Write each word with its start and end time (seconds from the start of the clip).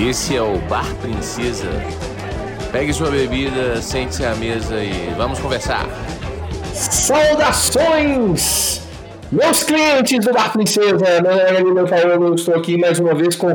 Esse 0.00 0.36
é 0.36 0.42
o 0.42 0.56
Bar 0.68 0.94
Princesa. 1.00 1.68
Pegue 2.70 2.92
sua 2.92 3.10
bebida, 3.10 3.82
sente-se 3.82 4.24
à 4.24 4.32
mesa 4.36 4.80
e 4.80 5.12
vamos 5.16 5.40
conversar. 5.40 5.88
Saudações, 6.72 7.20
meus 9.32 9.64
clientes 9.64 10.24
do 10.24 10.32
Bar 10.32 10.52
Princesa. 10.52 11.20
Meu 11.20 11.22
nome 11.22 11.40
é 11.40 11.58
Lula 11.58 11.84
Paulo, 11.88 12.28
eu 12.28 12.34
estou 12.36 12.54
aqui 12.54 12.78
mais 12.78 13.00
uma 13.00 13.12
vez 13.12 13.34
com 13.34 13.48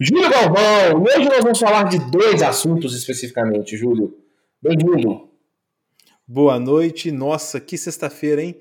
Júlio 0.00 0.30
Galvão. 0.30 1.04
E 1.06 1.18
hoje 1.18 1.28
nós 1.28 1.42
vamos 1.42 1.58
falar 1.58 1.82
de 1.82 1.98
dois 2.10 2.42
assuntos 2.42 2.96
especificamente, 2.96 3.76
Júlio. 3.76 4.16
Bem-vindo. 4.62 5.28
Boa 6.26 6.58
noite. 6.58 7.12
Nossa, 7.12 7.60
que 7.60 7.76
sexta-feira, 7.76 8.42
hein? 8.42 8.58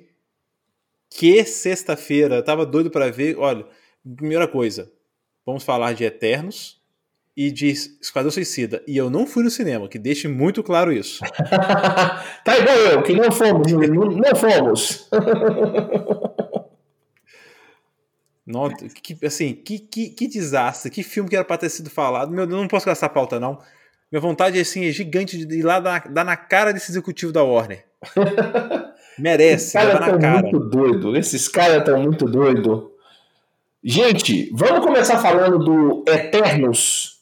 Que 1.09 1.45
sexta-feira. 1.45 2.43
Tava 2.43 2.65
doido 2.65 2.91
para 2.91 3.09
ver. 3.09 3.37
Olha, 3.39 3.65
primeira 4.17 4.45
coisa, 4.45 4.91
vamos 5.45 5.63
falar 5.63 5.93
de 5.93 6.03
Eternos 6.03 6.78
e 7.35 7.51
de 7.51 7.67
Esquadrão 7.69 8.31
Suicida. 8.31 8.83
E 8.87 8.97
eu 8.97 9.09
não 9.09 9.25
fui 9.25 9.43
no 9.43 9.49
cinema, 9.49 9.87
que 9.87 9.97
deixe 9.97 10.27
muito 10.27 10.61
claro 10.61 10.91
isso. 10.91 11.21
tá 12.43 12.57
igual 12.57 12.77
eu, 12.77 13.03
que 13.03 13.13
não 13.13 13.31
fomos, 13.31 13.71
não, 13.71 13.87
não 13.87 14.35
fomos. 14.35 15.09
Não, 18.49 18.67
que, 18.67 19.15
assim, 19.23 19.53
que, 19.53 19.77
que, 19.77 20.09
que, 20.09 20.27
desastre, 20.27 20.89
que 20.89 21.03
filme 21.03 21.29
que 21.29 21.35
era 21.35 21.45
para 21.45 21.59
ter 21.59 21.69
sido 21.69 21.87
falado. 21.87 22.31
Meu, 22.31 22.45
eu 22.45 22.47
não 22.49 22.67
posso 22.67 22.83
gastar 22.83 23.09
pauta, 23.09 23.39
não. 23.39 23.59
Minha 24.11 24.19
vontade 24.19 24.59
assim, 24.59 24.87
é 24.87 24.91
gigante 24.91 25.45
de 25.45 25.59
ir 25.59 25.61
lá 25.61 25.79
dar, 25.79 26.11
dar 26.11 26.23
na 26.23 26.35
cara 26.35 26.73
desse 26.73 26.91
executivo 26.91 27.31
da 27.31 27.43
Warner. 27.43 27.85
Merece, 29.19 29.65
Esses 29.65 29.73
caras 29.73 30.15
estão 30.15 30.31
muito 30.31 30.59
doido. 30.59 31.15
Esses 31.15 31.47
caras 31.47 31.77
estão 31.77 32.01
muito 32.01 32.25
doido. 32.25 32.91
Gente, 33.83 34.49
vamos 34.51 34.83
começar 34.83 35.19
falando 35.19 35.59
do 35.59 36.03
Eternos. 36.07 37.18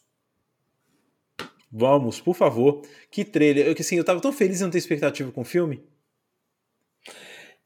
Vamos, 1.72 2.22
por 2.22 2.36
favor. 2.36 2.82
Que 3.12 3.26
trailer. 3.26 3.68
Eu, 3.68 3.76
assim, 3.78 3.98
eu 3.98 4.04
tava 4.04 4.22
tão 4.22 4.32
feliz 4.32 4.60
em 4.60 4.64
não 4.64 4.72
ter 4.72 4.78
expectativa 4.78 5.32
com 5.32 5.42
o 5.42 5.46
filme. 5.46 5.84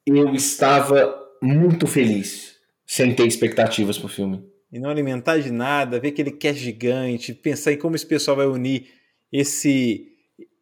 Eu 0.05 0.33
estava 0.33 1.19
muito 1.41 1.85
feliz 1.87 2.55
sem 2.85 3.15
ter 3.15 3.25
expectativas 3.25 3.97
pro 3.97 4.07
filme. 4.07 4.43
E 4.71 4.79
não 4.79 4.89
alimentar 4.89 5.37
de 5.37 5.51
nada, 5.51 5.99
ver 5.99 6.09
aquele 6.09 6.31
cast 6.31 6.61
gigante, 6.61 7.33
pensar 7.33 7.73
em 7.73 7.77
como 7.77 7.95
esse 7.95 8.05
pessoal 8.05 8.37
vai 8.37 8.47
unir 8.47 8.87
esse, 9.31 10.07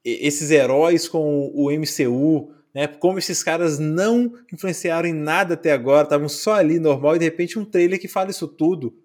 esses 0.04 0.52
heróis 0.52 1.08
com 1.08 1.52
o 1.54 1.72
MCU, 1.72 2.52
né? 2.74 2.88
Como 2.88 3.20
esses 3.20 3.44
caras 3.44 3.80
não 3.80 4.34
influenciaram 4.52 5.08
em 5.08 5.14
nada 5.14 5.54
até 5.54 5.72
agora, 5.72 6.04
estavam 6.04 6.30
só 6.30 6.54
ali 6.54 6.80
normal 6.80 7.16
e 7.16 7.20
de 7.20 7.26
repente 7.26 7.58
um 7.58 7.66
trailer 7.66 8.00
que 8.00 8.08
fala 8.08 8.32
isso 8.32 8.48
tudo. 8.48 8.96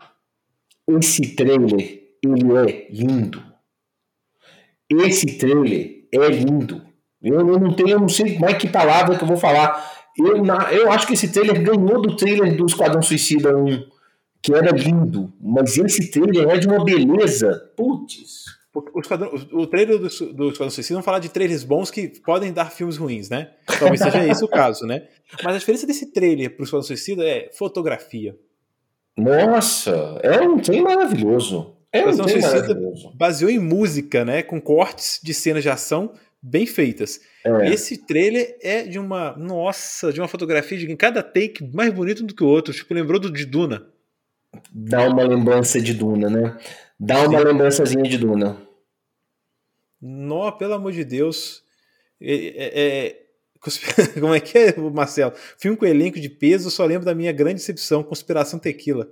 Esse 0.89 1.35
trailer, 1.35 2.17
ele 2.23 2.53
é 2.57 2.89
lindo. 2.91 3.54
Esse 4.91 5.39
trailer 5.39 6.07
é 6.13 6.29
lindo. 6.29 6.83
Eu, 7.23 7.41
eu 7.41 7.59
não 7.59 7.73
tenho, 7.73 7.91
eu 7.91 8.01
não 8.01 8.09
sei 8.09 8.39
mais 8.39 8.59
que 8.59 8.69
palavra 8.69 9.17
que 9.17 9.25
eu 9.25 9.29
vou 9.29 9.37
falar. 9.37 9.93
Eu, 10.19 10.45
na, 10.45 10.73
eu 10.73 10.93
acho 10.93 11.07
que 11.07 11.15
esse 11.15 11.33
trailer 11.33 11.63
ganhou 11.63 12.01
do 12.01 12.15
trailer 12.17 12.57
do 12.57 12.67
Esquadrão 12.67 13.03
Suicida 13.03 13.57
1, 13.57 13.87
que 14.43 14.55
era 14.55 14.71
lindo. 14.71 15.33
Mas 15.41 15.77
esse 15.79 16.11
trailer 16.11 16.49
é 16.49 16.59
de 16.59 16.69
uma 16.69 16.85
beleza. 16.85 17.73
Putz. 17.77 18.45
O, 18.93 19.01
esquadrão, 19.01 19.33
o 19.53 19.67
trailer 19.69 19.99
do, 19.99 20.09
do 20.33 20.49
Esquadrão 20.49 20.71
Suicida 20.71 20.97
não 20.97 21.03
fala 21.03 21.21
de 21.21 21.29
trailers 21.29 21.63
bons 21.63 21.93
que 21.93 22.09
podem 22.21 22.53
dar 22.53 22.73
filmes 22.73 22.97
ruins, 22.97 23.31
né? 23.31 23.53
Talvez 23.79 24.01
seja 24.01 24.23
esse 24.27 24.45
o 24.45 24.49
caso, 24.49 24.85
né? 24.85 25.07
Mas 25.45 25.55
a 25.55 25.59
diferença 25.59 25.87
desse 25.87 26.13
trailer 26.13 26.55
pro 26.55 26.65
Esquadrão 26.65 26.83
Suicida 26.83 27.25
é 27.25 27.51
fotografia. 27.57 28.37
Nossa, 29.17 30.19
é 30.23 30.41
um 30.41 30.59
trem 30.59 30.83
maravilhoso. 30.83 31.74
É 31.95 32.05
um 32.05 32.17
trem 32.17 32.41
maravilhoso. 32.41 33.13
Baseou 33.15 33.49
em 33.49 33.61
música, 33.61 34.25
né? 34.25 34.43
Com 34.43 34.61
cortes 34.61 35.21
de 35.23 35.33
cenas 35.33 35.63
de 35.63 35.71
ação 35.71 36.13
bem 36.43 36.67
feitas. 36.67 37.21
É. 37.45 37.73
Esse 37.73 38.05
trailer 38.05 38.59
é 38.61 38.83
de 38.83 38.99
uma. 38.99 39.37
Nossa, 39.37 40.13
de 40.13 40.21
uma 40.21 40.27
fotografia 40.27 40.77
de 40.77 40.97
cada 40.97 41.23
take 41.23 41.65
mais 41.73 41.93
bonito 41.93 42.25
do 42.25 42.35
que 42.35 42.43
o 42.43 42.49
outro. 42.49 42.75
Tipo, 42.75 42.93
lembrou 42.95 43.21
do 43.21 43.31
de 43.31 43.47
Duna. 43.47 43.87
Dá 44.73 45.09
uma 45.09 45.23
lembrança 45.23 45.81
de 45.81 45.95
Duna, 45.95 46.29
né? 46.29 46.59
Dá 46.99 47.29
uma 47.29 47.39
Sim. 47.39 47.45
lembrançazinha 47.45 48.03
de 48.03 48.19
Duna. 48.19 48.61
Nó, 50.03 50.51
pelo 50.51 50.75
amor 50.75 50.91
de 50.91 51.05
Deus. 51.05 51.63
É, 52.21 52.35
é, 52.35 53.07
é 53.07 53.25
como 54.19 54.35
é 54.35 54.41
que 54.41 54.59
é, 54.59 54.77
Marcelo? 54.77 55.33
Filme 55.59 55.77
com 55.77 55.87
elenco 55.87 56.19
de 56.19 56.29
peso, 56.29 56.73
só 56.73 56.85
lembro 56.85 57.07
da 57.07 57.15
minha 57.15 57.31
grande 57.31 57.55
decepção, 57.55 58.03
Conspiração 58.03 58.59
Tequila. 58.59 59.09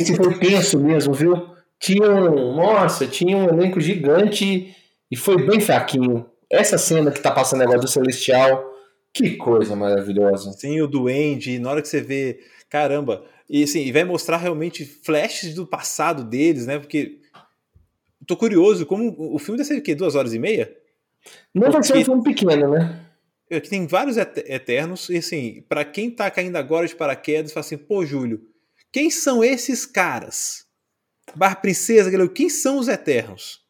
Esse 0.00 0.16
foi 0.16 0.38
tenso 0.38 0.80
mesmo, 0.80 1.12
viu? 1.12 1.55
Tinha 1.78 2.10
um, 2.10 2.54
nossa, 2.54 3.06
tinha 3.06 3.36
um 3.36 3.48
elenco 3.48 3.80
gigante 3.80 4.74
e 5.10 5.16
foi 5.16 5.44
bem 5.44 5.60
fraquinho. 5.60 6.26
Essa 6.50 6.78
cena 6.78 7.10
que 7.10 7.20
tá 7.20 7.30
passando 7.30 7.62
agora 7.62 7.78
do 7.78 7.88
Celestial, 7.88 8.64
que 9.12 9.36
coisa 9.36 9.74
maravilhosa. 9.74 10.52
Sim, 10.52 10.80
o 10.80 10.86
Duende, 10.86 11.58
na 11.58 11.70
hora 11.70 11.82
que 11.82 11.88
você 11.88 12.00
vê, 12.00 12.40
caramba, 12.68 13.24
e 13.48 13.62
assim, 13.62 13.80
e 13.80 13.92
vai 13.92 14.04
mostrar 14.04 14.36
realmente 14.36 14.84
flashes 14.84 15.54
do 15.54 15.66
passado 15.66 16.24
deles, 16.24 16.66
né? 16.66 16.78
Porque 16.78 17.20
tô 18.26 18.36
curioso, 18.36 18.84
como 18.86 19.14
o 19.34 19.38
filme 19.38 19.58
deve 19.58 19.68
ser 19.68 19.78
o 19.78 19.82
quê? 19.82 19.94
Duas 19.94 20.14
horas 20.14 20.34
e 20.34 20.38
meia? 20.38 20.74
Não 21.54 21.62
Porque... 21.62 21.72
vai 21.72 21.82
ser 21.82 21.98
um 21.98 22.04
filme 22.04 22.22
pequeno, 22.22 22.70
né? 22.70 23.00
É 23.48 23.60
que 23.60 23.68
tem 23.68 23.86
vários 23.86 24.16
eternos, 24.16 25.08
e 25.08 25.18
assim, 25.18 25.64
para 25.68 25.84
quem 25.84 26.10
tá 26.10 26.28
caindo 26.30 26.56
agora 26.56 26.86
de 26.86 26.96
paraquedas, 26.96 27.52
fala 27.52 27.64
assim, 27.64 27.78
pô, 27.78 28.04
Júlio, 28.04 28.42
quem 28.92 29.08
são 29.08 29.44
esses 29.44 29.86
caras? 29.86 30.65
Bar 31.36 31.60
Princesa, 31.60 32.10
quem 32.28 32.48
são 32.48 32.78
os 32.78 32.88
eternos? 32.88 33.60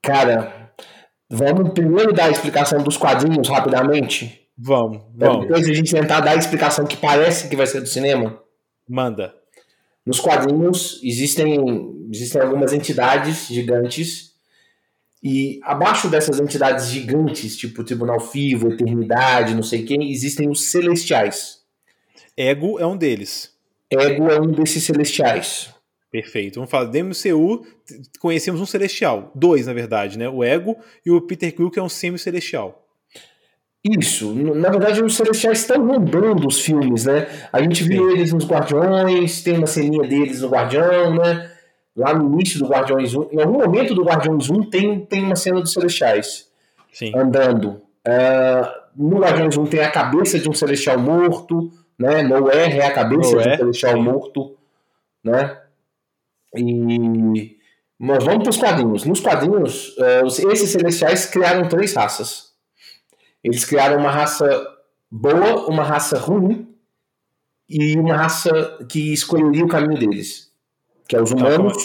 Cara, 0.00 0.72
vamos 1.28 1.72
primeiro 1.72 2.12
dar 2.12 2.26
a 2.26 2.30
explicação 2.30 2.82
dos 2.82 2.96
quadrinhos 2.96 3.48
rapidamente? 3.48 4.48
Vamos, 4.56 5.02
vamos. 5.14 5.46
Depois 5.46 5.68
a 5.68 5.72
gente 5.72 5.92
tentar 5.92 6.20
dar 6.20 6.32
a 6.32 6.36
explicação 6.36 6.86
que 6.86 6.96
parece 6.96 7.48
que 7.48 7.56
vai 7.56 7.66
ser 7.66 7.80
do 7.80 7.86
cinema? 7.86 8.40
Manda. 8.88 9.34
Nos 10.04 10.20
quadrinhos 10.20 11.00
existem, 11.04 12.08
existem 12.10 12.40
algumas 12.40 12.72
entidades 12.72 13.46
gigantes 13.48 14.32
e 15.22 15.60
abaixo 15.64 16.08
dessas 16.08 16.40
entidades 16.40 16.86
gigantes, 16.86 17.56
tipo 17.56 17.84
Tribunal 17.84 18.20
Fivo, 18.20 18.72
Eternidade, 18.72 19.54
não 19.54 19.62
sei 19.62 19.84
quem, 19.84 20.10
existem 20.10 20.48
os 20.48 20.70
Celestiais. 20.70 21.58
Ego 22.36 22.78
é 22.78 22.86
um 22.86 22.96
deles. 22.96 23.52
Ego 23.90 24.30
é 24.30 24.40
um 24.40 24.52
desses 24.52 24.84
Celestiais. 24.84 25.74
Perfeito. 26.10 26.54
Vamos 26.54 26.70
falar 26.70 26.86
do 26.86 26.98
MCU, 27.04 27.66
conhecemos 28.18 28.60
um 28.60 28.66
Celestial. 28.66 29.30
Dois, 29.34 29.66
na 29.66 29.74
verdade, 29.74 30.18
né? 30.18 30.28
O 30.28 30.42
Ego 30.42 30.76
e 31.04 31.10
o 31.10 31.20
Peter 31.20 31.54
Quill, 31.54 31.70
que 31.70 31.78
é 31.78 31.82
um 31.82 31.88
semi-celestial. 31.88 32.84
Isso, 33.84 34.34
na 34.34 34.70
verdade 34.70 35.02
os 35.02 35.16
Celestiais 35.16 35.60
estão 35.60 35.86
rondando 35.86 36.46
os 36.48 36.60
filmes, 36.60 37.04
né? 37.04 37.28
A 37.52 37.62
gente 37.62 37.84
viu 37.84 38.10
Sim. 38.10 38.16
eles 38.16 38.32
nos 38.32 38.44
Guardiões, 38.44 39.42
tem 39.42 39.56
uma 39.56 39.68
ceninha 39.68 40.06
deles 40.06 40.42
no 40.42 40.48
Guardião, 40.48 41.14
né? 41.14 41.50
Lá 41.96 42.12
no 42.12 42.32
início 42.32 42.58
do 42.58 42.66
Guardiões 42.66 43.14
1, 43.14 43.28
em 43.32 43.40
algum 43.40 43.58
momento 43.58 43.94
do 43.94 44.02
Guardiões 44.02 44.50
1 44.50 44.70
tem, 44.70 45.00
tem 45.06 45.22
uma 45.22 45.36
cena 45.36 45.60
dos 45.60 45.72
Celestiais 45.72 46.48
Sim. 46.92 47.12
andando. 47.14 47.80
Uh, 48.06 48.68
no 48.96 49.20
Guardiões 49.20 49.56
1 49.56 49.66
tem 49.66 49.80
a 49.80 49.90
cabeça 49.90 50.38
de 50.38 50.48
um 50.48 50.52
Celestial 50.52 50.98
morto, 50.98 51.70
né? 51.96 52.22
No 52.22 52.50
R 52.50 52.78
é 52.78 52.86
a 52.86 52.92
cabeça 52.92 53.30
de 53.30 53.36
um 53.36 53.52
é. 53.52 53.56
Celestial 53.56 53.92
Sim. 53.92 54.02
morto, 54.02 54.56
né? 55.22 55.57
E... 56.56 57.58
Mas 57.98 58.24
vamos 58.24 58.42
para 58.42 58.50
os 58.50 58.56
quadrinhos. 58.56 59.04
Nos 59.04 59.20
quadrinhos, 59.20 59.96
uh, 59.98 60.52
esses 60.52 60.70
Celestiais 60.70 61.26
criaram 61.26 61.68
três 61.68 61.94
raças. 61.94 62.52
Eles 63.42 63.64
criaram 63.64 63.98
uma 63.98 64.10
raça 64.10 64.46
boa, 65.10 65.68
uma 65.68 65.82
raça 65.82 66.18
ruim 66.18 66.68
e 67.68 67.96
uma 67.96 68.16
raça 68.16 68.78
que 68.88 69.12
escolheria 69.12 69.64
o 69.64 69.68
caminho 69.68 69.98
deles. 69.98 70.52
Que 71.08 71.16
é 71.16 71.22
os 71.22 71.30
tá 71.30 71.36
humanos, 71.36 71.76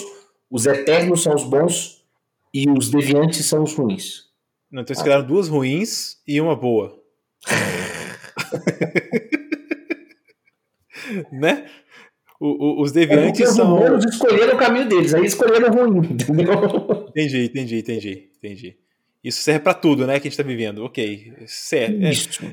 os 0.50 0.66
eternos 0.66 1.22
são 1.22 1.34
os 1.34 1.44
bons 1.44 2.04
e 2.52 2.68
os 2.70 2.90
deviantes 2.90 3.44
são 3.46 3.62
os 3.62 3.74
ruins. 3.74 4.24
Não, 4.70 4.82
então 4.82 4.94
eles 4.94 5.02
criaram 5.02 5.26
duas 5.26 5.48
ruins 5.48 6.18
e 6.26 6.40
uma 6.40 6.54
boa. 6.54 7.00
né? 11.32 11.68
O, 12.44 12.48
o, 12.48 12.82
os 12.82 12.92
deviantes 12.92 13.40
é 13.40 13.46
são. 13.46 13.74
Os 13.74 13.80
humanos 13.80 14.04
escolheram 14.04 14.54
o 14.54 14.58
caminho 14.58 14.86
deles, 14.86 15.14
aí 15.14 15.24
escolheram 15.24 15.70
o 15.70 15.72
ruim, 15.72 15.98
entendeu? 16.10 17.06
Entendi, 17.08 17.44
entendi, 17.46 17.78
entendi, 17.78 18.28
entendi. 18.36 18.76
Isso 19.24 19.40
serve 19.40 19.60
para 19.60 19.72
tudo, 19.72 20.06
né? 20.06 20.20
Que 20.20 20.28
a 20.28 20.30
gente 20.30 20.36
tá 20.36 20.42
vivendo. 20.42 20.84
Ok. 20.84 21.32
Certo. 21.46 22.04
É. 22.04 22.10
Isso. 22.10 22.44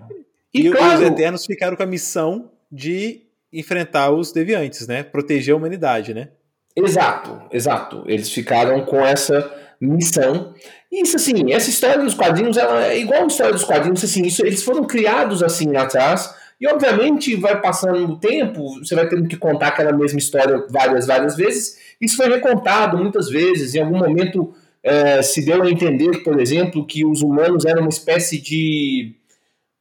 E, 0.53 0.61
e 0.67 0.71
claro, 0.71 1.01
os 1.01 1.07
Eternos 1.07 1.45
ficaram 1.45 1.75
com 1.75 1.83
a 1.83 1.85
missão 1.85 2.51
de 2.71 3.23
enfrentar 3.51 4.11
os 4.11 4.31
deviantes, 4.31 4.87
né? 4.87 5.03
Proteger 5.03 5.53
a 5.53 5.57
humanidade, 5.57 6.13
né? 6.13 6.29
Exato, 6.73 7.41
exato. 7.51 8.05
Eles 8.07 8.31
ficaram 8.31 8.85
com 8.85 9.05
essa 9.05 9.51
missão. 9.81 10.53
Isso, 10.89 11.17
assim, 11.17 11.51
essa 11.51 11.69
história 11.69 12.01
dos 12.01 12.13
quadrinhos 12.13 12.55
ela 12.55 12.87
é 12.87 12.97
igual 12.97 13.23
a 13.23 13.27
história 13.27 13.51
dos 13.51 13.65
quadrinhos, 13.65 14.01
assim, 14.01 14.21
isso, 14.21 14.45
eles 14.45 14.63
foram 14.63 14.85
criados 14.85 15.43
assim 15.43 15.75
atrás 15.75 16.33
E 16.61 16.67
obviamente 16.67 17.35
vai 17.35 17.59
passando 17.59 18.13
o 18.13 18.17
tempo, 18.19 18.77
você 18.79 18.93
vai 18.93 19.09
tendo 19.09 19.27
que 19.27 19.35
contar 19.35 19.69
aquela 19.69 19.91
mesma 19.91 20.19
história 20.19 20.63
várias, 20.69 21.07
várias 21.07 21.35
vezes. 21.35 21.79
Isso 21.99 22.15
foi 22.15 22.29
recontado 22.29 22.99
muitas 22.99 23.29
vezes. 23.29 23.73
Em 23.73 23.81
algum 23.81 23.97
momento 23.97 24.53
é, 24.83 25.23
se 25.23 25.43
deu 25.43 25.63
a 25.63 25.71
entender, 25.71 26.23
por 26.23 26.39
exemplo, 26.39 26.85
que 26.85 27.03
os 27.03 27.23
humanos 27.23 27.65
eram 27.65 27.81
uma 27.81 27.89
espécie 27.89 28.39
de 28.39 29.15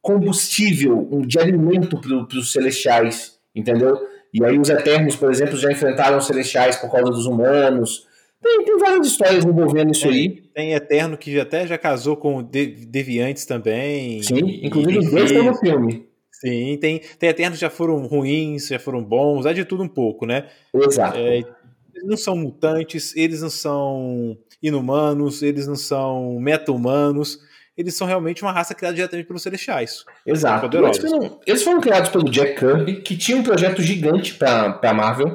combustível, 0.00 1.06
de 1.26 1.38
alimento 1.38 2.00
para 2.00 2.38
os 2.38 2.50
celestiais, 2.50 3.34
entendeu? 3.54 3.98
E 4.32 4.42
aí 4.42 4.58
os 4.58 4.70
Eternos, 4.70 5.16
por 5.16 5.30
exemplo, 5.30 5.58
já 5.58 5.70
enfrentaram 5.70 6.16
os 6.16 6.26
Celestiais 6.26 6.76
por 6.76 6.90
causa 6.90 7.10
dos 7.10 7.26
humanos. 7.26 8.06
Tem, 8.40 8.64
tem 8.64 8.78
várias 8.78 9.06
histórias 9.06 9.44
envolvendo 9.44 9.90
isso 9.90 10.08
tem, 10.08 10.12
aí. 10.12 10.42
Tem 10.54 10.72
Eterno 10.72 11.18
que 11.18 11.38
até 11.38 11.66
já 11.66 11.76
casou 11.76 12.16
com 12.16 12.42
Deviantes 12.42 13.44
também. 13.44 14.22
Sim, 14.22 14.46
e, 14.46 14.66
inclusive 14.66 14.98
os 14.98 15.10
dois 15.10 15.30
estão 15.30 15.44
no 15.44 15.54
filme. 15.54 16.09
Sim, 16.40 16.78
tem, 16.80 17.00
tem 17.18 17.28
Eternos 17.28 17.58
que 17.58 17.62
já 17.62 17.70
foram 17.70 18.06
ruins, 18.06 18.68
já 18.68 18.78
foram 18.78 19.04
bons, 19.04 19.44
há 19.44 19.52
de 19.52 19.64
tudo 19.64 19.82
um 19.82 19.88
pouco, 19.88 20.24
né? 20.24 20.48
Exato. 20.74 21.18
É, 21.18 21.38
eles 21.38 22.06
não 22.06 22.16
são 22.16 22.34
mutantes, 22.34 23.14
eles 23.14 23.42
não 23.42 23.50
são 23.50 24.38
inumanos, 24.62 25.42
eles 25.42 25.66
não 25.66 25.76
são 25.76 26.38
meta-humanos 26.40 27.38
eles 27.80 27.94
são 27.94 28.06
realmente 28.06 28.42
uma 28.42 28.52
raça 28.52 28.74
criada 28.74 28.94
diretamente 28.94 29.26
pelos 29.26 29.42
celestiais. 29.42 30.04
Exato. 30.26 30.66
Eles 30.76 30.98
foram, 30.98 31.40
eles 31.46 31.62
foram, 31.62 31.80
criados 31.80 32.10
pelo 32.10 32.30
Jack 32.30 32.56
Kirby, 32.56 33.00
que 33.00 33.16
tinha 33.16 33.38
um 33.38 33.42
projeto 33.42 33.80
gigante 33.80 34.34
para 34.34 34.78
a 34.82 34.94
Marvel, 34.94 35.28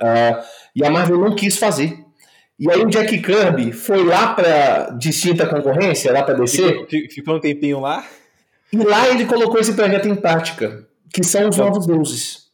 uh, 0.00 0.44
e 0.76 0.84
a 0.84 0.90
Marvel 0.90 1.18
não 1.18 1.34
quis 1.34 1.56
fazer. 1.56 1.98
E 2.58 2.70
aí 2.70 2.82
o 2.82 2.88
Jack 2.88 3.18
Kirby 3.18 3.72
foi 3.72 4.04
lá 4.04 4.34
para 4.34 4.90
distinta 4.98 5.46
concorrência, 5.46 6.12
lá 6.12 6.22
para 6.22 6.34
DC. 6.34 6.56
Ficou, 6.62 6.86
ficou 7.10 7.36
um 7.36 7.40
tempinho 7.40 7.80
lá. 7.80 8.04
E 8.72 8.76
lá 8.76 9.08
ele 9.08 9.26
colocou 9.26 9.58
esse 9.60 9.74
projeto 9.74 10.08
em 10.08 10.14
prática, 10.14 10.86
que 11.12 11.24
são 11.24 11.48
os 11.48 11.56
então, 11.56 11.68
novos 11.68 11.86
deuses. 11.86 12.48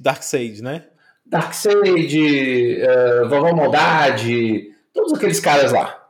Darkseid, 0.00 0.62
né? 0.62 0.84
Darkseid, 1.24 2.78
uh, 2.82 3.28
Vovó 3.28 3.54
Maldade, 3.54 4.70
todos 4.94 5.12
aqueles 5.12 5.40
caras 5.40 5.72
lá. 5.72 6.02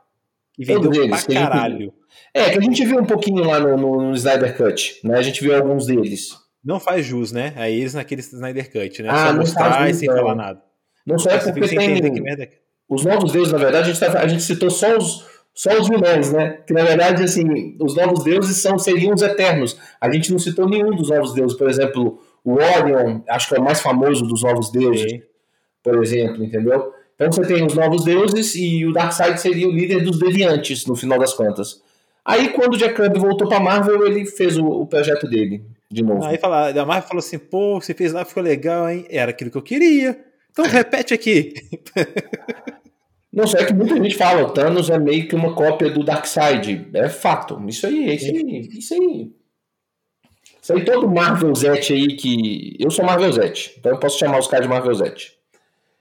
E 0.57 0.65
vendeu 0.65 1.03
eles, 1.03 1.25
pra 1.25 1.33
caralho. 1.33 1.93
É, 2.33 2.51
que 2.51 2.57
a 2.57 2.61
gente 2.61 2.85
viu 2.85 2.99
um 2.99 3.05
pouquinho 3.05 3.43
lá 3.43 3.59
no, 3.59 3.77
no, 3.77 4.01
no, 4.01 4.13
Snyder 4.13 4.55
Cut, 4.55 4.99
né? 5.03 5.17
A 5.17 5.21
gente 5.21 5.41
viu 5.41 5.55
alguns 5.55 5.87
deles. 5.87 6.35
Não 6.63 6.79
faz 6.79 7.05
jus, 7.05 7.31
né? 7.31 7.53
A 7.55 7.69
eles 7.69 7.93
naquele 7.93 8.21
Snyder 8.21 8.71
Cut, 8.71 9.03
né? 9.03 9.09
Ah, 9.11 9.27
Só 9.27 9.33
mostrar 9.33 9.89
e 9.89 9.93
sem 9.93 10.07
falar 10.07 10.35
nada. 10.35 10.61
Não 11.05 11.17
só 11.17 11.29
é 11.29 11.37
porque 11.39 11.67
tem... 11.67 11.97
É. 12.29 12.49
Os 12.89 13.03
novos 13.03 13.31
deuses, 13.31 13.51
na 13.51 13.59
verdade, 13.59 13.89
a 13.89 13.93
gente, 13.93 13.99
tá, 13.99 14.19
a 14.19 14.27
gente 14.27 14.43
citou 14.43 14.69
só 14.69 14.97
os, 14.97 15.25
só 15.57 15.75
os 15.75 15.89
vilões, 15.89 16.31
né? 16.31 16.59
Que 16.67 16.71
na 16.71 16.83
verdade, 16.83 17.23
assim, 17.23 17.75
os 17.81 17.95
novos 17.95 18.23
deuses 18.23 18.57
são, 18.57 18.77
seriam 18.77 19.15
os 19.15 19.23
eternos. 19.23 19.75
A 19.99 20.07
gente 20.11 20.31
não 20.31 20.37
citou 20.37 20.69
nenhum 20.69 20.91
dos 20.91 21.09
novos 21.09 21.33
deuses. 21.33 21.57
Por 21.57 21.67
exemplo, 21.67 22.21
o 22.45 22.53
Orion, 22.53 23.21
acho 23.27 23.49
que 23.49 23.55
é 23.55 23.59
o 23.59 23.63
mais 23.63 23.81
famoso 23.81 24.23
dos 24.27 24.43
novos 24.43 24.71
deuses, 24.71 25.09
Sim. 25.09 25.21
por 25.81 26.03
exemplo, 26.03 26.43
entendeu? 26.43 26.93
Então 27.15 27.31
você 27.31 27.41
tem 27.41 27.65
os 27.65 27.73
novos 27.73 28.05
deuses 28.05 28.53
e 28.53 28.85
o 28.85 28.93
Darkseid 28.93 29.41
seria 29.41 29.67
o 29.67 29.71
líder 29.71 30.03
dos 30.03 30.19
deviantes, 30.19 30.85
no 30.85 30.95
final 30.95 31.17
das 31.17 31.33
contas. 31.33 31.81
Aí, 32.23 32.49
quando 32.49 32.75
o 32.75 32.77
Jack 32.77 32.93
Kirby 32.93 33.17
voltou 33.17 33.49
pra 33.49 33.59
Marvel, 33.59 34.05
ele 34.05 34.27
fez 34.27 34.57
o, 34.57 34.63
o 34.63 34.85
projeto 34.85 35.27
dele 35.27 35.63
de 35.89 36.03
novo. 36.03 36.23
Aí 36.23 36.37
fala, 36.37 36.69
a 36.69 36.85
Marvel 36.85 37.07
falou 37.07 37.19
assim: 37.19 37.39
pô, 37.39 37.81
você 37.81 37.95
fez 37.95 38.13
lá, 38.13 38.23
ficou 38.23 38.43
legal, 38.43 38.87
hein? 38.87 39.07
Era 39.09 39.31
aquilo 39.31 39.49
que 39.49 39.57
eu 39.57 39.63
queria. 39.63 40.23
Então 40.51 40.65
repete 40.65 41.15
aqui. 41.15 41.55
Não 43.37 43.45
sei, 43.45 43.61
é 43.61 43.65
que 43.65 43.73
muita 43.73 43.95
gente 43.95 44.15
fala, 44.15 44.41
o 44.41 44.49
Thanos 44.49 44.89
é 44.89 44.97
meio 44.97 45.27
que 45.27 45.35
uma 45.35 45.53
cópia 45.53 45.91
do 45.91 46.03
Darkseid. 46.03 46.89
É 46.91 47.07
fato. 47.07 47.63
Isso 47.67 47.85
aí, 47.85 48.15
isso 48.15 48.25
aí, 48.25 48.69
isso 48.71 48.93
aí. 48.95 49.31
Isso 50.59 50.73
aí 50.73 50.83
todo 50.83 51.07
Marvel 51.07 51.53
Zete 51.53 51.93
aí 51.93 52.15
que. 52.15 52.75
Eu 52.79 52.89
sou 52.89 53.05
Marvel 53.05 53.31
Zete, 53.31 53.75
então 53.77 53.91
eu 53.91 53.99
posso 53.99 54.17
chamar 54.17 54.39
os 54.39 54.47
caras 54.47 54.65
de 54.65 54.73
Marvel 54.73 54.95
Zete. 54.95 55.37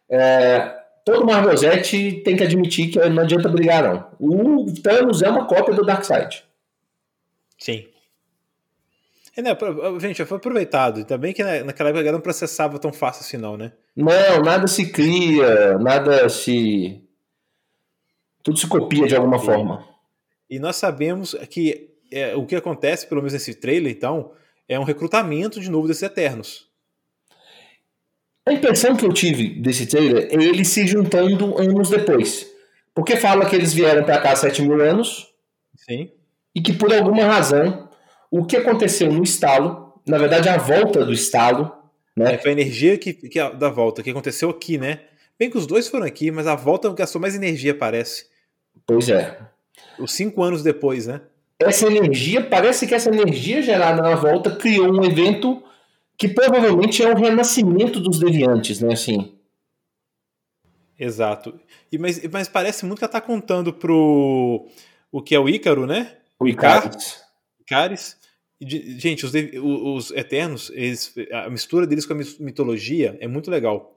É, 0.09 0.77
todo 1.05 1.27
Marvel 1.27 1.55
Z 1.55 1.83
tem 2.25 2.37
que 2.37 2.43
admitir 2.43 2.88
que 2.88 3.06
não 3.11 3.23
adianta 3.23 3.50
brigar, 3.50 3.83
não. 3.83 4.06
O 4.19 4.73
Thanos 4.83 5.21
é 5.21 5.29
uma 5.29 5.47
cópia 5.47 5.75
do 5.75 5.85
Darkseid. 5.85 6.43
Sim. 7.59 7.85
É, 9.37 9.43
né, 9.43 9.55
gente, 10.00 10.25
foi 10.25 10.38
aproveitado. 10.38 11.05
Também 11.05 11.35
que 11.35 11.44
naquela 11.44 11.91
época 11.91 12.12
não 12.12 12.21
processava 12.21 12.79
tão 12.79 12.94
fácil 12.94 13.21
assim, 13.21 13.37
não, 13.37 13.59
né? 13.59 13.73
Não, 13.94 14.41
nada 14.43 14.67
se 14.67 14.91
cria, 14.91 15.77
nada 15.79 16.31
se. 16.31 17.06
Tudo 18.46 18.60
se 18.60 18.69
copia 18.69 19.08
de 19.08 19.16
alguma 19.16 19.40
forma. 19.40 19.84
E 20.48 20.60
nós 20.60 20.76
sabemos 20.76 21.34
que 21.50 21.90
é, 22.12 22.37
o 22.37 22.46
que 22.46 22.54
acontece, 22.54 23.04
pelo 23.08 23.20
menos 23.20 23.32
nesse 23.32 23.54
trailer, 23.54 23.90
então, 23.90 24.31
é 24.69 24.78
um 24.78 24.84
recrutamento 24.84 25.60
de 25.60 25.69
novo 25.69 25.88
desses 25.88 26.04
Eternos. 26.04 26.69
A 28.48 28.52
impressão 28.52 28.94
que 28.94 29.04
eu 29.04 29.12
tive 29.12 29.60
desse 29.60 29.88
trailer 29.88 30.28
é 30.31 30.37
ele 30.37 30.64
se 30.64 30.87
juntando 30.87 31.58
anos 31.58 31.90
depois. 31.90 32.46
Porque 32.94 33.16
fala 33.16 33.46
que 33.46 33.56
eles 33.56 33.75
vieram 33.75 34.04
para 34.04 34.20
cá 34.20 34.31
há 34.31 34.37
7 34.37 34.62
mil 34.62 34.81
anos. 34.81 35.26
Sim. 35.75 36.12
E 36.54 36.60
que 36.60 36.72
por 36.72 36.94
alguma 36.94 37.25
razão, 37.25 37.88
o 38.31 38.46
que 38.46 38.56
aconteceu 38.56 39.12
no 39.12 39.25
estalo, 39.25 40.00
na 40.06 40.19
verdade 40.19 40.49
a 40.49 40.56
volta 40.56 41.04
do 41.04 41.12
estalo. 41.12 41.72
Né? 42.16 42.34
É, 42.34 42.38
foi 42.38 42.50
a 42.50 42.52
energia 42.52 42.96
que, 42.96 43.12
que, 43.12 43.50
da 43.54 43.70
volta, 43.70 44.04
que 44.04 44.10
aconteceu 44.10 44.50
aqui, 44.50 44.78
né? 44.78 45.00
Bem 45.37 45.50
que 45.50 45.58
os 45.58 45.66
dois 45.66 45.88
foram 45.88 46.06
aqui, 46.06 46.31
mas 46.31 46.46
a 46.46 46.54
volta 46.54 46.88
gastou 46.94 47.20
mais 47.20 47.34
energia, 47.34 47.75
parece. 47.75 48.36
Pois 48.84 49.08
é. 49.08 49.38
Os 49.99 50.12
cinco 50.12 50.43
anos 50.43 50.62
depois, 50.62 51.06
né? 51.06 51.20
Essa 51.58 51.87
energia, 51.87 52.44
parece 52.44 52.87
que 52.87 52.94
essa 52.94 53.08
energia 53.08 53.62
gerada 53.62 54.02
na 54.02 54.14
volta 54.14 54.55
criou 54.56 54.93
um 54.93 55.05
evento 55.05 55.62
que 56.19 56.28
provavelmente 56.28 57.02
é 57.02 57.11
o 57.11 57.17
renascimento 57.17 58.00
dos 58.00 58.19
deviantes, 58.19 58.81
né? 58.81 58.93
Assim. 58.93 59.34
Exato. 60.99 61.58
E, 61.90 61.99
mas, 61.99 62.23
mas 62.31 62.49
parece 62.49 62.84
muito 62.84 62.99
que 62.99 63.05
ela 63.05 63.12
tá 63.12 63.20
contando 63.20 63.73
pro 63.73 64.69
o 65.11 65.23
que 65.23 65.34
é 65.34 65.38
o 65.38 65.49
Ícaro, 65.49 65.87
né? 65.87 66.17
O 66.38 66.46
Icaris. 66.46 67.23
Icaris. 67.61 68.17
Gente, 68.61 69.26
os, 69.26 69.32
os 69.34 70.11
Eternos, 70.12 70.70
eles, 70.75 71.14
a 71.31 71.50
mistura 71.50 71.87
deles 71.87 72.06
com 72.06 72.14
a 72.14 72.17
mitologia 72.40 73.17
é 73.20 73.28
muito 73.28 73.50
legal. 73.50 73.94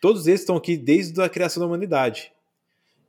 Todos 0.00 0.26
eles 0.26 0.40
estão 0.40 0.56
aqui 0.56 0.76
desde 0.76 1.20
a 1.22 1.28
criação 1.28 1.60
da 1.60 1.66
humanidade. 1.68 2.32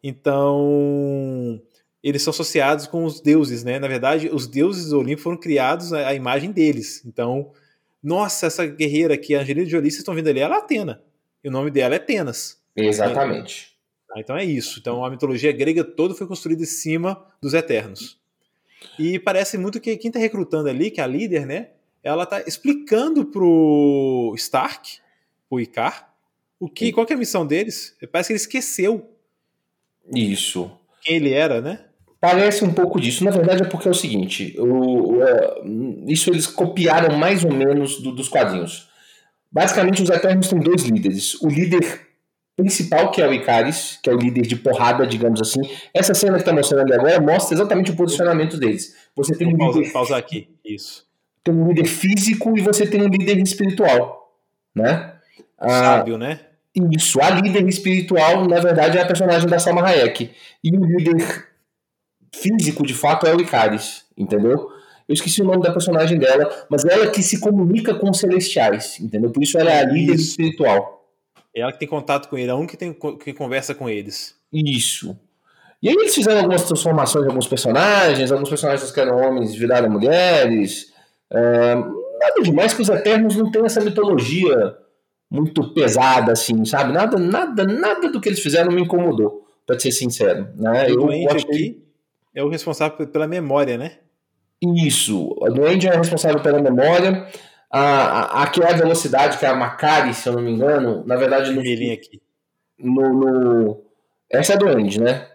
Então, 0.04 1.62
eles 2.04 2.22
são 2.22 2.32
associados 2.32 2.86
com 2.88 3.06
os 3.06 3.22
deuses, 3.22 3.64
né? 3.64 3.80
Na 3.80 3.88
verdade, 3.88 4.30
os 4.32 4.46
deuses 4.46 4.90
do 4.90 5.00
Olimpo 5.00 5.22
foram 5.22 5.38
criados 5.38 5.94
à 5.94 6.14
imagem 6.14 6.52
deles. 6.52 7.02
Então, 7.06 7.52
nossa, 8.04 8.48
essa 8.48 8.66
guerreira 8.66 9.14
aqui, 9.14 9.34
a 9.34 9.40
Angelina 9.40 9.66
Jolie, 9.66 9.90
vocês 9.90 10.00
estão 10.00 10.14
vendo 10.14 10.28
ali, 10.28 10.42
ela 10.42 10.56
é 10.56 10.58
Atena. 10.58 11.02
E 11.42 11.48
o 11.48 11.52
nome 11.52 11.72
dela 11.72 11.96
é 11.96 11.98
Atenas. 11.98 12.62
Exatamente. 12.76 13.72
É. 14.16 14.20
Então 14.20 14.36
é 14.36 14.44
isso. 14.44 14.80
Então 14.80 15.04
a 15.04 15.10
mitologia 15.10 15.52
grega 15.52 15.84
toda 15.84 16.14
foi 16.14 16.28
construída 16.28 16.64
em 16.64 16.68
cima 16.68 17.26
dos 17.42 17.54
Eternos. 17.54 18.20
E 19.00 19.18
parece 19.18 19.58
muito 19.58 19.80
que 19.80 19.96
quem 19.98 20.10
está 20.10 20.20
recrutando 20.20 20.70
ali, 20.70 20.92
que 20.92 21.00
é 21.00 21.04
a 21.04 21.08
líder, 21.08 21.46
né? 21.46 21.70
Ela 22.04 22.24
está 22.24 22.42
explicando 22.42 23.26
pro 23.26 24.34
Stark, 24.36 25.00
pro 25.50 25.60
Icar, 25.60 26.14
o 26.60 26.70
que, 26.70 26.92
qual 26.92 27.06
que 27.06 27.14
é 27.14 27.16
a 27.16 27.20
missão 27.20 27.46
deles. 27.48 27.96
Parece 28.12 28.28
que 28.28 28.34
ele 28.34 28.40
esqueceu. 28.40 29.13
Isso. 30.12 30.72
Quem 31.02 31.18
ele 31.18 31.34
era, 31.34 31.62
né? 31.62 31.80
Parece 32.20 32.64
um 32.64 32.74
pouco 32.74 33.00
disso. 33.00 33.24
Na 33.24 33.32
verdade, 33.32 33.64
é 33.64 33.66
porque 33.66 33.88
é 33.88 33.92
o 33.92 33.96
seguinte: 33.96 34.56
o, 34.58 35.18
o, 35.18 35.24
é, 35.24 35.62
isso 36.08 36.30
eles 36.30 36.48
copiaram 36.48 37.18
mais 37.18 37.44
ou 37.44 37.52
menos 37.52 38.02
do, 38.02 38.12
dos 38.12 38.30
quadrinhos. 38.30 38.88
Basicamente, 39.52 40.02
os 40.02 40.10
Eternos 40.10 40.48
têm 40.48 40.60
dois 40.60 40.84
líderes. 40.84 41.40
O 41.42 41.48
líder 41.48 42.02
principal, 42.56 43.12
que 43.12 43.22
é 43.22 43.28
o 43.28 43.34
Icaris, 43.34 44.00
que 44.02 44.10
é 44.10 44.14
o 44.14 44.18
líder 44.18 44.44
de 44.44 44.56
porrada, 44.56 45.06
digamos 45.06 45.42
assim. 45.42 45.62
Essa 45.94 46.14
cena 46.14 46.34
que 46.34 46.42
está 46.42 46.54
mostrando 46.54 46.94
agora 46.94 47.20
mostra 47.20 47.56
exatamente 47.56 47.92
o 47.92 47.96
posicionamento 47.96 48.58
deles. 48.58 48.96
Você 49.16 49.36
tem 49.36 49.48
um 49.48 49.58
líder. 49.58 49.92
Pausar 49.92 50.18
aqui, 50.18 50.50
isso. 50.64 51.06
Tem 51.44 51.54
um 51.54 51.68
líder 51.68 51.86
físico 51.86 52.58
e 52.58 52.62
você 52.62 52.88
tem 52.88 53.02
um 53.02 53.10
líder 53.10 53.38
espiritual. 53.40 54.34
Né? 54.74 55.14
Sábio, 55.60 56.16
ah, 56.16 56.18
né? 56.18 56.40
Isso. 56.76 57.22
A 57.22 57.30
líder 57.30 57.68
espiritual, 57.68 58.48
na 58.48 58.60
verdade, 58.60 58.98
é 58.98 59.02
a 59.02 59.06
personagem 59.06 59.48
da 59.48 59.60
Salma 59.60 59.86
Hayek. 59.86 60.32
E 60.64 60.76
o 60.76 60.84
líder 60.84 61.48
físico, 62.34 62.86
de 62.86 62.94
fato, 62.94 63.28
é 63.28 63.36
o 63.36 63.40
Icaris, 63.40 64.06
entendeu? 64.18 64.70
Eu 65.08 65.14
esqueci 65.14 65.42
o 65.42 65.46
nome 65.46 65.62
da 65.62 65.72
personagem 65.72 66.18
dela, 66.18 66.50
mas 66.70 66.84
ela 66.86 67.08
que 67.12 67.22
se 67.22 67.40
comunica 67.40 67.94
com 67.94 68.10
os 68.10 68.20
celestiais, 68.20 69.00
entendeu? 69.00 69.30
Por 69.32 69.44
isso 69.44 69.58
ela 69.58 69.70
é 69.70 69.82
a 69.82 69.86
líder 69.86 70.16
isso. 70.16 70.32
espiritual. 70.32 71.08
É 71.56 71.62
ela 71.62 71.72
que 71.72 71.80
tem 71.80 71.88
contato 71.88 72.28
com 72.30 72.38
ele, 72.38 72.50
é 72.50 72.56
um 72.56 72.66
que, 72.66 72.78
tem, 72.78 72.94
que 72.94 73.34
conversa 73.34 73.76
com 73.76 73.88
eles. 73.88 74.36
Isso. 74.52 75.16
E 75.82 75.90
aí 75.90 75.96
eles 75.96 76.16
fizeram 76.16 76.40
algumas 76.40 76.64
transformações 76.64 77.26
de 77.26 77.30
alguns 77.30 77.48
personagens, 77.48 78.32
alguns 78.32 78.50
personagens 78.50 78.90
que 78.90 79.00
eram 79.00 79.18
homens 79.18 79.54
viraram 79.54 79.90
mulheres. 79.90 80.92
É, 81.30 81.76
nada 81.76 82.42
demais 82.42 82.74
que 82.74 82.82
os 82.82 82.90
Eternos 82.90 83.36
não 83.36 83.52
têm 83.52 83.66
essa 83.66 83.82
mitologia 83.82 84.78
muito 85.34 85.74
pesada, 85.74 86.32
assim, 86.32 86.64
sabe? 86.64 86.94
Nada, 86.94 87.18
nada, 87.18 87.66
nada 87.66 88.12
do 88.12 88.22
que 88.22 88.30
eles 88.30 88.40
fizeram 88.40 88.72
me 88.72 88.84
incomodou, 88.84 89.48
pra 89.66 89.80
ser 89.80 89.92
sincero. 89.92 90.48
Né? 90.56 90.92
Eu, 90.92 91.12
eu 91.12 91.32
aqui, 91.32 91.84
é 92.36 92.44
o 92.44 92.50
responsável 92.50 93.08
pela 93.08 93.28
memória, 93.28 93.76
né? 93.76 93.98
Isso. 94.62 95.36
A 95.44 95.50
Duende 95.50 95.88
é 95.88 95.96
responsável 95.96 96.40
pela 96.40 96.62
memória. 96.62 97.28
a, 97.72 97.82
a, 97.82 98.44
aquela 98.44 98.74
velocidade 98.74 99.40
que 99.40 99.46
é 99.46 99.50
a 99.50 99.56
Macari, 99.56 100.14
se 100.14 100.30
eu 100.30 100.34
não 100.34 100.42
me 100.42 100.52
engano, 100.52 101.04
na 101.08 101.16
verdade 101.16 101.52
no, 101.52 101.62
aqui. 101.62 102.22
No, 102.78 103.14
no, 103.14 103.82
essa 104.32 104.54
é 104.54 104.58
do 104.58 104.70
End, 104.70 105.02
né? 105.02 105.28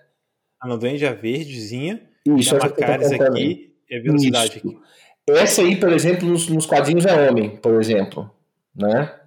A 0.60 0.68
no 0.68 0.86
End 0.86 1.04
é 1.04 1.08
a 1.08 1.12
verdezinha. 1.12 2.00
Isso, 2.24 2.54
a 2.54 2.60
Macari 2.60 3.04
aqui 3.04 3.74
é 3.90 3.98
a 3.98 4.02
velocidade 4.02 4.58
Isso. 4.58 4.68
aqui. 4.68 4.78
Essa 5.28 5.62
aí, 5.62 5.74
por 5.74 5.92
exemplo, 5.92 6.28
nos, 6.28 6.48
nos 6.48 6.66
quadrinhos 6.66 7.04
é 7.04 7.28
homem, 7.28 7.56
por 7.56 7.80
exemplo, 7.80 8.30
né? 8.74 9.17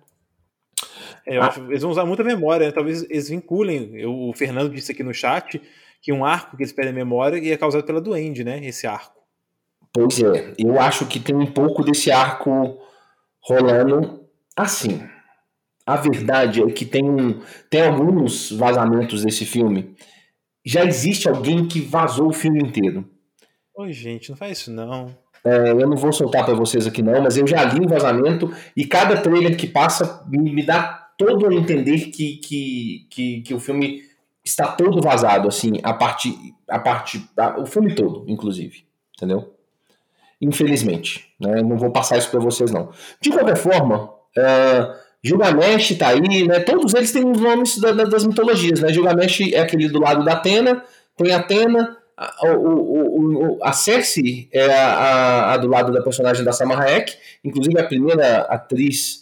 É, 1.25 1.37
eu 1.37 1.41
ah. 1.41 1.47
acho, 1.47 1.59
eles 1.65 1.81
vão 1.81 1.91
usar 1.91 2.05
muita 2.05 2.23
memória, 2.23 2.67
né? 2.67 2.71
talvez 2.71 3.03
eles 3.03 3.29
vinculem. 3.29 3.91
Eu, 3.95 4.13
o 4.13 4.33
Fernando 4.33 4.73
disse 4.73 4.91
aqui 4.91 5.03
no 5.03 5.13
chat 5.13 5.61
que 6.01 6.11
um 6.11 6.25
arco 6.25 6.57
que 6.57 6.63
eles 6.63 6.73
perdem 6.73 6.93
memória 6.93 7.53
é 7.53 7.57
causado 7.57 7.83
pela 7.83 8.01
Duende, 8.01 8.43
né? 8.43 8.59
Esse 8.65 8.87
arco. 8.87 9.21
Pois 9.93 10.21
é, 10.21 10.53
eu 10.57 10.79
acho 10.79 11.05
que 11.05 11.19
tem 11.19 11.35
um 11.35 11.45
pouco 11.45 11.83
desse 11.83 12.11
arco 12.11 12.79
rolando 13.41 14.25
assim. 14.55 15.03
A 15.85 15.97
verdade 15.97 16.61
é 16.61 16.71
que 16.71 16.85
tem, 16.85 17.03
um, 17.03 17.41
tem 17.69 17.87
alguns 17.87 18.51
vazamentos 18.51 19.23
desse 19.23 19.45
filme. 19.45 19.95
Já 20.63 20.85
existe 20.85 21.27
alguém 21.27 21.67
que 21.67 21.81
vazou 21.81 22.29
o 22.29 22.33
filme 22.33 22.61
inteiro. 22.61 23.05
Oi, 23.75 23.91
gente, 23.91 24.29
não 24.29 24.37
faz 24.37 24.59
isso 24.59 24.71
não. 24.71 25.15
É, 25.43 25.71
eu 25.71 25.87
não 25.87 25.97
vou 25.97 26.13
soltar 26.13 26.45
para 26.45 26.53
vocês 26.53 26.85
aqui 26.85 27.01
não, 27.01 27.21
mas 27.21 27.35
eu 27.35 27.47
já 27.47 27.63
li 27.63 27.83
o 27.83 27.89
vazamento 27.89 28.53
e 28.77 28.85
cada 28.85 29.17
trailer 29.17 29.57
que 29.57 29.65
passa 29.65 30.23
me, 30.27 30.53
me 30.53 30.63
dá 30.63 31.00
todo 31.25 31.47
a 31.47 31.53
entender 31.53 32.11
que, 32.11 32.37
que, 32.37 33.07
que, 33.09 33.41
que, 33.41 33.53
o 33.53 33.59
filme 33.59 34.01
está 34.43 34.67
todo 34.67 35.01
vazado, 35.01 35.47
assim, 35.47 35.73
a 35.83 35.93
parte, 35.93 36.35
a 36.67 36.79
parte, 36.79 37.23
a, 37.37 37.59
o 37.59 37.65
filme 37.65 37.93
todo, 37.93 38.25
inclusive, 38.27 38.83
entendeu? 39.15 39.53
Infelizmente, 40.41 41.27
né? 41.39 41.61
Não 41.61 41.77
vou 41.77 41.91
passar 41.91 42.17
isso 42.17 42.31
para 42.31 42.39
vocês 42.39 42.71
não. 42.71 42.89
De 43.21 43.29
qualquer 43.29 43.55
forma, 43.55 44.05
uh, 44.05 44.95
Gilgamesh 45.23 45.95
tá 45.97 46.07
aí, 46.07 46.47
né? 46.47 46.59
Todos 46.61 46.95
eles 46.95 47.11
têm 47.11 47.29
os 47.29 47.39
nomes 47.39 47.79
da, 47.79 47.91
da, 47.91 48.05
das 48.05 48.25
mitologias, 48.25 48.79
né? 48.79 48.91
Gilgamesh 48.91 49.53
é 49.53 49.59
aquele 49.59 49.87
do 49.87 49.99
lado 49.99 50.25
da 50.25 50.33
Atena, 50.33 50.83
tem 51.15 51.31
Atena, 51.31 51.97
a, 52.17 52.53
o, 52.55 53.57
o, 53.57 53.59
a 53.63 53.71
Cersei 53.71 54.49
é 54.51 54.71
a, 54.71 54.93
a, 54.93 55.53
a, 55.53 55.57
do 55.57 55.67
lado 55.67 55.91
da 55.91 56.01
personagem 56.01 56.43
da 56.43 56.51
Samara 56.51 56.83
Hayek, 56.83 57.13
inclusive 57.43 57.79
a 57.79 57.87
primeira 57.87 58.41
atriz 58.41 59.20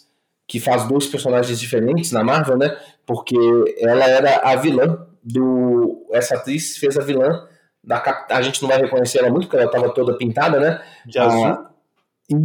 que 0.50 0.58
faz 0.58 0.84
dois 0.88 1.06
personagens 1.06 1.60
diferentes 1.60 2.10
na 2.10 2.24
Marvel, 2.24 2.58
né? 2.58 2.76
Porque 3.06 3.36
ela 3.78 4.04
era 4.04 4.40
a 4.40 4.56
vilã 4.56 5.06
do. 5.22 6.04
Essa 6.10 6.34
atriz 6.34 6.76
fez 6.76 6.98
a 6.98 7.02
vilã 7.02 7.46
da 7.84 8.02
A 8.28 8.42
gente 8.42 8.60
não 8.60 8.68
vai 8.68 8.80
reconhecer 8.80 9.20
ela 9.20 9.30
muito, 9.30 9.44
porque 9.44 9.58
ela 9.58 9.66
estava 9.66 9.94
toda 9.94 10.18
pintada, 10.18 10.58
né? 10.58 10.82
De 11.06 11.20
azul. 11.20 11.44
Ah, 11.44 11.70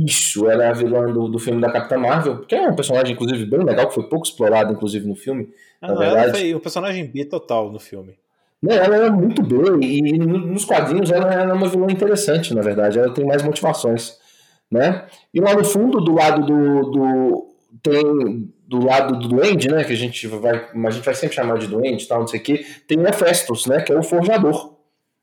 isso, 0.06 0.48
ela 0.48 0.66
é 0.66 0.68
a 0.68 0.74
vilã 0.74 1.12
do, 1.12 1.28
do 1.28 1.40
filme 1.40 1.60
da 1.60 1.72
Capitã 1.72 1.98
Marvel, 1.98 2.46
que 2.46 2.54
é 2.54 2.70
um 2.70 2.76
personagem, 2.76 3.14
inclusive, 3.14 3.44
bem 3.44 3.64
legal, 3.64 3.88
que 3.88 3.96
foi 3.96 4.04
pouco 4.04 4.28
explorado, 4.28 4.72
inclusive, 4.72 5.08
no 5.08 5.16
filme. 5.16 5.50
Ah, 5.82 5.88
não, 5.88 5.98
verdade. 5.98 6.24
ela 6.26 6.34
foi 6.36 6.54
um 6.54 6.60
personagem 6.60 7.08
B 7.08 7.26
total 7.26 7.72
no 7.72 7.80
filme. 7.80 8.14
Né, 8.62 8.76
ela 8.76 8.98
é 8.98 9.10
muito 9.10 9.42
boa, 9.42 9.84
e 9.84 10.18
nos 10.18 10.64
quadrinhos 10.64 11.10
ela 11.10 11.34
é 11.34 11.52
uma 11.52 11.68
vilã 11.68 11.88
interessante, 11.90 12.54
na 12.54 12.62
verdade. 12.62 13.00
Ela 13.00 13.12
tem 13.12 13.26
mais 13.26 13.42
motivações. 13.42 14.24
Né? 14.72 15.06
E 15.34 15.40
lá 15.40 15.56
no 15.56 15.64
fundo, 15.64 16.02
do 16.02 16.14
lado 16.14 16.44
do, 16.46 16.92
do, 16.92 17.55
tem 17.86 18.52
do 18.68 18.84
lado 18.84 19.20
do 19.20 19.28
duende, 19.28 19.70
né, 19.70 19.84
que 19.84 19.94
a 19.94 19.98
gente 19.98 20.28
vai, 20.28 20.70
a 20.74 20.90
gente 20.90 21.06
vai 21.06 21.14
sempre 21.14 21.36
chamar 21.36 21.60
de 21.60 21.68
duende, 21.68 22.08
tal, 22.08 22.22
não 22.22 22.28
sei 22.28 22.40
o 22.40 22.44
quê, 22.44 22.66
tem 22.88 22.98
o 22.98 23.08
Hephaestus, 23.08 23.68
né, 23.68 23.82
que 23.82 23.94
é 23.94 23.98
o 23.98 24.04
forjador, 24.04 24.76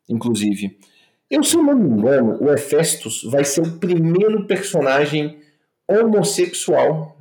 inclusive. 0.09 0.79
Eu, 1.29 1.43
se 1.43 1.57
eu 1.57 1.63
não 1.63 1.75
me 1.75 1.89
engano, 1.89 2.39
o 2.41 2.53
Hephaestus 2.53 3.25
vai 3.25 3.45
ser 3.45 3.63
o 3.63 3.79
primeiro 3.79 4.47
personagem 4.47 5.41
homossexual 5.89 7.19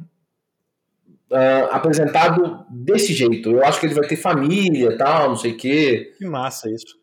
uh, 1.31 1.65
apresentado 1.71 2.65
desse 2.69 3.13
jeito. 3.13 3.49
Eu 3.49 3.65
acho 3.65 3.79
que 3.79 3.85
ele 3.87 3.95
vai 3.95 4.07
ter 4.07 4.17
família, 4.17 4.97
tal, 4.97 5.29
não 5.29 5.37
sei 5.37 5.53
o 5.53 5.57
quê. 5.57 6.13
Que 6.17 6.25
massa 6.25 6.69
isso. 6.69 6.97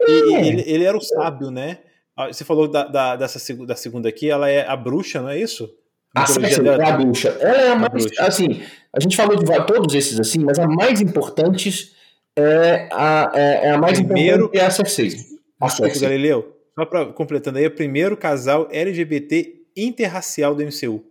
É. 0.00 0.10
E, 0.10 0.34
ele, 0.48 0.62
ele, 0.66 0.84
era 0.84 0.96
o 0.96 1.00
sábio, 1.00 1.50
né? 1.50 1.78
Ah, 2.16 2.28
você 2.28 2.44
falou 2.44 2.68
da, 2.68 2.84
da, 2.86 3.16
dessa, 3.16 3.54
da 3.66 3.74
segunda 3.74 4.08
aqui, 4.08 4.28
ela 4.30 4.48
é 4.48 4.66
a 4.66 4.76
bruxa, 4.76 5.20
não 5.20 5.30
é 5.30 5.38
isso? 5.38 5.74
A 6.14 6.26
Cersei 6.26 6.66
é 6.66 6.84
a 6.84 6.96
bruxa. 6.96 7.36
Ela 7.40 7.62
é 7.62 7.68
a 7.68 7.76
mais. 7.76 8.18
A 8.18 8.26
assim, 8.26 8.62
a 8.92 9.00
gente 9.00 9.16
falou 9.16 9.36
de 9.36 9.44
todos 9.66 9.94
esses 9.94 10.18
assim, 10.18 10.40
mas 10.40 10.58
a 10.58 10.66
mais 10.66 11.00
importante 11.00 11.92
é 12.36 12.88
a, 12.92 13.30
é, 13.34 13.66
é 13.66 13.70
a 13.70 13.78
mais 13.78 14.00
primeiro, 14.00 14.46
importante 14.46 14.62
é 14.62 14.66
a 14.66 14.70
Cersei. 14.70 15.16
A 15.60 15.68
Cersei. 15.68 16.02
Galileu, 16.02 16.56
só 16.78 16.84
para 16.84 17.06
completando 17.06 17.58
aí, 17.58 17.64
é 17.64 17.68
o 17.68 17.72
primeiro 17.72 18.16
casal 18.16 18.68
LGBT 18.72 19.54
interracial 19.76 20.54
do 20.54 20.64
MCU. 20.64 21.04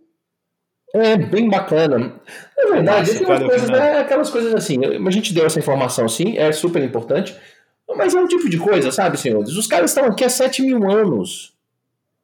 É 0.92 1.16
bem 1.16 1.48
bacana. 1.48 2.20
Na 2.58 2.70
verdade, 2.72 3.12
Nossa, 3.12 3.26
vale 3.26 3.48
coisas, 3.48 3.70
né, 3.70 3.98
aquelas 3.98 4.28
coisas 4.28 4.54
assim. 4.54 4.80
A 4.84 5.10
gente 5.10 5.32
deu 5.32 5.46
essa 5.46 5.58
informação 5.58 6.08
sim, 6.08 6.36
é 6.36 6.50
super 6.52 6.82
importante. 6.82 7.34
Mas 7.96 8.14
é 8.14 8.20
um 8.20 8.26
tipo 8.26 8.48
de 8.48 8.58
coisa, 8.58 8.90
sabe, 8.90 9.18
senhores? 9.18 9.56
Os 9.56 9.66
caras 9.66 9.90
estão 9.90 10.04
aqui 10.04 10.24
há 10.24 10.28
7 10.28 10.62
mil 10.62 10.90
anos. 10.90 11.52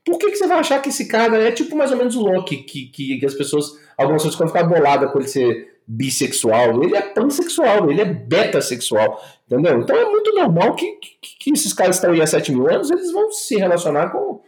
Por 0.07 0.19
que, 0.19 0.31
que 0.31 0.37
você 0.37 0.47
vai 0.47 0.61
achar 0.61 0.81
que 0.81 0.89
esse 0.89 1.09
cara 1.09 1.37
é 1.37 1.51
tipo 1.51 1.77
mais 1.77 1.91
ou 1.91 1.99
menos 1.99 2.15
o 2.15 2.21
Loki, 2.21 2.59
que, 2.59 2.87
que, 2.87 3.19
que 3.19 3.27
as 3.27 3.35
pessoas, 3.35 3.73
algumas 3.99 4.23
pessoas 4.23 4.37
ficam 4.37 4.47
ficar 4.47 4.63
boladas 4.63 5.11
com 5.11 5.19
ele 5.19 5.27
ser 5.27 5.81
bissexual? 5.85 6.81
Ele 6.81 6.97
é 6.97 7.03
pansexual, 7.03 7.91
ele 7.91 8.01
é 8.01 8.05
betasexual, 8.05 9.21
entendeu? 9.51 9.81
Então 9.81 9.97
é 9.97 10.05
muito 10.09 10.33
normal 10.33 10.77
que, 10.77 10.87
que, 10.93 11.39
que 11.41 11.51
esses 11.53 11.73
caras 11.73 11.97
estão 11.97 12.13
aí 12.13 12.23
há 12.23 12.27
7 12.27 12.53
mil 12.53 12.71
anos, 12.71 12.89
eles 12.89 13.11
vão 13.11 13.33
se 13.33 13.57
relacionar 13.57 14.11
com, 14.11 14.41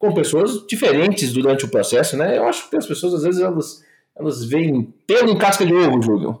com 0.00 0.12
pessoas 0.12 0.66
diferentes 0.66 1.32
durante 1.32 1.64
o 1.64 1.68
processo, 1.68 2.16
né? 2.16 2.36
Eu 2.36 2.48
acho 2.48 2.68
que 2.68 2.76
as 2.76 2.86
pessoas, 2.86 3.14
às 3.14 3.22
vezes, 3.22 3.40
elas 3.40 3.84
elas 4.16 4.44
veem 4.44 4.94
pelo 5.06 5.30
em 5.30 5.38
casca 5.38 5.66
de 5.66 5.74
ovo, 5.74 6.00
Júlio. 6.00 6.40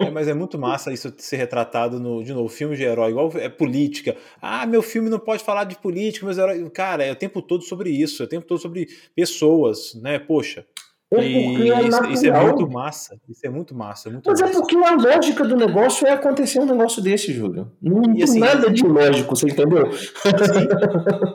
É, 0.00 0.10
mas 0.10 0.26
é 0.26 0.34
muito 0.34 0.58
massa 0.58 0.92
isso 0.92 1.12
ser 1.18 1.36
retratado 1.36 2.00
no, 2.00 2.22
de 2.22 2.32
novo, 2.32 2.48
filme 2.48 2.76
de 2.76 2.82
herói, 2.82 3.10
igual 3.10 3.30
é 3.36 3.48
política. 3.48 4.16
Ah, 4.42 4.66
meu 4.66 4.82
filme 4.82 5.08
não 5.08 5.18
pode 5.18 5.44
falar 5.44 5.64
de 5.64 5.78
política, 5.78 6.26
meus 6.26 6.36
heróis. 6.36 6.68
Cara, 6.74 7.04
é 7.04 7.12
o 7.12 7.16
tempo 7.16 7.40
todo 7.40 7.62
sobre 7.62 7.90
isso, 7.90 8.22
é 8.22 8.26
o 8.26 8.28
tempo 8.28 8.46
todo 8.46 8.58
sobre 8.58 8.88
pessoas, 9.14 9.94
né? 10.02 10.18
Poxa. 10.18 10.66
É 11.08 11.22
e 11.24 11.70
é 11.70 11.86
isso, 11.86 12.04
isso, 12.06 12.26
é 12.26 12.44
muito 12.44 12.68
massa. 12.68 13.16
Isso 13.28 13.46
é 13.46 13.48
muito 13.48 13.74
massa. 13.76 14.08
É 14.08 14.12
muito 14.12 14.28
Mas 14.28 14.40
é 14.40 14.46
massa. 14.46 14.58
é 14.58 14.60
porque 14.60 14.76
a 14.76 14.94
lógica 14.96 15.44
do 15.44 15.56
negócio 15.56 16.04
é 16.04 16.10
acontecer 16.10 16.58
um 16.58 16.66
negócio 16.66 17.00
desse, 17.00 17.32
Júlio. 17.32 17.70
Não 17.80 18.02
tem 18.02 18.24
assim, 18.24 18.40
nada 18.40 18.68
de 18.68 18.82
lógico, 18.82 19.36
você 19.36 19.46
entendeu? 19.46 19.88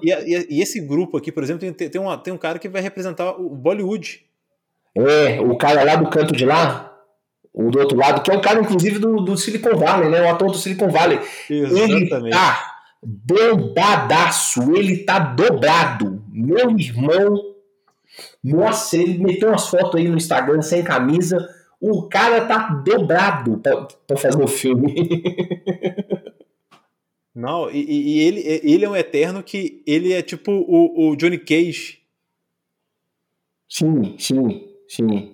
E, 0.04 0.12
e, 0.12 0.48
e, 0.58 0.62
esse 0.62 0.82
grupo 0.82 1.18
aqui, 1.18 1.32
por 1.32 1.42
exemplo, 1.42 1.72
tem, 1.72 1.90
tem, 1.90 2.01
uma, 2.01 2.18
tem 2.18 2.34
um 2.34 2.38
cara 2.38 2.60
que 2.60 2.68
vai 2.68 2.82
representar 2.82 3.40
o 3.40 3.56
Bollywood. 3.56 4.25
É, 4.96 5.40
o 5.40 5.58
cara 5.58 5.84
lá 5.84 5.96
do 5.96 6.10
canto 6.10 6.34
de 6.34 6.46
lá, 6.46 6.92
o 7.54 7.70
do 7.70 7.80
outro 7.80 7.98
lado, 7.98 8.22
que 8.22 8.32
é 8.32 8.38
um 8.38 8.42
cara, 8.42 8.60
inclusive, 8.60 9.00
do, 9.00 9.18
do 9.18 9.38
Silicon 9.38 9.78
Valley, 9.78 10.10
né? 10.10 10.22
O 10.22 10.30
ator 10.30 10.52
do 10.52 10.58
Silicon 10.58 10.90
Valley. 10.90 11.20
Exatamente. 11.50 12.26
Ele 12.26 12.30
tá 12.30 12.72
bombadaço, 13.04 14.76
ele 14.76 14.98
tá 15.00 15.20
dobrado. 15.20 16.24
Meu 16.30 16.72
irmão, 16.78 17.56
nossa, 18.44 18.98
ele 18.98 19.18
meteu 19.18 19.50
umas 19.50 19.68
fotos 19.68 20.00
aí 20.00 20.08
no 20.08 20.18
Instagram 20.18 20.62
sem 20.62 20.84
camisa. 20.84 21.38
O 21.80 22.08
cara 22.08 22.46
tá 22.46 22.70
dobrado 22.86 23.58
pra, 23.58 23.88
pra 24.08 24.18
fazer 24.18 24.42
o 24.42 24.48
filme. 24.48 24.94
Não, 27.34 27.72
e, 27.72 27.80
e, 27.80 28.20
ele, 28.20 28.42
ele 28.46 28.86
é 28.86 28.90
um 28.90 28.96
eterno 28.96 29.42
que 29.42 29.82
ele 29.88 30.12
é 30.12 30.22
tipo 30.22 30.52
o, 30.52 31.10
o 31.10 31.16
Johnny 31.16 31.40
Cage. 31.40 32.00
Sim, 33.70 34.16
sim. 34.20 34.71
Sim. 34.92 35.34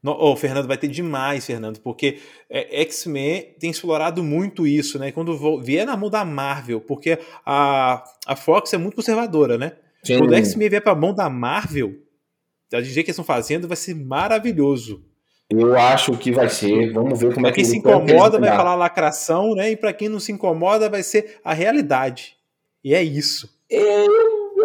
No, 0.00 0.16
oh, 0.18 0.36
Fernando, 0.36 0.66
vai 0.66 0.76
ter 0.76 0.88
demais, 0.88 1.46
Fernando, 1.46 1.80
porque 1.80 2.18
é, 2.50 2.82
X-Men 2.82 3.54
tem 3.58 3.70
explorado 3.70 4.22
muito 4.22 4.66
isso, 4.66 4.98
né? 4.98 5.12
Quando 5.12 5.60
vier 5.60 5.86
na 5.86 5.96
mão 5.96 6.10
da 6.10 6.24
Marvel, 6.24 6.80
porque 6.80 7.18
a, 7.46 8.02
a 8.26 8.36
Fox 8.36 8.72
é 8.72 8.78
muito 8.78 8.96
conservadora, 8.96 9.58
né? 9.58 9.72
Sim. 10.02 10.18
Quando 10.18 10.34
X-Men 10.34 10.68
vier 10.68 10.82
pra 10.82 10.94
mão 10.94 11.14
da 11.14 11.28
Marvel, 11.28 11.94
a 12.72 12.80
jeito 12.80 12.94
que 12.94 13.00
eles 13.00 13.08
estão 13.10 13.24
fazendo 13.24 13.68
vai 13.68 13.76
ser 13.76 13.94
maravilhoso. 13.94 15.04
Eu 15.50 15.76
acho 15.76 16.16
que 16.16 16.32
vai 16.32 16.48
ser. 16.48 16.92
Vamos 16.92 17.20
ver 17.20 17.34
como 17.34 17.42
pra 17.42 17.50
é 17.50 17.52
que 17.52 17.56
quem 17.56 17.64
se 17.64 17.76
incomoda 17.76 18.38
vai 18.38 18.50
falar 18.50 18.74
lacração, 18.74 19.54
né? 19.54 19.70
E 19.70 19.76
para 19.76 19.92
quem 19.92 20.08
não 20.08 20.18
se 20.18 20.32
incomoda 20.32 20.88
vai 20.88 21.02
ser 21.02 21.38
a 21.44 21.52
realidade. 21.52 22.36
E 22.82 22.94
é 22.94 23.02
isso. 23.02 23.48
É, 23.70 24.06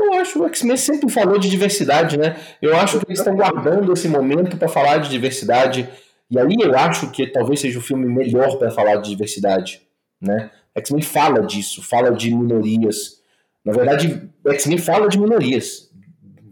eu 0.07 0.13
acho, 0.15 0.41
o 0.41 0.45
X-Men 0.47 0.77
sempre 0.77 1.09
falou 1.09 1.37
de 1.37 1.49
diversidade, 1.49 2.17
né? 2.17 2.35
Eu 2.61 2.75
acho 2.75 2.99
que 2.99 3.05
eles 3.07 3.19
estão 3.19 3.35
guardando 3.35 3.91
esse 3.93 4.07
momento 4.07 4.57
para 4.57 4.67
falar 4.67 4.97
de 4.97 5.09
diversidade. 5.09 5.87
E 6.29 6.39
aí 6.39 6.55
eu 6.61 6.77
acho 6.77 7.11
que 7.11 7.27
talvez 7.27 7.59
seja 7.59 7.79
o 7.79 7.81
filme 7.81 8.05
melhor 8.05 8.57
para 8.57 8.71
falar 8.71 8.97
de 8.97 9.09
diversidade, 9.09 9.81
né? 10.21 10.49
X-Men 10.75 11.01
fala 11.01 11.41
disso, 11.41 11.81
fala 11.81 12.11
de 12.11 12.33
minorias. 12.33 13.21
Na 13.63 13.73
verdade, 13.73 14.29
X-Men 14.45 14.77
fala 14.77 15.07
de 15.07 15.19
minorias. 15.19 15.89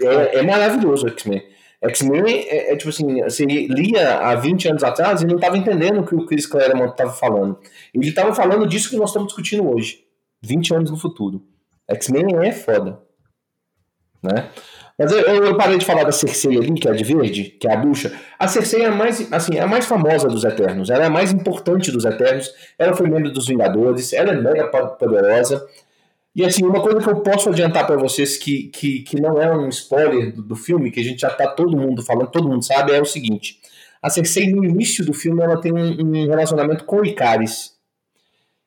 É, 0.01 0.39
é 0.39 0.41
maravilhoso 0.41 1.05
o 1.05 1.09
X-Men. 1.09 1.43
X-Men 1.81 2.23
é, 2.25 2.73
é, 2.73 2.75
tipo 2.75 2.89
assim, 2.89 3.21
você 3.21 3.45
lia 3.45 4.19
há 4.19 4.35
20 4.35 4.69
anos 4.69 4.83
atrás 4.83 5.21
e 5.21 5.25
não 5.25 5.35
estava 5.35 5.57
entendendo 5.57 6.01
o 6.01 6.05
que 6.05 6.15
o 6.15 6.25
Chris 6.25 6.45
Claremont 6.45 6.91
estava 6.91 7.11
falando. 7.11 7.59
Ele 7.93 8.07
estava 8.07 8.33
falando 8.33 8.67
disso 8.67 8.89
que 8.89 8.97
nós 8.97 9.09
estamos 9.09 9.27
discutindo 9.27 9.69
hoje, 9.69 9.99
20 10.41 10.73
anos 10.73 10.91
no 10.91 10.97
futuro. 10.97 11.43
X-Men 11.87 12.25
é 12.43 12.51
foda 12.51 13.05
né? 14.25 14.49
Mas 14.97 15.11
eu, 15.11 15.19
eu, 15.19 15.57
parei 15.57 15.77
de 15.77 15.85
falar 15.85 16.03
da 16.03 16.11
Cersei 16.11 16.57
ali, 16.57 16.73
que 16.73 16.87
é 16.87 16.91
a 16.91 16.93
de 16.93 17.03
verde, 17.03 17.43
que 17.59 17.67
é 17.67 17.73
a 17.73 17.77
bruxa. 17.77 18.13
A 18.39 18.47
Cersei 18.47 18.83
é 18.83 18.85
a 18.85 18.91
mais, 18.91 19.31
assim, 19.31 19.57
é 19.57 19.61
a 19.61 19.67
mais 19.67 19.85
famosa 19.85 20.27
dos 20.29 20.45
Eternos. 20.45 20.89
Ela 20.89 21.03
é 21.03 21.07
a 21.07 21.09
mais 21.09 21.33
importante 21.33 21.91
dos 21.91 22.05
Eternos. 22.05 22.49
Ela 22.79 22.93
foi 22.93 23.09
membro 23.09 23.29
dos 23.29 23.45
Vingadores. 23.45 24.13
Ela 24.13 24.31
é 24.31 24.41
mega 24.41 24.67
poderosa. 24.67 25.67
E 26.33 26.45
assim, 26.45 26.65
uma 26.65 26.81
coisa 26.81 26.99
que 26.99 27.09
eu 27.09 27.21
posso 27.21 27.49
adiantar 27.49 27.85
para 27.85 27.97
vocês 27.97 28.37
que, 28.37 28.67
que, 28.67 28.99
que 29.01 29.21
não 29.21 29.41
é 29.41 29.53
um 29.55 29.67
spoiler 29.69 30.33
do, 30.33 30.41
do, 30.41 30.55
filme, 30.55 30.91
que 30.91 30.99
a 30.99 31.03
gente 31.03 31.21
já 31.21 31.29
tá 31.29 31.47
todo 31.47 31.77
mundo 31.77 32.01
falando, 32.01 32.27
todo 32.27 32.47
mundo 32.47 32.63
sabe, 32.63 32.93
é 32.93 33.01
o 33.01 33.05
seguinte. 33.05 33.59
A 34.01 34.09
Cersei, 34.09 34.49
no 34.49 34.63
início 34.63 35.05
do 35.05 35.13
filme, 35.13 35.41
ela 35.41 35.59
tem 35.59 35.73
um, 35.73 36.01
um 36.01 36.27
relacionamento 36.27 36.85
com 36.85 36.97
o 36.97 37.05
Icaris. 37.05 37.75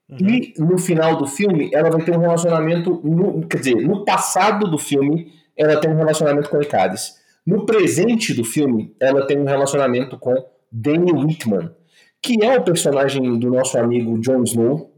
Uhum. 0.08 0.18
E 0.18 0.54
no 0.58 0.78
final 0.78 1.16
do 1.16 1.26
filme, 1.26 1.70
ela 1.72 1.90
vai 1.90 2.02
ter 2.02 2.16
um 2.16 2.20
relacionamento. 2.20 3.00
No, 3.04 3.46
quer 3.46 3.58
dizer, 3.58 3.76
no 3.76 4.04
passado 4.04 4.70
do 4.70 4.78
filme, 4.78 5.30
ela 5.58 5.80
tem 5.80 5.90
um 5.90 5.96
relacionamento 5.96 6.48
com 6.48 6.62
Icaris. 6.62 7.14
No 7.44 7.66
presente 7.66 8.32
do 8.34 8.44
filme, 8.44 8.94
ela 9.00 9.26
tem 9.26 9.38
um 9.38 9.44
relacionamento 9.44 10.18
com 10.18 10.34
Danny 10.70 11.12
Whitman, 11.12 11.74
que 12.22 12.44
é 12.44 12.58
o 12.58 12.62
personagem 12.62 13.38
do 13.38 13.50
nosso 13.50 13.78
amigo 13.78 14.18
Jon 14.20 14.42
Snow, 14.42 14.94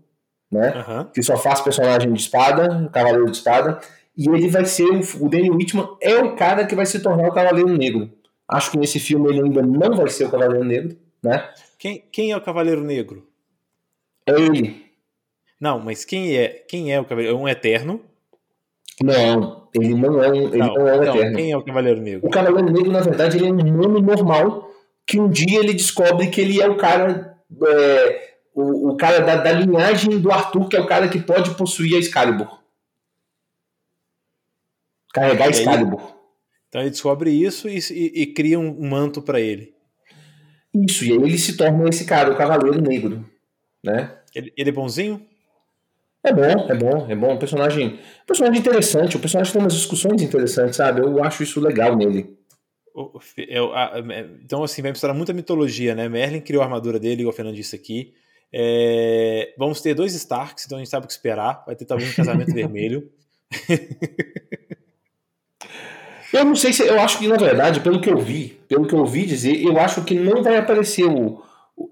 né? 0.50 0.85
Uhum. 0.87 1.05
Que 1.05 1.23
só 1.23 1.37
faz 1.37 1.61
personagem 1.61 2.12
de 2.12 2.21
espada, 2.21 2.88
cavaleiro 2.93 3.26
de 3.26 3.37
espada. 3.37 3.79
E 4.17 4.29
ele 4.29 4.49
vai 4.49 4.64
ser. 4.64 4.88
O 5.21 5.29
Danny 5.29 5.50
Whitman 5.50 5.88
é 6.00 6.17
o 6.17 6.35
cara 6.35 6.67
que 6.67 6.75
vai 6.75 6.85
se 6.85 7.00
tornar 7.00 7.29
o 7.29 7.33
Cavaleiro 7.33 7.69
Negro. 7.69 8.11
Acho 8.49 8.73
que 8.73 8.79
nesse 8.79 8.99
filme 8.99 9.29
ele 9.29 9.43
ainda 9.43 9.62
não 9.62 9.97
vai 9.97 10.09
ser 10.09 10.25
o 10.25 10.31
Cavaleiro 10.31 10.64
Negro, 10.64 10.97
né? 11.23 11.49
Quem, 11.79 12.05
quem 12.12 12.33
é 12.33 12.37
o 12.37 12.40
Cavaleiro 12.40 12.83
Negro? 12.83 13.26
É 14.26 14.33
ele. 14.33 14.87
Não, 15.61 15.79
mas 15.79 16.05
quem 16.05 16.37
é? 16.37 16.49
Quem 16.69 16.93
é 16.93 17.00
o 17.00 17.05
Cavaleiro? 17.05 17.37
É 17.37 17.40
um 17.40 17.49
Eterno? 17.49 18.00
Não, 19.02 19.69
ele 19.75 19.95
não 19.95 20.23
é 20.23 20.30
um, 20.30 20.35
ele 20.35 20.59
não, 20.59 20.75
não 20.75 20.88
é 20.88 20.99
um 20.99 21.02
então, 21.02 21.16
eterno. 21.16 21.37
Quem 21.37 21.52
é 21.52 21.57
o 21.57 21.64
Cavaleiro 21.64 22.00
Negro? 22.00 22.28
O 22.28 22.30
Cavaleiro 22.30 22.71
Negro, 22.71 22.92
na 22.92 23.00
verdade, 23.00 23.38
ele 23.38 23.47
é 23.47 23.52
um 23.52 23.59
humano 23.59 24.00
normal 24.00 24.71
que 25.07 25.19
um 25.19 25.28
dia 25.28 25.59
ele 25.59 25.73
descobre 25.73 26.28
que 26.28 26.40
ele 26.40 26.61
é 26.61 26.69
o 26.69 26.76
cara. 26.76 27.38
É, 27.66 28.30
o, 28.54 28.90
o, 28.90 28.97
cara 28.97 29.21
da, 29.21 29.37
da, 29.37 29.52
linhagem 29.52 30.21
do 30.21 30.30
Arthur, 30.30 30.69
que 30.69 30.76
é 30.76 30.80
o 30.80 30.87
cara 30.87 31.09
que 31.09 31.21
pode 31.21 31.54
possuir 31.57 31.97
a 31.97 31.99
Excalibur. 31.99 32.61
Carregar 35.12 35.47
a 35.47 35.50
Excalibur. 35.50 36.14
então 36.69 36.80
ele 36.80 36.90
descobre 36.90 37.30
isso 37.30 37.69
e, 37.69 37.78
e, 37.78 38.23
e 38.23 38.26
cria 38.35 38.59
um 38.59 38.88
manto 38.88 39.23
para 39.23 39.40
ele. 39.40 39.75
Isso, 40.75 41.04
e 41.04 41.12
aí 41.12 41.19
ele 41.19 41.38
se 41.38 41.57
torna 41.57 41.88
esse 41.88 42.04
cara, 42.04 42.33
o 42.33 42.37
Cavaleiro 42.37 42.80
Negro. 42.80 43.28
Né? 43.83 44.16
Ele, 44.35 44.52
ele 44.57 44.71
é 44.71 44.73
bonzinho? 44.73 45.26
É 46.23 46.33
bom, 46.33 46.69
é 46.69 46.75
bom, 46.75 47.07
é 47.09 47.15
bom. 47.15 47.35
Um 47.35 47.39
personagem, 47.39 47.99
um 48.23 48.27
personagem 48.27 48.61
interessante, 48.61 49.17
o 49.17 49.19
um 49.19 49.21
personagem 49.23 49.53
tem 49.53 49.62
umas 49.62 49.75
discussões 49.75 50.21
interessantes, 50.21 50.77
sabe? 50.77 51.00
Eu 51.00 51.23
acho 51.25 51.43
isso 51.43 51.61
legal 51.61 51.97
nele. 51.97 52.39
Eu, 53.37 53.75
é, 53.75 54.27
então, 54.43 54.62
assim, 54.62 54.83
vai 54.83 54.91
misturar 54.91 55.17
muita 55.17 55.33
mitologia, 55.33 55.95
né? 55.95 56.09
Merlin 56.09 56.41
criou 56.41 56.62
a 56.62 56.67
armadura 56.67 56.99
dele, 56.99 57.23
igual 57.23 57.33
o 57.33 57.37
Fernando 57.37 57.55
disse 57.55 57.75
aqui. 57.75 58.12
É, 58.53 59.55
vamos 59.57 59.81
ter 59.81 59.95
dois 59.95 60.15
Starks, 60.15 60.67
então 60.67 60.77
a 60.77 60.81
gente 60.81 60.91
sabe 60.91 61.05
o 61.05 61.07
que 61.07 61.12
esperar. 61.12 61.62
Vai 61.65 61.75
ter 61.75 61.85
talvez 61.85 62.11
um 62.11 62.15
casamento 62.15 62.53
vermelho. 62.55 63.11
Eu 66.33 66.45
não 66.45 66.55
sei 66.55 66.73
se. 66.73 66.87
Eu 66.87 67.00
acho 67.00 67.19
que, 67.19 67.27
na 67.29 67.37
verdade, 67.37 67.81
pelo 67.81 68.00
que 68.00 68.11
eu 68.11 68.19
vi, 68.19 68.61
pelo 68.69 68.87
que 68.87 68.95
eu 68.95 68.99
ouvi 68.99 69.25
dizer, 69.25 69.62
eu 69.65 69.79
acho 69.79 70.05
que 70.05 70.15
não 70.15 70.43
vai 70.43 70.57
aparecer 70.57 71.05
o, 71.05 71.43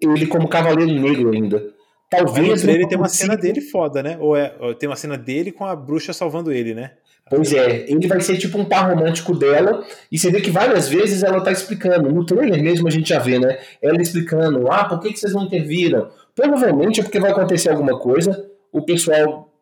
ele 0.00 0.26
como 0.26 0.48
Cavaleiro 0.48 0.92
Negro 0.92 1.32
ainda. 1.32 1.77
Talvez. 2.10 2.66
ele 2.66 2.86
tem 2.86 2.96
uma 2.96 3.08
cena 3.08 3.36
dele 3.36 3.60
foda, 3.60 4.02
né? 4.02 4.16
Ou, 4.18 4.34
é, 4.34 4.54
ou 4.58 4.74
tem 4.74 4.88
uma 4.88 4.96
cena 4.96 5.16
dele 5.16 5.52
com 5.52 5.66
a 5.66 5.76
bruxa 5.76 6.12
salvando 6.12 6.50
ele, 6.50 6.74
né? 6.74 6.92
Pois 7.30 7.52
é, 7.52 7.84
ele 7.88 8.06
vai 8.06 8.20
ser 8.20 8.38
tipo 8.38 8.58
um 8.58 8.64
par 8.64 8.88
romântico 8.88 9.34
dela, 9.34 9.84
e 10.10 10.18
você 10.18 10.30
vê 10.30 10.40
que 10.40 10.50
várias 10.50 10.88
vezes 10.88 11.22
ela 11.22 11.42
tá 11.42 11.52
explicando. 11.52 12.10
No 12.10 12.24
trailer 12.24 12.62
mesmo 12.62 12.88
a 12.88 12.90
gente 12.90 13.10
já 13.10 13.18
vê, 13.18 13.38
né? 13.38 13.58
Ela 13.82 14.00
explicando: 14.00 14.70
ah, 14.72 14.84
por 14.84 15.00
que, 15.00 15.12
que 15.12 15.20
vocês 15.20 15.34
não 15.34 15.44
interviram? 15.44 16.08
Provavelmente 16.34 17.00
é 17.00 17.02
porque 17.02 17.20
vai 17.20 17.30
acontecer 17.30 17.70
alguma 17.70 17.98
coisa, 17.98 18.48
o 18.72 18.82
pessoal. 18.82 19.52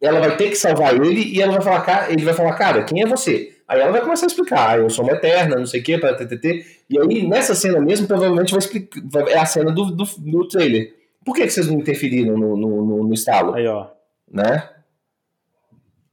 Ela 0.00 0.18
vai 0.18 0.36
ter 0.36 0.48
que 0.48 0.56
salvar 0.56 0.94
ele 0.94 1.22
e 1.22 1.42
ela 1.42 1.52
vai 1.52 1.60
falar, 1.60 2.10
ele 2.10 2.24
vai 2.24 2.32
falar, 2.32 2.54
cara, 2.54 2.82
quem 2.84 3.02
é 3.02 3.06
você? 3.06 3.52
Aí 3.68 3.78
ela 3.78 3.92
vai 3.92 4.00
começar 4.00 4.24
a 4.24 4.28
explicar, 4.28 4.70
ah, 4.70 4.78
eu 4.78 4.90
sou 4.90 5.04
uma 5.04 5.12
eterna, 5.12 5.56
não 5.56 5.66
sei 5.66 5.80
o 5.80 5.84
que, 5.84 5.98
para 5.98 6.16
TTT. 6.16 6.64
E 6.88 6.98
aí, 6.98 7.28
nessa 7.28 7.54
cena 7.54 7.78
mesmo, 7.80 8.06
provavelmente 8.08 8.50
vai 8.50 8.58
explicar. 8.58 9.28
É 9.28 9.38
a 9.38 9.44
cena 9.44 9.70
do, 9.70 9.94
do, 9.94 10.04
do 10.18 10.48
trailer. 10.48 10.99
Por 11.24 11.34
que, 11.34 11.42
que 11.42 11.50
vocês 11.50 11.66
não 11.66 11.78
interferiram 11.78 12.36
no, 12.36 12.56
no, 12.56 12.84
no, 12.84 13.04
no 13.04 13.14
estalo? 13.14 13.54
Aí, 13.54 13.66
ó. 13.66 13.88
Né? 14.30 14.68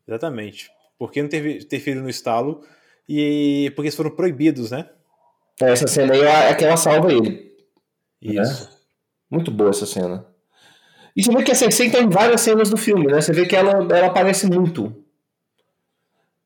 Exatamente. 0.07 0.69
Por 0.97 1.11
que 1.11 1.21
não 1.21 1.27
interferiram 1.27 2.03
no 2.03 2.09
estalo? 2.09 2.63
E 3.07 3.71
porque 3.75 3.87
eles 3.87 3.95
foram 3.95 4.11
proibidos, 4.11 4.71
né? 4.71 4.89
É, 5.61 5.71
essa 5.71 5.87
cena 5.87 6.13
aí 6.13 6.21
é 6.21 6.53
que 6.53 6.65
ela 6.65 6.77
salva 6.77 7.11
ele. 7.11 7.55
Isso. 8.21 8.65
Né? 8.65 8.69
Muito 9.29 9.51
boa 9.51 9.69
essa 9.69 9.85
cena. 9.85 10.25
E 11.15 11.23
você 11.23 11.31
vê 11.31 11.43
que 11.43 11.51
a 11.51 11.55
Cersei 11.55 11.89
tem 11.89 12.07
várias 12.09 12.41
cenas 12.41 12.69
do 12.69 12.77
filme, 12.77 13.07
né? 13.07 13.21
Você 13.21 13.33
vê 13.33 13.45
que 13.45 13.55
ela, 13.55 13.71
ela 13.71 14.07
aparece 14.07 14.45
muito. 14.45 15.03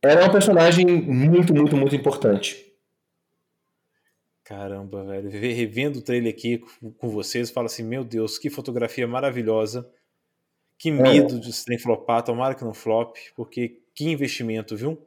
Ela 0.02 0.21
é 0.21 0.26
um 0.26 0.32
personagem 0.32 0.86
muito, 0.86 1.54
muito, 1.54 1.76
muito 1.76 1.95
importante. 1.95 2.70
Caramba, 4.43 5.04
velho. 5.04 5.30
Revendo 5.30 5.99
o 5.99 6.01
trailer 6.01 6.34
aqui 6.34 6.62
com 6.97 7.10
vocês, 7.10 7.49
fala 7.49 7.67
assim: 7.67 7.84
Meu 7.84 8.04
Deus, 8.04 8.38
que 8.38 8.49
fotografia 8.49 9.08
maravilhosa. 9.08 9.88
Que 10.77 10.89
é. 10.89 10.93
medo 10.93 11.36
é. 11.36 11.39
de 11.39 11.65
trem 11.65 11.77
flopar. 11.77 12.23
Tomara 12.23 12.56
que 12.56 12.63
não 12.63 12.73
flop, 12.73 13.15
porque 13.36 13.80
que 13.93 14.10
investimento, 14.10 14.75
viu? 14.75 14.99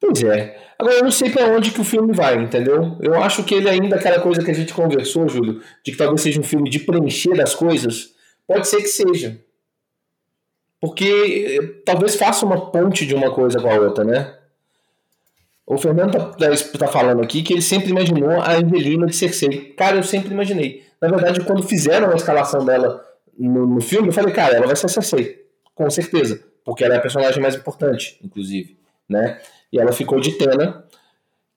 Pois 0.00 0.22
é. 0.22 0.60
Agora 0.78 0.96
eu 0.96 1.04
não 1.04 1.10
sei 1.10 1.30
para 1.30 1.46
onde 1.46 1.70
que 1.70 1.80
o 1.80 1.84
filme 1.84 2.12
vai, 2.12 2.36
entendeu? 2.36 2.98
Eu 3.00 3.14
acho 3.14 3.44
que 3.44 3.54
ele 3.54 3.68
ainda, 3.68 3.96
aquela 3.96 4.20
coisa 4.20 4.44
que 4.44 4.50
a 4.50 4.54
gente 4.54 4.74
conversou, 4.74 5.28
Júlio, 5.28 5.62
de 5.84 5.92
que 5.92 5.96
talvez 5.96 6.20
seja 6.20 6.40
um 6.40 6.44
filme 6.44 6.68
de 6.68 6.80
preencher 6.80 7.40
as 7.40 7.54
coisas, 7.54 8.14
pode 8.46 8.68
ser 8.68 8.78
que 8.78 8.88
seja. 8.88 9.40
Porque 10.80 11.58
eh, 11.58 11.82
talvez 11.86 12.16
faça 12.16 12.44
uma 12.44 12.70
ponte 12.70 13.06
de 13.06 13.14
uma 13.14 13.32
coisa 13.34 13.58
com 13.58 13.70
a 13.70 13.80
outra, 13.80 14.04
né? 14.04 14.38
O 15.66 15.78
Fernando 15.78 16.12
tá, 16.12 16.24
tá, 16.30 16.78
tá, 16.78 16.88
falando 16.88 17.22
aqui 17.22 17.42
que 17.42 17.52
ele 17.54 17.62
sempre 17.62 17.90
imaginou 17.90 18.30
a 18.30 18.52
Angelina 18.52 19.06
de 19.06 19.16
Cersei. 19.16 19.72
Cara, 19.76 19.96
eu 19.96 20.02
sempre 20.02 20.32
imaginei. 20.32 20.82
Na 21.00 21.08
verdade, 21.08 21.40
quando 21.40 21.62
fizeram 21.62 22.10
a 22.10 22.16
escalação 22.16 22.64
dela 22.64 23.02
no, 23.38 23.66
no 23.66 23.80
filme, 23.80 24.08
eu 24.08 24.12
falei, 24.12 24.32
cara, 24.32 24.56
ela 24.56 24.66
vai 24.66 24.76
ser 24.76 24.88
Cersei. 24.88 25.42
Com 25.74 25.88
certeza. 25.88 26.40
Porque 26.64 26.84
ela 26.84 26.94
é 26.94 26.98
a 26.98 27.00
personagem 27.00 27.40
mais 27.40 27.54
importante, 27.54 28.18
inclusive. 28.22 28.76
Né? 29.08 29.40
E 29.72 29.78
ela 29.78 29.92
ficou 29.92 30.20
de 30.20 30.32
Tena, 30.32 30.84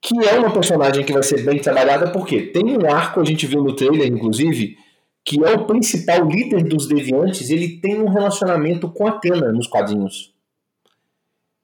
que 0.00 0.26
é 0.26 0.38
uma 0.38 0.50
personagem 0.50 1.04
que 1.04 1.12
vai 1.12 1.22
ser 1.22 1.44
bem 1.44 1.58
trabalhada, 1.58 2.10
porque 2.10 2.42
tem 2.42 2.76
um 2.76 2.90
arco, 2.90 3.20
a 3.20 3.24
gente 3.24 3.46
viu 3.46 3.62
no 3.62 3.76
trailer, 3.76 4.06
inclusive, 4.06 4.76
que 5.24 5.44
é 5.44 5.52
o 5.52 5.66
principal 5.66 6.26
líder 6.26 6.64
dos 6.64 6.88
deviantes, 6.88 7.50
ele 7.50 7.78
tem 7.80 8.00
um 8.00 8.08
relacionamento 8.08 8.88
com 8.90 9.06
a 9.06 9.12
Tena 9.12 9.52
nos 9.52 9.66
quadrinhos. 9.66 10.34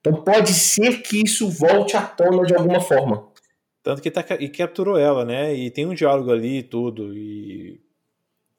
Então 0.05 0.21
pode 0.21 0.53
ser 0.53 1.01
que 1.01 1.23
isso 1.25 1.49
volte 1.49 1.97
à 1.97 2.01
tona 2.03 2.45
de 2.45 2.53
alguma 2.53 2.79
forma. 2.79 3.27
Tanto 3.81 4.03
que 4.03 4.11
tá, 4.11 4.23
e 4.39 4.47
capturou 4.49 4.99
ela, 4.99 5.25
né? 5.25 5.55
E 5.55 5.71
tem 5.71 5.87
um 5.87 5.95
diálogo 5.95 6.31
ali 6.31 6.59
e 6.59 6.63
tudo. 6.63 7.11
E, 7.17 7.81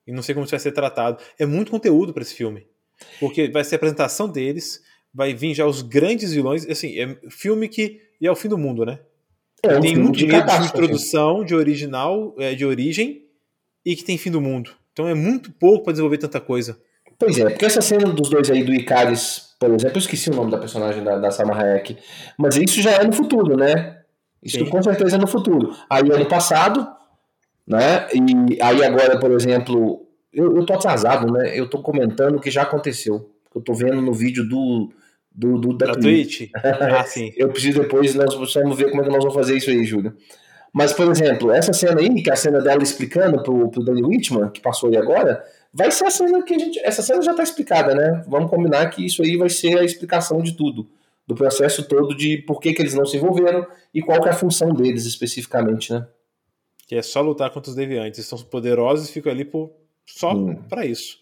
e 0.05 0.13
não 0.13 0.23
sei 0.23 0.35
como 0.35 0.45
isso 0.45 0.51
vai 0.51 0.59
ser 0.59 0.73
tratado. 0.73 1.23
É 1.39 1.47
muito 1.47 1.71
conteúdo 1.71 2.13
para 2.13 2.23
esse 2.23 2.35
filme. 2.35 2.67
Porque 3.21 3.49
vai 3.49 3.63
ser 3.63 3.77
a 3.77 3.77
apresentação 3.77 4.29
deles, 4.29 4.83
vai 5.15 5.35
vir 5.35 5.55
já 5.55 5.65
os 5.67 5.83
grandes 5.83 6.33
vilões. 6.33 6.69
Assim, 6.69 6.99
é 6.99 7.17
filme 7.31 7.69
que 7.69 8.01
é 8.21 8.31
o 8.31 8.37
fim 8.37 8.49
do 8.49 8.59
mundo, 8.59 8.85
né? 8.85 8.99
É, 9.63 9.79
tem 9.79 9.97
um 9.99 10.11
de, 10.11 10.27
de 10.27 10.67
introdução, 10.67 11.45
de 11.45 11.55
original, 11.55 12.35
é, 12.39 12.55
de 12.55 12.65
origem, 12.67 13.25
e 13.85 13.95
que 13.95 14.05
tem 14.05 14.19
fim 14.19 14.33
do 14.33 14.41
mundo. 14.41 14.73
Então 14.93 15.07
é 15.07 15.15
muito 15.15 15.53
pouco 15.53 15.85
para 15.85 15.93
desenvolver 15.93 16.19
tanta 16.19 16.41
coisa. 16.41 16.81
Pois 17.17 17.39
é, 17.39 17.49
porque 17.49 17.65
essa 17.65 17.81
cena 17.81 18.13
dos 18.13 18.29
dois 18.29 18.51
aí 18.51 18.65
do 18.65 18.75
Icaris 18.75 19.46
por 19.59 19.71
exemplo, 19.71 19.97
eu 19.97 20.01
esqueci 20.01 20.31
o 20.31 20.35
nome 20.35 20.51
da 20.51 20.59
personagem 20.59 21.03
da, 21.03 21.17
da 21.17 21.31
Salma 21.31 21.55
Hayek, 21.55 21.97
mas 22.39 22.57
isso 22.57 22.83
já 22.83 22.93
é 22.93 23.05
no 23.05 23.13
futuro, 23.13 23.57
né? 23.57 24.01
Isso 24.43 24.59
Sim. 24.59 24.67
com 24.67 24.83
certeza 24.83 25.17
é 25.17 25.19
no 25.19 25.27
futuro. 25.27 25.75
Aí 25.91 26.03
é 26.11 26.19
no 26.19 26.27
passado, 26.27 26.87
né? 27.67 28.07
E 28.13 28.63
aí 28.63 28.85
agora, 28.85 29.19
por 29.19 29.31
exemplo, 29.33 30.07
eu, 30.33 30.57
eu 30.57 30.67
tô 30.67 30.75
atrasado, 30.75 31.33
né? 31.33 31.59
Eu 31.59 31.69
tô 31.69 31.81
comentando 31.81 32.37
o 32.37 32.41
que 32.41 32.51
já 32.51 32.63
aconteceu. 32.63 33.31
Eu 33.55 33.63
tô 33.63 33.73
vendo 33.73 34.03
no 34.03 34.13
vídeo 34.13 34.47
do, 34.47 34.93
do, 35.33 35.59
do 35.59 35.77
da, 35.77 35.87
da 35.87 35.95
Twitch. 35.95 36.51
Ah, 36.55 37.03
sim. 37.09 37.33
eu 37.37 37.49
preciso 37.49 37.81
depois, 37.81 38.15
nós 38.15 38.35
vamos 38.35 38.77
ver 38.77 38.91
como 38.91 39.01
é 39.01 39.05
que 39.05 39.11
nós 39.11 39.21
vamos 39.21 39.35
fazer 39.35 39.57
isso 39.57 39.71
aí, 39.71 39.83
Júlio. 39.85 40.15
Mas, 40.73 40.93
por 40.93 41.11
exemplo, 41.11 41.51
essa 41.51 41.73
cena 41.73 42.03
aí, 42.03 42.23
que 42.23 42.29
é 42.29 42.35
a 42.35 42.37
cena 42.37 42.61
dela 42.61 42.83
explicando 42.83 43.43
pro, 43.43 43.71
pro 43.71 43.83
Danny 43.83 44.03
Whitman, 44.03 44.51
que 44.51 44.61
passou 44.61 44.91
aí 44.91 44.97
agora, 44.99 45.43
vai 45.77 45.91
ser 45.91 46.07
a 46.07 46.11
cena 46.11 46.43
que 46.43 46.55
a 46.55 46.59
gente. 46.59 46.79
Essa 46.81 47.03
cena 47.03 47.21
já 47.21 47.33
está 47.33 47.43
explicada, 47.43 47.95
né? 47.95 48.25
Vamos 48.27 48.49
combinar 48.49 48.89
que 48.89 49.05
isso 49.05 49.23
aí 49.23 49.37
vai 49.37 49.51
ser 49.51 49.79
a 49.79 49.85
explicação 49.85 50.43
de 50.43 50.57
tudo. 50.57 50.89
Do 51.27 51.35
processo 51.35 51.87
todo 51.87 52.17
de 52.17 52.39
por 52.39 52.61
que, 52.61 52.73
que 52.73 52.81
eles 52.81 52.95
não 52.95 53.05
se 53.05 53.17
envolveram 53.17 53.67
e 53.93 54.01
qual 54.01 54.25
é 54.27 54.31
a 54.31 54.35
função 54.35 54.73
deles 54.73 55.05
especificamente, 55.05 55.93
né? 55.93 56.07
Que 56.87 56.95
é 56.95 57.03
só 57.03 57.21
lutar 57.21 57.51
contra 57.51 57.69
os 57.69 57.77
deviantes. 57.77 58.19
Eles 58.19 58.29
são 58.29 58.39
poderosos 58.39 59.11
e 59.11 59.13
ficam 59.13 59.31
ali 59.31 59.45
por, 59.45 59.73
só 60.07 60.33
hum. 60.33 60.55
para 60.69 60.87
isso. 60.87 61.19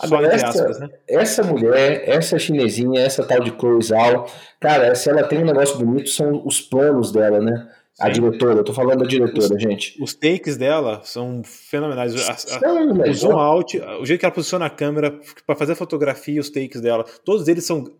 Agora, 0.00 0.28
essa, 0.28 0.48
aspas, 0.48 0.78
né? 0.78 0.88
essa 1.08 1.42
mulher, 1.42 2.08
essa 2.08 2.38
chinesinha, 2.38 3.00
essa 3.00 3.24
tal 3.24 3.40
de 3.40 3.50
Chloe 3.50 3.82
Zhao, 3.82 4.26
cara, 4.60 4.94
se 4.94 5.08
ela 5.10 5.24
tem 5.24 5.40
um 5.40 5.46
negócio 5.46 5.76
bonito, 5.78 6.10
são 6.10 6.46
os 6.46 6.60
planos 6.60 7.10
dela, 7.10 7.40
né? 7.40 7.68
A 8.00 8.08
diretora, 8.08 8.60
eu 8.60 8.64
tô 8.64 8.72
falando 8.72 9.00
da 9.00 9.06
diretora, 9.06 9.54
os, 9.54 9.62
gente. 9.62 10.00
Os 10.00 10.14
takes 10.14 10.56
dela 10.56 11.00
são 11.02 11.42
fenomenais. 11.44 12.14
A, 12.28 12.56
a, 12.56 13.10
o 13.10 13.12
zoom 13.12 13.36
out, 13.36 13.80
o 14.00 14.06
jeito 14.06 14.20
que 14.20 14.26
ela 14.26 14.34
posiciona 14.34 14.66
a 14.66 14.70
câmera 14.70 15.18
para 15.44 15.56
fazer 15.56 15.72
a 15.72 15.76
fotografia, 15.76 16.40
os 16.40 16.48
takes 16.48 16.80
dela, 16.80 17.04
todos 17.24 17.48
eles 17.48 17.64
são 17.66 17.90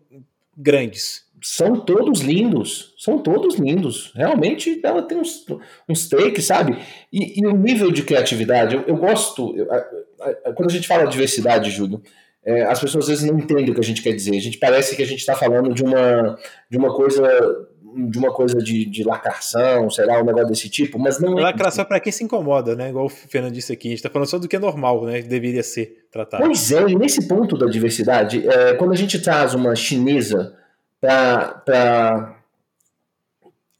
grandes. 0.55 1.27
São 1.41 1.79
todos 1.79 2.19
lindos, 2.21 2.93
são 2.97 3.17
todos 3.17 3.55
lindos. 3.55 4.11
Realmente 4.15 4.79
ela 4.83 5.01
tem 5.01 5.17
uns, 5.17 5.45
uns 5.87 6.09
takes, 6.09 6.45
sabe? 6.45 6.77
E, 7.11 7.41
e 7.41 7.47
o 7.47 7.55
nível 7.55 7.91
de 7.91 8.03
criatividade, 8.03 8.75
eu, 8.75 8.83
eu 8.83 8.97
gosto. 8.97 9.55
Eu, 9.55 9.71
a, 9.71 10.53
quando 10.53 10.69
a 10.69 10.73
gente 10.73 10.87
fala 10.87 11.05
diversidade, 11.05 11.71
Júlio, 11.71 12.01
é, 12.43 12.63
as 12.63 12.79
pessoas 12.79 13.05
às 13.05 13.09
vezes 13.09 13.29
não 13.29 13.39
entendem 13.39 13.69
o 13.69 13.73
que 13.73 13.79
a 13.79 13.83
gente 13.83 14.01
quer 14.01 14.13
dizer. 14.13 14.35
A 14.35 14.41
gente 14.41 14.57
parece 14.57 14.95
que 14.95 15.03
a 15.03 15.05
gente 15.05 15.19
está 15.19 15.35
falando 15.35 15.73
de 15.73 15.83
uma, 15.83 16.37
de 16.69 16.77
uma 16.77 16.93
coisa 16.93 17.68
de 17.95 18.17
uma 18.17 18.31
coisa 18.31 18.57
de, 18.57 18.85
de 18.85 19.03
lacração, 19.03 19.89
sei 19.89 20.05
lá, 20.05 20.21
um 20.21 20.25
negócio 20.25 20.47
desse 20.47 20.69
tipo, 20.69 20.97
mas 20.99 21.19
não 21.19 21.37
é. 21.37 21.41
Lacração 21.41 21.83
é 21.83 21.85
para 21.85 21.99
quem 21.99 22.11
se 22.11 22.23
incomoda, 22.23 22.75
né? 22.75 22.89
Igual 22.89 23.05
o 23.05 23.09
Fernando 23.09 23.53
disse 23.53 23.73
aqui, 23.73 23.87
a 23.87 23.91
gente 23.91 24.03
tá 24.03 24.09
falando 24.09 24.27
só 24.27 24.37
do 24.37 24.47
que 24.47 24.55
é 24.55 24.59
normal, 24.59 25.05
né? 25.05 25.21
Que 25.21 25.27
deveria 25.27 25.63
ser 25.63 26.07
tratado. 26.11 26.43
Pois 26.43 26.71
é, 26.71 26.81
e 26.89 26.95
nesse 26.95 27.27
ponto 27.27 27.57
da 27.57 27.65
diversidade, 27.67 28.47
é, 28.47 28.73
quando 28.73 28.93
a 28.93 28.95
gente 28.95 29.19
traz 29.19 29.53
uma 29.53 29.75
chinesa 29.75 30.55
para 30.99 32.35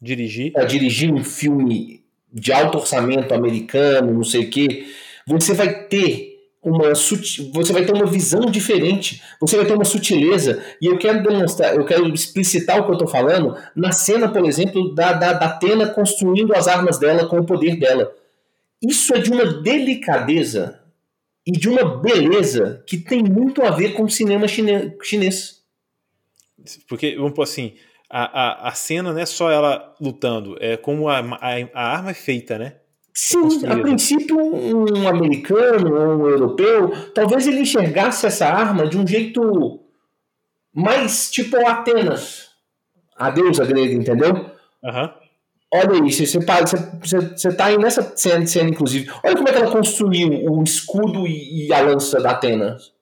dirigir. 0.02 0.54
dirigir 0.68 1.14
um 1.14 1.24
filme 1.24 2.04
de 2.32 2.52
alto 2.52 2.78
orçamento 2.78 3.34
americano, 3.34 4.14
não 4.14 4.24
sei 4.24 4.46
o 4.46 4.50
quê, 4.50 4.86
você 5.26 5.54
vai 5.54 5.84
ter 5.86 6.29
uma 6.62 6.94
você 6.94 7.74
vai 7.74 7.86
ter 7.86 7.94
uma 7.94 8.06
visão 8.06 8.42
diferente, 8.42 9.22
você 9.40 9.56
vai 9.56 9.66
ter 9.66 9.74
uma 9.74 9.86
sutileza, 9.86 10.62
e 10.82 10.88
eu 10.88 10.98
quero 10.98 11.24
demonstrar, 11.24 11.76
eu 11.76 11.86
quero 11.86 12.08
explicitar 12.14 12.80
o 12.80 12.84
que 12.84 12.90
eu 12.90 12.94
estou 12.94 13.08
falando 13.08 13.58
na 13.76 13.92
cena, 13.92 14.30
por 14.30 14.46
exemplo, 14.46 14.94
da, 14.94 15.14
da, 15.14 15.34
da 15.34 15.46
Atena 15.46 15.88
construindo 15.88 16.54
as 16.54 16.68
armas 16.68 17.00
dela 17.00 17.28
com 17.28 17.40
o 17.40 17.46
poder 17.46 17.80
dela. 17.80 18.14
Isso 18.82 19.14
é 19.14 19.20
de 19.20 19.32
uma 19.32 19.46
delicadeza 19.46 20.82
e 21.48 21.52
de 21.52 21.70
uma 21.70 21.98
beleza 22.00 22.84
que 22.86 22.98
tem 22.98 23.24
muito 23.24 23.64
a 23.64 23.72
ver 23.72 23.94
com 23.94 24.04
o 24.04 24.10
cinema 24.10 24.48
chinês. 24.48 25.64
Porque, 26.88 27.16
vamos 27.16 27.34
pôr 27.34 27.44
assim, 27.44 27.74
a, 28.10 28.24
a, 28.24 28.70
a 28.70 28.72
cena 28.74 29.14
não 29.14 29.20
é 29.20 29.26
só 29.26 29.50
ela 29.50 29.96
lutando, 30.00 30.58
é 30.60 30.76
como 30.76 31.08
a, 31.08 31.20
a, 31.20 31.56
a 31.74 31.88
arma 31.96 32.12
é 32.12 32.14
feita, 32.14 32.58
né? 32.58 32.79
Sim, 33.22 33.68
a 33.68 33.78
princípio 33.78 34.40
um 34.40 35.06
americano 35.06 35.94
ou 35.94 36.20
um 36.20 36.28
europeu, 36.30 36.90
talvez 37.14 37.46
ele 37.48 37.60
enxergasse 37.60 38.26
essa 38.26 38.48
arma 38.48 38.88
de 38.88 38.98
um 38.98 39.06
jeito 39.06 39.82
mais 40.74 41.30
tipo 41.30 41.58
Atenas, 41.68 42.52
a 43.18 43.30
deusa 43.30 43.66
grega, 43.66 43.94
entendeu? 43.94 44.34
Uhum. 44.82 45.10
Olha 45.74 46.08
isso, 46.08 46.26
você, 46.26 46.40
você, 46.40 47.20
você 47.20 47.54
tá 47.54 47.66
aí 47.66 47.78
nessa 47.78 48.02
cena, 48.16 48.48
cena, 48.48 48.70
inclusive. 48.70 49.12
Olha 49.22 49.36
como 49.36 49.50
é 49.50 49.52
que 49.52 49.58
ela 49.58 49.72
construiu 49.72 50.50
o 50.50 50.64
escudo 50.64 51.28
e, 51.28 51.68
e 51.68 51.74
a 51.74 51.82
lança 51.82 52.22
da 52.22 52.32
Atenas. 52.32 52.94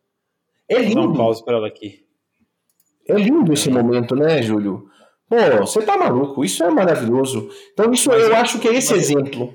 É 0.68 0.80
lindo. 0.80 0.96
Dá 0.96 1.02
um 1.10 1.14
pause 1.14 1.46
pra 1.46 1.58
ela 1.58 1.68
aqui. 1.68 2.04
É 3.08 3.14
lindo 3.14 3.54
esse 3.54 3.70
momento, 3.70 4.16
né, 4.16 4.42
Júlio? 4.42 4.90
Pô, 5.30 5.36
você 5.60 5.80
tá 5.84 5.96
maluco, 5.96 6.44
isso 6.44 6.64
é 6.64 6.72
maravilhoso. 6.72 7.50
Então, 7.72 7.92
isso 7.92 8.10
mas, 8.10 8.24
eu 8.24 8.36
acho 8.36 8.60
que 8.60 8.68
é 8.68 8.74
esse 8.74 8.96
exemplo 8.96 9.54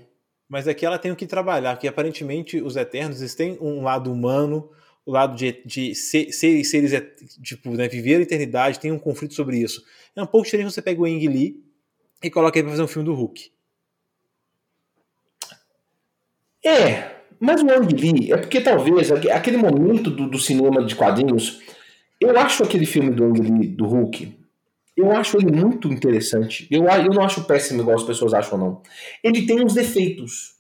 mas 0.53 0.69
aqui 0.69 0.85
ela 0.85 0.99
tem 0.99 1.11
o 1.11 1.17
que 1.17 1.27
trabalhar, 1.27 1.79
que 1.79 1.89
aparentemente 1.89 2.61
os 2.61 2.77
Eternos 2.77 3.21
eles 3.21 3.35
têm 3.35 3.57
um 3.59 3.83
lado 3.83 4.13
humano, 4.13 4.69
o 5.07 5.11
lado 5.11 5.35
de, 5.35 5.63
de 5.65 5.95
ser, 5.95 6.31
ser, 6.31 6.63
seres, 6.63 6.93
tipo, 7.43 7.71
né, 7.71 7.89
viver 7.89 8.17
a 8.17 8.21
eternidade, 8.21 8.79
tem 8.79 8.93
um 8.93 8.99
conflito 8.99 9.33
sobre 9.33 9.57
isso. 9.57 9.83
É 10.15 10.23
um 10.23 10.27
pouco 10.27 10.45
diferente 10.45 10.71
você 10.71 10.83
pega 10.83 11.01
o 11.01 11.07
Eng 11.07 11.27
Lee 11.27 11.65
e 12.23 12.31
coloca 12.31 12.59
ele 12.59 12.65
pra 12.65 12.73
fazer 12.73 12.83
um 12.83 12.87
filme 12.87 13.07
do 13.07 13.15
Hulk. 13.15 13.51
É, 16.63 17.13
mas 17.41 17.63
o 17.63 17.71
Ang 17.71 17.95
Lee, 17.95 18.31
é 18.31 18.37
porque 18.37 18.61
talvez 18.61 19.11
aquele 19.11 19.57
momento 19.57 20.11
do, 20.11 20.29
do, 20.29 20.39
cinema 20.39 20.85
de 20.85 20.95
quadrinhos, 20.95 21.63
eu 22.21 22.39
acho 22.39 22.63
aquele 22.63 22.85
filme 22.85 23.11
do 23.11 23.25
Ang 23.25 23.41
Lee, 23.41 23.69
do 23.69 23.87
Hulk, 23.87 24.37
eu 24.97 25.11
acho 25.13 25.37
ele 25.39 25.51
muito 25.51 25.89
interessante. 25.89 26.69
Eu, 26.71 26.85
eu 26.85 27.13
não 27.13 27.23
acho 27.23 27.45
péssimo 27.45 27.81
igual 27.81 27.97
as 27.97 28.03
pessoas 28.03 28.35
acham, 28.35 28.59
não. 28.59 28.83
Ele 29.23 29.47
tem 29.47 29.65
uns 29.65 29.75
defeitos. 29.75 30.53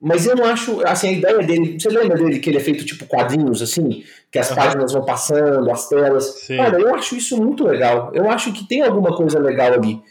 Mas 0.00 0.26
eu 0.26 0.36
não 0.36 0.44
acho, 0.44 0.86
assim, 0.86 1.08
a 1.08 1.12
ideia 1.12 1.38
dele. 1.38 1.80
Você 1.80 1.88
lembra 1.88 2.16
dele 2.16 2.38
que 2.38 2.50
ele 2.50 2.58
é 2.58 2.60
feito 2.60 2.84
tipo 2.84 3.06
quadrinhos, 3.06 3.62
assim? 3.62 4.04
Que 4.30 4.38
as 4.38 4.50
uhum. 4.50 4.56
páginas 4.56 4.92
vão 4.92 5.04
passando, 5.04 5.70
as 5.70 5.88
telas. 5.88 6.40
Sim. 6.40 6.56
Cara, 6.56 6.78
eu 6.78 6.94
acho 6.94 7.16
isso 7.16 7.42
muito 7.42 7.64
legal. 7.64 8.10
Eu 8.14 8.28
acho 8.30 8.52
que 8.52 8.66
tem 8.68 8.82
alguma 8.82 9.16
coisa 9.16 9.38
legal 9.38 9.72
ali. 9.72 10.02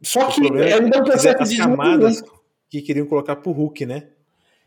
Só 0.00 0.26
que 0.26 0.40
ele 0.44 0.88
não 0.88 1.02
percebe 1.02 1.42
as 1.42 1.56
camadas 1.56 2.22
que 2.70 2.82
queriam 2.82 3.06
colocar 3.06 3.36
pro 3.36 3.50
Hulk, 3.50 3.84
né? 3.84 4.08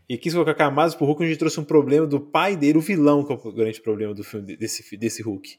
E 0.09 0.17
quis 0.17 0.33
colocar 0.33 0.55
camadas 0.55 0.93
pro 0.93 1.05
Hulk, 1.05 1.23
a 1.23 1.27
gente 1.27 1.39
trouxe 1.39 1.59
um 1.59 1.63
problema 1.63 2.05
do 2.05 2.19
pai 2.19 2.57
dele, 2.57 2.77
o 2.77 2.81
vilão, 2.81 3.23
que 3.23 3.31
é 3.31 3.35
o 3.35 3.51
grande 3.53 3.79
problema 3.81 4.13
do 4.13 4.25
filme 4.25 4.57
desse, 4.57 4.97
desse 4.97 5.21
Hulk. 5.21 5.57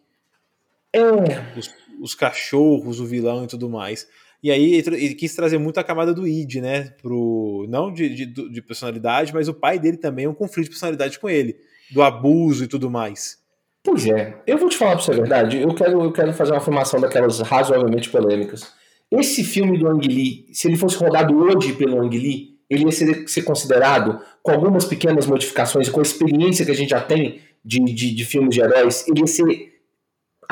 É. 0.92 1.58
Os, 1.58 1.70
os, 2.00 2.14
cachorros, 2.14 3.00
o 3.00 3.06
vilão 3.06 3.44
e 3.44 3.46
tudo 3.46 3.68
mais. 3.68 4.06
E 4.42 4.50
aí 4.50 4.74
ele 4.74 5.14
quis 5.14 5.34
trazer 5.34 5.58
muito 5.58 5.78
a 5.78 5.84
camada 5.84 6.12
do 6.12 6.26
id, 6.26 6.56
né? 6.56 6.94
Pro, 7.00 7.64
não 7.68 7.92
de, 7.92 8.08
de, 8.08 8.26
de, 8.26 8.62
personalidade, 8.62 9.32
mas 9.32 9.48
o 9.48 9.54
pai 9.54 9.78
dele 9.78 9.96
também 9.96 10.24
é 10.24 10.28
um 10.28 10.34
conflito 10.34 10.64
de 10.64 10.70
personalidade 10.70 11.18
com 11.18 11.30
ele, 11.30 11.56
do 11.92 12.02
abuso 12.02 12.64
e 12.64 12.66
tudo 12.66 12.90
mais. 12.90 13.38
Pois 13.84 14.06
é, 14.06 14.40
eu 14.46 14.58
vou 14.58 14.68
te 14.68 14.76
falar 14.76 14.92
pra 14.92 15.00
você 15.02 15.12
a 15.12 15.14
verdade, 15.14 15.60
eu 15.60 15.74
quero, 15.74 16.02
eu 16.02 16.12
quero 16.12 16.32
fazer 16.32 16.52
uma 16.52 16.58
afirmação 16.58 17.00
daquelas 17.00 17.40
razoavelmente 17.40 18.10
polêmicas. 18.10 18.72
Esse 19.10 19.44
filme 19.44 19.78
do 19.78 19.88
Ang 19.88 20.06
Lee, 20.06 20.46
se 20.52 20.68
ele 20.68 20.76
fosse 20.76 20.96
rodado 20.96 21.36
hoje 21.36 21.72
pelo 21.74 22.00
Ang 22.00 22.16
Lee, 22.16 22.58
ele 22.70 22.84
ia 22.84 22.92
ser, 22.92 23.28
ser 23.28 23.42
considerado, 23.42 24.20
com 24.42 24.50
algumas 24.50 24.84
pequenas 24.84 25.26
modificações, 25.26 25.88
com 25.88 26.00
a 26.00 26.02
experiência 26.02 26.64
que 26.64 26.70
a 26.70 26.74
gente 26.74 26.90
já 26.90 27.00
tem 27.00 27.40
de, 27.64 27.78
de, 27.80 28.14
de 28.14 28.24
filmes 28.24 28.54
de 28.54 28.60
heróis, 28.60 29.06
ele 29.06 29.20
ia 29.20 29.26
ser 29.26 29.71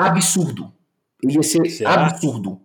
absurdo. 0.07 0.71
Ele 1.23 1.35
ia 1.35 1.43
ser 1.43 1.69
Será? 1.69 2.07
absurdo. 2.07 2.59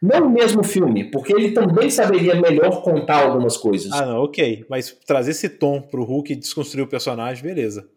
Não 0.00 0.26
o 0.26 0.30
mesmo 0.30 0.62
filme, 0.62 1.10
porque 1.10 1.32
ele 1.32 1.52
também 1.52 1.90
saberia 1.90 2.34
melhor 2.34 2.82
contar 2.82 3.24
algumas 3.24 3.56
coisas. 3.56 3.90
Ah, 3.92 4.04
não, 4.04 4.24
ok. 4.24 4.66
Mas 4.68 4.94
trazer 5.06 5.30
esse 5.30 5.48
tom 5.48 5.80
pro 5.80 6.04
Hulk 6.04 6.32
e 6.32 6.36
desconstruir 6.36 6.84
o 6.84 6.88
personagem, 6.88 7.42
beleza. 7.42 7.88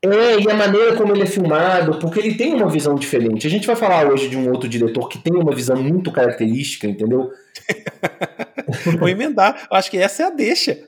É, 0.00 0.38
e 0.38 0.48
a 0.48 0.54
maneira 0.54 0.94
como 0.94 1.12
ele 1.12 1.22
é 1.22 1.26
filmado, 1.26 1.98
porque 1.98 2.20
ele 2.20 2.36
tem 2.36 2.54
uma 2.54 2.68
visão 2.68 2.94
diferente. 2.94 3.48
A 3.48 3.50
gente 3.50 3.66
vai 3.66 3.74
falar 3.74 4.08
hoje 4.08 4.28
de 4.28 4.36
um 4.36 4.48
outro 4.48 4.68
diretor 4.68 5.08
que 5.08 5.18
tem 5.18 5.34
uma 5.34 5.52
visão 5.52 5.82
muito 5.82 6.12
característica, 6.12 6.86
entendeu? 6.86 7.32
Vou 8.98 9.08
emendar. 9.08 9.66
Acho 9.72 9.90
que 9.90 9.98
essa 9.98 10.22
é 10.22 10.26
a 10.26 10.30
deixa. 10.30 10.74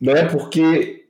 né? 0.00 0.26
Porque 0.26 1.06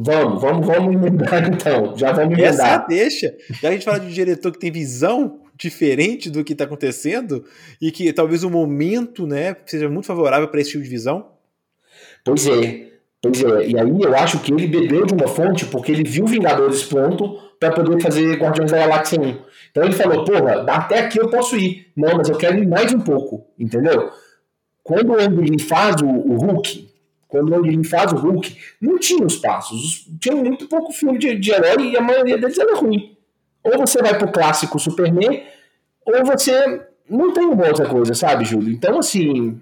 Vamos, 0.00 0.40
vamos, 0.40 0.64
vamos 0.64 0.94
emendar 0.94 1.52
então. 1.52 1.96
Já 1.96 2.12
vamos 2.12 2.38
emendar. 2.38 2.50
Essa 2.50 2.78
deixa. 2.86 3.34
Já 3.60 3.68
a 3.68 3.72
gente 3.72 3.84
fala 3.84 3.98
de 3.98 4.06
um 4.06 4.10
diretor 4.10 4.52
que 4.52 4.58
tem 4.60 4.70
visão 4.70 5.40
diferente 5.56 6.30
do 6.30 6.44
que 6.44 6.52
está 6.52 6.64
acontecendo 6.64 7.44
e 7.82 7.90
que 7.90 8.12
talvez 8.12 8.44
o 8.44 8.50
momento 8.50 9.26
né, 9.26 9.56
seja 9.66 9.88
muito 9.88 10.06
favorável 10.06 10.46
para 10.46 10.60
esse 10.60 10.70
tipo 10.70 10.84
de 10.84 10.88
visão. 10.88 11.32
Pois 12.24 12.46
é. 12.46 12.86
Pois 13.20 13.42
é. 13.42 13.70
E 13.70 13.76
aí 13.76 14.00
eu 14.00 14.14
acho 14.14 14.38
que 14.38 14.52
ele 14.52 14.68
bebeu 14.68 15.04
de 15.04 15.14
uma 15.14 15.26
fonte 15.26 15.66
porque 15.66 15.90
ele 15.90 16.04
viu 16.04 16.26
Vingadores 16.26 16.84
pronto 16.84 17.36
para 17.58 17.72
poder 17.72 18.00
fazer 18.00 18.36
Guardiões 18.36 18.70
da 18.70 18.78
Galáxia 18.78 19.20
1. 19.20 19.36
Então 19.72 19.82
ele 19.82 19.94
falou, 19.94 20.24
porra, 20.24 20.62
até 20.68 21.00
aqui 21.00 21.18
eu 21.18 21.28
posso 21.28 21.56
ir. 21.56 21.88
Não, 21.96 22.18
mas 22.18 22.28
eu 22.28 22.36
quero 22.36 22.56
ir 22.56 22.68
mais 22.68 22.94
um 22.94 23.00
pouco, 23.00 23.48
entendeu? 23.58 24.12
Quando 24.84 25.10
o 25.10 25.20
Andy 25.20 25.60
faz 25.60 26.00
o, 26.00 26.06
o 26.06 26.36
Hulk, 26.36 26.87
quando 27.28 27.52
o 27.52 27.60
Lang 27.60 27.84
faz 27.84 28.10
o 28.10 28.16
Hulk, 28.16 28.56
não 28.80 28.98
tinha 28.98 29.24
os 29.24 29.36
passos. 29.36 30.08
Tinha 30.18 30.34
muito 30.34 30.66
pouco 30.66 30.92
filme 30.92 31.18
de, 31.18 31.36
de 31.36 31.52
herói 31.52 31.90
e 31.90 31.96
a 31.96 32.00
maioria 32.00 32.38
deles 32.38 32.58
era 32.58 32.74
ruim. 32.74 33.16
Ou 33.62 33.78
você 33.78 34.00
vai 34.00 34.16
pro 34.16 34.32
clássico 34.32 34.78
Superman, 34.78 35.42
ou 36.06 36.24
você 36.24 36.86
não 37.08 37.32
tem 37.32 37.44
uma 37.46 37.66
outra 37.66 37.86
coisa, 37.86 38.14
sabe, 38.14 38.46
Júlio? 38.46 38.72
Então, 38.72 38.98
assim, 38.98 39.60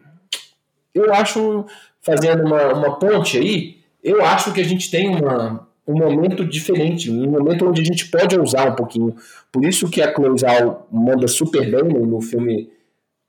eu 0.94 1.12
acho, 1.12 1.66
fazendo 2.00 2.44
uma, 2.44 2.72
uma 2.72 2.98
ponte 2.98 3.37
aí, 3.37 3.81
eu 4.02 4.24
acho 4.24 4.52
que 4.52 4.61
a 4.61 4.64
gente 4.64 4.88
tem 4.88 5.09
uma, 5.09 5.68
um 5.87 5.94
momento 5.94 6.44
diferente, 6.44 7.11
um 7.11 7.31
momento 7.31 7.66
onde 7.66 7.81
a 7.81 7.85
gente 7.85 8.09
pode 8.09 8.38
usar 8.38 8.68
um 8.70 8.76
pouquinho. 8.76 9.14
Por 9.50 9.64
isso 9.64 9.90
que 9.90 10.00
a 10.00 10.14
Chloe 10.14 10.38
Zhao 10.38 10.87
manda 10.90 11.26
super 11.26 11.68
bem 11.68 11.83
no, 11.83 12.07
no 12.07 12.20
filme 12.20 12.70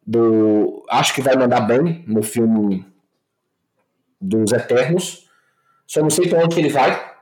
do... 0.06 0.84
Acho 0.90 1.16
que 1.16 1.22
vai 1.22 1.36
mandar 1.36 1.62
bem 1.62 2.04
no 2.08 2.22
filme 2.22 2.86
dos 4.20 4.52
Eternos. 4.52 5.28
Só 5.86 6.02
não 6.02 6.10
sei 6.10 6.28
para 6.28 6.44
onde 6.44 6.60
ele 6.60 6.70
vai. 6.70 7.18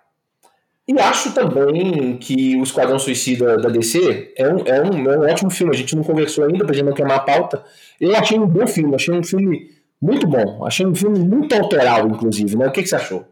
E 0.87 0.99
acho 0.99 1.33
também 1.33 2.17
que 2.17 2.55
o 2.57 2.63
Esquadrão 2.63 2.99
Suicida 2.99 3.57
da 3.57 3.69
DC 3.69 4.33
é 4.37 4.47
um, 4.47 4.59
é 4.65 4.81
um, 4.81 5.11
é 5.11 5.17
um 5.17 5.31
ótimo 5.31 5.49
filme. 5.49 5.73
A 5.73 5.77
gente 5.77 5.95
não 5.95 6.03
conversou 6.03 6.45
ainda, 6.45 6.63
pra 6.63 6.75
gente 6.75 6.85
não 6.85 6.93
queimar 6.93 7.17
a 7.17 7.21
pauta. 7.21 7.63
Eu 7.99 8.15
achei 8.15 8.37
um 8.37 8.47
bom 8.47 8.67
filme, 8.67 8.93
achei 8.93 9.13
um 9.13 9.23
filme 9.23 9.71
muito 9.99 10.27
bom. 10.27 10.63
Achei 10.63 10.85
um 10.85 10.93
filme 10.93 11.19
muito 11.19 11.53
autoral, 11.55 12.07
inclusive. 12.07 12.55
Né? 12.55 12.67
O 12.67 12.71
que, 12.71 12.83
que 12.83 12.89
você 12.89 12.95
achou? 12.95 13.25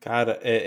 Cara, 0.00 0.38
é, 0.42 0.62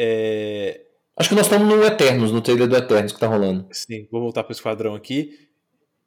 é, 0.80 0.82
Acho 1.16 1.30
que 1.30 1.36
nós 1.36 1.46
estamos 1.46 1.68
no 1.68 1.84
Eternos, 1.84 2.32
no 2.32 2.42
trailer 2.42 2.68
do 2.68 2.76
Eternos 2.76 3.12
que 3.12 3.20
tá 3.20 3.28
rolando. 3.28 3.68
Sim, 3.72 4.08
vou 4.12 4.20
voltar 4.20 4.44
pro 4.44 4.52
Esquadrão 4.52 4.96
aqui. 4.96 5.48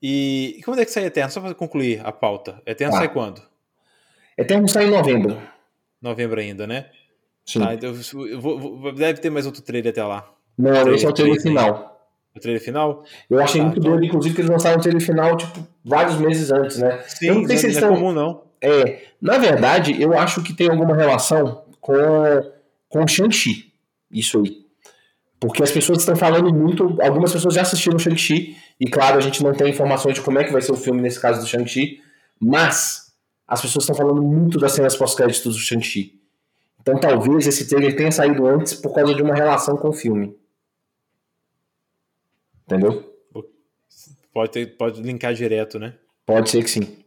E, 0.03 0.57
e 0.59 0.63
quando 0.63 0.81
é 0.81 0.85
que 0.85 0.91
sai 0.91 1.05
Eternos? 1.05 1.33
Só 1.33 1.41
para 1.41 1.55
concluir 1.55 2.01
a 2.05 2.11
pauta. 2.11 2.61
Eternos 2.67 2.97
ah. 2.97 2.99
sai 2.99 3.13
quando? 3.13 3.41
Eternos 4.37 4.73
sai 4.73 4.87
em 4.87 4.91
novembro. 4.91 5.41
Novembro 6.07 6.41
ainda, 6.41 6.67
né? 6.67 6.87
Sim. 7.45 7.61
Tá, 7.61 7.75
então, 7.75 7.95
eu 8.29 8.41
vou, 8.41 8.59
vou, 8.59 8.93
deve 8.93 9.21
ter 9.21 9.31
mais 9.31 9.47
outro 9.47 9.63
trailer 9.63 9.91
até 9.91 10.03
lá. 10.03 10.29
Não, 10.59 10.73
trailer, 10.73 10.95
esse 10.95 11.07
é 11.07 11.09
o 11.09 11.13
trailer 11.13 11.41
final. 11.41 12.11
O 12.35 12.41
trailer 12.41 12.63
final? 12.63 13.05
Eu 13.31 13.41
achei 13.41 13.61
tá, 13.61 13.67
muito 13.67 13.79
então... 13.79 13.93
doido, 13.93 14.05
inclusive, 14.05 14.35
que 14.35 14.41
eles 14.41 14.51
lançaram 14.51 14.79
o 14.79 14.81
trailer 14.81 15.03
final, 15.03 15.37
tipo, 15.37 15.67
vários 15.85 16.17
meses 16.17 16.51
antes, 16.51 16.79
né? 16.79 17.03
Sim, 17.07 17.29
eu 17.29 17.35
não 17.37 17.47
sei 17.47 17.57
se 17.57 17.67
eles 17.67 17.81
não 17.81 17.89
é 17.89 17.93
estão... 17.93 18.03
comum, 18.03 18.13
não. 18.13 18.43
É, 18.61 19.03
na 19.21 19.39
verdade, 19.39 20.01
eu 20.01 20.19
acho 20.19 20.43
que 20.43 20.53
tem 20.53 20.69
alguma 20.69 20.95
relação 20.95 21.65
com, 21.81 21.95
com 22.89 23.07
Shang-Chi. 23.07 23.73
Isso 24.11 24.41
aí. 24.41 24.67
Porque 25.39 25.63
as 25.63 25.71
pessoas 25.71 25.99
estão 25.99 26.17
falando 26.17 26.53
muito, 26.53 26.99
algumas 27.01 27.33
pessoas 27.33 27.55
já 27.55 27.63
assistiram 27.63 27.99
Shang-Chi, 27.99 28.57
e 28.81 28.87
claro, 28.87 29.19
a 29.19 29.21
gente 29.21 29.43
não 29.43 29.53
tem 29.53 29.71
informações 29.71 30.15
de 30.15 30.21
como 30.21 30.39
é 30.39 30.45
que 30.45 30.53
vai 30.53 30.63
ser 30.63 30.73
o 30.73 30.77
filme 30.77 31.01
nesse 31.01 31.21
caso 31.21 31.41
do 31.41 31.47
Shang-Chi, 31.47 32.01
mas 32.41 33.06
as 33.47 33.61
pessoas 33.61 33.85
estão 33.85 33.95
falando 33.95 34.23
muito 34.23 34.59
das 34.59 34.73
cenas 34.73 34.97
pós-créditos 34.97 35.55
do 35.55 35.61
Shang-Chi. 35.61 36.21
Então 36.81 36.99
talvez 36.99 37.47
esse 37.47 37.69
trailer 37.69 37.97
tenha 37.97 38.13
saído 38.13 38.47
antes 38.47 38.75
por 38.75 38.95
causa 38.95 39.15
de 39.15 39.23
uma 39.23 39.35
relação 39.35 39.77
com 39.77 39.89
o 39.89 39.93
filme. 39.93 40.37
Entendeu? 42.65 43.15
Pode, 44.33 44.51
ter, 44.51 44.77
pode 44.77 45.01
linkar 45.01 45.33
direto, 45.33 45.79
né? 45.79 45.95
Pode 46.27 46.51
ser 46.51 46.63
que 46.63 46.71
sim. 46.71 46.99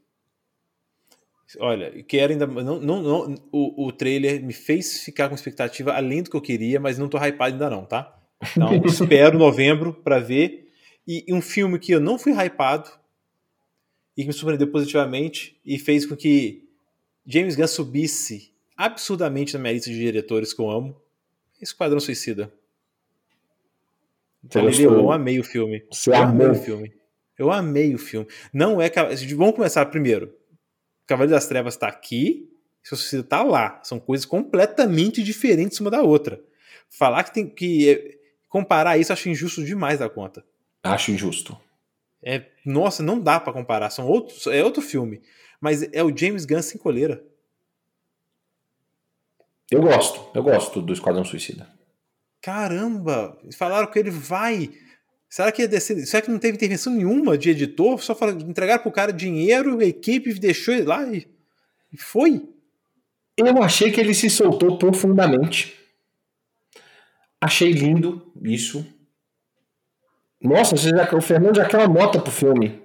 Olha, 1.60 2.04
quero 2.04 2.34
ainda. 2.34 2.46
Não, 2.46 2.80
não, 2.80 3.02
não, 3.02 3.36
o, 3.52 3.88
o 3.88 3.92
trailer 3.92 4.44
me 4.44 4.54
fez 4.54 5.04
ficar 5.04 5.30
com 5.30 5.36
expectativa 5.36 5.94
além 5.94 6.24
do 6.24 6.30
que 6.30 6.36
eu 6.36 6.42
queria, 6.42 6.80
mas 6.80 6.98
não 6.98 7.10
tô 7.10 7.18
hypado 7.18 7.54
ainda, 7.54 7.70
não, 7.70 7.86
tá? 7.86 8.16
Então, 8.56 8.82
espero 8.86 9.38
novembro 9.38 9.94
para 9.94 10.20
ver. 10.20 10.72
E, 11.08 11.26
e, 11.28 11.34
um 11.34 11.42
filme 11.42 11.80
que 11.80 11.92
eu 11.92 12.00
não 12.00 12.20
fui 12.20 12.34
hypado 12.34 12.90
e 14.20 14.24
que 14.24 14.28
me 14.28 14.34
surpreendeu 14.34 14.68
positivamente 14.68 15.58
e 15.66 15.80
fez 15.80 16.06
com 16.06 16.14
que 16.14 16.68
James 17.26 17.56
Gunn 17.56 17.68
subisse 17.68 18.52
absurdamente 18.76 19.54
na 19.54 19.62
minha 19.62 19.72
lista 19.72 19.90
de 19.90 19.98
diretores 19.98 20.52
que 20.52 20.60
eu 20.60 20.70
amo. 20.70 21.02
Esquadrão 21.62 22.02
Suicida. 22.02 22.52
Então, 24.44 24.70
eu 24.70 25.10
amei 25.10 25.40
o 25.40 25.44
filme. 25.44 25.86
Você 25.90 26.10
eu 26.10 26.16
amei 26.16 26.48
o 26.48 26.56
filme. 26.56 26.94
Eu 27.38 27.50
amei 27.50 27.96
o 27.96 27.98
filme. 27.98 28.28
Não 28.52 28.82
é. 28.82 28.90
Vamos 29.38 29.56
começar 29.56 29.86
primeiro. 29.86 30.36
Cavaleiro 31.08 31.36
das 31.36 31.48
Trevas 31.48 31.76
está 31.76 31.88
aqui, 31.88 32.52
Seu 32.84 32.98
Suicida 32.98 33.22
está 33.22 33.42
lá. 33.42 33.80
São 33.86 34.02
coisas 34.02 34.26
completamente 34.26 35.24
diferentes 35.24 35.80
uma 35.80 35.90
da 35.90 36.02
outra. 36.02 36.42
Falar 36.90 37.24
que 37.24 37.34
tem 37.34 37.48
que 37.48 38.20
comparar 38.50 38.98
isso, 38.98 39.14
acho 39.14 39.30
injusto 39.30 39.64
demais 39.64 40.00
da 40.00 40.10
conta. 40.10 40.44
Acho 40.84 41.10
injusto. 41.10 41.58
É, 42.24 42.46
nossa, 42.66 43.02
não 43.02 43.20
dá 43.20 43.40
para 43.40 43.54
comparar. 43.54 43.90
São 43.90 44.08
outros, 44.08 44.48
é 44.48 44.64
outro 44.64 44.82
filme. 44.82 45.22
Mas 45.60 45.84
é 45.94 46.04
o 46.04 46.16
James 46.16 46.46
Gunn 46.46 46.62
sem 46.62 46.80
coleira. 46.80 47.24
Eu 49.72 49.82
gosto, 49.82 50.32
eu 50.34 50.42
gosto 50.42 50.82
do 50.82 50.94
Esquadrão 50.94 51.24
Suicida. 51.24 51.68
Caramba! 52.42 53.38
Falaram 53.58 53.90
que 53.92 54.00
ele 54.00 54.10
vai. 54.10 54.72
Será 55.30 55.52
que, 55.52 55.68
descer, 55.68 56.06
será 56.08 56.24
que 56.24 56.32
não 56.32 56.40
teve 56.40 56.56
intervenção 56.56 56.94
nenhuma 56.94 57.38
de 57.38 57.52
editor? 57.52 58.02
Só 58.02 58.18
entregar 58.48 58.80
pro 58.80 58.92
cara 58.92 59.14
dinheiro, 59.14 59.80
a 59.80 59.86
equipe 59.86 60.34
deixou 60.34 60.74
ele 60.74 60.84
lá 60.84 61.04
e, 61.08 61.28
e 61.94 61.98
foi? 61.98 62.50
Eu 63.38 63.62
achei 63.62 63.92
que 63.92 64.02
ele 64.02 64.14
se 64.14 64.30
soltou 64.30 64.78
profundamente. 64.78 65.78
Achei 67.40 67.72
lindo 67.72 68.34
isso. 68.42 68.86
Nossa, 70.42 70.76
já, 70.78 71.10
o 71.14 71.22
Fernando 71.22 71.58
já 71.58 71.66
quer 71.66 71.78
uma 71.78 71.88
nota 71.88 72.20
pro 72.20 72.32
filme. 72.32 72.82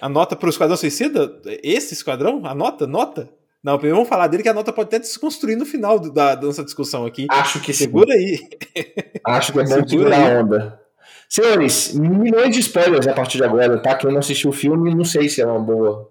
A 0.00 0.08
nota 0.08 0.36
pro 0.36 0.48
Esquadrão 0.48 0.76
Suicida? 0.76 1.40
Esse 1.62 1.94
Esquadrão? 1.94 2.44
A 2.46 2.54
nota? 2.54 2.86
Nota? 2.86 3.28
Não, 3.62 3.76
primeiro 3.78 3.96
vamos 3.96 4.08
falar 4.08 4.28
dele 4.28 4.42
que 4.42 4.48
a 4.48 4.54
nota 4.54 4.72
pode 4.72 4.88
até 4.88 4.98
desconstruir 4.98 5.56
no 5.56 5.66
final 5.66 5.98
da, 5.98 6.36
da 6.36 6.46
nossa 6.46 6.62
discussão 6.62 7.04
aqui. 7.04 7.26
Acho 7.28 7.60
que 7.60 7.72
Segura 7.72 8.14
sim. 8.14 8.18
aí. 8.18 8.48
Acho 9.26 9.52
que 9.52 9.58
é 9.58 9.64
bom 9.64 9.88
segurar 9.88 10.36
a 10.36 10.40
onda. 10.40 10.80
Senhores, 11.28 11.92
milhões 11.94 12.54
de 12.54 12.60
spoilers 12.60 13.08
a 13.08 13.12
partir 13.12 13.38
de 13.38 13.44
agora, 13.44 13.78
tá? 13.78 13.96
Quem 13.96 14.12
não 14.12 14.20
assistiu 14.20 14.50
o 14.50 14.52
filme, 14.52 14.94
não 14.94 15.04
sei 15.04 15.28
se 15.28 15.40
é 15.40 15.46
uma 15.46 15.58
boa. 15.58 16.08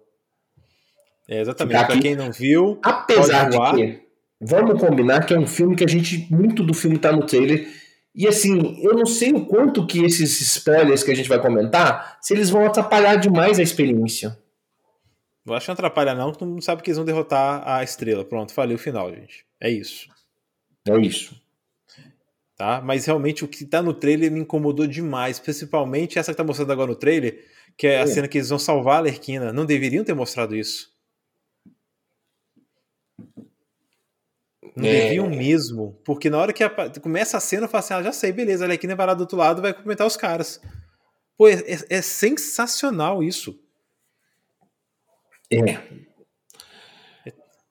É, 1.29 1.39
exatamente. 1.39 1.85
Pra 1.85 1.97
quem 1.97 2.15
não 2.15 2.31
viu. 2.31 2.77
Apesar 2.83 3.49
de 3.49 3.57
que 3.57 4.05
Vamos 4.41 4.79
combinar 4.79 5.25
que 5.25 5.33
é 5.33 5.39
um 5.39 5.47
filme 5.47 5.75
que 5.75 5.83
a 5.83 5.87
gente. 5.87 6.27
Muito 6.29 6.61
do 6.61 6.73
filme 6.73 6.97
tá 6.97 7.11
no 7.11 7.25
trailer. 7.25 7.67
E 8.15 8.27
assim, 8.27 8.81
eu 8.81 8.93
não 8.93 9.05
sei 9.05 9.33
o 9.33 9.45
quanto 9.45 9.85
que 9.85 10.03
esses 10.03 10.39
spoilers 10.39 11.03
que 11.03 11.11
a 11.11 11.15
gente 11.15 11.27
vai 11.27 11.41
comentar, 11.41 12.17
se 12.21 12.33
eles 12.33 12.49
vão 12.49 12.65
atrapalhar 12.65 13.17
demais 13.17 13.59
a 13.59 13.61
experiência. 13.61 14.37
Eu 15.45 15.53
acho 15.53 15.65
que 15.65 15.69
não 15.69 15.73
atrapalha, 15.73 16.15
não, 16.15 16.31
todo 16.31 16.49
mundo 16.49 16.63
sabe 16.63 16.81
que 16.81 16.89
eles 16.89 16.97
vão 16.97 17.05
derrotar 17.05 17.61
a 17.67 17.83
estrela. 17.83 18.23
Pronto, 18.23 18.53
falei 18.53 18.75
o 18.75 18.79
final, 18.79 19.13
gente. 19.13 19.45
É 19.61 19.69
isso. 19.69 20.07
É 20.87 20.97
isso. 20.97 21.35
Tá? 22.55 22.81
Mas 22.81 23.05
realmente 23.05 23.43
o 23.43 23.47
que 23.49 23.65
tá 23.65 23.81
no 23.81 23.93
trailer 23.93 24.31
me 24.31 24.39
incomodou 24.39 24.87
demais. 24.87 25.37
Principalmente 25.37 26.17
essa 26.17 26.31
que 26.31 26.37
tá 26.37 26.43
mostrando 26.43 26.71
agora 26.71 26.89
no 26.89 26.95
trailer, 26.95 27.45
que 27.77 27.85
é 27.85 27.97
a 27.97 28.03
é. 28.03 28.07
cena 28.07 28.29
que 28.29 28.37
eles 28.37 28.49
vão 28.49 28.57
salvar 28.57 28.97
a 28.97 29.01
Lerquina. 29.01 29.51
Não 29.51 29.65
deveriam 29.65 30.05
ter 30.05 30.13
mostrado 30.13 30.55
isso. 30.55 30.94
Não 34.75 34.85
é. 34.85 34.91
deviam 34.91 35.29
mesmo, 35.29 35.97
porque 36.03 36.29
na 36.29 36.37
hora 36.37 36.51
que 36.51 36.63
a, 36.63 36.69
começa 37.01 37.37
a 37.37 37.39
cena, 37.39 37.63
eu 37.63 37.69
falo 37.69 37.79
assim: 37.79 37.93
ah, 37.93 38.03
já 38.03 38.11
sei, 38.11 38.33
beleza, 38.33 38.65
a 38.65 38.67
Alequina 38.67 38.95
vai 38.95 39.07
lá 39.07 39.13
do 39.13 39.21
outro 39.21 39.37
lado 39.37 39.61
vai 39.61 39.73
cumprimentar 39.73 40.05
os 40.05 40.17
caras. 40.17 40.59
Pô, 41.37 41.47
é, 41.47 41.53
é, 41.53 41.77
é 41.89 42.01
sensacional 42.01 43.23
isso. 43.23 43.57
É. 45.51 45.77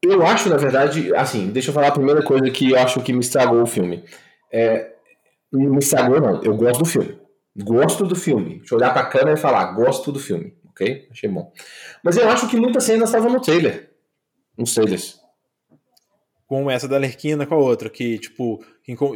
Eu 0.02 0.24
acho, 0.24 0.48
na 0.48 0.56
verdade, 0.56 1.14
assim, 1.14 1.50
deixa 1.50 1.70
eu 1.70 1.74
falar 1.74 1.88
a 1.88 1.92
primeira 1.92 2.22
coisa 2.22 2.50
que 2.50 2.70
eu 2.70 2.78
acho 2.78 3.02
que 3.02 3.12
me 3.12 3.20
estragou 3.20 3.62
o 3.62 3.66
filme. 3.66 4.04
É, 4.52 4.92
me 5.52 5.78
estragou, 5.78 6.20
não, 6.20 6.42
eu 6.42 6.56
gosto 6.56 6.80
do 6.80 6.84
filme. 6.86 7.18
Gosto 7.56 8.04
do 8.04 8.16
filme. 8.16 8.58
Deixa 8.58 8.74
eu 8.74 8.78
olhar 8.78 8.92
pra 8.92 9.06
câmera 9.06 9.32
e 9.32 9.40
falar, 9.40 9.72
gosto 9.72 10.12
do 10.12 10.18
filme, 10.18 10.54
ok? 10.68 11.08
Achei 11.10 11.28
bom. 11.28 11.52
Mas 12.02 12.16
eu 12.16 12.28
acho 12.28 12.48
que 12.48 12.56
muitas 12.56 12.84
cenas 12.84 13.08
estavam 13.08 13.30
no 13.30 13.40
trailer. 13.40 13.90
Nos 14.56 14.74
trailers 14.74 15.23
com 16.54 16.70
essa 16.70 16.86
da 16.86 16.98
Lerquina 16.98 17.44
com 17.44 17.54
a 17.56 17.58
outra, 17.58 17.90
que, 17.90 18.16
tipo, 18.16 18.64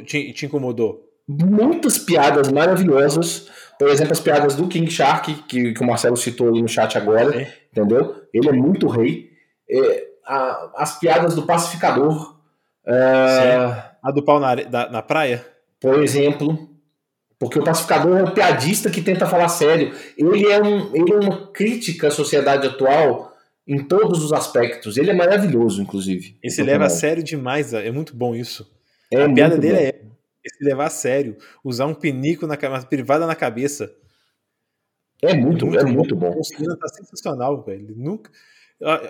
te, 0.04 0.32
te 0.32 0.46
incomodou? 0.46 1.08
Muitas 1.28 1.96
piadas 1.96 2.50
maravilhosas. 2.50 3.48
Por 3.78 3.88
exemplo, 3.88 4.12
as 4.12 4.18
piadas 4.18 4.56
do 4.56 4.66
King 4.66 4.90
Shark, 4.90 5.32
que, 5.46 5.72
que 5.72 5.84
o 5.84 5.86
Marcelo 5.86 6.16
citou 6.16 6.52
aí 6.52 6.60
no 6.60 6.66
chat 6.66 6.98
agora, 6.98 7.40
é. 7.40 7.54
entendeu? 7.70 8.24
Ele 8.34 8.48
é 8.48 8.52
muito 8.52 8.88
rei. 8.88 9.30
É, 9.70 10.06
a, 10.26 10.70
as 10.78 10.98
piadas 10.98 11.36
do 11.36 11.42
pacificador. 11.42 12.36
É, 12.84 13.84
a 14.02 14.10
do 14.10 14.24
pau 14.24 14.40
na, 14.40 14.56
da, 14.56 14.90
na 14.90 15.02
praia? 15.02 15.46
Por 15.80 16.02
exemplo. 16.02 16.68
Porque 17.38 17.60
o 17.60 17.62
pacificador 17.62 18.18
é 18.18 18.24
um 18.24 18.34
piadista 18.34 18.90
que 18.90 19.00
tenta 19.00 19.26
falar 19.26 19.48
sério. 19.48 19.94
Ele 20.16 20.50
é, 20.50 20.60
um, 20.60 20.92
ele 20.92 21.12
é 21.12 21.16
uma 21.16 21.46
crítica 21.52 22.08
à 22.08 22.10
sociedade 22.10 22.66
atual 22.66 23.27
em 23.68 23.86
todos 23.86 24.24
os 24.24 24.32
aspectos. 24.32 24.96
Ele 24.96 25.10
é 25.10 25.14
maravilhoso, 25.14 25.82
inclusive. 25.82 26.38
Ele 26.42 26.50
se 26.50 26.62
leva 26.62 26.86
a 26.86 26.88
sério 26.88 27.22
demais, 27.22 27.74
é 27.74 27.90
muito 27.92 28.16
bom 28.16 28.34
isso. 28.34 28.68
É 29.12 29.22
a 29.22 29.32
piada 29.32 29.58
dele 29.58 29.76
bom. 29.76 29.82
é 29.82 30.08
se 30.48 30.64
levar 30.64 30.86
a 30.86 30.90
sério, 30.90 31.36
usar 31.62 31.84
um 31.84 31.94
pinico 31.94 32.46
na 32.46 32.56
uma 32.56 32.82
privada 32.82 33.26
na 33.26 33.34
cabeça. 33.34 33.94
É 35.20 35.34
muito, 35.34 35.66
é 35.66 35.68
muito, 35.68 35.80
é 35.80 35.84
bom. 35.84 35.92
muito 35.92 36.16
bom. 36.16 36.30
O 36.30 36.76
tá 36.76 36.88
sensacional, 36.88 37.62
velho. 37.62 37.94
Nunca. 37.94 38.30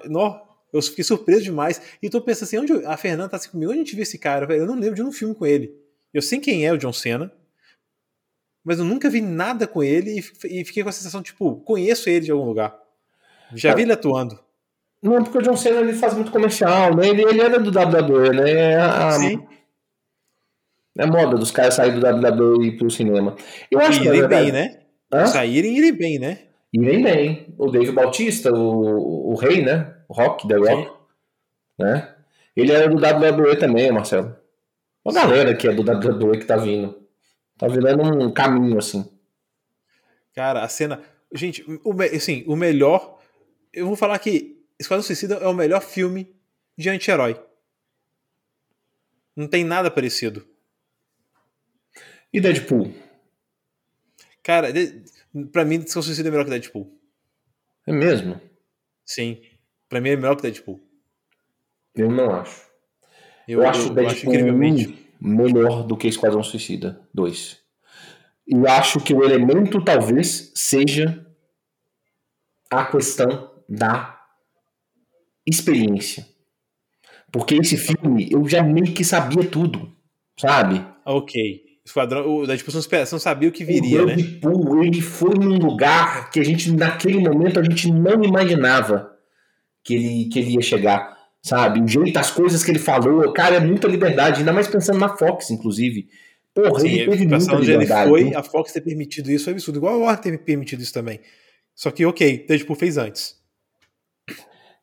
Nó, 0.07 0.41
eu 0.73 0.83
fiquei 0.83 1.05
surpreso 1.05 1.45
demais. 1.45 1.81
E 2.03 2.11
tô 2.11 2.21
pensando 2.21 2.45
assim, 2.45 2.59
onde 2.59 2.87
a 2.87 2.97
Fernanda 2.97 3.29
tá 3.29 3.37
assim 3.37 3.51
comigo? 3.51 3.71
Onde 3.71 3.81
a 3.81 3.85
gente 3.85 3.95
viu 3.95 4.03
esse 4.03 4.19
cara? 4.19 4.47
Velho? 4.47 4.63
Eu 4.63 4.67
não 4.67 4.75
lembro 4.75 4.97
de 4.97 5.03
um 5.03 5.13
filme 5.13 5.35
com 5.35 5.47
ele. 5.47 5.73
Eu 6.13 6.23
sei 6.23 6.41
quem 6.41 6.67
é 6.67 6.73
o 6.73 6.79
John 6.79 6.93
Cena, 6.93 7.31
mas 8.65 8.79
eu 8.79 8.85
nunca 8.85 9.11
vi 9.11 9.21
nada 9.21 9.67
com 9.67 9.85
ele 9.85 10.19
e, 10.19 10.65
fiquei 10.65 10.83
com 10.83 10.89
a 10.89 10.93
sensação, 10.93 11.23
tipo, 11.23 11.57
conheço 11.61 12.09
ele 12.09 12.25
de 12.25 12.31
algum 12.31 12.47
lugar. 12.47 12.77
Já 13.55 13.75
vi 13.75 13.83
ele 13.83 13.93
atuando. 13.93 14.48
Não, 15.03 15.23
porque 15.23 15.39
o 15.39 15.43
John 15.43 15.57
Cena 15.57 15.81
ele 15.81 15.93
faz 15.93 16.15
muito 16.15 16.33
comercial, 16.33 16.95
né? 16.95 17.09
Ele, 17.09 17.23
ele 17.23 17.41
era 17.41 17.59
do 17.59 17.71
WWE, 17.71 18.31
né? 18.31 18.51
É 18.51 18.77
a, 18.77 19.13
Sim. 19.13 19.47
É 20.99 21.07
moda 21.07 21.37
dos 21.37 21.53
caras 21.53 21.75
saírem 21.75 22.01
do 22.01 22.07
WWE 22.07 22.65
e 22.65 22.69
ir 22.69 22.77
pro 22.77 22.91
cinema. 22.91 23.37
Eu 23.71 23.79
acho 23.79 24.01
e 24.01 24.03
que. 24.03 24.09
Irem 24.09 24.29
bem, 24.29 24.53
né? 24.53 24.81
Hã? 25.13 25.27
Saírem 25.27 25.75
e 25.75 25.79
irem 25.79 25.93
bem, 25.93 26.19
né? 26.19 26.39
Irem 26.73 27.03
bem. 27.03 27.55
O 27.57 27.71
Dave 27.71 27.93
Bautista, 27.93 28.53
o, 28.53 29.31
o 29.31 29.35
rei, 29.37 29.65
né? 29.65 29.95
O 30.09 30.15
Rock, 30.15 30.49
The 30.49 30.57
Rock. 30.57 30.83
Sim. 30.83 30.91
Né? 31.79 32.15
Ele 32.57 32.73
era 32.73 32.89
do 32.89 32.97
WWE 32.97 33.57
também, 33.57 33.93
Marcelo. 33.93 34.37
Uma 35.05 35.15
galera 35.15 35.55
que 35.55 35.69
é 35.69 35.73
do 35.73 35.83
WWE 35.83 36.39
que 36.39 36.45
tá 36.45 36.57
vindo. 36.57 36.99
Tá 37.57 37.69
virando 37.69 38.03
um 38.03 38.33
caminho, 38.33 38.79
assim. 38.79 39.09
Cara, 40.35 40.63
a 40.63 40.69
cena. 40.69 41.01
Gente, 41.33 41.65
o, 41.85 41.95
assim, 42.03 42.43
o 42.49 42.57
melhor. 42.57 43.19
Eu 43.73 43.87
vou 43.87 43.95
falar 43.95 44.19
que 44.19 44.58
Esquadrão 44.79 45.03
Suicida 45.03 45.37
é 45.37 45.47
o 45.49 45.55
melhor 45.55 45.83
filme 45.83 46.35
de 46.77 46.89
anti-herói. 46.89 47.41
Não 49.35 49.49
tem 49.49 49.65
nada 49.65 49.91
parecido. 49.91 50.47
E 52.33 52.41
Deadpool? 52.41 52.93
Cara, 54.43 54.69
pra 55.53 55.65
mim, 55.65 55.79
Discussão 55.79 56.03
Suicida 56.03 56.29
é 56.29 56.31
melhor 56.31 56.45
que 56.45 56.51
Deadpool. 56.51 56.93
É 57.87 57.93
mesmo? 57.93 58.41
Sim. 59.05 59.41
Pra 59.89 60.01
mim 60.01 60.11
é 60.11 60.17
melhor 60.17 60.37
que 60.37 60.43
Deadpool. 60.43 60.81
Eu 61.95 62.11
não 62.11 62.31
acho. 62.31 62.69
Eu, 63.47 63.63
eu 63.63 63.69
acho 63.69 63.89
eu, 63.89 63.95
Deadpool 63.95 64.07
acho 64.07 64.27
incrivelmente... 64.27 65.13
melhor 65.21 65.83
do 65.83 65.97
que 65.97 66.07
Esquadrão 66.07 66.43
Suicida 66.43 67.01
2. 67.13 67.61
E 68.47 68.67
acho 68.67 69.01
que 69.01 69.13
o 69.13 69.25
elemento 69.25 69.85
talvez 69.85 70.53
seja 70.55 71.27
a 72.71 72.85
questão 72.87 73.55
da 73.69 74.18
experiência. 75.49 76.27
Porque 77.31 77.55
esse 77.55 77.77
filme 77.77 78.29
eu 78.31 78.49
já 78.49 78.63
meio 78.63 78.93
que 78.93 79.05
sabia 79.05 79.45
tudo, 79.45 79.93
sabe? 80.39 80.85
Ok. 81.05 81.69
Esquadrão, 81.85 82.27
o 82.29 82.47
Deadpool 82.47 82.75
não, 82.75 82.83
não 83.13 83.19
sabia 83.19 83.49
o 83.49 83.53
que 83.53 83.65
viria, 83.65 84.03
o 84.03 84.07
né? 84.07 84.17
Deadpool, 84.17 84.85
ele 84.85 85.01
foi 85.01 85.35
num 85.35 85.57
lugar 85.59 86.31
que 86.31 86.39
a 86.39 86.45
gente, 86.45 86.71
naquele 86.71 87.19
momento, 87.19 87.59
a 87.59 87.63
gente 87.63 87.91
não 87.91 88.23
imaginava 88.23 89.11
que 89.83 89.95
ele, 89.95 90.25
que 90.27 90.39
ele 90.39 90.55
ia 90.57 90.61
chegar, 90.61 91.17
sabe? 91.43 91.81
O 91.81 91.89
jeito, 91.89 92.19
as 92.19 92.31
coisas 92.31 92.63
que 92.63 92.71
ele 92.71 92.79
falou, 92.79 93.33
cara, 93.33 93.57
é 93.57 93.61
muita 93.61 93.89
liberdade, 93.89 94.41
ainda 94.41 94.53
mais 94.53 94.69
pensando 94.69 94.99
na 94.99 95.17
Fox, 95.17 95.51
inclusive. 95.51 96.09
Porra, 96.55 96.81
Sim, 96.81 96.89
ele 96.89 97.11
teve 97.11 97.27
muita 97.27 97.55
liberdade. 97.55 98.11
Ele 98.11 98.25
foi, 98.25 98.35
a 98.35 98.43
Fox 98.43 98.73
ter 98.73 98.81
permitido 98.83 99.31
isso 99.31 99.45
foi 99.45 99.55
absurdo. 99.55 99.79
Igual 99.79 99.95
a 99.95 99.99
Warner 99.99 100.21
ter 100.21 100.39
permitido 100.39 100.83
isso 100.83 100.93
também. 100.93 101.21
Só 101.75 101.91
que, 101.91 102.05
ok, 102.05 102.45
Deadpool 102.47 102.77
fez 102.77 102.99
antes. 102.99 103.38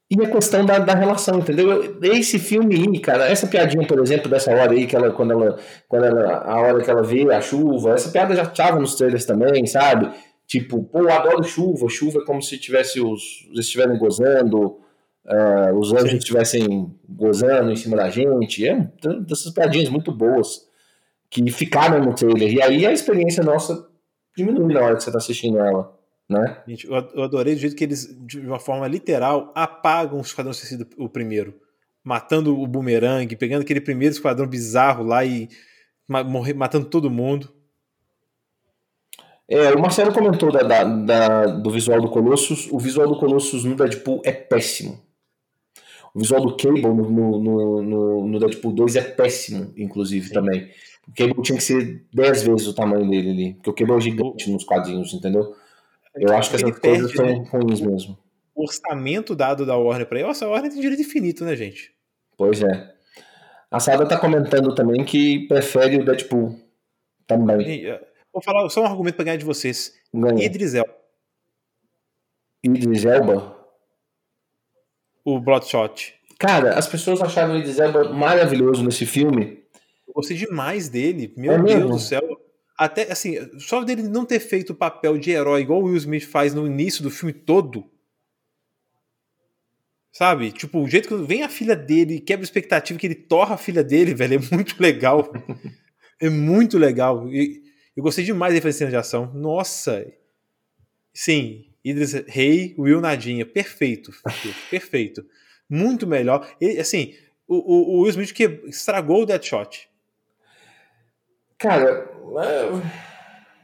E 0.09 0.23
a 0.23 0.29
questão 0.29 0.63
da, 0.63 0.77
da 0.77 0.93
relação, 0.93 1.39
entendeu? 1.39 1.97
Esse 2.03 2.37
filme 2.37 2.75
aí, 2.75 2.99
cara, 2.99 3.25
essa 3.25 3.47
piadinha, 3.47 3.87
por 3.87 3.99
exemplo, 3.99 4.29
dessa 4.29 4.51
hora 4.51 4.71
aí, 4.71 4.85
que 4.85 4.95
ela, 4.95 5.11
quando 5.11 5.31
ela, 5.31 5.57
quando 5.87 6.05
ela, 6.05 6.43
a 6.43 6.61
hora 6.61 6.83
que 6.83 6.89
ela 6.91 7.01
vê 7.01 7.23
a 7.33 7.41
chuva, 7.41 7.93
essa 7.93 8.11
piada 8.11 8.35
já 8.35 8.45
tava 8.45 8.79
nos 8.79 8.93
trailers 8.95 9.25
também, 9.25 9.65
sabe? 9.65 10.11
Tipo, 10.45 10.83
pô, 10.83 11.09
adoro 11.09 11.43
chuva, 11.43 11.89
chuva 11.89 12.19
é 12.19 12.25
como 12.25 12.39
se 12.39 12.59
tivesse 12.59 13.01
os, 13.01 13.47
eles 13.51 13.65
estivessem 13.65 13.97
gozando, 13.97 14.77
uh, 15.25 15.75
os 15.79 15.91
anjos 15.91 16.13
estivessem 16.13 16.95
gozando 17.09 17.71
em 17.71 17.75
cima 17.75 17.97
da 17.97 18.07
gente, 18.11 18.67
é 18.67 18.87
dessas 19.27 19.51
piadinhas 19.51 19.89
muito 19.89 20.11
boas 20.11 20.67
que 21.31 21.49
ficaram 21.51 21.99
no 21.99 22.13
trailer, 22.13 22.53
e 22.53 22.61
aí 22.61 22.85
a 22.85 22.91
experiência 22.91 23.43
nossa 23.43 23.87
diminui 24.37 24.71
na 24.71 24.81
hora 24.81 24.95
que 24.95 25.03
você 25.03 25.11
tá 25.11 25.17
assistindo 25.17 25.57
ela. 25.57 25.95
Né? 26.27 26.57
Gente, 26.67 26.87
eu 26.87 27.23
adorei 27.23 27.53
do 27.53 27.61
jeito 27.61 27.75
que 27.75 27.83
eles, 27.83 28.07
de 28.25 28.39
uma 28.39 28.59
forma 28.59 28.87
literal, 28.87 29.51
apagam 29.55 30.17
o 30.17 30.21
Esquadrão 30.21 30.53
Suicida, 30.53 30.87
o 30.97 31.07
primeiro. 31.07 31.53
Matando 32.03 32.59
o 32.59 32.67
Boomerang, 32.67 33.35
pegando 33.35 33.61
aquele 33.61 33.81
primeiro 33.81 34.13
esquadrão 34.13 34.47
bizarro 34.47 35.03
lá 35.03 35.25
e 35.25 35.49
matando 36.07 36.85
todo 36.85 37.09
mundo. 37.09 37.51
É, 39.47 39.71
o 39.73 39.79
Marcelo 39.79 40.11
comentou 40.11 40.51
da, 40.51 40.63
da, 40.63 40.83
da, 40.83 41.45
do 41.45 41.69
visual 41.69 42.01
do 42.01 42.09
Colossus. 42.09 42.67
O 42.71 42.79
visual 42.79 43.07
do 43.07 43.17
Colossus 43.17 43.63
no 43.63 43.75
Deadpool 43.75 44.21
é 44.23 44.31
péssimo. 44.31 44.99
O 46.13 46.19
visual 46.19 46.41
do 46.41 46.55
Cable 46.55 46.81
no, 46.81 47.39
no, 47.39 47.81
no, 47.81 48.27
no 48.27 48.39
Deadpool 48.39 48.71
2 48.71 48.95
é 48.95 49.01
péssimo, 49.01 49.73
inclusive, 49.77 50.27
Sim. 50.27 50.33
também. 50.33 50.69
O 51.07 51.13
Cable 51.13 51.43
tinha 51.43 51.57
que 51.57 51.63
ser 51.63 52.05
10 52.13 52.43
vezes 52.43 52.67
o 52.67 52.73
tamanho 52.73 53.07
dele 53.07 53.29
ali. 53.29 53.53
Porque 53.55 53.69
o 53.69 53.73
Cable 53.73 53.97
é 53.97 54.01
gigante 54.01 54.49
nos 54.49 54.63
quadrinhos, 54.63 55.13
entendeu? 55.13 55.53
Eu 56.15 56.35
acho 56.35 56.49
que 56.49 56.55
essas 56.55 56.79
coisas 56.79 57.11
são 57.11 57.25
né? 57.25 57.45
ruins 57.49 57.81
mesmo. 57.81 58.17
O 58.53 58.63
orçamento 58.63 59.35
dado 59.35 59.65
da 59.65 59.75
Warner 59.75 60.07
para 60.07 60.19
ele, 60.19 60.27
nossa, 60.27 60.45
a 60.45 60.49
Warner 60.49 60.71
tem 60.71 60.79
direito 60.79 61.01
infinito, 61.01 61.43
né, 61.43 61.55
gente? 61.55 61.93
Pois 62.37 62.61
é. 62.63 62.95
A 63.69 63.79
Sada 63.79 64.07
tá 64.07 64.17
comentando 64.17 64.73
também 64.73 65.03
que 65.03 65.47
prefere 65.47 65.97
o 65.97 66.05
Deadpool 66.05 66.57
também. 67.27 67.85
Vou 68.31 68.41
falar 68.41 68.69
só 68.69 68.81
um 68.81 68.85
argumento 68.85 69.15
para 69.15 69.25
ganhar 69.25 69.37
de 69.37 69.45
vocês. 69.45 69.93
Ganha. 70.13 70.43
Idris 70.43 70.73
Elba. 70.73 70.93
Idris 72.63 73.05
Elba? 73.05 73.55
O 75.23 75.39
Bloodshot. 75.39 76.13
Cara, 76.39 76.77
as 76.77 76.87
pessoas 76.87 77.21
acharam 77.21 77.55
o 77.55 77.57
Idris 77.57 77.79
Elba 77.79 78.13
maravilhoso 78.13 78.83
nesse 78.83 79.05
filme. 79.05 79.63
Eu 80.07 80.13
gostei 80.13 80.37
demais 80.37 80.87
dele. 80.87 81.33
Meu 81.35 81.53
é 81.53 81.57
Deus 81.57 81.73
mesmo? 81.73 81.89
do 81.89 81.99
céu. 81.99 82.21
Até, 82.77 83.11
assim, 83.11 83.35
só 83.57 83.83
dele 83.83 84.03
não 84.03 84.25
ter 84.25 84.39
feito 84.39 84.71
o 84.71 84.75
papel 84.75 85.17
de 85.17 85.31
herói 85.31 85.61
igual 85.61 85.81
o 85.81 85.85
Will 85.85 85.95
Smith 85.95 86.25
faz 86.25 86.53
no 86.53 86.65
início 86.65 87.01
do 87.01 87.09
filme 87.09 87.31
todo. 87.31 87.89
Sabe? 90.11 90.51
Tipo, 90.51 90.79
o 90.79 90.87
jeito 90.87 91.07
que 91.07 91.15
vem 91.15 91.43
a 91.43 91.49
filha 91.49 91.75
dele, 91.75 92.19
quebra 92.19 92.43
a 92.43 92.47
expectativa 92.47 92.99
que 92.99 93.07
ele 93.07 93.15
torra 93.15 93.55
a 93.55 93.57
filha 93.57 93.83
dele, 93.83 94.13
velho, 94.15 94.35
é 94.35 94.55
muito 94.55 94.81
legal. 94.81 95.31
é 96.21 96.29
muito 96.29 96.77
legal. 96.77 97.31
E 97.31 97.63
eu 97.95 98.03
gostei 98.03 98.25
demais 98.25 98.61
da 98.61 98.71
cena 98.71 98.89
de 98.89 98.97
ação. 98.97 99.33
Nossa! 99.33 100.05
Sim, 101.13 101.65
Idris 101.83 102.13
Rei, 102.27 102.75
Will 102.77 102.99
Nadinha. 102.99 103.45
Perfeito. 103.45 104.11
Perfeito. 104.69 105.25
Muito 105.69 106.05
melhor. 106.05 106.45
Assim, 106.79 107.13
o, 107.47 107.55
o, 107.55 107.97
o 107.97 108.01
Will 108.01 108.09
Smith 108.09 108.33
que 108.33 108.43
estragou 108.67 109.23
o 109.23 109.25
Deadshot. 109.25 109.87
Cara, 111.57 112.09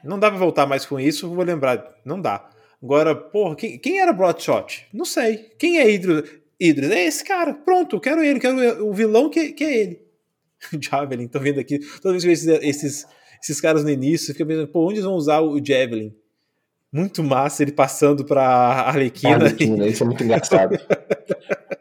não 0.04 0.18
dá 0.18 0.30
pra 0.30 0.40
voltar 0.40 0.66
mais 0.66 0.86
com 0.86 1.00
isso, 1.00 1.30
vou 1.30 1.44
lembrar. 1.44 1.96
Não 2.04 2.20
dá. 2.20 2.50
Agora, 2.82 3.16
porra, 3.16 3.56
quem, 3.56 3.78
quem 3.78 4.00
era 4.00 4.14
Bloodshot? 4.14 4.88
Não 4.92 5.06
sei. 5.06 5.52
Quem 5.58 5.80
é 5.80 5.90
Idris? 5.90 6.24
Idris? 6.60 6.92
É 6.92 7.06
esse 7.06 7.24
cara. 7.24 7.54
Pronto, 7.54 8.00
quero 8.00 8.24
ele, 8.24 8.40
quero 8.40 8.88
o 8.88 8.94
vilão 8.94 9.30
que, 9.30 9.52
que 9.54 9.64
é 9.64 9.78
ele. 9.78 10.02
Javelin, 10.82 11.28
tô 11.28 11.40
vendo 11.40 11.60
aqui. 11.60 11.80
Toda 12.02 12.18
vez 12.18 12.24
que 12.24 12.30
eu 12.30 12.36
vejo 12.36 12.52
esses, 12.52 12.84
esses, 12.84 13.08
esses 13.42 13.62
caras 13.62 13.84
no 13.84 13.90
início, 13.90 14.34
fica 14.34 14.46
pensando, 14.46 14.68
pô, 14.68 14.86
onde 14.86 14.96
eles 14.96 15.06
vão 15.06 15.14
usar 15.14 15.42
o 15.42 15.64
Javelin? 15.64 16.16
Muito 16.92 17.24
massa 17.24 17.64
ele 17.64 17.72
passando 17.72 18.26
pra 18.26 18.44
Arlequina. 18.44 19.36
Arlequina, 19.36 19.88
isso 19.88 20.04
é 20.04 20.06
muito 20.06 20.24
engraçado. 20.24 20.78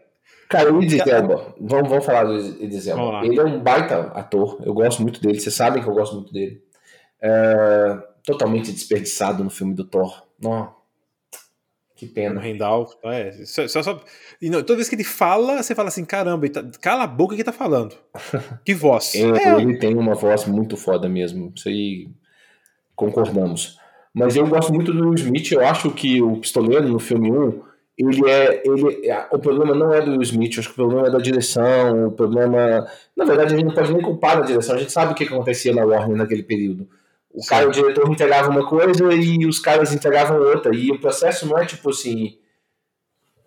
Cara, 0.50 0.74
o 0.74 0.82
Idris 0.82 1.06
Elba, 1.06 1.54
vamos, 1.60 1.88
vamos 1.88 2.04
falar 2.04 2.24
do 2.24 2.36
Idris 2.36 2.88
Elba. 2.88 3.24
Ele 3.24 3.38
é 3.38 3.44
um 3.44 3.60
baita 3.60 4.10
ator, 4.14 4.60
eu 4.64 4.74
gosto 4.74 5.00
muito 5.00 5.20
dele, 5.20 5.38
vocês 5.38 5.54
sabem 5.54 5.80
que 5.80 5.88
eu 5.88 5.94
gosto 5.94 6.16
muito 6.16 6.32
dele. 6.32 6.60
É, 7.22 7.96
totalmente 8.24 8.72
desperdiçado 8.72 9.44
no 9.44 9.50
filme 9.50 9.74
do 9.74 9.84
Thor. 9.84 10.26
Oh, 10.44 10.66
que 11.94 12.04
pena. 12.04 12.40
O 12.40 12.42
Randall, 12.42 12.90
é, 13.04 13.30
só, 13.44 13.68
só, 13.68 13.80
só, 13.80 14.00
e 14.42 14.50
não, 14.50 14.60
toda 14.62 14.74
vez 14.74 14.88
que 14.88 14.96
ele 14.96 15.04
fala, 15.04 15.62
você 15.62 15.72
fala 15.72 15.86
assim, 15.86 16.04
caramba, 16.04 16.48
tá, 16.48 16.64
cala 16.80 17.04
a 17.04 17.06
boca 17.06 17.36
que 17.36 17.44
tá 17.44 17.52
falando. 17.52 17.94
Que 18.64 18.74
voz. 18.74 19.14
é, 19.14 19.20
é, 19.20 19.60
ele 19.60 19.78
tem 19.78 19.96
uma 19.96 20.14
voz 20.14 20.46
muito 20.46 20.76
foda 20.76 21.08
mesmo, 21.08 21.52
isso 21.54 21.68
aí 21.68 22.08
concordamos. 22.96 23.78
Mas 24.12 24.34
eu 24.34 24.48
gosto 24.48 24.74
muito 24.74 24.92
do 24.92 25.10
Will 25.10 25.14
Smith, 25.14 25.52
eu 25.52 25.64
acho 25.64 25.92
que 25.92 26.20
o 26.20 26.38
Pistoleiro 26.38 26.88
no 26.88 26.98
filme 26.98 27.30
1 27.30 27.69
ele 28.02 28.30
é, 28.30 28.62
ele, 28.64 29.08
é, 29.08 29.26
o 29.30 29.38
problema 29.38 29.74
não 29.74 29.92
é 29.92 30.00
do 30.00 30.12
Will 30.12 30.22
Smith, 30.22 30.58
acho 30.58 30.68
que 30.68 30.72
o 30.72 30.76
problema 30.76 31.08
é 31.08 31.10
da 31.10 31.18
direção, 31.18 32.06
o 32.06 32.12
problema, 32.12 32.86
na 33.14 33.24
verdade 33.26 33.54
a 33.54 33.56
gente 33.56 33.66
não 33.66 33.74
pode 33.74 33.92
nem 33.92 34.02
culpar 34.02 34.38
a 34.38 34.40
direção, 34.40 34.74
a 34.74 34.78
gente 34.78 34.90
sabe 34.90 35.12
o 35.12 35.14
que 35.14 35.24
acontecia 35.24 35.74
na 35.74 35.84
Warner 35.84 36.16
naquele 36.16 36.42
período. 36.42 36.88
O 37.32 37.44
cara, 37.44 37.68
o 37.68 37.70
diretor 37.70 38.10
entregava 38.10 38.48
uma 38.48 38.66
coisa 38.66 39.12
e 39.12 39.46
os 39.46 39.58
caras 39.58 39.92
entregavam 39.92 40.40
outra, 40.40 40.74
e 40.74 40.90
o 40.90 40.98
processo 40.98 41.46
não 41.46 41.58
é 41.58 41.66
tipo 41.66 41.90
assim, 41.90 42.38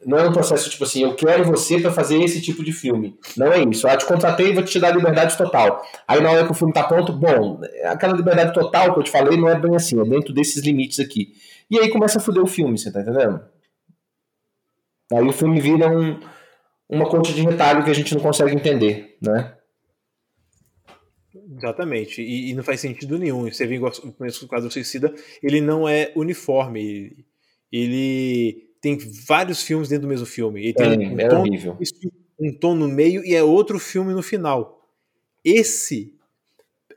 não 0.05 0.19
é 0.19 0.29
um 0.29 0.31
processo 0.31 0.69
tipo 0.69 0.83
assim, 0.83 1.01
eu 1.01 1.15
quero 1.15 1.43
você 1.45 1.79
para 1.79 1.91
fazer 1.91 2.21
esse 2.21 2.39
tipo 2.41 2.63
de 2.63 2.71
filme. 2.71 3.17
Não 3.35 3.47
é 3.47 3.63
isso. 3.63 3.87
Eu 3.87 3.97
te 3.97 4.05
contratei 4.05 4.49
e 4.49 4.53
vou 4.53 4.63
te 4.63 4.79
dar 4.79 4.95
liberdade 4.95 5.37
total. 5.37 5.81
Aí 6.07 6.21
na 6.21 6.29
hora 6.29 6.45
que 6.45 6.51
o 6.51 6.53
filme 6.53 6.73
tá 6.73 6.83
pronto, 6.83 7.13
bom, 7.13 7.61
aquela 7.85 8.13
liberdade 8.13 8.53
total 8.53 8.93
que 8.93 8.99
eu 8.99 9.03
te 9.03 9.11
falei 9.11 9.37
não 9.37 9.49
é 9.49 9.57
bem 9.57 9.75
assim, 9.75 9.99
é 9.99 10.03
dentro 10.03 10.33
desses 10.33 10.63
limites 10.63 10.99
aqui. 10.99 11.33
E 11.71 11.79
aí 11.79 11.89
começa 11.89 12.19
a 12.19 12.21
foder 12.21 12.43
o 12.43 12.47
filme, 12.47 12.77
você 12.77 12.91
tá 12.91 13.01
entendendo? 13.01 13.41
Aí 15.17 15.27
o 15.27 15.33
filme 15.33 15.59
vira 15.59 15.89
um, 15.89 16.19
uma 16.89 17.09
conta 17.09 17.31
de 17.31 17.41
retalho 17.41 17.83
que 17.83 17.91
a 17.91 17.93
gente 17.93 18.13
não 18.13 18.21
consegue 18.21 18.55
entender, 18.55 19.17
né? 19.21 19.55
Exatamente, 21.55 22.21
e, 22.21 22.49
e 22.49 22.53
não 22.53 22.63
faz 22.63 22.79
sentido 22.79 23.17
nenhum. 23.17 23.51
Você 23.51 23.65
vê 23.65 23.77
o 23.77 24.11
começo 24.13 24.41
do 24.41 24.47
quadro 24.47 24.71
Suicida, 24.71 25.13
ele 25.41 25.61
não 25.61 25.87
é 25.87 26.11
uniforme, 26.15 27.25
ele 27.71 28.69
tem 28.83 28.97
vários 29.25 29.63
filmes 29.63 29.87
dentro 29.87 30.03
do 30.03 30.09
mesmo 30.09 30.25
filme. 30.25 30.61
Ele 30.61 30.73
tem 30.73 30.85
é, 30.85 31.07
um, 31.07 31.19
é 31.19 31.27
tom, 31.29 31.39
horrível. 31.39 31.77
um 32.37 32.53
tom 32.59 32.75
no 32.75 32.87
meio 32.87 33.25
e 33.25 33.33
é 33.33 33.41
outro 33.41 33.79
filme 33.79 34.13
no 34.13 34.21
final. 34.21 34.85
Esse, 35.43 36.12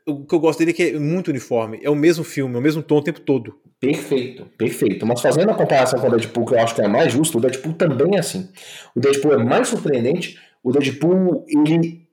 o 0.07 0.24
que 0.24 0.34
eu 0.34 0.38
gosto 0.38 0.61
dele 0.61 0.70
é 0.70 0.74
que 0.74 0.82
é 0.84 0.98
muito 0.98 1.28
uniforme, 1.28 1.80
é 1.82 1.90
o 1.90 1.94
mesmo 1.94 2.22
filme, 2.22 2.54
é 2.54 2.59
o 2.59 2.62
mesmo 2.62 2.82
tom 2.82 2.98
o 2.98 3.02
tempo 3.02 3.20
todo. 3.20 3.59
Perfeito, 3.80 4.46
perfeito. 4.57 5.04
Mas 5.04 5.20
fazendo 5.20 5.50
a 5.50 5.54
comparação 5.54 5.98
com 5.98 6.07
o 6.07 6.11
Deadpool, 6.11 6.46
que 6.46 6.54
eu 6.54 6.61
acho 6.61 6.74
que 6.74 6.80
é 6.80 6.88
mais 6.88 7.12
justo, 7.12 7.38
o 7.38 7.40
Deadpool 7.40 7.74
também 7.74 8.16
é 8.16 8.20
assim. 8.20 8.48
O 8.94 9.00
Deadpool 9.00 9.34
é 9.34 9.44
mais 9.44 9.68
surpreendente. 9.68 10.40
O 10.62 10.70
Deadpool, 10.70 11.44
ele. 11.48 12.07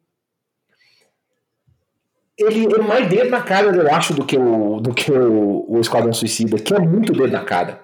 Ele 2.35 2.65
é 2.65 2.77
mais 2.79 3.07
dedo 3.07 3.29
na 3.29 3.43
cara, 3.43 3.67
eu 3.67 3.93
acho, 3.93 4.15
do 4.15 4.25
que 4.25 4.35
o, 4.35 4.79
do 4.79 4.91
que 4.91 5.11
o, 5.11 5.65
o 5.69 5.79
Esquadrão 5.79 6.11
Suicida, 6.11 6.57
que 6.57 6.73
é 6.73 6.79
muito 6.79 7.13
dedo 7.13 7.31
na 7.31 7.45
cara. 7.45 7.79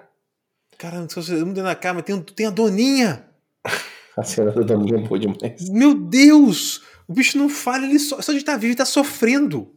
Caramba, 0.76 1.08
se 1.08 1.14
você 1.14 1.34
muito 1.34 1.54
dedo 1.54 1.64
na 1.64 1.76
cara, 1.76 1.94
mas 1.94 2.02
tem, 2.02 2.20
tem 2.20 2.46
a 2.46 2.50
Doninha! 2.50 3.26
a 4.18 4.22
cena 4.24 4.50
da 4.50 4.62
Doninha 4.62 4.98
é 4.98 5.06
boa 5.06 5.20
demais. 5.20 5.70
Meu 5.70 5.94
Deus! 5.94 6.82
O 7.06 7.14
bicho 7.14 7.38
não 7.38 7.48
falha, 7.48 7.84
ele 7.84 7.98
só, 8.00 8.20
só 8.20 8.32
de 8.32 8.38
estar 8.38 8.52
tá 8.52 8.58
vivo, 8.58 8.72
ele 8.72 8.76
tá 8.76 8.84
sofrendo. 8.84 9.72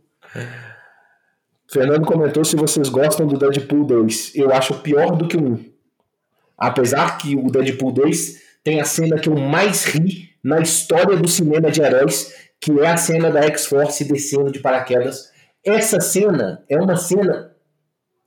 Fernando 1.72 2.06
comentou 2.06 2.44
se 2.44 2.56
vocês 2.56 2.90
gostam 2.90 3.28
do 3.28 3.38
Deadpool 3.38 3.86
2. 3.86 4.36
Eu 4.36 4.54
acho 4.54 4.80
pior 4.82 5.16
do 5.16 5.28
que 5.28 5.38
o 5.38 5.54
1. 5.54 5.74
Apesar 6.58 7.18
que 7.18 7.36
o 7.36 7.50
Deadpool 7.50 7.92
2 7.92 8.42
tem 8.64 8.80
a 8.80 8.86
cena 8.86 9.20
que 9.20 9.28
eu 9.28 9.36
mais 9.36 9.84
ri 9.86 10.30
na 10.44 10.60
história 10.60 11.18
do 11.18 11.28
cinema 11.28 11.72
de 11.72 11.82
heróis, 11.82 12.34
que 12.60 12.72
é 12.80 12.88
a 12.88 12.98
cena 12.98 13.32
da 13.32 13.42
X-Force 13.44 14.04
descendo 14.06 14.52
de 14.52 14.60
paraquedas. 14.60 15.32
Essa 15.66 16.00
cena 16.00 16.64
é 16.70 16.80
uma 16.80 16.96
cena 16.96 17.56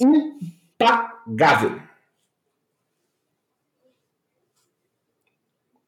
impagável. 0.01 1.81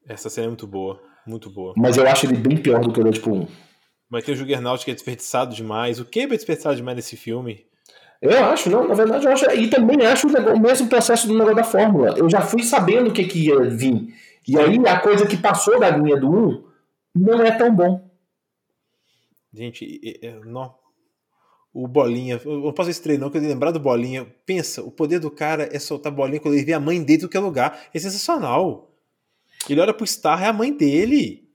Essa 0.07 0.29
cena 0.29 0.45
é 0.45 0.49
muito 0.49 0.65
boa, 0.65 1.01
muito 1.27 1.49
boa. 1.49 1.73
Mas 1.77 1.97
eu 1.97 2.07
acho 2.07 2.25
ele 2.25 2.37
bem 2.37 2.57
pior 2.57 2.81
do 2.81 2.91
que 2.91 2.99
o 2.99 3.03
Deadpool 3.03 3.41
1. 3.43 3.68
Mas 4.09 4.25
tem 4.25 4.33
o 4.33 4.37
Juggernaut 4.37 4.83
que 4.83 4.91
é 4.91 4.93
desperdiçado 4.93 5.53
demais. 5.53 5.99
O 5.99 6.05
que 6.05 6.21
é 6.21 6.27
desperdiçado 6.27 6.75
demais 6.75 6.95
nesse 6.95 7.15
filme? 7.15 7.65
Eu 8.21 8.43
acho, 8.45 8.69
não, 8.69 8.87
na 8.87 8.93
verdade 8.93 9.25
eu 9.25 9.31
acho. 9.31 9.49
E 9.51 9.69
também 9.69 10.05
acho 10.05 10.27
o, 10.27 10.59
mesmo 10.59 10.89
processo 10.89 11.27
do 11.27 11.33
negócio 11.33 11.55
da 11.55 11.63
Fórmula. 11.63 12.17
Eu 12.17 12.29
já 12.29 12.41
fui 12.41 12.63
sabendo 12.63 13.09
o 13.09 13.13
que, 13.13 13.23
que 13.25 13.47
ia 13.47 13.61
vir. 13.69 14.13
E 14.47 14.57
aí 14.57 14.77
a 14.87 14.99
coisa 14.99 15.25
que 15.25 15.37
passou 15.37 15.79
da 15.79 15.89
linha 15.89 16.17
do 16.17 16.29
1 16.29 16.63
não 17.15 17.41
é 17.41 17.51
tão 17.51 17.73
bom. 17.73 18.09
Gente, 19.53 20.19
não. 20.45 20.75
O 21.71 21.87
Bolinha, 21.87 22.41
eu 22.43 22.59
não 22.61 22.73
posso 22.73 22.89
estrear 22.89 23.19
não, 23.19 23.29
que 23.29 23.37
eu 23.37 23.41
lembrar 23.41 23.71
do 23.71 23.79
Bolinha. 23.79 24.25
Pensa, 24.45 24.81
o 24.81 24.91
poder 24.91 25.19
do 25.19 25.29
cara 25.29 25.69
é 25.71 25.77
soltar 25.77 26.11
bolinha 26.11 26.39
quando 26.39 26.55
ele 26.55 26.65
vê 26.65 26.73
a 26.73 26.79
mãe 26.79 27.01
dele 27.01 27.21
do 27.21 27.29
que 27.29 27.37
lugar. 27.37 27.79
É 27.93 27.99
sensacional. 27.99 28.91
Ele 29.69 29.79
olha 29.79 29.93
pro 29.93 30.05
Star, 30.05 30.43
é 30.43 30.47
a 30.47 30.53
mãe 30.53 30.75
dele. 30.75 31.47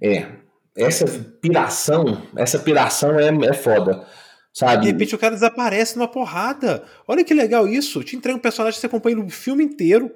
É. 0.00 0.43
Essa 0.76 1.06
piração, 1.40 2.22
essa 2.36 2.58
piração 2.58 3.18
é, 3.18 3.28
é 3.28 3.52
foda. 3.52 4.04
Sabe? 4.52 4.82
De 4.82 4.92
repente 4.92 5.14
o 5.14 5.18
cara 5.18 5.34
desaparece 5.34 5.96
numa 5.96 6.08
porrada. 6.08 6.84
Olha 7.08 7.24
que 7.24 7.34
legal 7.34 7.66
isso. 7.66 8.02
Te 8.04 8.16
entrega 8.16 8.36
um 8.36 8.40
personagem 8.40 8.76
que 8.76 8.80
você 8.80 8.86
acompanha 8.86 9.18
o 9.18 9.28
filme 9.28 9.64
inteiro. 9.64 10.12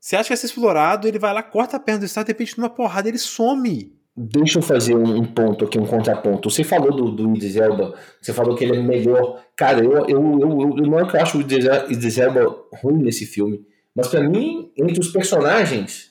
Você 0.00 0.16
acha 0.16 0.24
que 0.24 0.30
vai 0.30 0.36
ser 0.36 0.46
explorado, 0.46 1.06
ele 1.06 1.18
vai 1.18 1.32
lá, 1.32 1.42
corta 1.42 1.76
a 1.76 1.80
perna 1.80 2.00
do 2.00 2.08
Star, 2.08 2.24
de 2.24 2.32
repente 2.32 2.58
numa 2.58 2.70
porrada 2.70 3.08
ele 3.08 3.18
some. 3.18 3.94
Deixa 4.16 4.58
eu 4.58 4.62
fazer 4.62 4.94
um 4.94 5.24
ponto 5.24 5.64
aqui, 5.64 5.78
um 5.78 5.86
contraponto. 5.86 6.50
Você 6.50 6.64
falou 6.64 6.94
do, 6.94 7.12
do 7.12 7.34
Idris 7.34 7.56
Elba, 7.56 7.94
você 8.20 8.32
falou 8.32 8.56
que 8.56 8.64
ele 8.64 8.76
é 8.76 8.82
melhor. 8.82 9.42
Cara, 9.56 9.82
eu, 9.82 9.92
eu, 10.08 10.38
eu, 10.40 10.76
eu 10.78 10.86
não 10.86 10.98
é 10.98 11.08
que 11.08 11.16
eu 11.16 11.20
acho 11.20 11.38
o 11.38 11.40
Idris 11.40 12.18
Elba 12.18 12.64
ruim 12.74 13.02
nesse 13.02 13.24
filme, 13.24 13.64
mas 13.94 14.08
para 14.08 14.22
mim, 14.22 14.72
entre 14.76 14.98
os 14.98 15.08
personagens, 15.08 16.10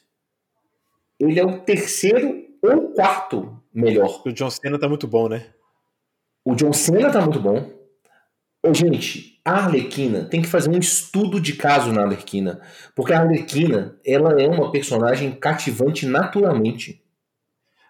ele 1.19 1.39
é 1.39 1.45
o 1.45 1.59
terceiro 1.59 2.50
ou 2.61 2.93
quarto 2.93 3.61
melhor. 3.73 4.21
O 4.25 4.31
John 4.31 4.49
Cena 4.49 4.77
tá 4.79 4.87
muito 4.87 5.07
bom, 5.07 5.27
né? 5.27 5.45
O 6.43 6.55
John 6.55 6.73
Cena 6.73 7.11
tá 7.11 7.21
muito 7.21 7.39
bom. 7.39 7.69
Ô, 8.63 8.73
gente, 8.73 9.39
a 9.43 9.53
Arlequina 9.53 10.25
tem 10.25 10.41
que 10.41 10.47
fazer 10.47 10.69
um 10.69 10.77
estudo 10.77 11.39
de 11.39 11.53
caso 11.53 11.91
na 11.91 12.03
Arlequina. 12.03 12.61
Porque 12.95 13.13
a 13.13 13.21
Arlequina, 13.21 13.99
ela 14.05 14.39
é 14.39 14.47
uma 14.47 14.71
personagem 14.71 15.31
cativante 15.31 16.05
naturalmente. 16.05 17.03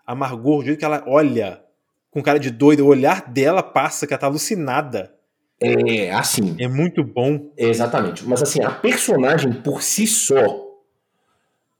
A 0.05 0.15
Margot, 0.15 0.59
o 0.59 0.63
jeito 0.63 0.79
que 0.79 0.85
ela 0.85 1.03
olha 1.07 1.61
com 2.09 2.21
cara 2.21 2.39
de 2.39 2.49
doida, 2.51 2.83
o 2.83 2.87
olhar 2.87 3.29
dela 3.29 3.63
passa 3.63 4.05
que 4.05 4.13
ela 4.13 4.19
tá 4.19 4.27
alucinada. 4.27 5.13
É, 5.59 6.11
assim. 6.11 6.55
É 6.59 6.67
muito 6.67 7.03
bom. 7.03 7.51
Exatamente. 7.57 8.25
Mas 8.25 8.41
assim, 8.41 8.63
a 8.63 8.71
personagem 8.71 9.53
por 9.53 9.83
si 9.83 10.07
só. 10.07 10.35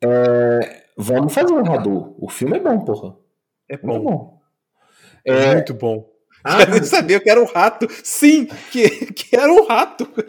É... 0.03 0.80
Vamos 0.97 1.33
fazer 1.33 1.53
um 1.53 1.63
radar. 1.63 2.11
O 2.17 2.29
filme 2.29 2.57
é 2.57 2.59
bom, 2.59 2.79
porra. 2.79 3.15
É 3.69 3.77
bom. 3.77 4.41
É, 5.25 5.33
bom. 5.33 5.39
é 5.39 5.53
muito 5.55 5.73
bom. 5.73 6.09
Ah, 6.43 6.65
Quero 6.65 6.83
saber, 6.85 7.15
eu 7.15 7.21
quero 7.21 7.41
um 7.43 7.45
rato. 7.45 7.87
Sim, 8.03 8.45
que, 8.71 9.13
que 9.13 9.35
era 9.35 9.51
um 9.51 9.65
rato. 9.65 10.07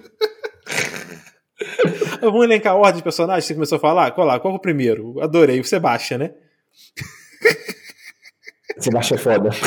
Vamos 2.20 2.44
elencar 2.44 2.72
a 2.72 2.76
ordem 2.76 2.96
de 2.96 3.02
personagens 3.02 3.44
você 3.44 3.54
começou 3.54 3.76
a 3.76 3.80
falar? 3.80 4.10
Qual, 4.12 4.26
lá, 4.26 4.40
qual 4.40 4.54
é 4.54 4.56
o 4.56 4.60
primeiro? 4.60 5.20
Adorei, 5.20 5.60
o 5.60 5.64
Sebastian, 5.64 6.18
né? 6.18 6.34
Sebastian 8.78 9.16
é 9.16 9.18
foda. 9.18 9.50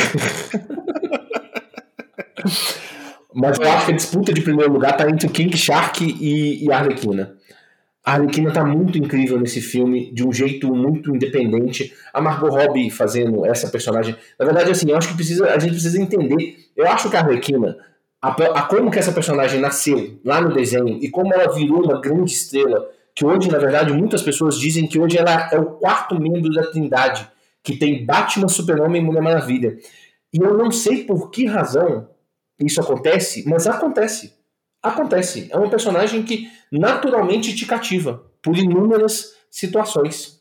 Mas 3.34 3.60
eu 3.60 3.70
acho 3.70 3.86
que 3.88 3.91
a 3.91 3.96
disputa 3.96 4.34
de 4.34 4.41
primeiro 4.41 4.72
lugar 4.72 4.96
tá 4.96 5.10
entre 5.10 5.28
King 5.28 5.58
Shark 5.58 6.04
e, 6.04 6.66
e 6.66 6.72
Arlequina. 6.72 7.35
A 8.06 8.14
Arlequina 8.14 8.53
tá 8.53 8.64
muito 8.64 8.99
incrível 8.99 9.39
nesse 9.39 9.60
filme, 9.60 10.14
de 10.14 10.26
um 10.26 10.32
jeito 10.32 10.72
muito 10.74 11.16
independente. 11.16 11.91
A 12.14 12.22
Margot 12.22 12.49
Robbie 12.49 12.91
fazendo 12.91 13.43
essa 13.43 13.68
personagem. 13.68 14.16
Na 14.38 14.45
verdade, 14.45 14.70
assim, 14.70 14.91
eu 14.91 14.95
acho 14.95 15.08
que 15.08 15.16
precisa, 15.16 15.47
a 15.47 15.58
gente 15.58 15.72
precisa 15.72 15.99
entender. 15.99 16.56
Eu 16.78 16.88
acho 16.88 17.10
que 17.10 17.16
a 17.16 17.22
Arlequina, 17.22 17.76
a, 18.22 18.30
a, 18.30 18.62
como 18.64 18.91
que 18.91 18.99
essa 18.99 19.12
personagem 19.12 19.60
nasceu 19.60 20.20
lá 20.24 20.39
no 20.39 20.53
desenho 20.53 20.99
e 21.01 21.10
como 21.10 21.34
ela 21.34 21.51
virou 21.51 21.84
uma 21.84 21.99
grande 21.99 22.32
estrela, 22.32 22.88
que 23.16 23.26
hoje, 23.26 23.49
na 23.49 23.58
verdade, 23.58 23.91
muitas 23.91 24.22
pessoas 24.22 24.60
dizem 24.60 24.88
que 24.88 24.99
hoje 24.99 25.18
ela 25.18 25.49
é 25.51 25.58
o 25.58 25.66
quarto 25.66 26.20
membro 26.22 26.51
da 26.51 26.68
Trindade, 26.68 27.28
que 27.64 27.76
tem 27.76 28.06
Batman, 28.06 28.47
Super-Homem 28.47 29.01
e 29.01 29.06
Mulher 29.06 29.24
Maravilha. 29.24 29.78
E 30.32 30.38
eu 30.38 30.56
não 30.56 30.70
sei 30.70 31.06
por 31.06 31.32
que 31.32 31.47
razão 31.47 32.08
isso 32.60 32.80
acontece, 32.80 33.43
mas 33.47 33.66
acontece. 33.66 34.34
Acontece. 34.84 35.47
É 35.49 35.58
um 35.58 35.70
personagem 35.70 36.22
que 36.22 36.47
naturalmente 36.80 37.56
te 37.56 37.66
cativa 37.66 38.24
por 38.42 38.58
inúmeras 38.58 39.34
situações. 39.50 40.36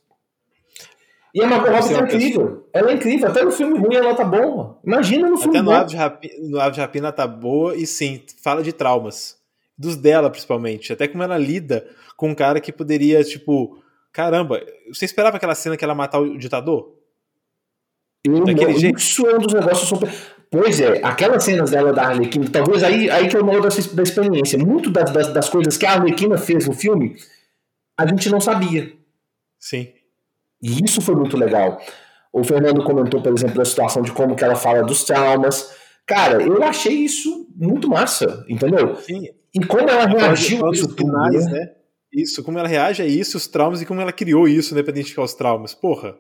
E 1.35 1.43
a 1.43 1.49
Margot 1.49 1.71
Robbie 1.71 1.95
é 1.95 1.99
incrível. 1.99 2.69
Ela 2.73 2.91
é 2.93 2.95
incrível. 2.95 3.29
Até 3.29 3.45
no 3.45 3.51
filme 3.51 3.79
ruim 3.79 3.97
ela 3.97 4.15
tá 4.15 4.25
boa. 4.25 4.79
Imagina 4.85 5.29
no 5.29 5.37
filme 5.37 5.59
Até 5.59 5.65
no 5.65 5.73
Ave, 5.73 5.89
de 5.89 5.97
Rapina, 5.97 6.35
no 6.41 6.71
de 6.71 6.81
Rapina 6.81 7.13
tá 7.13 7.27
boa 7.27 7.75
e 7.75 7.87
sim, 7.87 8.23
fala 8.41 8.63
de 8.63 8.73
traumas. 8.73 9.37
Dos 9.77 9.97
dela, 9.97 10.31
principalmente. 10.31 10.93
Até 10.93 11.09
como 11.09 11.25
ela 11.25 11.37
lida 11.37 11.89
com 12.17 12.29
um 12.29 12.35
cara 12.35 12.61
que 12.61 12.73
poderia, 12.73 13.25
tipo... 13.25 13.83
Caramba, 14.13 14.65
você 14.89 15.05
esperava 15.05 15.37
aquela 15.37 15.57
cena 15.57 15.77
que 15.77 15.85
ela 15.85 15.95
matar 15.95 16.21
o 16.21 16.39
ditador? 16.39 16.95
Eu 18.25 18.45
Daquele 18.45 18.73
não, 18.73 18.79
jeito? 18.79 18.99
Isso 18.99 19.27
é 19.27 19.35
um 19.35 19.41
dos 19.41 19.53
negócios 19.53 19.89
super... 19.89 20.09
Pois 20.55 20.79
é, 20.79 21.01
aquelas 21.03 21.43
cenas 21.43 21.73
dela 21.73 21.93
da 21.93 22.05
Arlequina, 22.05 22.49
talvez 22.49 22.85
aí, 22.85 23.11
aí 23.11 23.29
que 23.29 23.37
eu 23.37 23.45
moro 23.45 23.61
da, 23.61 23.69
da 23.71 24.03
experiência. 24.05 24.57
Muito 24.57 24.89
das, 24.89 25.11
das, 25.11 25.33
das, 25.33 25.49
coisas 25.49 25.77
que 25.77 25.85
a 25.85 25.95
Arlequina 25.95 26.39
fez 26.39 26.69
no 26.69 26.73
filme, 26.73 27.17
a 27.99 28.07
gente 28.07 28.31
não 28.31 28.41
sabia. 28.41 28.93
Sim. 29.59 29.89
E 30.63 30.85
isso 30.85 31.03
foi 31.03 31.17
muito 31.17 31.37
legal. 31.37 31.81
O 32.33 32.45
Fernando 32.45 32.85
comentou, 32.85 33.21
por 33.21 33.33
exemplo, 33.33 33.61
a 33.61 33.65
situação 33.65 34.01
de 34.01 34.13
como 34.13 34.37
que 34.37 34.45
ela 34.45 34.55
fala 34.55 34.85
dos 34.85 35.03
traumas. 35.03 35.75
Cara, 36.07 36.41
eu 36.41 36.63
achei 36.63 36.95
isso 36.95 37.49
muito 37.57 37.89
massa, 37.89 38.45
entendeu? 38.49 38.95
Sim. 38.95 39.31
E 39.53 39.67
como 39.67 39.91
ela 39.91 40.07
reagiu 40.07 40.69
a 40.69 40.71
isso 40.71 40.87
tudo, 40.87 40.99
finais, 40.99 41.47
né? 41.47 41.53
né? 41.53 41.73
Isso, 42.13 42.45
como 42.45 42.61
ela 42.61 42.69
reage 42.69 43.03
a 43.03 43.07
isso, 43.07 43.37
os 43.37 43.49
traumas 43.49 43.83
e 43.83 43.87
como 43.87 44.01
ela 44.01 44.13
criou 44.13 44.47
isso, 44.47 44.73
né, 44.73 44.85
pra 44.85 44.93
identificar 44.93 45.23
os 45.23 45.35
traumas. 45.35 45.75
Porra. 45.75 46.17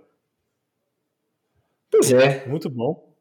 Pois 1.89 2.11
é. 2.11 2.45
Muito 2.49 2.69
bom 2.69 3.14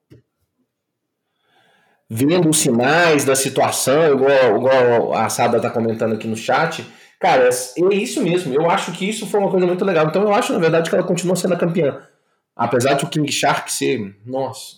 vendo 2.16 2.48
os 2.48 2.60
sinais 2.60 3.26
da 3.26 3.36
situação, 3.36 4.14
igual, 4.14 4.58
igual 4.58 5.14
a 5.16 5.28
Sada 5.30 5.58
está 5.58 5.72
comentando 5.72 6.14
aqui 6.14 6.28
no 6.28 6.38
chat. 6.38 6.86
Cara, 7.20 7.50
é, 7.50 7.50
é 7.50 7.96
isso 7.96 8.22
mesmo. 8.22 8.54
Eu 8.54 8.70
acho 8.70 8.92
que 8.92 9.10
isso 9.10 9.26
foi 9.26 9.40
uma 9.40 9.50
coisa 9.50 9.66
muito 9.66 9.84
legal. 9.84 10.06
Então 10.06 10.22
eu 10.22 10.32
acho, 10.32 10.54
na 10.54 10.60
verdade, 10.60 10.90
que 10.90 10.96
ela 10.96 11.08
continua 11.08 11.36
sendo 11.36 11.56
a 11.56 11.58
campeã. 11.58 12.08
Apesar 12.56 12.94
de 12.94 13.06
o 13.06 13.10
King 13.10 13.32
Shark 13.32 13.72
ser. 13.72 14.16
Nossa. 14.24 14.76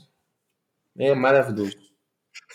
É 0.97 1.13
maravilhoso. 1.13 1.75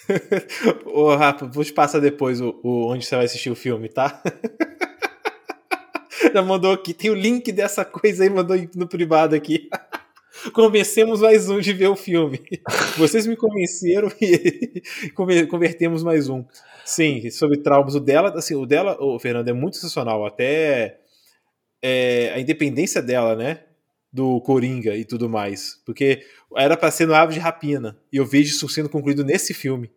Ô, 0.86 1.14
Rafa, 1.14 1.46
vou 1.46 1.62
te 1.62 1.74
passar 1.74 2.00
depois 2.00 2.40
o, 2.40 2.58
o, 2.62 2.90
onde 2.90 3.04
você 3.04 3.16
vai 3.16 3.26
assistir 3.26 3.50
o 3.50 3.56
filme, 3.56 3.90
tá? 3.90 4.22
Já 6.32 6.42
mandou 6.42 6.72
aqui. 6.72 6.94
Tem 6.94 7.10
o 7.10 7.14
link 7.14 7.52
dessa 7.52 7.84
coisa 7.84 8.22
aí, 8.22 8.30
mandou 8.30 8.56
no 8.74 8.88
privado 8.88 9.34
aqui. 9.34 9.68
Convencemos 10.52 11.20
mais 11.20 11.48
um 11.48 11.60
de 11.60 11.72
ver 11.72 11.88
o 11.88 11.96
filme. 11.96 12.40
Vocês 12.96 13.26
me 13.26 13.36
convenceram 13.36 14.08
e 14.20 14.82
convertemos 15.48 16.02
mais 16.02 16.28
um. 16.28 16.44
Sim, 16.84 17.30
sobre 17.30 17.58
traumas. 17.58 17.94
O 17.94 18.00
dela, 18.00 18.32
assim, 18.36 18.54
o 18.54 18.66
dela, 18.66 18.96
o 19.00 19.18
Fernando, 19.18 19.48
é 19.48 19.52
muito 19.52 19.76
sensacional. 19.76 20.24
Até 20.24 20.98
é, 21.82 22.32
a 22.34 22.40
independência 22.40 23.02
dela, 23.02 23.36
né? 23.36 23.60
Do 24.12 24.40
Coringa 24.40 24.96
e 24.96 25.04
tudo 25.04 25.28
mais. 25.28 25.80
Porque 25.84 26.22
era 26.56 26.76
para 26.76 26.90
ser 26.90 27.06
no 27.06 27.14
Ave 27.14 27.34
de 27.34 27.40
Rapina. 27.40 27.96
E 28.12 28.16
eu 28.16 28.26
vejo 28.26 28.50
isso 28.50 28.68
sendo 28.68 28.88
concluído 28.88 29.24
nesse 29.24 29.54
filme. 29.54 29.90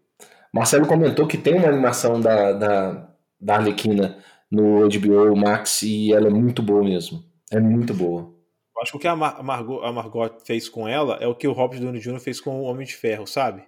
Marcelo 0.53 0.85
comentou 0.85 1.27
que 1.27 1.37
tem 1.37 1.55
uma 1.55 1.67
animação 1.67 2.21
da, 2.21 2.51
da, 2.51 3.09
da 3.41 3.55
Arlequina 3.55 4.17
no 4.51 4.87
HBO 4.87 5.35
Max 5.35 5.81
e 5.81 6.13
ela 6.13 6.27
é 6.27 6.31
muito 6.31 6.61
boa 6.61 6.83
mesmo. 6.83 7.23
É 7.51 7.59
muito 7.59 7.91
boa. 7.93 8.31
Acho 8.84 8.91
que 8.91 8.97
o 8.97 8.99
que 8.99 9.07
a, 9.07 9.15
Mar 9.15 9.41
Margot, 9.41 9.81
a 9.81 9.91
Margot 9.91 10.29
fez 10.45 10.67
com 10.67 10.88
ela 10.88 11.17
é 11.21 11.27
o 11.27 11.34
que 11.34 11.47
o 11.47 11.53
Robert 11.53 11.79
Downey 11.79 12.01
Jr. 12.01 12.19
fez 12.19 12.41
com 12.41 12.61
o 12.61 12.63
Homem 12.63 12.86
de 12.86 12.95
Ferro, 12.95 13.25
sabe? 13.25 13.63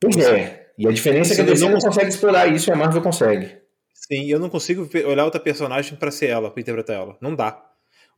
Pois 0.00 0.16
é. 0.16 0.68
E 0.78 0.86
a 0.86 0.92
diferença 0.92 1.32
é 1.32 1.36
que 1.36 1.42
a 1.42 1.44
DC 1.44 1.68
não 1.68 1.80
consegue 1.80 2.08
explorar 2.08 2.46
isso 2.46 2.70
e 2.70 2.72
a 2.72 2.76
Marvel 2.76 3.02
consegue. 3.02 3.58
Sim, 3.92 4.26
eu 4.26 4.38
não 4.38 4.48
consigo 4.48 4.88
olhar 5.06 5.24
outra 5.24 5.40
personagem 5.40 5.96
para 5.96 6.12
ser 6.12 6.26
ela, 6.26 6.50
para 6.50 6.60
interpretar 6.60 6.96
ela. 6.96 7.16
Não 7.20 7.34
dá. 7.34 7.60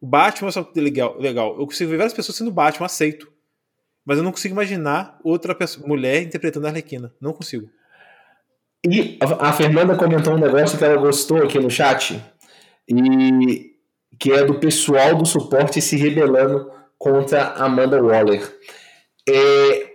O 0.01 0.07
Batman 0.07 0.49
é 0.49 0.53
só 0.53 0.70
legal, 0.76 1.16
legal. 1.18 1.57
Eu 1.59 1.66
consigo 1.66 1.91
ver 1.91 1.97
várias 1.97 2.12
pessoas 2.12 2.37
sendo 2.37 2.51
Batman, 2.51 2.87
aceito. 2.87 3.33
mas 4.05 4.18
eu 4.18 4.24
não 4.24 4.31
consigo 4.31 4.55
imaginar 4.55 5.18
outra 5.24 5.55
pessoa, 5.55 5.87
mulher 5.89 6.20
interpretando 6.22 6.66
a 6.66 6.68
Arlequina. 6.68 7.12
Não 7.20 7.33
consigo. 7.33 7.70
E 8.87 9.18
a 9.20 9.53
Fernanda 9.53 9.97
comentou 9.97 10.35
um 10.35 10.39
negócio 10.39 10.79
que 10.79 10.85
ela 10.85 10.97
gostou 10.97 11.43
aqui 11.43 11.59
no 11.59 11.70
chat, 11.70 12.22
e 12.89 13.78
que 14.19 14.33
é 14.33 14.45
do 14.45 14.55
pessoal 14.55 15.14
do 15.14 15.25
suporte 15.25 15.81
se 15.81 15.97
rebelando 15.97 16.71
contra 16.99 17.53
Amanda 17.55 18.03
Waller. 18.03 18.43
É, 19.29 19.93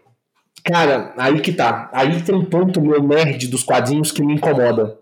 cara, 0.64 1.14
aí 1.18 1.42
que 1.42 1.52
tá. 1.52 1.90
Aí 1.94 2.22
tem 2.22 2.34
um 2.34 2.46
ponto 2.46 2.82
meu 2.82 3.04
nerd 3.04 3.48
dos 3.48 3.64
quadrinhos 3.64 4.12
que 4.12 4.24
me 4.24 4.36
incomoda. 4.36 4.98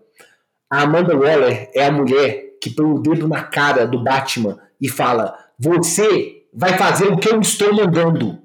A 0.70 0.82
Amanda 0.82 1.16
Waller 1.16 1.70
é 1.74 1.84
a 1.84 1.92
mulher 1.92 2.56
que 2.60 2.70
põe 2.70 2.86
o 2.86 2.98
dedo 2.98 3.28
na 3.28 3.42
cara 3.42 3.86
do 3.86 4.02
Batman 4.02 4.58
e 4.80 4.88
fala: 4.88 5.36
Você 5.58 6.46
vai 6.52 6.76
fazer 6.76 7.08
o 7.08 7.18
que 7.18 7.28
eu 7.28 7.40
estou 7.40 7.74
mandando. 7.74 8.40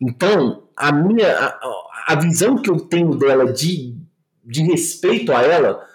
Então, 0.00 0.64
a 0.76 0.90
minha 0.90 1.30
a, 1.38 1.58
a 2.08 2.14
visão 2.16 2.56
que 2.56 2.70
eu 2.70 2.80
tenho 2.80 3.14
dela 3.16 3.52
de, 3.52 3.96
de 4.42 4.62
respeito 4.62 5.30
a 5.30 5.42
ela, 5.42 5.86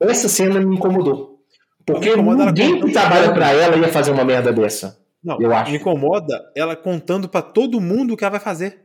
essa 0.00 0.28
cena 0.28 0.60
me 0.60 0.74
incomodou. 0.74 1.31
Porque 1.86 2.16
ninguém 2.16 2.80
que 2.80 2.92
trabalha 2.92 3.32
para 3.32 3.50
ela 3.52 3.76
ia 3.76 3.88
fazer 3.88 4.10
uma 4.10 4.24
merda 4.24 4.52
dessa. 4.52 5.00
Não, 5.22 5.40
eu 5.40 5.54
acho. 5.54 5.70
Me 5.70 5.78
incomoda 5.78 6.50
ela 6.56 6.74
contando 6.74 7.28
para 7.28 7.42
todo 7.42 7.80
mundo 7.80 8.14
o 8.14 8.16
que 8.16 8.24
ela 8.24 8.32
vai 8.32 8.40
fazer. 8.40 8.82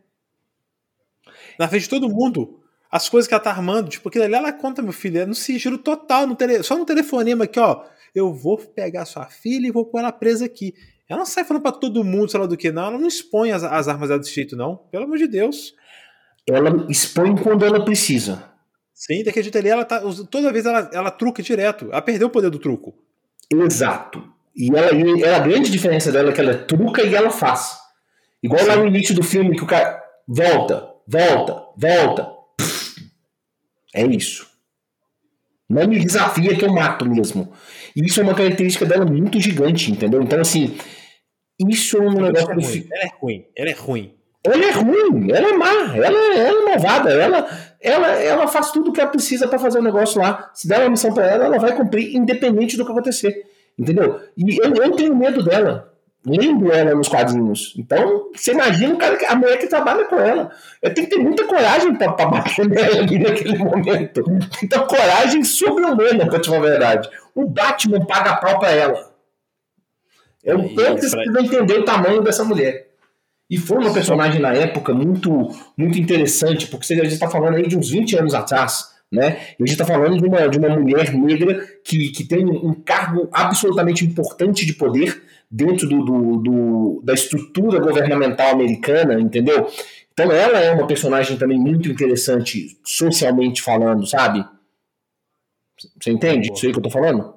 Na 1.60 1.68
frente 1.68 1.84
de 1.84 1.89
todo 1.89 2.10
mundo. 2.10 2.60
As 2.89 3.10
coisas 3.10 3.28
que 3.28 3.34
ela 3.34 3.43
tá 3.43 3.50
armando, 3.50 3.89
tipo, 3.89 4.08
aquilo 4.08 4.24
ali 4.24 4.34
ela 4.34 4.54
conta, 4.54 4.82
meu 4.82 4.93
filho, 4.93 5.20
é 5.20 5.26
no 5.26 5.36
sigilo 5.36 5.78
total, 5.78 6.26
no 6.26 6.36
tele, 6.36 6.64
só 6.64 6.78
no 6.78 6.86
telefonema 6.86 7.43
aqui, 7.43 7.60
ó. 7.60 7.84
Eu 8.16 8.34
vou 8.34 8.58
pegar 8.58 9.04
sua 9.06 9.26
filha 9.26 9.68
e 9.68 9.72
vou 9.72 9.86
pôr 9.86 10.00
ela 10.00 10.12
presa 10.12 10.45
aqui. 10.45 10.74
Ela 11.10 11.20
não 11.20 11.26
sai 11.26 11.43
falando 11.43 11.64
pra 11.64 11.72
todo 11.72 12.04
mundo, 12.04 12.30
sei 12.30 12.39
lá 12.39 12.45
do 12.45 12.56
que, 12.56 12.72
não. 12.72 12.86
Ela 12.86 12.98
não 12.98 13.08
expõe 13.08 13.52
as, 13.52 13.64
as 13.64 13.88
armas 13.88 14.08
dela 14.08 14.20
desse 14.20 14.34
jeito, 14.34 14.56
não. 14.56 14.78
Pelo 14.89 15.04
amor 15.04 15.18
de 15.18 15.28
Deus. 15.28 15.74
Ela 16.48 16.86
expõe 16.89 17.36
quando 17.36 17.66
ela 17.66 17.84
precisa. 17.84 18.57
Sim, 18.98 19.24
daquele 19.24 19.43
jeito 19.43 19.58
ali, 19.60 19.70
ela 19.70 19.86
tá. 19.86 20.02
Toda 20.32 20.52
vez 20.52 20.66
ela, 20.66 20.89
ela 20.91 21.12
truca 21.12 21.43
direto. 21.43 21.86
Ela 21.91 22.02
perdeu 22.02 22.30
o 22.30 22.32
poder 22.32 22.50
do 22.50 22.58
truco. 22.58 22.95
Exato. 23.48 24.28
E 24.56 24.76
ela, 24.76 24.91
e 24.91 25.24
a 25.24 25.38
grande 25.38 25.70
diferença 25.70 26.12
dela 26.12 26.32
é 26.32 26.34
que 26.34 26.41
ela 26.41 26.58
truca 26.58 27.04
e 27.04 27.14
ela 27.14 27.30
faz. 27.30 27.78
Igual 28.41 28.62
Sim. 28.62 28.66
lá 28.66 28.76
no 28.76 28.88
início 28.88 29.14
do 29.14 29.22
filme 29.22 29.56
que 29.56 29.64
o 29.64 29.68
cara 29.68 30.04
volta, 30.28 30.89
volta, 31.08 31.64
volta. 31.78 32.32
É 33.93 34.04
isso. 34.04 34.48
Não 35.70 35.88
me 35.88 36.00
desafia 36.00 36.58
que 36.58 36.66
eu 36.66 36.74
mato 36.74 37.06
mesmo. 37.06 37.54
E 37.95 38.04
isso 38.04 38.20
é 38.20 38.24
uma 38.24 38.34
característica 38.34 38.84
dela 38.84 39.06
muito 39.06 39.39
gigante, 39.39 39.91
entendeu? 39.91 40.24
Então, 40.24 40.41
assim, 40.41 40.76
isso 41.70 41.98
é 41.98 42.02
um 42.02 42.14
negócio. 42.14 42.50
É 42.50 42.56
ruim. 42.56 42.88
Ela 42.91 43.04
é 43.04 43.10
ruim, 43.20 43.45
ela 43.56 43.70
é 43.70 43.74
ruim. 43.74 44.16
Ela 44.44 44.66
é 44.66 44.72
ruim, 44.72 45.32
ela 45.32 45.50
é 45.50 45.54
má, 45.54 45.72
ela, 45.96 46.36
ela 46.36 46.62
é 46.62 46.66
malvada, 46.66 47.12
ela, 47.12 47.48
ela, 47.82 48.08
ela 48.08 48.48
faz 48.48 48.72
tudo 48.72 48.90
o 48.90 48.94
que 48.94 49.02
ela 49.02 49.10
precisa 49.10 49.48
para 49.48 49.60
fazer 49.60 49.80
o 49.80 49.84
negócio 49.84 50.22
lá. 50.22 50.50
Se 50.54 50.68
der 50.68 50.80
uma 50.80 50.92
missão 50.92 51.14
para 51.14 51.26
ela, 51.26 51.46
ela 51.46 51.60
vai 51.60 51.76
cumprir, 51.76 52.16
independente 52.16 52.78
do 52.78 52.86
que 52.86 52.92
acontecer. 52.92 53.44
Entendeu? 53.78 54.22
E 54.38 54.58
eu, 54.58 54.74
eu 54.74 54.92
tenho 54.92 55.16
medo 55.16 55.44
dela. 55.44 55.94
Lembro 56.26 56.74
ela 56.74 56.94
nos 56.94 57.08
quadrinhos. 57.08 57.74
Então, 57.78 58.32
você 58.34 58.52
imagina 58.52 58.94
o 58.94 58.98
cara, 58.98 59.18
a 59.30 59.36
mulher 59.36 59.58
que 59.60 59.68
trabalha 59.68 60.06
com 60.06 60.18
ela. 60.20 60.52
Eu 60.82 60.94
tenho 60.94 61.08
que 61.08 61.16
ter 61.16 61.22
muita 61.22 61.46
coragem 61.46 61.96
pra 61.96 62.10
bater 62.10 62.68
nela 62.68 62.98
ali 62.98 63.20
naquele 63.20 63.58
momento. 63.58 64.24
Então, 64.62 64.86
coragem 64.88 65.44
sobre-humana, 65.44 66.28
pra 66.28 66.40
te 66.40 66.50
falar 66.50 66.58
a 66.58 66.70
verdade. 66.70 67.10
O 67.34 67.46
Batman 67.46 68.06
paga 68.06 68.32
a 68.32 68.36
pau 68.38 68.60
pra 68.60 68.72
ela. 68.72 69.10
É 70.44 70.56
um 70.56 70.68
que 70.68 70.76
você 70.76 70.92
precisa 70.94 71.42
entender 71.42 71.80
o 71.80 71.86
tamanho 71.86 72.22
dessa 72.22 72.44
mulher. 72.44 72.87
E 73.50 73.58
foi 73.58 73.78
uma 73.78 73.93
personagem 73.93 74.41
na 74.41 74.54
época 74.54 74.93
muito, 74.93 75.50
muito 75.78 75.98
interessante, 75.98 76.68
porque 76.68 76.86
você 76.86 76.95
já 76.95 77.04
está 77.04 77.30
falando 77.30 77.56
aí 77.56 77.68
de 77.68 77.78
uns 77.78 77.89
20 77.89 78.18
anos 78.18 78.34
atrás 78.34 78.98
né? 79.12 79.54
E 79.58 79.64
a 79.64 79.66
gente 79.66 79.72
está 79.72 79.86
falando 79.86 80.18
de 80.18 80.28
uma, 80.28 80.48
de 80.48 80.58
uma 80.58 80.70
mulher 80.70 81.14
negra 81.14 81.66
que, 81.84 82.10
que 82.12 82.26
tem 82.26 82.45
um 82.45 82.74
cargo 82.74 83.30
absolutamente 83.32 84.06
importante 84.06 84.66
de 84.66 84.74
poder 84.74 85.24
dentro 85.50 85.88
do, 85.88 86.04
do, 86.04 86.38
do, 86.38 87.02
da 87.04 87.14
estrutura 87.14 87.80
governamental 87.80 88.52
americana, 88.52 89.20
entendeu? 89.20 89.68
Então 90.12 90.32
ela 90.32 90.60
é 90.60 90.74
uma 90.74 90.86
personagem 90.86 91.38
também 91.38 91.58
muito 91.58 91.89
interessante 91.89 92.78
socialmente 92.84 93.62
falando, 93.62 94.06
sabe? 94.06 94.45
Você 96.02 96.12
entende 96.12 96.52
isso 96.52 96.66
aí 96.66 96.74
que 96.74 96.80
eu 96.80 96.84
tô 96.84 96.89
falando? 96.89 97.34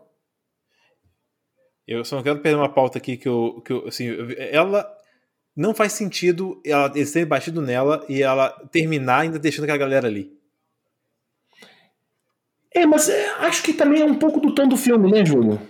Eu 1.87 2.05
só 2.05 2.17
não 2.17 2.23
quero 2.23 2.41
perder 2.41 2.57
uma 2.57 2.69
pauta 2.69 2.99
aqui 2.99 3.17
que 3.17 3.29
eu, 3.29 3.63
que 3.65 3.73
eu 3.73 3.87
assim, 3.87 4.09
ela 4.51 4.89
não 5.57 5.75
faz 5.75 5.93
sentido 5.93 6.61
ela, 6.65 6.91
eles 6.95 7.13
terem 7.13 7.29
batido 7.29 7.61
nela 7.61 8.05
e 8.09 8.23
ela 8.23 8.51
terminar 8.71 9.21
ainda 9.21 9.39
deixando 9.39 9.65
aquela 9.65 9.79
galera 9.79 10.07
ali. 10.07 10.33
É, 12.75 12.87
mas 12.87 13.09
é, 13.09 13.31
acho 13.41 13.63
que 13.63 13.73
também 13.73 14.01
é 14.01 14.05
um 14.05 14.15
pouco 14.15 14.41
do 14.41 14.55
tom 14.55 14.69
do 14.69 14.77
filme, 14.77 15.11
né, 15.11 15.25
Júlio? 15.25 15.61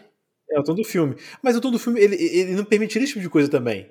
É 0.50 0.58
o 0.58 0.62
tom 0.62 0.74
do 0.74 0.84
filme. 0.84 1.16
Mas 1.42 1.56
o 1.56 1.60
tom 1.60 1.70
do 1.70 1.78
filme, 1.78 2.00
ele, 2.00 2.16
ele 2.16 2.54
não 2.54 2.64
permitiria 2.64 3.04
esse 3.04 3.14
tipo 3.14 3.22
de 3.22 3.30
coisa 3.30 3.48
também. 3.48 3.88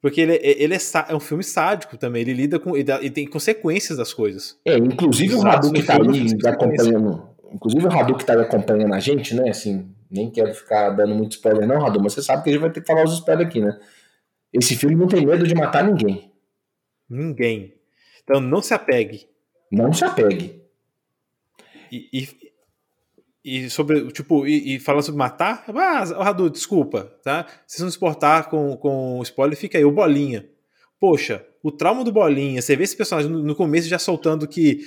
Porque 0.00 0.20
ele, 0.20 0.34
é, 0.34 0.62
ele 0.62 0.74
é, 0.74 0.78
é, 1.08 1.14
um 1.14 1.20
filme 1.20 1.42
sádico 1.42 1.96
também, 1.96 2.22
ele 2.22 2.32
lida 2.32 2.58
com. 2.58 2.76
Ele, 2.76 3.10
tem 3.10 3.26
consequências 3.26 3.98
das 3.98 4.14
coisas. 4.14 4.56
É, 4.64 4.76
inclusive 4.76 5.34
o 5.34 5.40
Radu 5.40 5.72
que 5.72 5.82
tá 5.82 5.96
ali 5.96 6.36
acompanhando. 6.46 7.28
Inclusive 7.52 7.86
o 7.86 7.88
Radu 7.88 8.16
que 8.16 8.24
tá 8.24 8.40
acompanhando 8.40 8.94
a 8.94 9.00
gente, 9.00 9.34
né? 9.34 9.50
Assim, 9.50 9.88
nem 10.10 10.30
quero 10.30 10.54
ficar 10.54 10.90
dando 10.90 11.14
muito 11.14 11.32
spoiler, 11.32 11.66
não, 11.66 11.80
Radu, 11.80 12.00
mas 12.00 12.12
você 12.12 12.22
sabe 12.22 12.44
que 12.44 12.50
a 12.50 12.52
gente 12.52 12.60
vai 12.60 12.70
ter 12.70 12.80
que 12.80 12.86
falar 12.86 13.04
os 13.04 13.14
spoilers 13.14 13.48
aqui, 13.48 13.60
né? 13.60 13.76
Esse 14.58 14.76
filme 14.76 14.96
não 14.96 15.06
tem 15.06 15.24
medo 15.24 15.46
de 15.46 15.54
matar 15.54 15.84
ninguém. 15.84 16.32
Ninguém. 17.08 17.74
Então 18.22 18.40
não 18.40 18.60
se 18.60 18.74
apegue. 18.74 19.28
Não 19.70 19.92
se 19.92 20.04
apegue. 20.04 20.62
E, 21.92 22.08
e, 22.12 22.28
e 23.44 23.70
sobre, 23.70 24.10
tipo, 24.12 24.46
e, 24.46 24.74
e 24.74 24.80
falando 24.80 25.04
sobre 25.04 25.18
matar, 25.18 25.64
ah, 25.68 26.04
Radu, 26.24 26.50
desculpa, 26.50 27.04
tá? 27.22 27.46
Se 27.66 27.80
não 27.82 27.90
se 27.90 27.96
importar 27.96 28.50
com, 28.50 28.76
com 28.76 29.22
spoiler, 29.22 29.56
fica 29.56 29.78
aí, 29.78 29.84
o 29.84 29.92
Bolinha. 29.92 30.48
Poxa, 30.98 31.46
o 31.62 31.70
trauma 31.70 32.02
do 32.02 32.12
Bolinha, 32.12 32.60
você 32.60 32.74
vê 32.74 32.84
esse 32.84 32.96
personagem 32.96 33.30
no, 33.30 33.42
no 33.42 33.54
começo 33.54 33.88
já 33.88 33.98
soltando 33.98 34.46
que 34.48 34.80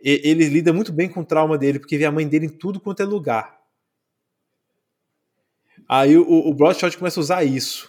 ele 0.00 0.44
lida 0.48 0.72
muito 0.72 0.92
bem 0.92 1.08
com 1.08 1.20
o 1.20 1.24
trauma 1.24 1.56
dele, 1.56 1.78
porque 1.78 1.96
vê 1.96 2.04
a 2.04 2.12
mãe 2.12 2.28
dele 2.28 2.46
em 2.46 2.50
tudo 2.50 2.80
quanto 2.80 3.00
é 3.00 3.06
lugar. 3.06 3.58
Aí 5.88 6.16
o, 6.16 6.24
o 6.28 6.52
Bloodshot 6.52 6.98
começa 6.98 7.20
a 7.20 7.22
usar 7.22 7.44
isso. 7.44 7.88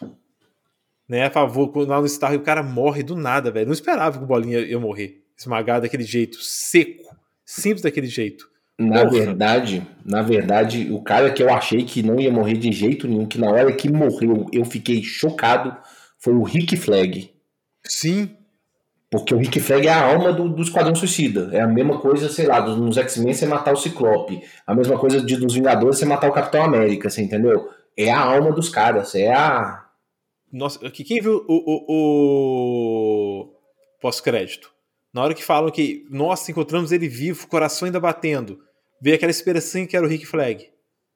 Né, 1.07 1.25
a 1.25 1.29
favor, 1.29 1.71
lá 1.87 2.01
no 2.01 2.07
Star, 2.07 2.33
o 2.33 2.39
cara 2.39 2.63
morre 2.63 3.03
do 3.03 3.15
nada, 3.15 3.51
velho. 3.51 3.67
Não 3.67 3.73
esperava 3.73 4.17
que 4.17 4.23
o 4.23 4.27
Bolinha 4.27 4.59
ia 4.59 4.79
morrer. 4.79 5.21
Esmagado 5.37 5.83
daquele 5.83 6.03
jeito, 6.03 6.37
seco. 6.41 7.15
Simples 7.45 7.83
daquele 7.83 8.07
jeito. 8.07 8.49
Na 8.77 9.05
Porra. 9.05 9.25
verdade, 9.25 9.87
na 10.03 10.21
verdade, 10.21 10.89
o 10.91 11.01
cara 11.01 11.31
que 11.31 11.41
eu 11.41 11.53
achei 11.53 11.83
que 11.83 12.03
não 12.03 12.19
ia 12.19 12.31
morrer 12.31 12.55
de 12.55 12.71
jeito 12.71 13.07
nenhum, 13.07 13.25
que 13.25 13.37
na 13.37 13.49
hora 13.49 13.71
que 13.71 13.89
morreu 13.89 14.47
eu 14.51 14.65
fiquei 14.65 15.01
chocado, 15.01 15.75
foi 16.17 16.33
o 16.33 16.43
Rick 16.43 16.75
Flag. 16.75 17.31
Sim. 17.83 18.31
Porque 19.09 19.33
o 19.33 19.37
Rick 19.37 19.59
Flag 19.61 19.87
é 19.87 19.91
a 19.91 20.11
alma 20.11 20.33
do, 20.33 20.49
do 20.49 20.61
Esquadrão 20.61 20.93
Suicida. 20.93 21.49
É 21.53 21.61
a 21.61 21.67
mesma 21.67 21.99
coisa, 21.99 22.27
sei 22.27 22.47
lá, 22.47 22.59
nos 22.65 22.97
X-Men 22.97 23.33
você 23.33 23.45
matar 23.45 23.73
o 23.73 23.77
Ciclope. 23.77 24.41
A 24.67 24.75
mesma 24.75 24.97
coisa 24.97 25.21
de, 25.21 25.37
dos 25.37 25.53
Vingadores 25.53 25.97
você 25.97 26.05
matar 26.05 26.29
o 26.29 26.33
Capitão 26.33 26.63
América, 26.63 27.09
você 27.09 27.21
entendeu? 27.21 27.69
É 27.95 28.11
a 28.11 28.19
alma 28.19 28.51
dos 28.51 28.67
caras, 28.67 29.15
é 29.15 29.31
a. 29.31 29.84
Nossa, 30.51 30.79
quem 30.89 31.21
viu 31.21 31.45
o, 31.47 31.53
o, 31.53 31.85
o... 33.41 33.53
pós-crédito? 34.01 34.73
Na 35.13 35.23
hora 35.23 35.33
que 35.33 35.43
falam 35.43 35.71
que, 35.71 36.05
nossa, 36.09 36.51
encontramos 36.51 36.91
ele 36.91 37.07
vivo, 37.07 37.47
coração 37.47 37.85
ainda 37.85 37.99
batendo, 37.99 38.59
veio 39.01 39.15
aquela 39.15 39.31
esperança 39.31 39.85
que 39.85 39.95
era 39.95 40.05
o 40.05 40.09
Rick 40.09 40.25
Flag. 40.25 40.69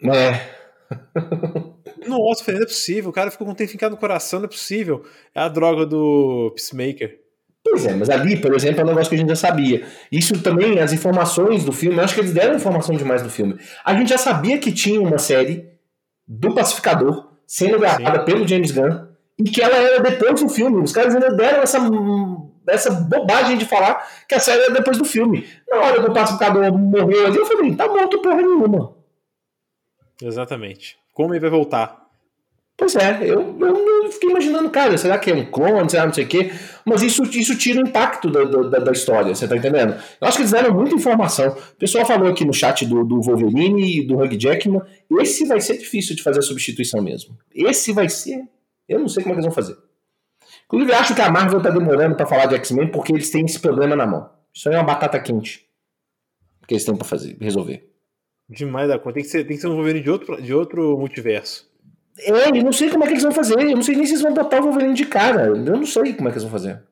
É. 0.04 0.60
nossa, 2.08 2.52
não 2.52 2.62
é 2.62 2.66
possível, 2.66 3.10
o 3.10 3.14
cara 3.14 3.30
ficou 3.30 3.46
com 3.46 3.54
o 3.54 3.56
tempo 3.56 3.72
ficado 3.72 3.92
no 3.92 3.98
coração, 3.98 4.40
não 4.40 4.46
é 4.46 4.50
possível. 4.50 5.06
É 5.36 5.42
a 5.42 5.50
droga 5.50 5.86
do 5.86 6.52
Peacemaker. 6.56 7.20
Pois 7.64 7.86
é, 7.86 7.94
mas 7.94 8.10
ali, 8.10 8.38
por 8.38 8.54
exemplo, 8.56 8.82
é 8.82 8.84
um 8.84 8.88
negócio 8.88 9.10
que 9.10 9.16
a 9.16 9.20
gente 9.20 9.30
já 9.30 9.36
sabia. 9.36 9.86
Isso 10.12 10.42
também, 10.42 10.80
as 10.80 10.94
informações 10.94 11.66
do 11.66 11.72
filme, 11.72 11.98
eu 11.98 12.04
acho 12.04 12.16
que 12.16 12.22
eles 12.22 12.34
deram 12.34 12.56
informação 12.56 12.96
demais 12.96 13.22
do 13.22 13.30
filme. 13.30 13.60
A 13.84 13.94
gente 13.94 14.10
já 14.10 14.18
sabia 14.18 14.58
que 14.58 14.72
tinha 14.72 15.02
uma 15.02 15.18
série 15.18 15.70
do 16.28 16.54
Pacificador 16.54 17.30
sendo 17.46 17.78
gravada 17.80 18.24
pelo 18.24 18.48
James 18.48 18.72
Gunn 18.72 19.09
e 19.40 19.44
que 19.44 19.62
ela 19.62 19.76
era 19.76 20.00
depois 20.02 20.42
do 20.42 20.50
filme. 20.50 20.84
Os 20.84 20.92
caras 20.92 21.16
ainda 21.16 21.30
deram 21.30 21.62
essa 21.62 21.80
essa 22.68 22.92
bobagem 22.92 23.58
de 23.58 23.66
falar 23.66 24.08
que 24.28 24.36
a 24.36 24.40
série 24.40 24.64
é 24.64 24.72
depois 24.72 24.98
do 24.98 25.06
filme. 25.06 25.48
Na 25.68 25.78
hora 25.78 26.04
que 26.04 26.10
o 26.10 26.14
pacificador 26.14 26.72
morreu 26.78 27.26
ali, 27.26 27.38
eu 27.38 27.46
falei, 27.46 27.76
tá 27.76 27.88
morto 27.88 28.22
porra 28.22 28.36
nenhuma. 28.36 28.96
Exatamente. 30.22 30.98
Como 31.14 31.34
ele 31.34 31.40
vai 31.40 31.50
voltar? 31.50 32.10
Pois 32.78 32.96
é, 32.96 33.20
eu, 33.24 33.58
eu 33.60 34.12
fiquei 34.12 34.30
imaginando, 34.30 34.70
cara, 34.70 34.98
será 34.98 35.18
que 35.18 35.30
é 35.30 35.34
um 35.34 35.46
clone, 35.52 35.90
será 35.90 36.06
não 36.06 36.14
sei 36.14 36.24
o 36.24 36.28
quê? 36.28 36.50
Mas 36.86 37.02
isso, 37.02 37.24
isso 37.24 37.58
tira 37.58 37.84
o 37.84 37.86
impacto 37.86 38.30
da, 38.30 38.46
da, 38.46 38.80
da 38.80 38.92
história, 38.94 39.36
você 39.36 39.46
tá 39.46 39.58
entendendo? 39.58 39.96
Eu 40.22 40.28
acho 40.28 40.38
que 40.38 40.44
eles 40.44 40.52
deram 40.52 40.74
muita 40.74 40.96
informação. 40.96 41.50
O 41.50 41.76
pessoal 41.76 42.06
falou 42.06 42.30
aqui 42.30 42.46
no 42.46 42.54
chat 42.54 42.86
do, 42.86 43.04
do 43.04 43.22
Wolverine 43.22 44.00
e 44.00 44.08
do 44.08 44.16
Hugh 44.16 44.40
Jackman, 44.40 44.82
esse 45.20 45.46
vai 45.46 45.60
ser 45.60 45.78
difícil 45.78 46.16
de 46.16 46.24
fazer 46.24 46.40
a 46.40 46.42
substituição 46.42 47.02
mesmo. 47.02 47.38
Esse 47.54 47.92
vai 47.92 48.08
ser, 48.08 48.44
eu 48.90 49.00
não 49.00 49.08
sei 49.08 49.24
como 49.24 49.34
é 49.34 49.38
que 49.38 49.42
eles 49.42 49.54
vão 49.54 49.56
fazer. 49.56 49.78
Inclusive, 50.66 50.94
acho 50.94 51.16
que 51.16 51.22
a 51.22 51.32
Marvel 51.32 51.62
tá 51.62 51.70
demorando 51.70 52.16
para 52.16 52.26
falar 52.26 52.46
de 52.46 52.56
X-Men 52.56 52.90
porque 52.90 53.14
eles 53.14 53.30
têm 53.30 53.46
esse 53.46 53.60
problema 53.60 53.96
na 53.96 54.06
mão. 54.06 54.30
Isso 54.54 54.68
aí 54.70 54.76
é 54.76 54.78
uma 54.78 54.86
batata 54.86 55.20
quente. 55.20 55.68
Que 56.68 56.74
eles 56.76 56.86
têm 56.86 56.96
pra 56.96 57.08
fazer, 57.08 57.38
resolver. 57.40 57.90
Demais 58.48 58.88
da 58.88 58.98
conta. 58.98 59.16
Tem 59.16 59.24
que 59.24 59.30
ser, 59.30 59.44
tem 59.46 59.56
que 59.56 59.62
ser 59.62 59.68
um 59.68 59.76
Wolverine 59.76 60.04
de 60.04 60.10
outro, 60.10 60.42
de 60.42 60.54
outro 60.54 60.98
multiverso. 60.98 61.70
É, 62.20 62.50
eu 62.50 62.64
não 62.64 62.72
sei 62.72 62.90
como 62.90 63.04
é 63.04 63.08
que 63.08 63.14
eles 63.14 63.24
vão 63.24 63.32
fazer. 63.32 63.60
Eu 63.60 63.76
não 63.76 63.84
sei 63.84 63.96
nem 63.96 64.06
se 64.06 64.14
eles 64.14 64.22
vão 64.22 64.34
botar 64.34 64.60
o 64.60 64.64
Wolverine 64.64 64.94
de 64.94 65.06
cara. 65.06 65.46
Eu 65.46 65.56
não 65.56 65.86
sei 65.86 66.14
como 66.14 66.28
é 66.28 66.32
que 66.32 66.38
eles 66.38 66.44
vão 66.44 66.52
fazer. 66.52 66.84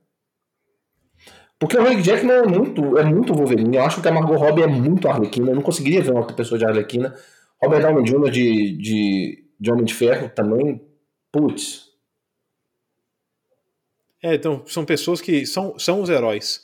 Porque 1.60 1.76
o 1.76 1.82
Hugh 1.82 2.02
Jackman 2.02 2.36
é 2.36 2.48
muito, 2.48 2.98
é 2.98 3.04
muito 3.04 3.34
Wolverine. 3.34 3.78
Eu 3.78 3.84
acho 3.84 4.02
que 4.02 4.08
a 4.08 4.12
Margot 4.12 4.36
Robbie 4.36 4.62
é 4.62 4.68
muito 4.68 5.08
Arlequina. 5.08 5.50
Eu 5.50 5.56
não 5.56 5.64
conseguiria 5.64 6.02
ver 6.02 6.12
uma 6.12 6.20
outra 6.20 6.36
pessoa 6.36 6.60
de 6.60 6.66
Arlequina. 6.66 7.16
Robert 7.62 7.82
Downey 7.82 8.04
Jr. 8.04 8.30
de, 8.30 8.78
de, 8.78 9.44
de 9.60 9.72
Homem 9.72 9.84
de 9.84 9.94
Ferro 9.94 10.30
também. 10.30 10.82
Putz. 11.32 11.87
É, 14.28 14.36
então 14.36 14.62
são 14.66 14.84
pessoas 14.84 15.22
que 15.22 15.46
são, 15.46 15.80
são 15.80 16.02
os 16.02 16.10
heróis. 16.10 16.62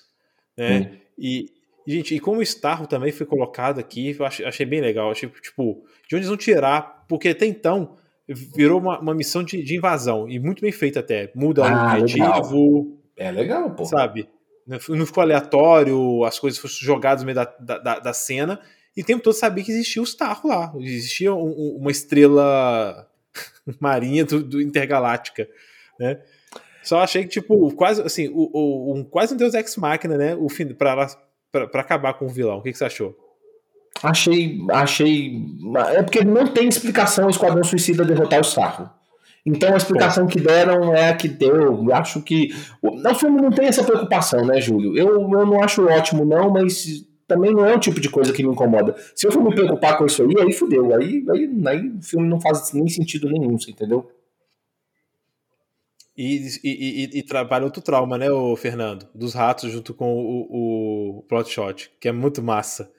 Né? 0.57 0.79
Hum. 0.79 0.97
E, 1.17 1.45
gente, 1.87 2.13
e 2.13 2.19
como 2.19 2.39
o 2.39 2.43
Starro 2.43 2.85
também 2.87 3.11
foi 3.11 3.25
colocado 3.25 3.79
aqui, 3.79 4.15
eu 4.19 4.25
achei, 4.25 4.45
achei 4.45 4.65
bem 4.65 4.81
legal. 4.81 5.09
Achei, 5.09 5.29
tipo, 5.29 5.85
de 6.09 6.15
onde 6.15 6.17
eles 6.17 6.27
vão 6.27 6.37
tirar? 6.37 7.05
Porque 7.07 7.29
até 7.29 7.45
então 7.45 7.95
virou 8.27 8.81
uma, 8.81 8.99
uma 8.99 9.13
missão 9.13 9.43
de, 9.43 9.63
de, 9.63 9.77
invasão. 9.77 10.27
E 10.27 10.39
muito 10.39 10.61
bem 10.61 10.73
feita 10.73 10.99
até. 10.99 11.31
Muda 11.33 11.65
ah, 11.65 11.95
o 11.95 12.01
objetivo. 12.01 12.79
Legal. 12.79 12.97
É 13.15 13.31
legal, 13.31 13.71
pô. 13.71 13.85
Sabe? 13.85 14.27
Não 14.67 15.05
ficou 15.05 15.21
aleatório, 15.21 16.23
as 16.25 16.39
coisas 16.39 16.59
foram 16.59 16.73
jogadas 16.73 17.21
no 17.21 17.25
meio 17.25 17.35
da, 17.35 17.77
da, 17.77 17.99
da 17.99 18.13
cena. 18.13 18.59
E 18.95 19.01
o 19.01 19.05
tempo 19.05 19.23
todo 19.23 19.33
sabia 19.33 19.63
que 19.63 19.71
existia 19.71 20.01
o 20.01 20.05
Starro 20.05 20.49
lá. 20.49 20.73
Existia 20.79 21.33
um, 21.33 21.77
uma 21.77 21.91
estrela 21.91 23.09
marinha 23.79 24.25
do, 24.25 24.43
do 24.43 24.61
Intergaláctica, 24.61 25.47
né? 25.97 26.19
Só 26.83 26.99
achei 26.99 27.23
que, 27.23 27.29
tipo, 27.29 27.73
quase 27.75 28.01
assim, 28.01 28.27
o, 28.29 28.49
o, 28.53 28.93
um, 28.93 29.03
quase 29.03 29.33
um 29.33 29.37
Deus 29.37 29.53
Ex 29.53 29.75
Máquina, 29.77 30.17
né? 30.17 30.35
O 30.35 30.49
fim, 30.49 30.67
pra, 30.67 31.07
pra, 31.51 31.67
pra 31.67 31.81
acabar 31.81 32.13
com 32.13 32.25
o 32.25 32.29
vilão. 32.29 32.57
O 32.57 32.61
que, 32.61 32.71
que 32.71 32.77
você 32.77 32.85
achou? 32.85 33.15
Achei. 34.01 34.59
Achei. 34.69 35.41
É 35.95 36.03
porque 36.03 36.23
não 36.23 36.47
tem 36.47 36.67
explicação 36.67 37.27
o 37.27 37.29
Esquadrão 37.29 37.63
Suicida 37.63 38.03
derrotar 38.03 38.39
o 38.39 38.43
Starro. 38.43 38.89
Então 39.45 39.73
a 39.73 39.77
explicação 39.77 40.25
que 40.25 40.39
deram 40.39 40.95
é 40.95 41.09
a 41.09 41.15
que 41.15 41.27
deu. 41.27 41.83
Eu 41.83 41.95
acho 41.95 42.21
que. 42.21 42.49
O 42.81 43.15
filme 43.15 43.41
não 43.41 43.51
tem 43.51 43.67
essa 43.67 43.83
preocupação, 43.83 44.45
né, 44.45 44.59
Júlio? 44.59 44.97
Eu, 44.97 45.21
eu 45.21 45.45
não 45.45 45.61
acho 45.61 45.85
ótimo, 45.85 46.25
não, 46.25 46.49
mas 46.49 47.05
também 47.27 47.53
não 47.53 47.65
é 47.65 47.75
o 47.75 47.79
tipo 47.79 47.99
de 47.99 48.09
coisa 48.09 48.31
que 48.31 48.43
me 48.43 48.49
incomoda. 48.49 48.95
Se 49.15 49.27
eu 49.27 49.31
for 49.31 49.43
me 49.43 49.53
preocupar 49.53 49.97
com 49.97 50.05
isso 50.05 50.21
aí, 50.23 50.33
aí 50.39 50.53
fudeu. 50.53 50.95
Aí, 50.95 51.25
aí, 51.29 51.49
aí 51.67 51.89
o 51.89 52.01
filme 52.01 52.27
não 52.27 52.39
faz 52.39 52.71
nem 52.73 52.87
sentido 52.87 53.29
nenhum, 53.29 53.57
você 53.57 53.71
entendeu? 53.71 54.09
E, 56.15 56.47
e, 56.63 56.69
e, 57.03 57.19
e, 57.19 57.23
trabalha 57.23 57.65
outro 57.65 57.81
trauma, 57.81 58.17
né, 58.17 58.29
o 58.29 58.55
Fernando? 58.55 59.07
Dos 59.15 59.33
ratos 59.33 59.71
junto 59.71 59.95
com 59.95 60.13
o, 60.13 61.17
o 61.17 61.21
plot 61.23 61.49
shot, 61.49 61.91
que 61.99 62.07
é 62.07 62.11
muito 62.11 62.41
massa. 62.43 62.91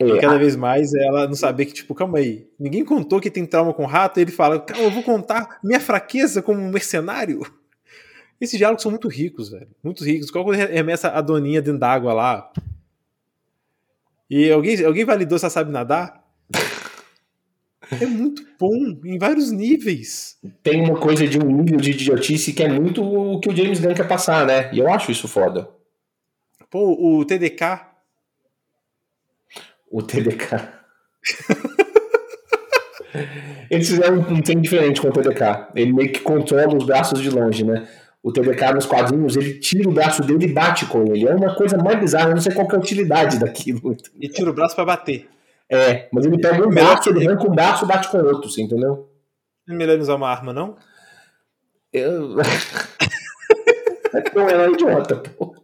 É, 0.00 0.06
e 0.06 0.20
cada 0.20 0.38
vez 0.38 0.56
mais 0.56 0.94
ela 0.94 1.26
não 1.26 1.34
saber 1.34 1.66
que, 1.66 1.74
tipo, 1.74 1.94
calma 1.94 2.18
aí, 2.18 2.48
ninguém 2.58 2.84
contou 2.84 3.20
que 3.20 3.30
tem 3.30 3.44
trauma 3.44 3.74
com 3.74 3.84
rato, 3.84 4.18
e 4.18 4.22
ele 4.22 4.30
fala, 4.30 4.60
calma, 4.60 4.84
eu 4.84 4.90
vou 4.90 5.02
contar 5.02 5.58
minha 5.62 5.80
fraqueza 5.80 6.40
como 6.40 6.60
mercenário. 6.70 7.40
Esses 8.40 8.56
diálogos 8.56 8.82
são 8.82 8.90
muito 8.90 9.08
ricos, 9.08 9.50
velho. 9.50 9.68
Muito 9.82 10.04
ricos. 10.04 10.30
Qual 10.30 10.44
coisa 10.44 10.64
remessa 10.66 11.08
a 11.08 11.20
doninha 11.20 11.60
dentro 11.60 11.80
d'água 11.80 12.12
lá? 12.12 12.52
E 14.30 14.50
alguém, 14.50 14.84
alguém 14.84 15.04
validou 15.04 15.38
se 15.38 15.44
ela 15.44 15.50
sabe 15.50 15.72
nadar? 15.72 16.24
É 17.90 18.06
muito 18.06 18.42
bom, 18.58 18.74
em 19.04 19.18
vários 19.18 19.50
níveis. 19.50 20.36
Tem 20.62 20.82
uma 20.82 20.98
coisa 20.98 21.26
de 21.26 21.38
um 21.38 21.46
nível 21.46 21.80
de 21.80 21.92
idiotice 21.92 22.52
que 22.52 22.62
é 22.62 22.68
muito 22.68 23.02
o 23.02 23.40
que 23.40 23.48
o 23.48 23.56
James 23.56 23.80
Gunn 23.80 23.94
quer 23.94 24.06
passar, 24.06 24.46
né? 24.46 24.70
E 24.72 24.78
eu 24.78 24.92
acho 24.92 25.10
isso 25.10 25.26
foda. 25.26 25.68
Pô, 26.70 26.92
o 26.98 27.24
TDK. 27.24 27.80
O 29.90 30.02
TDK. 30.02 30.68
Eles 33.70 33.88
fizeram 33.88 34.18
um 34.18 34.42
trem 34.42 34.60
diferente 34.60 35.00
com 35.00 35.08
o 35.08 35.12
TDK. 35.12 35.68
Ele 35.74 35.92
meio 35.92 36.12
que 36.12 36.20
controla 36.20 36.76
os 36.76 36.84
braços 36.84 37.20
de 37.20 37.30
longe, 37.30 37.64
né? 37.64 37.88
O 38.22 38.32
TDK 38.32 38.74
nos 38.74 38.84
quadrinhos, 38.84 39.36
ele 39.36 39.58
tira 39.58 39.88
o 39.88 39.92
braço 39.92 40.22
dele 40.22 40.46
e 40.46 40.52
bate 40.52 40.84
com 40.86 41.02
ele. 41.06 41.26
É 41.26 41.34
uma 41.34 41.54
coisa 41.54 41.78
mais 41.78 41.98
bizarra, 41.98 42.30
eu 42.30 42.34
não 42.34 42.42
sei 42.42 42.52
qual 42.52 42.68
é 42.70 42.74
a 42.74 42.78
utilidade 42.78 43.38
daquilo. 43.38 43.96
E 44.20 44.28
tira 44.28 44.50
o 44.50 44.52
braço 44.52 44.74
para 44.74 44.84
bater. 44.84 45.28
É, 45.70 46.08
mas 46.12 46.24
ele 46.24 46.40
pega 46.40 46.66
um 46.66 46.70
braço, 46.70 47.10
ele 47.10 47.28
arranca 47.28 47.46
um 47.46 47.54
braço 47.54 47.84
e 47.84 47.88
bate 47.88 48.08
com 48.08 48.18
o 48.18 48.26
outro, 48.26 48.50
você 48.50 48.62
entendeu? 48.62 49.10
Não 49.66 49.74
é 49.74 49.78
melhor 49.78 49.98
usar 49.98 50.14
uma 50.14 50.28
arma, 50.28 50.52
não? 50.52 50.76
Eu. 51.92 52.36
não 54.34 54.48
é 54.48 54.68
um 54.68 54.72
idiota, 54.72 55.16
pô. 55.16 55.54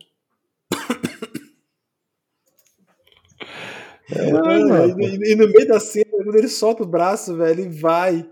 É, 4.11 4.29
e, 4.99 5.33
e, 5.33 5.35
no 5.35 5.49
meio 5.49 5.67
da 5.67 5.81
cena, 5.81 6.11
quando 6.11 6.37
ele 6.37 6.49
solta 6.49 6.83
o 6.83 6.87
braço, 6.87 7.35
velho, 7.37 7.61
ele 7.61 7.69
vai. 7.71 8.29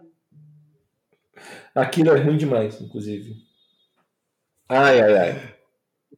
Aquilo 1.75 2.11
é 2.11 2.21
ruim 2.21 2.37
demais, 2.37 2.79
inclusive. 2.81 3.35
Ai, 4.69 5.01
ai, 5.01 5.17
ai 5.17 5.62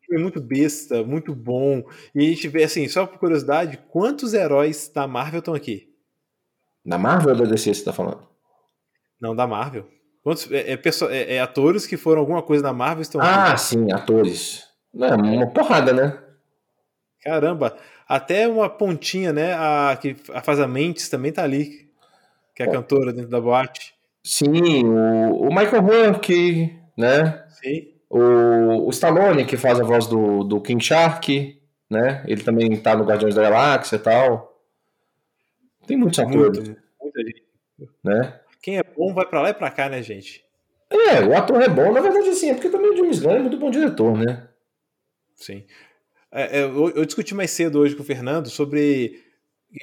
filme 0.05 0.23
muito 0.23 0.41
besta, 0.41 1.03
muito 1.03 1.35
bom. 1.35 1.83
E 2.15 2.27
a 2.27 2.31
gente 2.31 2.49
vê, 2.49 2.65
assim, 2.65 2.89
só 2.89 3.07
por 3.07 3.19
curiosidade, 3.19 3.79
quantos 3.89 4.35
heróis 4.35 4.91
da 4.95 5.07
Marvel 5.07 5.41
estão 5.41 5.55
aqui? 5.55 5.93
Da 6.85 6.99
Marvel 6.99 7.31
ou 7.31 7.39
da 7.39 7.45
DC 7.45 7.75
você 7.75 7.85
tá 7.85 7.93
falando? 7.93 8.27
Não, 9.21 9.35
da 9.35 9.47
Marvel. 9.47 9.89
Quantos, 10.23 10.51
é, 10.51 10.73
é, 10.73 10.81
é, 11.11 11.35
é 11.37 11.41
atores 11.41 11.87
que 11.87 11.97
foram 11.97 12.21
alguma 12.21 12.43
coisa 12.43 12.63
da 12.63 12.73
Marvel 12.73 13.03
estão 13.03 13.21
ah, 13.21 13.25
aqui? 13.25 13.53
Ah, 13.53 13.57
sim, 13.57 13.93
atores. 13.93 14.65
É, 14.95 15.15
uma 15.15 15.51
porrada, 15.51 15.93
né? 15.93 16.19
Caramba, 17.23 17.77
até 18.07 18.47
uma 18.47 18.69
pontinha, 18.69 19.33
né? 19.33 19.55
A 19.55 19.99
que 20.01 20.15
a 20.33 20.43
faz 20.43 20.61
a 20.61 20.69
Mentes 20.69 21.09
também 21.09 21.33
tá 21.33 21.43
ali, 21.43 21.91
que 22.55 22.63
é 22.63 22.67
a 22.67 22.71
cantora 22.71 23.13
dentro 23.13 23.31
da 23.31 23.41
boate. 23.41 23.95
Sim, 24.23 24.85
o, 24.85 25.49
o 25.49 25.49
Michael 25.49 25.83
Rourke, 25.83 26.79
né? 26.97 27.45
Sim. 27.49 27.94
O, 28.17 28.87
o 28.87 28.91
Stallone, 28.91 29.45
que 29.45 29.57
faz 29.57 29.81
a 29.81 29.83
voz 29.83 30.07
do, 30.07 30.45
do 30.45 30.61
King 30.61 30.83
Shark, 30.83 31.61
né? 31.91 32.23
Ele 32.29 32.45
também 32.45 32.77
tá 32.77 32.95
no 32.95 33.03
Guardiões 33.03 33.35
da 33.35 33.43
Galáxia 33.43 33.97
e 33.97 33.99
tal. 33.99 34.57
Tem 35.85 35.97
muitos 35.97 36.21
atores. 36.21 36.61
Muito, 36.61 36.81
muita 37.03 37.23
gente. 37.23 37.43
Né? 38.05 38.41
Quem 38.63 38.79
é 38.79 38.85
bom 38.85 39.13
vai 39.13 39.27
pra 39.27 39.43
lá 39.43 39.51
e 39.51 39.55
pra 39.55 39.69
cá, 39.69 39.89
né, 39.89 40.01
gente? 40.01 40.45
É, 40.89 41.25
o 41.25 41.37
ator 41.37 41.61
é 41.61 41.69
bom, 41.69 41.93
na 41.93 42.01
verdade, 42.01 42.33
sim, 42.37 42.51
é 42.51 42.55
porque 42.55 42.69
também 42.69 42.93
o 42.93 42.97
James 42.97 43.19
Gunn 43.19 43.33
é 43.33 43.41
muito 43.41 43.59
bom 43.59 43.69
diretor, 43.69 44.17
né? 44.17 44.47
Sim. 45.35 45.65
É, 46.31 46.61
é, 46.61 46.63
eu, 46.63 46.91
eu, 46.91 47.05
discuti 47.05 47.35
mais 47.35 47.51
cedo 47.51 47.81
hoje 47.81 47.97
com 47.97 48.03
o 48.03 48.07
Fernando 48.07 48.49
sobre. 48.49 49.21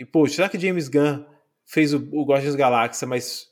Pô, 0.10 0.26
será 0.26 0.48
que 0.48 0.58
James 0.58 0.88
Gunn 0.88 1.26
fez 1.66 1.94
o, 1.94 2.08
o 2.14 2.24
Guardiões 2.24 2.56
da 2.56 2.60
Galáxia, 2.60 3.06
mas 3.06 3.51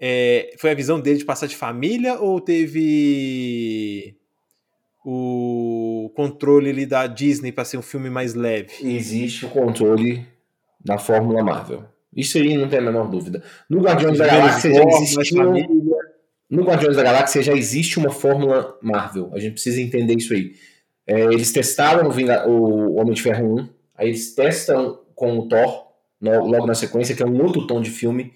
é, 0.00 0.54
foi 0.58 0.70
a 0.70 0.74
visão 0.74 1.00
dele 1.00 1.18
de 1.18 1.24
passar 1.24 1.46
de 1.46 1.56
família 1.56 2.20
ou 2.20 2.40
teve 2.40 4.16
o 5.04 6.12
controle 6.14 6.70
ali 6.70 6.86
da 6.86 7.06
Disney 7.06 7.50
para 7.50 7.64
ser 7.64 7.78
um 7.78 7.82
filme 7.82 8.08
mais 8.08 8.34
leve? 8.34 8.72
Existe 8.82 9.46
o 9.46 9.48
controle 9.48 10.26
da 10.84 10.98
Fórmula 10.98 11.42
Marvel. 11.42 11.84
Isso 12.14 12.38
aí 12.38 12.56
não 12.56 12.68
tem 12.68 12.78
a 12.78 12.82
menor 12.82 13.08
dúvida. 13.08 13.42
No 13.68 13.80
Guardiões 13.80 14.18
da 14.18 14.26
Galáxia 14.26 14.72
já 14.72 14.84
existiu. 14.84 15.52
No 16.50 16.62
Guardiões 16.62 16.96
da 16.96 17.02
Galáxia 17.02 17.42
já 17.42 17.52
existe 17.52 17.98
uma 17.98 18.10
fórmula 18.10 18.76
Marvel. 18.80 19.30
A 19.34 19.38
gente 19.38 19.52
precisa 19.52 19.80
entender 19.80 20.14
isso 20.16 20.32
aí. 20.32 20.52
É, 21.06 21.22
eles 21.24 21.52
testaram 21.52 22.08
o, 22.08 22.50
o 22.50 22.94
Homem 22.96 23.14
de 23.14 23.22
Ferro 23.22 23.60
1, 23.60 23.68
aí 23.96 24.08
eles 24.08 24.34
testam 24.34 25.00
com 25.14 25.38
o 25.38 25.48
Thor, 25.48 25.86
no, 26.20 26.46
logo 26.46 26.66
na 26.66 26.74
sequência, 26.74 27.14
que 27.14 27.22
é 27.22 27.26
um 27.26 27.42
outro 27.42 27.66
tom 27.66 27.80
de 27.80 27.90
filme 27.90 28.32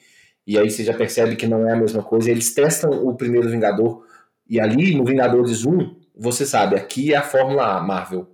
e 0.47 0.59
aí 0.59 0.71
você 0.71 0.85
já 0.85 0.95
percebe 0.95 1.37
que 1.37 1.47
não 1.47 1.69
é 1.69 1.73
a 1.73 1.77
mesma 1.77 2.03
coisa. 2.03 2.31
Eles 2.31 2.53
testam 2.55 2.91
o 2.91 3.15
primeiro 3.15 3.49
Vingador, 3.49 4.05
e 4.49 4.61
ali 4.61 4.95
no 4.95 5.05
Vingadores 5.05 5.65
1, 5.65 5.97
você 6.17 6.45
sabe, 6.45 6.77
aqui 6.77 7.15
é 7.15 7.17
a 7.17 7.23
Fórmula 7.23 7.81
Marvel. 7.81 8.29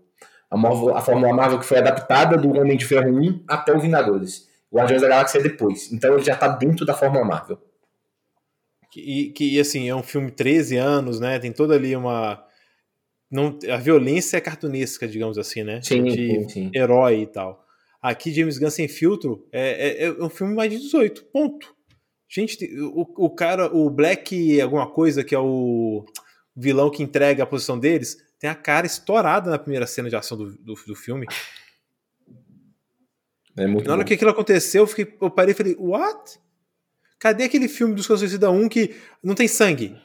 A, 0.51 0.57
Marvel, 0.57 0.97
a 0.97 1.01
Fórmula 1.01 1.33
Marvel 1.33 1.59
que 1.59 1.67
foi 1.67 1.79
adaptada 1.79 2.37
do 2.37 2.59
Homem 2.59 2.77
de 2.77 2.85
Ferro 2.85 3.11
1 3.11 3.45
até 3.47 3.73
o 3.73 3.79
Vingadores. 3.79 4.49
O 4.71 4.77
Guardiões 4.77 5.03
da 5.03 5.09
Galáxia 5.09 5.39
é 5.39 5.43
depois. 5.43 5.93
Então 5.93 6.15
ele 6.15 6.25
já 6.25 6.35
está 6.35 6.49
dentro 6.49 6.85
da 6.85 6.95
Fórmula 6.95 7.25
Marvel. 7.25 7.59
Que, 8.91 9.31
que, 9.31 9.61
assim, 9.61 9.89
é 9.89 9.95
um 9.95 10.03
filme 10.03 10.31
13 10.31 10.77
anos, 10.77 11.21
né? 11.21 11.39
Tem 11.39 11.53
toda 11.53 11.75
ali 11.75 11.95
uma. 11.95 12.43
Não, 13.31 13.59
a 13.71 13.77
violência 13.77 14.39
é 14.39 14.41
cartunesca, 14.41 15.07
digamos 15.07 15.37
assim, 15.37 15.63
né? 15.63 15.81
Sim, 15.83 16.05
de 16.05 16.13
sim, 16.13 16.49
sim. 16.49 16.71
herói 16.75 17.21
e 17.21 17.27
tal. 17.27 17.65
Aqui, 18.01 18.33
James 18.33 18.59
Gunn 18.59 18.71
sem 18.71 18.89
filtro 18.89 19.47
é, 19.53 20.05
é, 20.05 20.05
é 20.07 20.13
um 20.13 20.31
filme 20.31 20.55
mais 20.55 20.71
de 20.71 20.79
18, 20.79 21.27
ponto. 21.27 21.78
Gente, 22.29 22.69
o, 22.81 23.27
o 23.27 23.31
cara, 23.31 23.75
o 23.75 23.89
Black 23.89 24.61
alguma 24.61 24.91
coisa, 24.91 25.25
que 25.25 25.35
é 25.35 25.39
o 25.39 26.05
vilão 26.55 26.91
que 26.91 27.03
entrega 27.03 27.43
a 27.43 27.47
posição 27.47 27.79
deles, 27.79 28.19
tem 28.39 28.51
a 28.51 28.55
cara 28.55 28.87
estourada 28.87 29.51
na 29.51 29.59
primeira 29.59 29.87
cena 29.87 30.11
de 30.11 30.17
ação 30.17 30.37
do, 30.37 30.53
do, 30.59 30.75
do 30.75 30.95
filme. 30.95 31.27
É 33.57 33.67
muito 33.67 33.87
na 33.87 33.95
hora 33.95 34.03
bom. 34.03 34.07
que 34.07 34.15
aquilo 34.15 34.31
aconteceu, 34.31 34.83
eu, 34.83 34.87
fiquei, 34.87 35.17
eu 35.21 35.31
parei 35.31 35.53
e 35.53 35.57
falei, 35.57 35.77
what? 35.79 36.39
Cadê 37.19 37.45
aquele 37.45 37.67
filme 37.67 37.95
dos 37.95 38.07
Suicida 38.07 38.51
1 38.51 38.69
que 38.69 38.95
não 39.23 39.35
tem 39.35 39.49
sangue? 39.49 39.97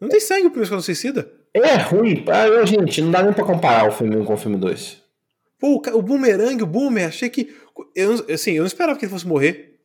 Não 0.00 0.08
tem 0.08 0.20
sangue 0.20 0.46
o 0.46 0.50
primeiro 0.50 0.64
Esquadrão 0.64 0.82
Suicida. 0.82 1.30
É 1.54 1.76
ruim. 1.76 2.24
Ah, 2.28 2.64
gente, 2.64 3.00
não 3.02 3.10
dá 3.10 3.22
nem 3.22 3.32
pra 3.32 3.44
comparar 3.44 3.88
o 3.88 3.92
filme 3.92 4.16
1 4.16 4.24
com 4.24 4.34
o 4.34 4.36
filme 4.36 4.56
2. 4.56 5.07
Pô, 5.58 5.76
o, 5.76 5.96
o 5.96 6.02
Boomerang, 6.02 6.62
o 6.62 6.66
Boomer, 6.66 7.08
achei 7.08 7.28
que. 7.28 7.54
Eu, 7.94 8.24
assim, 8.32 8.52
eu 8.52 8.62
não 8.62 8.66
esperava 8.66 8.98
que 8.98 9.04
ele 9.04 9.12
fosse 9.12 9.26
morrer. 9.26 9.78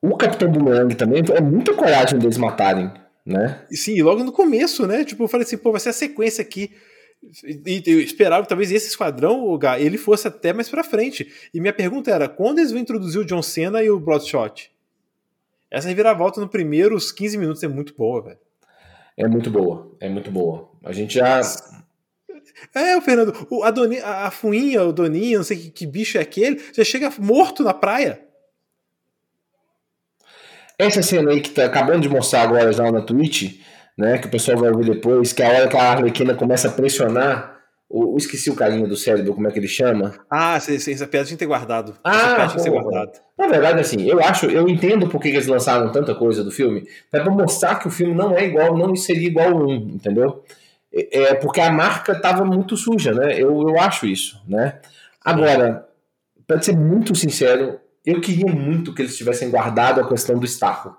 O 0.00 0.16
Capitão 0.16 0.50
Boomerang 0.50 0.94
também 0.94 1.22
é 1.34 1.40
muita 1.40 1.74
coragem 1.74 2.18
deles 2.18 2.36
matarem, 2.36 2.92
né? 3.26 3.64
Sim, 3.70 4.00
logo 4.02 4.22
no 4.22 4.32
começo, 4.32 4.86
né? 4.86 5.04
Tipo, 5.04 5.24
eu 5.24 5.28
falei 5.28 5.44
assim, 5.44 5.58
pô, 5.58 5.72
vai 5.72 5.80
ser 5.80 5.88
a 5.88 5.92
sequência 5.92 6.42
aqui. 6.42 6.72
E 7.44 7.82
eu 7.84 8.00
esperava 8.00 8.42
que 8.42 8.48
talvez 8.48 8.70
esse 8.70 8.88
esquadrão, 8.88 9.58
ele 9.78 9.98
fosse 9.98 10.28
até 10.28 10.52
mais 10.52 10.68
pra 10.68 10.84
frente. 10.84 11.28
E 11.52 11.60
minha 11.60 11.72
pergunta 11.72 12.10
era: 12.10 12.28
quando 12.28 12.58
eles 12.60 12.70
vão 12.70 12.80
introduzir 12.80 13.20
o 13.20 13.24
John 13.24 13.42
Cena 13.42 13.82
e 13.82 13.90
o 13.90 13.98
Bloodshot? 13.98 14.70
Essa 15.70 15.88
reviravolta 15.88 16.40
no 16.40 16.48
primeiro, 16.48 16.96
os 16.96 17.12
15 17.12 17.36
minutos 17.36 17.62
é 17.62 17.68
muito 17.68 17.94
boa, 17.94 18.22
velho. 18.22 18.38
É 19.16 19.26
muito 19.26 19.50
boa, 19.50 19.96
é 20.00 20.08
muito 20.08 20.30
boa. 20.30 20.70
A 20.84 20.92
gente 20.92 21.14
já. 21.14 21.40
É, 22.74 22.96
o 22.96 23.00
Fernando, 23.00 23.46
o, 23.50 23.62
a, 23.62 24.26
a, 24.26 24.30
fuinha, 24.30 24.82
o 24.82 24.92
Doninha, 24.92 25.38
não 25.38 25.44
sei 25.44 25.56
que, 25.56 25.70
que 25.70 25.86
bicho 25.86 26.18
é 26.18 26.20
aquele, 26.20 26.60
já 26.72 26.84
chega 26.84 27.12
morto 27.18 27.62
na 27.62 27.74
praia. 27.74 28.20
Essa 30.78 31.02
cena 31.02 31.32
aí 31.32 31.40
que 31.40 31.50
tá 31.50 31.64
acabando 31.64 32.02
de 32.02 32.08
mostrar 32.08 32.42
agora 32.42 32.72
já 32.72 32.90
na 32.90 33.00
Twitch, 33.00 33.60
né, 33.96 34.18
que 34.18 34.28
o 34.28 34.30
pessoal 34.30 34.58
vai 34.58 34.72
ver 34.72 34.84
depois, 34.84 35.32
que 35.32 35.42
é 35.42 35.46
a 35.46 35.58
hora 35.58 35.68
que 35.68 35.76
a 35.76 35.82
Arlequina 35.82 36.34
começa 36.34 36.68
a 36.68 36.72
pressionar 36.72 37.58
o, 37.90 38.16
esqueci 38.18 38.50
o 38.50 38.54
carinho 38.54 38.86
do 38.86 38.96
cérebro, 38.96 39.34
como 39.34 39.48
é 39.48 39.50
que 39.50 39.58
ele 39.58 39.66
chama? 39.66 40.14
Ah, 40.30 40.60
sim, 40.60 40.78
sim, 40.78 40.92
essa 40.92 41.06
piada 41.06 41.26
tinha 41.26 41.36
que 41.36 41.44
ter 41.44 41.46
guardado. 41.46 41.96
Ah, 42.04 42.10
essa 42.10 42.26
piada 42.26 42.46
tinha 42.48 42.56
que 42.56 42.62
ser 42.62 42.70
guardado. 42.70 43.12
Na 43.38 43.46
verdade, 43.46 43.80
assim, 43.80 44.06
eu 44.06 44.20
acho, 44.20 44.46
eu 44.46 44.68
entendo 44.68 45.08
por 45.08 45.20
que 45.20 45.28
eles 45.28 45.46
lançaram 45.46 45.90
tanta 45.90 46.14
coisa 46.14 46.44
do 46.44 46.50
filme, 46.50 46.86
é 47.12 47.18
pra 47.18 47.30
mostrar 47.30 47.76
que 47.76 47.88
o 47.88 47.90
filme 47.90 48.14
não 48.14 48.36
é 48.36 48.44
igual, 48.44 48.76
não 48.76 48.94
seria 48.94 49.28
igual 49.28 49.56
um, 49.56 49.74
entendeu? 49.94 50.44
É, 50.98 51.18
é 51.18 51.34
porque 51.34 51.60
a 51.60 51.70
marca 51.70 52.18
tava 52.18 52.44
muito 52.44 52.76
suja, 52.76 53.12
né? 53.12 53.34
Eu, 53.34 53.68
eu 53.68 53.80
acho 53.80 54.06
isso, 54.06 54.42
né? 54.46 54.80
Agora, 55.24 55.86
pra 56.46 56.60
ser 56.60 56.76
muito 56.76 57.14
sincero, 57.14 57.78
eu 58.04 58.20
queria 58.20 58.50
muito 58.50 58.94
que 58.94 59.02
eles 59.02 59.16
tivessem 59.16 59.50
guardado 59.50 60.00
a 60.00 60.08
questão 60.08 60.38
do 60.38 60.46
Starro. 60.46 60.96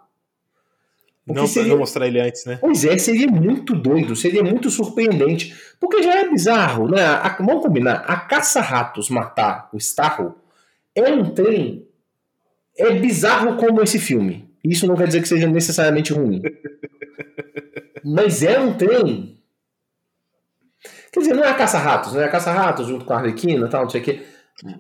Não, 1.26 1.46
seria... 1.46 1.70
não 1.70 1.80
mostrar 1.80 2.08
ele 2.08 2.20
antes, 2.20 2.46
né? 2.46 2.58
Pois 2.60 2.84
é, 2.86 2.98
seria 2.98 3.28
muito 3.28 3.76
doido, 3.76 4.16
seria 4.16 4.44
muito 4.44 4.70
surpreendente. 4.70 5.56
Porque 5.80 6.02
já 6.02 6.20
é 6.20 6.30
bizarro, 6.30 6.88
né? 6.88 7.04
A, 7.04 7.36
vamos 7.40 7.64
combinar, 7.64 8.04
a 8.08 8.16
caça-ratos 8.18 9.10
matar 9.10 9.70
o 9.72 9.78
Starro 9.78 10.36
é 10.96 11.12
um 11.12 11.30
trem. 11.32 11.88
É 12.78 12.92
bizarro 12.94 13.58
como 13.58 13.82
esse 13.82 14.00
filme. 14.00 14.50
Isso 14.64 14.88
não 14.88 14.96
quer 14.96 15.08
dizer 15.08 15.22
que 15.22 15.28
seja 15.28 15.48
necessariamente 15.48 16.14
ruim. 16.14 16.42
Mas 18.04 18.42
é 18.42 18.60
um 18.60 18.74
trem. 18.74 19.39
Quer 21.12 21.20
dizer, 21.22 21.34
não 21.34 21.44
é 21.44 21.50
a 21.50 21.54
caça-ratos, 21.54 22.14
né? 22.14 22.26
A 22.26 22.30
caça-ratos 22.30 22.88
junto 22.88 23.06
com 23.06 23.14
a 23.14 23.18
Arlequina 23.18 23.66
e 23.66 23.70
tal, 23.70 23.84
não 23.84 23.90
sei 23.90 24.02
o 24.02 24.04
quê. 24.04 24.26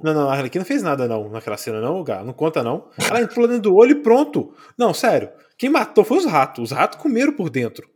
Não, 0.04 0.14
não, 0.14 0.30
a 0.30 0.34
Arlequina 0.34 0.66
fez 0.66 0.84
nada 0.84 1.08
não 1.08 1.30
naquela 1.30 1.58
cena, 1.58 1.80
não, 1.80 2.04
Gá. 2.04 2.24
Não 2.24 2.34
conta, 2.34 2.62
não. 2.62 2.90
Ela 3.10 3.22
entrou 3.22 3.48
dentro 3.48 3.64
do 3.64 3.76
olho 3.76 3.92
e 3.92 4.02
pronto. 4.04 4.54
Não, 4.78 4.94
sério. 4.94 5.30
Quem 5.58 5.70
matou 5.70 6.04
foi 6.04 6.18
os 6.18 6.26
ratos. 6.26 6.66
Os 6.66 6.72
ratos 6.72 7.00
comeram 7.00 7.34
por 7.34 7.50
dentro. 7.50 7.90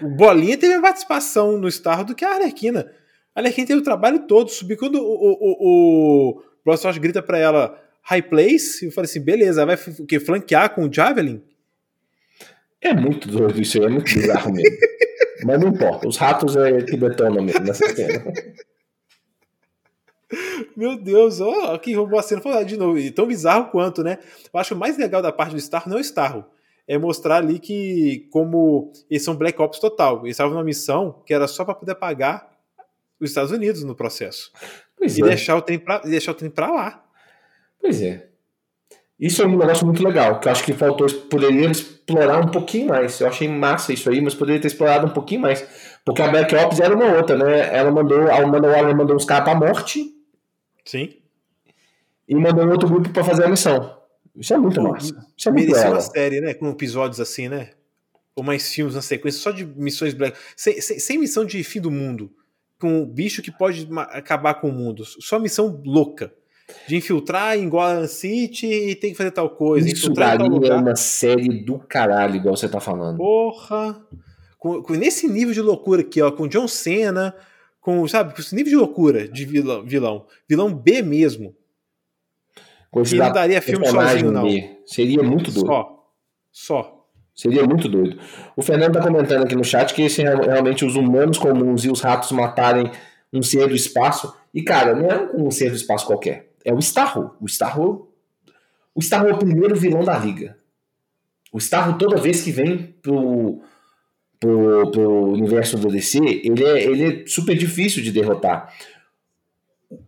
O 0.00 0.08
Bolinha 0.08 0.56
teve 0.56 0.72
mais 0.74 0.82
participação 0.82 1.58
no 1.58 1.70
Star 1.70 2.04
do 2.04 2.14
que 2.14 2.24
a 2.24 2.34
Arlequina. 2.34 2.90
A 3.34 3.40
Arlequina 3.40 3.66
teve 3.66 3.80
o 3.80 3.84
trabalho 3.84 4.26
todo. 4.26 4.50
Subiu 4.50 4.76
quando 4.76 4.96
o, 4.96 5.32
o, 5.40 6.36
o, 6.38 6.72
o 6.72 7.00
grita 7.00 7.22
pra 7.22 7.38
ela 7.38 7.78
High 8.02 8.22
Place, 8.22 8.84
eu 8.84 8.92
falei 8.92 9.08
assim, 9.08 9.20
beleza, 9.20 9.64
vai 9.64 9.76
o 9.98 10.06
quê? 10.06 10.18
flanquear 10.18 10.74
com 10.74 10.86
o 10.86 10.92
Javelin? 10.92 11.42
É 12.80 12.92
muito 12.92 13.28
doido 13.28 13.60
isso 13.60 13.78
aí, 13.78 13.84
é 13.84 13.88
muito 13.88 14.12
bizarro 14.12 14.52
mesmo. 14.52 14.76
Mas 15.44 15.60
não 15.60 15.68
importa, 15.68 16.08
os 16.08 16.16
ratos 16.16 16.56
é 16.56 16.82
que 16.82 16.96
detonam 16.96 17.42
mesmo 17.42 17.64
nessa 17.64 17.88
cena. 17.94 18.32
Meu 20.76 20.96
Deus, 20.96 21.40
ó, 21.40 21.76
que 21.78 21.94
roubou 21.94 22.18
a 22.18 22.22
cena. 22.22 22.40
Falei, 22.40 22.64
de 22.64 22.76
novo, 22.76 22.98
tão 23.12 23.26
bizarro 23.26 23.70
quanto, 23.70 24.02
né? 24.02 24.18
Eu 24.52 24.58
acho 24.58 24.68
que 24.68 24.74
o 24.74 24.78
mais 24.78 24.96
legal 24.96 25.20
da 25.20 25.32
parte 25.32 25.52
do 25.52 25.58
Starro 25.58 25.90
não 25.90 25.98
é 25.98 26.00
o 26.00 26.02
Starro. 26.02 26.44
É 26.88 26.98
mostrar 26.98 27.36
ali 27.36 27.58
que, 27.58 28.28
como 28.30 28.92
eles 29.08 29.22
são 29.22 29.36
Black 29.36 29.60
Ops 29.60 29.78
total, 29.78 30.20
eles 30.20 30.32
estavam 30.32 30.54
numa 30.54 30.64
missão 30.64 31.22
que 31.26 31.32
era 31.32 31.46
só 31.46 31.64
para 31.64 31.74
poder 31.74 31.94
pagar 31.94 32.50
os 33.20 33.30
Estados 33.30 33.52
Unidos 33.52 33.84
no 33.84 33.94
processo. 33.94 34.50
Pois 34.96 35.16
e 35.16 35.22
é. 35.22 35.26
deixar, 35.26 35.56
o 35.56 35.62
trem 35.62 35.78
pra, 35.78 35.98
deixar 35.98 36.32
o 36.32 36.34
trem 36.34 36.50
pra 36.50 36.70
lá. 36.70 37.04
Pois 37.80 38.00
é. 38.00 38.31
Isso 39.22 39.40
é 39.40 39.46
um 39.46 39.56
negócio 39.56 39.86
muito 39.86 40.02
legal, 40.02 40.40
que 40.40 40.48
eu 40.48 40.52
acho 40.52 40.64
que 40.64 40.72
faltou, 40.72 41.06
poderia 41.30 41.70
explorar 41.70 42.40
um 42.40 42.48
pouquinho 42.48 42.88
mais. 42.88 43.20
Eu 43.20 43.28
achei 43.28 43.48
massa 43.48 43.92
isso 43.92 44.10
aí, 44.10 44.20
mas 44.20 44.34
poderia 44.34 44.60
ter 44.60 44.66
explorado 44.66 45.06
um 45.06 45.10
pouquinho 45.10 45.42
mais. 45.42 45.64
Porque 46.04 46.20
a 46.20 46.28
Black 46.28 46.52
Ops 46.56 46.80
era 46.80 46.92
uma 46.92 47.16
outra, 47.16 47.36
né? 47.36 47.72
Ela 47.72 47.92
mandou, 47.92 48.28
a 48.28 48.42
Amanda 48.42 48.68
Waller 48.68 48.96
mandou 48.96 49.14
uns 49.14 49.24
caras 49.24 49.44
pra 49.44 49.54
morte, 49.54 50.12
Sim. 50.84 51.14
E 52.28 52.34
mandou 52.34 52.68
outro 52.68 52.88
grupo 52.88 53.10
para 53.10 53.24
fazer 53.24 53.44
a 53.44 53.48
missão. 53.48 53.96
Isso 54.34 54.54
é 54.54 54.58
muito 54.58 54.80
massa. 54.80 55.14
Isso 55.36 55.48
é 55.48 55.52
muito 55.52 55.66
Merecia 55.68 55.90
uma 55.90 56.00
série, 56.00 56.40
né? 56.40 56.54
Com 56.54 56.70
episódios 56.70 57.20
assim, 57.20 57.48
né? 57.48 57.70
Ou 58.34 58.42
mais 58.42 58.72
filmes 58.72 58.94
na 58.94 59.02
sequência, 59.02 59.40
só 59.40 59.50
de 59.50 59.64
missões 59.64 60.14
black. 60.14 60.36
Sem, 60.56 60.80
sem, 60.80 60.98
sem 60.98 61.18
missão 61.18 61.44
de 61.44 61.62
fim 61.62 61.80
do 61.80 61.90
mundo. 61.90 62.32
Com 62.80 63.02
um 63.02 63.06
bicho 63.06 63.42
que 63.42 63.50
pode 63.50 63.88
acabar 64.10 64.54
com 64.54 64.68
o 64.68 64.72
mundo. 64.72 65.04
Só 65.04 65.38
missão 65.38 65.80
louca. 65.84 66.32
De 66.86 66.96
infiltrar 66.96 67.56
em 67.56 67.68
Gotham 67.68 68.06
City 68.06 68.66
e 68.66 68.94
tem 68.94 69.10
que 69.12 69.16
fazer 69.16 69.30
tal 69.30 69.50
coisa. 69.50 69.88
Isso 69.88 70.12
daria 70.12 70.76
uma 70.76 70.96
série 70.96 71.64
do 71.64 71.78
caralho, 71.78 72.36
igual 72.36 72.56
você 72.56 72.68
tá 72.68 72.80
falando. 72.80 73.18
Porra! 73.18 74.00
Com, 74.58 74.82
com, 74.82 74.94
nesse 74.94 75.28
nível 75.28 75.52
de 75.52 75.60
loucura 75.60 76.02
aqui, 76.02 76.22
ó, 76.22 76.30
com 76.30 76.46
John 76.46 76.68
Cena, 76.68 77.34
com, 77.80 78.06
sabe, 78.06 78.32
com 78.34 78.40
esse 78.40 78.54
nível 78.54 78.70
de 78.70 78.76
loucura 78.76 79.28
de 79.28 79.44
vilão. 79.44 79.84
Vilão, 79.84 80.26
vilão 80.48 80.72
B 80.72 81.02
mesmo. 81.02 81.54
Que 83.04 83.16
não 83.16 83.32
daria 83.32 83.60
filme 83.62 83.86
sozinho, 83.86 84.30
não. 84.30 84.44
B. 84.44 84.78
Seria 84.86 85.22
muito 85.22 85.50
doido. 85.50 85.66
Só. 85.66 86.08
Só. 86.52 87.06
Seria 87.34 87.66
muito 87.66 87.88
doido. 87.88 88.18
O 88.54 88.62
Fernando 88.62 88.92
tá 88.92 89.02
comentando 89.02 89.44
aqui 89.44 89.56
no 89.56 89.64
chat 89.64 89.94
que 89.94 90.02
esse, 90.02 90.22
realmente 90.22 90.84
os 90.84 90.96
humanos 90.96 91.38
comuns 91.38 91.84
e 91.84 91.90
os 91.90 92.02
ratos 92.02 92.30
matarem 92.30 92.90
um 93.32 93.42
ser 93.42 93.66
do 93.66 93.74
espaço. 93.74 94.32
E, 94.52 94.62
cara, 94.62 94.94
não 94.94 95.10
é 95.10 95.30
um 95.34 95.50
ser 95.50 95.70
do 95.70 95.76
espaço 95.76 96.06
qualquer. 96.06 96.51
É 96.64 96.72
o 96.72 96.78
Starro. 96.78 97.34
O 97.40 97.46
Starro. 97.46 98.08
O 98.94 99.00
Starro 99.00 99.28
é 99.28 99.32
o 99.32 99.38
primeiro 99.38 99.74
vilão 99.74 100.04
da 100.04 100.18
liga. 100.18 100.56
O 101.52 101.58
Starro, 101.58 101.98
toda 101.98 102.20
vez 102.20 102.42
que 102.42 102.50
vem 102.50 102.94
pro, 103.02 103.62
pro, 104.40 104.90
pro 104.90 105.32
universo 105.32 105.76
do 105.76 105.88
DC, 105.88 106.18
ele 106.44 106.64
é, 106.64 106.82
ele 106.82 107.04
é 107.04 107.26
super 107.26 107.56
difícil 107.56 108.02
de 108.02 108.10
derrotar. 108.10 108.72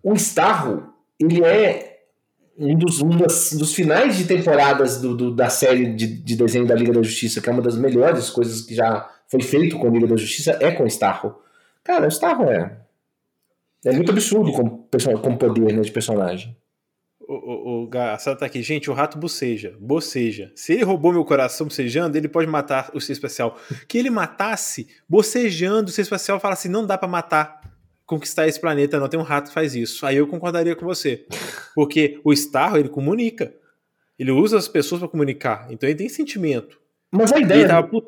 O 0.02 0.14
Starro, 0.14 0.92
ele 1.20 1.44
é 1.44 1.94
um 2.56 2.76
dos, 2.76 3.02
um 3.02 3.10
das, 3.10 3.52
dos 3.52 3.74
finais 3.74 4.16
de 4.16 4.24
temporadas 4.24 5.00
do, 5.00 5.14
do, 5.14 5.34
da 5.34 5.50
série 5.50 5.94
de, 5.94 6.06
de 6.06 6.36
desenho 6.36 6.66
da 6.66 6.74
Liga 6.74 6.92
da 6.92 7.02
Justiça, 7.02 7.40
que 7.40 7.48
é 7.48 7.52
uma 7.52 7.62
das 7.62 7.76
melhores 7.76 8.30
coisas 8.30 8.62
que 8.62 8.74
já 8.74 9.10
foi 9.28 9.42
feito 9.42 9.78
com 9.78 9.88
a 9.88 9.90
Liga 9.90 10.06
da 10.06 10.16
Justiça, 10.16 10.56
é 10.60 10.70
com 10.70 10.84
o 10.84 10.86
Starro. 10.86 11.36
Cara, 11.82 12.06
o 12.06 12.08
Starro 12.08 12.44
é, 12.50 12.78
é 13.84 13.92
muito 13.92 14.10
absurdo 14.10 14.52
como, 14.52 14.88
como 15.20 15.38
poder 15.38 15.72
né, 15.72 15.82
de 15.82 15.92
personagem. 15.92 16.56
O, 17.26 17.34
o, 17.34 17.82
o 17.84 17.88
Gassado 17.88 18.38
tá 18.38 18.46
aqui. 18.46 18.62
Gente, 18.62 18.90
o 18.90 18.94
rato 18.94 19.18
boceja. 19.18 19.76
Boceja. 19.80 20.52
Se 20.54 20.74
ele 20.74 20.84
roubou 20.84 21.12
meu 21.12 21.24
coração 21.24 21.66
bocejando, 21.66 22.16
ele 22.16 22.28
pode 22.28 22.46
matar 22.46 22.90
o 22.94 23.00
ser 23.00 23.12
especial. 23.12 23.58
Que 23.88 23.98
ele 23.98 24.10
matasse 24.10 24.88
bocejando 25.08 25.88
o 25.88 25.92
ser 25.92 26.02
especial 26.02 26.38
fala 26.38 26.54
assim: 26.54 26.68
não 26.68 26.86
dá 26.86 26.98
para 26.98 27.08
matar, 27.08 27.60
conquistar 28.04 28.46
esse 28.46 28.60
planeta, 28.60 28.98
não. 28.98 29.08
Tem 29.08 29.18
um 29.18 29.24
rato 29.24 29.48
que 29.48 29.54
faz 29.54 29.74
isso. 29.74 30.04
Aí 30.04 30.16
eu 30.16 30.26
concordaria 30.26 30.76
com 30.76 30.84
você. 30.84 31.26
Porque 31.74 32.20
o 32.24 32.32
Starro, 32.32 32.78
ele 32.78 32.88
comunica. 32.88 33.54
Ele 34.18 34.30
usa 34.30 34.58
as 34.58 34.68
pessoas 34.68 35.00
para 35.00 35.08
comunicar. 35.08 35.66
Então 35.70 35.88
ele 35.88 35.98
tem 35.98 36.08
sentimento. 36.08 36.78
Mas 37.10 37.32
a 37.32 37.38
ideia. 37.38 37.60
Ele 37.60 37.68
tava 37.68 37.88
put... 37.88 38.06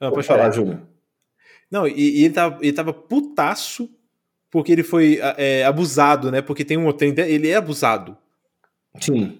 Não, 0.00 0.10
pode 0.10 0.26
falar, 0.26 0.50
Júlio. 0.50 0.86
Não, 1.70 1.86
e, 1.86 2.20
e, 2.20 2.24
ele, 2.24 2.34
tava, 2.34 2.58
ele 2.60 2.72
tava 2.72 2.92
putaço 2.92 3.88
porque 4.52 4.70
ele 4.70 4.82
foi 4.82 5.18
é, 5.38 5.64
abusado, 5.64 6.30
né? 6.30 6.42
Porque 6.42 6.62
tem 6.62 6.76
um 6.76 6.92
tem, 6.92 7.14
ele 7.18 7.48
é 7.48 7.56
abusado. 7.56 8.14
Sim. 9.00 9.38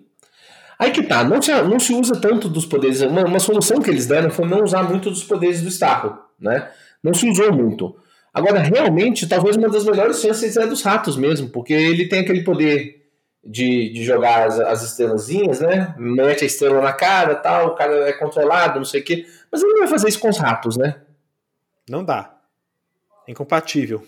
Aí 0.79 0.91
que 0.91 1.03
tá, 1.03 1.23
não 1.23 1.41
se, 1.41 1.53
não 1.63 1.79
se 1.79 1.93
usa 1.93 2.19
tanto 2.19 2.49
dos 2.49 2.65
poderes. 2.65 3.03
Uma, 3.03 3.23
uma 3.27 3.39
solução 3.39 3.81
que 3.81 3.91
eles 3.91 4.07
deram 4.07 4.31
foi 4.31 4.49
não 4.49 4.65
usar 4.65 4.83
muito 4.83 5.11
dos 5.11 5.23
poderes 5.23 5.61
do 5.61 5.69
Starro, 5.69 6.19
né? 6.41 6.71
Não 7.03 7.13
se 7.13 7.29
usou 7.29 7.53
muito. 7.53 7.95
Agora, 8.33 8.61
realmente, 8.61 9.29
talvez 9.29 9.55
uma 9.57 9.69
das 9.69 9.85
melhores 9.85 10.19
chances 10.19 10.57
é 10.57 10.67
dos 10.67 10.81
ratos 10.81 11.19
mesmo, 11.19 11.51
porque 11.51 11.75
ele 11.75 12.09
tem 12.09 12.21
aquele 12.21 12.43
poder 12.43 13.07
de, 13.45 13.93
de 13.93 14.03
jogar 14.03 14.47
as, 14.47 14.59
as 14.59 14.83
estrelazinhas, 14.83 15.61
né? 15.61 15.95
Mete 15.99 16.43
a 16.43 16.47
estrela 16.47 16.81
na 16.81 16.93
cara 16.95 17.35
tal, 17.35 17.69
o 17.69 17.75
cara 17.75 18.09
é 18.09 18.15
controlado, 18.15 18.79
não 18.79 18.87
sei 18.87 19.03
o 19.03 19.05
quê. 19.05 19.27
Mas 19.51 19.63
ele 19.63 19.73
não 19.73 19.81
vai 19.81 19.89
fazer 19.89 20.09
isso 20.09 20.21
com 20.21 20.31
os 20.31 20.39
ratos, 20.39 20.79
né? 20.79 20.97
Não 21.87 22.03
dá. 22.03 22.35
É 23.29 23.33
incompatível. 23.33 24.03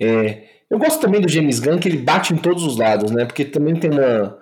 É, 0.00 0.42
eu 0.70 0.78
gosto 0.78 1.00
também 1.00 1.20
do 1.20 1.28
James 1.28 1.60
Gunn, 1.60 1.78
que 1.78 1.88
ele 1.88 1.98
bate 1.98 2.32
em 2.32 2.36
todos 2.36 2.64
os 2.64 2.76
lados, 2.78 3.10
né? 3.10 3.24
Porque 3.24 3.44
também 3.44 3.76
tem 3.76 3.90
uma, 3.90 4.38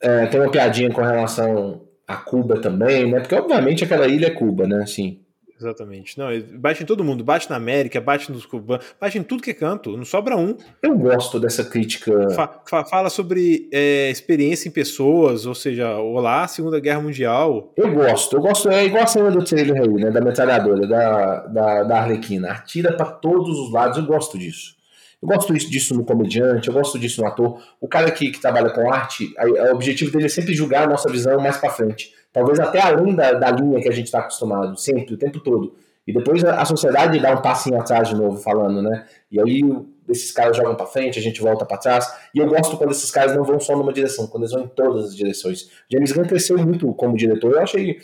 é, 0.00 0.26
tem 0.26 0.40
uma 0.40 0.50
piadinha 0.50 0.90
com 0.90 1.00
relação 1.00 1.82
a 2.06 2.16
Cuba 2.16 2.60
também, 2.60 3.10
né? 3.10 3.20
Porque 3.20 3.34
obviamente 3.34 3.84
aquela 3.84 4.08
ilha 4.08 4.26
é 4.26 4.30
Cuba, 4.30 4.66
né? 4.66 4.82
Assim, 4.82 5.21
Exatamente. 5.62 6.18
Não, 6.18 6.26
bate 6.58 6.82
em 6.82 6.86
todo 6.86 7.04
mundo, 7.04 7.22
bate 7.22 7.48
na 7.48 7.56
América, 7.56 8.00
bate 8.00 8.32
nos 8.32 8.44
cubanos, 8.44 8.84
bate 9.00 9.16
em 9.18 9.22
tudo 9.22 9.42
que 9.42 9.50
é 9.50 9.54
canto, 9.54 9.96
não 9.96 10.04
sobra 10.04 10.36
um. 10.36 10.56
Eu 10.82 10.98
gosto 10.98 11.38
dessa 11.38 11.64
crítica. 11.64 12.30
Fa 12.30 12.60
fa 12.68 12.84
fala 12.84 13.08
sobre 13.08 13.68
é, 13.72 14.10
experiência 14.10 14.68
em 14.68 14.72
pessoas, 14.72 15.46
ou 15.46 15.54
seja, 15.54 15.96
olá, 15.96 16.46
Segunda 16.48 16.80
Guerra 16.80 17.00
Mundial. 17.00 17.72
Eu 17.76 17.94
gosto, 17.94 18.36
eu 18.36 18.40
gosto, 18.40 18.68
é 18.68 18.84
igual 18.84 19.04
a 19.04 19.06
cena 19.06 19.30
do 19.30 19.44
trailer 19.44 19.80
aí, 19.80 19.88
né? 19.88 20.10
Da 20.10 20.20
metralhadora, 20.20 20.86
da, 20.86 21.46
da, 21.46 21.82
da 21.84 22.00
Arlequina. 22.00 22.50
Atira 22.50 22.92
para 22.92 23.06
todos 23.06 23.58
os 23.58 23.72
lados, 23.72 23.98
eu 23.98 24.04
gosto 24.04 24.36
disso. 24.36 24.81
Eu 25.22 25.28
gosto 25.28 25.54
disso 25.54 25.94
no 25.94 26.04
comediante, 26.04 26.66
eu 26.66 26.74
gosto 26.74 26.98
disso 26.98 27.20
no 27.20 27.28
ator. 27.28 27.62
O 27.80 27.86
cara 27.86 28.10
que, 28.10 28.30
que 28.32 28.40
trabalha 28.40 28.70
com 28.70 28.92
arte, 28.92 29.32
o 29.38 29.74
objetivo 29.74 30.10
dele 30.10 30.26
é 30.26 30.28
sempre 30.28 30.52
julgar 30.52 30.82
a 30.82 30.86
nossa 30.88 31.08
visão 31.08 31.40
mais 31.40 31.56
para 31.56 31.70
frente. 31.70 32.12
Talvez 32.32 32.58
até 32.58 32.80
além 32.80 33.14
da, 33.14 33.32
da 33.32 33.50
linha 33.52 33.80
que 33.80 33.88
a 33.88 33.92
gente 33.92 34.06
está 34.06 34.18
acostumado, 34.18 34.76
sempre, 34.76 35.14
o 35.14 35.16
tempo 35.16 35.38
todo. 35.38 35.74
E 36.06 36.12
depois 36.12 36.44
a, 36.44 36.60
a 36.60 36.64
sociedade 36.64 37.20
dá 37.20 37.32
um 37.32 37.40
passinho 37.40 37.78
atrás 37.78 38.08
de 38.08 38.16
novo, 38.16 38.36
falando, 38.38 38.82
né? 38.82 39.06
E 39.30 39.40
aí 39.40 39.62
esses 40.08 40.32
caras 40.32 40.56
jogam 40.56 40.74
para 40.74 40.86
frente, 40.86 41.18
a 41.18 41.22
gente 41.22 41.40
volta 41.40 41.64
para 41.64 41.76
trás. 41.76 42.12
E 42.34 42.38
eu 42.38 42.48
gosto 42.48 42.76
quando 42.76 42.90
esses 42.90 43.10
caras 43.10 43.36
não 43.36 43.44
vão 43.44 43.60
só 43.60 43.76
numa 43.76 43.92
direção, 43.92 44.26
quando 44.26 44.42
eles 44.42 44.52
vão 44.52 44.64
em 44.64 44.68
todas 44.68 45.06
as 45.06 45.16
direções. 45.16 45.70
James 45.90 46.10
Gunn 46.10 46.24
cresceu 46.24 46.58
muito 46.58 46.92
como 46.94 47.16
diretor. 47.16 47.52
Eu 47.52 47.60
achei. 47.60 47.98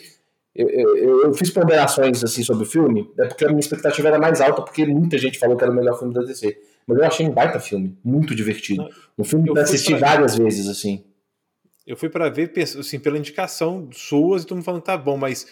Eu, 0.55 0.67
eu, 0.69 1.23
eu, 1.23 1.33
fiz 1.33 1.51
ponderações 1.51 2.23
assim 2.23 2.43
sobre 2.43 2.63
o 2.63 2.65
filme, 2.65 3.09
é 3.17 3.25
porque 3.25 3.45
a 3.45 3.47
minha 3.47 3.59
expectativa 3.59 4.07
era 4.07 4.19
mais 4.19 4.41
alta, 4.41 4.61
porque 4.61 4.85
muita 4.85 5.17
gente 5.17 5.37
falou 5.37 5.55
que 5.55 5.63
era 5.63 5.71
o 5.71 5.75
melhor 5.75 5.97
filme 5.97 6.13
da 6.13 6.21
DC. 6.21 6.57
Mas 6.89 6.97
eu 6.97 7.05
achei 7.05 7.27
um 7.27 7.31
baita 7.31 7.59
filme, 7.59 7.95
muito 8.03 8.33
divertido. 8.33 8.89
Um 9.15 9.23
filme 9.23 9.53
que 9.53 9.59
assisti 9.59 9.93
várias 9.93 10.35
vezes, 10.35 10.67
assim. 10.67 11.05
Eu 11.85 11.95
fui 11.95 12.09
para 12.09 12.29
ver, 12.29 12.51
assim, 12.57 12.99
pela 12.99 13.15
indicação 13.15 13.89
suas, 13.91 14.41
e 14.41 14.47
todo 14.47 14.57
mundo 14.57 14.65
falando, 14.65 14.81
tá 14.81 14.97
bom, 14.97 15.15
mas 15.15 15.45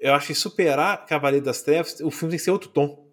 eu 0.00 0.14
acho 0.14 0.28
que 0.28 0.34
superar 0.34 1.04
Cavaleiro 1.04 1.44
das 1.44 1.60
Trevas, 1.60 2.00
o 2.00 2.10
filme 2.10 2.30
tem 2.30 2.38
que 2.38 2.44
ser 2.44 2.50
outro 2.50 2.70
tom. 2.70 3.06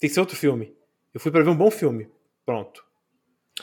Tem 0.00 0.10
que 0.10 0.14
ser 0.14 0.18
outro 0.18 0.36
filme. 0.36 0.74
Eu 1.14 1.20
fui 1.20 1.30
para 1.30 1.44
ver 1.44 1.50
um 1.50 1.56
bom 1.56 1.70
filme. 1.70 2.08
Pronto. 2.44 2.84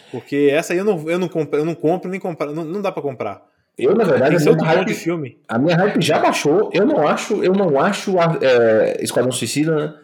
Porque 0.10 0.50
essa 0.50 0.72
aí 0.72 0.80
eu 0.80 0.86
não, 0.86 1.10
eu 1.10 1.20
não, 1.20 1.28
compro, 1.28 1.60
eu 1.60 1.66
não 1.66 1.76
compro 1.76 2.10
nem 2.10 2.22
comprar. 2.22 2.54
Não, 2.54 2.64
não 2.64 2.82
dá 2.82 2.90
para 2.90 3.02
comprar. 3.02 3.46
Eu, 3.78 3.94
na 3.96 4.06
verdade, 4.06 4.44
tem 4.44 4.56
que 4.56 4.64
hype, 4.64 4.94
filme. 4.94 5.42
a 5.48 5.60
minha 5.60 5.76
hype 5.76 6.02
já 6.02 6.20
baixou. 6.20 6.70
Eu 6.74 6.86
não 6.86 7.06
acho, 7.06 7.44
eu 7.44 7.52
não 7.52 7.80
acho 7.80 8.16
é, 8.42 9.04
Esquadrão 9.04 9.32
Suicida 9.32 9.76
né? 9.76 10.03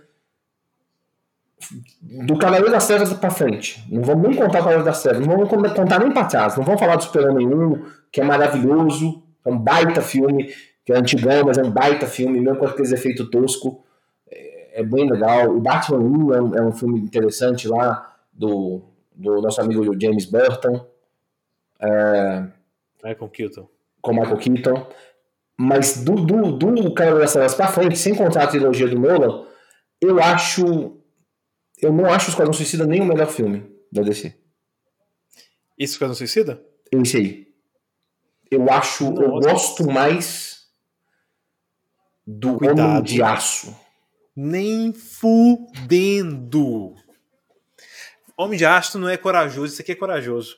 Do 2.01 2.38
Cavaleiro 2.38 2.72
das 2.72 2.88
Trevas 2.88 3.14
pra 3.14 3.30
frente. 3.30 3.84
Não 3.89 4.01
vamos 4.01 4.30
nem 4.30 4.38
contar 4.38 4.49
o 4.49 4.64
Cavaleiro 4.64 4.84
das 4.84 5.01
Trevas, 5.01 5.26
não 5.26 5.36
vamos 5.36 5.49
contar 5.74 5.99
nem 5.99 6.12
pra 6.12 6.26
trás. 6.26 6.55
Não 6.55 6.64
vamos 6.64 6.80
falar 6.80 6.95
do 6.95 7.03
Super-Homem 7.03 7.47
1, 7.47 7.86
que 8.12 8.22
é 8.22 8.24
maravilhoso, 8.24 9.24
é 9.45 9.49
um 9.49 9.57
baita 9.57 10.01
filme, 10.01 10.53
que 10.86 10.93
é 10.93 10.97
antigão, 10.97 11.45
mas 11.45 11.57
é 11.57 11.64
um 11.64 11.72
baita 11.72 12.07
filme, 12.07 12.39
mesmo 12.39 12.57
com 12.57 12.66
aqueles 12.66 12.91
efeitos 12.91 13.30
tosco. 13.30 13.84
É, 14.32 14.80
é 14.80 14.84
bem 14.84 15.10
legal. 15.10 15.49
O 15.49 15.60
Batman 15.60 15.99
1 15.99 16.34
é 16.34 16.41
um, 16.41 16.55
é 16.55 16.64
um, 16.64 16.72
filme 16.72 16.99
interessante 16.99 17.68
lá, 17.68 18.16
do, 18.32 18.82
do 19.14 19.41
nosso 19.41 19.60
amigo 19.62 19.84
James 19.99 20.26
Burton. 20.26 20.86
É, 21.82 22.45
Michael 23.03 23.30
Keaton. 23.30 23.68
Com 24.01 24.14
Michael 24.14 24.38
Keaton. 24.38 24.88
Mas 25.57 26.03
do, 26.05 26.16
do, 26.16 26.53
do 26.53 26.93
Cavaleiro 26.93 27.22
das 27.22 27.34
Trevas 27.34 27.53
pra 27.53 27.68
frente, 27.68 27.97
sem 27.97 28.16
contar 28.16 28.43
a 28.43 28.47
trilogia 28.47 28.88
do 28.88 28.97
Nolan, 28.97 29.45
eu 30.01 30.24
acho 30.24 30.99
eu 31.82 31.93
não 31.93 32.05
acho 32.05 32.27
o 32.27 32.30
Esquadrão 32.30 32.53
Suicida 32.53 32.86
nem 32.86 33.01
o 33.01 33.05
melhor 33.05 33.27
filme 33.27 33.65
da 33.91 34.01
DC. 34.01 34.34
Esse 35.77 35.93
Esquadrão 35.93 36.15
Suicida? 36.15 36.61
Esse 36.91 37.17
aí. 37.17 37.47
Eu 38.51 38.69
acho, 38.69 39.11
Nossa. 39.11 39.23
eu 39.23 39.32
gosto 39.39 39.89
mais 39.89 40.67
do 42.25 42.57
Cuidado. 42.57 42.80
Homem 42.80 43.03
de 43.03 43.21
Aço. 43.21 43.75
Nem 44.36 44.93
fudendo. 44.93 46.95
Homem 48.38 48.57
de 48.57 48.65
Aço 48.65 48.97
não 48.97 49.09
é 49.09 49.17
corajoso, 49.17 49.73
isso 49.73 49.82
aqui 49.82 49.91
é 49.91 49.95
corajoso. 49.95 50.57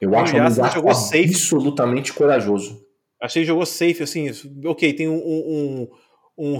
Eu 0.00 0.10
Homem 0.10 0.22
acho 0.22 0.34
o 0.34 0.38
Homem 0.38 0.52
de 0.52 0.60
Aço 0.60 0.74
jogou 0.74 0.94
safe. 0.94 1.24
absolutamente 1.24 2.12
corajoso. 2.12 2.84
Achei 3.20 3.42
que 3.42 3.46
jogou 3.46 3.64
safe, 3.64 4.02
assim, 4.02 4.28
ok, 4.64 4.92
tem 4.94 5.08
um, 5.08 5.14
um, 5.14 5.82
um 5.82 5.88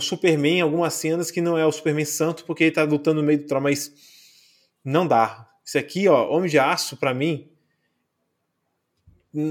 Superman 0.00 0.58
em 0.58 0.60
algumas 0.60 0.94
cenas 0.94 1.30
que 1.30 1.40
não 1.40 1.56
é 1.58 1.66
o 1.66 1.72
Superman 1.72 2.04
santo 2.04 2.44
porque 2.44 2.64
ele 2.64 2.72
tá 2.72 2.84
lutando 2.84 3.20
no 3.20 3.26
meio 3.26 3.38
do 3.40 3.46
trono, 3.46 3.64
mas 3.64 3.92
não 4.84 5.06
dá. 5.06 5.48
Isso 5.64 5.78
aqui, 5.78 6.08
ó, 6.08 6.28
Homem 6.30 6.50
de 6.50 6.58
Aço, 6.58 6.96
para 6.96 7.14
mim, 7.14 7.50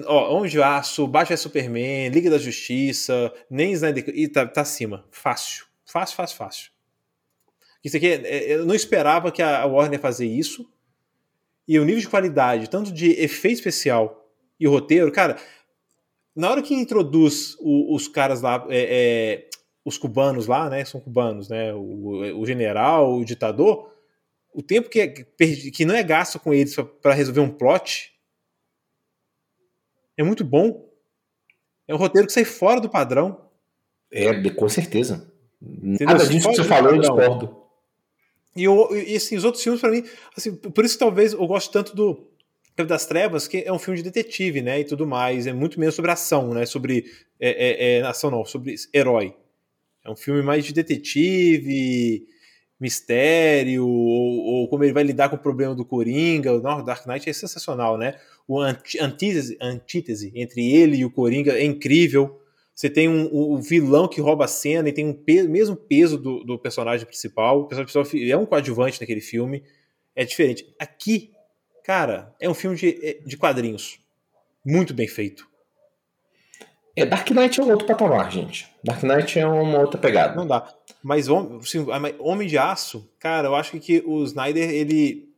ó, 0.05 0.35
Homem 0.35 0.49
de 0.49 0.61
Aço, 0.61 1.07
Batman 1.07 1.37
Superman, 1.37 2.09
Liga 2.09 2.29
da 2.29 2.37
Justiça, 2.37 3.33
nem 3.49 3.73
Snyder, 3.73 4.09
e 4.09 4.27
tá, 4.27 4.45
tá 4.45 4.61
acima, 4.61 5.05
fácil, 5.11 5.65
fácil, 5.85 6.15
fácil, 6.15 6.37
fácil. 6.37 6.71
Isso 7.83 7.97
aqui, 7.97 8.07
é, 8.07 8.21
é, 8.21 8.53
eu 8.53 8.65
não 8.65 8.75
esperava 8.75 9.31
que 9.31 9.41
a 9.41 9.65
Warner 9.65 9.99
fazer 9.99 10.27
isso, 10.27 10.69
e 11.67 11.79
o 11.79 11.85
nível 11.85 12.01
de 12.01 12.09
qualidade, 12.09 12.69
tanto 12.69 12.91
de 12.91 13.11
efeito 13.11 13.55
especial 13.55 14.29
e 14.59 14.67
roteiro, 14.67 15.11
cara, 15.11 15.37
na 16.35 16.49
hora 16.49 16.61
que 16.61 16.73
introduz 16.73 17.55
o, 17.59 17.95
os 17.95 18.07
caras 18.07 18.41
lá, 18.41 18.65
é, 18.69 19.47
é, 19.47 19.49
os 19.83 19.97
cubanos 19.97 20.47
lá, 20.47 20.69
né, 20.69 20.85
são 20.85 21.01
cubanos, 21.01 21.49
né, 21.49 21.73
o, 21.73 22.39
o 22.39 22.45
general, 22.45 23.13
o 23.13 23.25
ditador, 23.25 23.91
o 24.53 24.61
tempo 24.61 24.89
que, 24.89 24.99
é, 24.99 25.07
que 25.07 25.85
não 25.85 25.95
é 25.95 26.03
gasto 26.03 26.39
com 26.39 26.53
eles 26.53 26.75
para 27.01 27.13
resolver 27.13 27.39
um 27.39 27.49
plot 27.49 28.11
é 30.17 30.23
muito 30.23 30.43
bom. 30.43 30.89
É 31.87 31.95
um 31.95 31.97
roteiro 31.97 32.27
que 32.27 32.33
sai 32.33 32.45
fora 32.45 32.79
do 32.79 32.89
padrão. 32.89 33.49
É, 34.11 34.49
com 34.51 34.69
certeza. 34.69 35.31
Entendeu? 35.61 36.07
Nada 36.07 36.27
disso 36.27 36.49
que 36.49 36.55
você 36.55 36.63
falou, 36.63 36.91
eu 36.91 36.99
discordo. 36.99 37.61
E, 38.55 38.65
eu, 38.65 38.89
e 38.95 39.15
assim, 39.15 39.37
os 39.37 39.45
outros 39.45 39.63
filmes, 39.63 39.79
para 39.79 39.91
mim, 39.91 40.03
assim, 40.35 40.53
por 40.53 40.83
isso 40.83 40.95
que 40.95 40.99
talvez 40.99 41.33
eu 41.33 41.47
gosto 41.47 41.71
tanto 41.71 41.95
do 41.95 42.27
das 42.77 43.05
Trevas, 43.05 43.47
que 43.47 43.63
é 43.63 43.71
um 43.71 43.77
filme 43.77 43.97
de 43.97 44.09
detetive, 44.09 44.59
né, 44.59 44.79
e 44.79 44.83
tudo 44.83 45.05
mais, 45.05 45.45
é 45.45 45.53
muito 45.53 45.79
menos 45.79 45.93
sobre 45.93 46.09
ação, 46.09 46.51
né, 46.51 46.65
sobre 46.65 47.05
é, 47.39 47.49
é, 47.49 47.99
é 47.99 48.01
ação 48.01 48.31
não, 48.31 48.43
sobre 48.43 48.73
herói. 48.91 49.35
É 50.03 50.09
um 50.09 50.15
filme 50.15 50.41
mais 50.41 50.65
de 50.65 50.73
detetive, 50.73 52.25
mistério, 52.79 53.87
ou, 53.87 54.39
ou, 54.39 54.67
como 54.67 54.83
ele 54.83 54.93
vai 54.93 55.03
lidar 55.03 55.29
com 55.29 55.35
o 55.35 55.39
problema 55.39 55.75
do 55.75 55.85
Coringa. 55.85 56.53
O 56.53 56.81
Dark 56.81 57.05
Knight 57.05 57.29
é 57.29 57.33
sensacional, 57.33 57.97
né? 57.97 58.19
O 58.47 58.59
antítese, 58.59 59.55
antítese 59.61 60.31
entre 60.35 60.73
ele 60.73 60.97
e 60.97 61.05
o 61.05 61.11
Coringa 61.11 61.53
é 61.53 61.63
incrível. 61.63 62.41
Você 62.73 62.89
tem 62.89 63.07
um, 63.07 63.29
um 63.31 63.61
vilão 63.61 64.07
que 64.07 64.19
rouba 64.19 64.45
a 64.45 64.47
cena 64.47 64.89
e 64.89 64.93
tem 64.93 65.05
um 65.05 65.13
peso, 65.13 65.47
mesmo 65.47 65.75
peso 65.75 66.17
do, 66.17 66.43
do, 66.43 66.57
personagem 66.57 67.05
principal. 67.05 67.59
O 67.59 67.67
personagem 67.67 67.93
principal 68.03 68.29
é 68.31 68.37
um 68.37 68.45
coadjuvante 68.45 68.99
naquele 68.99 69.21
filme. 69.21 69.63
É 70.15 70.25
diferente. 70.25 70.73
Aqui, 70.79 71.31
cara, 71.83 72.33
é 72.39 72.49
um 72.49 72.55
filme 72.55 72.75
de, 72.75 73.21
de 73.23 73.37
quadrinhos. 73.37 73.99
Muito 74.65 74.93
bem 74.93 75.07
feito. 75.07 75.50
É, 76.95 77.05
Dark 77.05 77.29
Knight 77.31 77.59
é 77.59 77.63
um 77.63 77.71
outro 77.71 77.87
patamar, 77.87 78.31
gente. 78.31 78.69
Dark 78.83 79.01
Knight 79.03 79.39
é 79.39 79.45
uma 79.45 79.79
outra 79.79 79.99
pegada. 79.99 80.35
Não 80.35 80.45
dá. 80.45 80.67
Mas 81.01 81.27
assim, 81.29 81.85
Homem 82.19 82.47
de 82.47 82.57
Aço, 82.57 83.09
cara, 83.17 83.47
eu 83.47 83.55
acho 83.55 83.79
que 83.79 84.03
o 84.05 84.23
Snyder, 84.23 84.69
ele. 84.69 85.29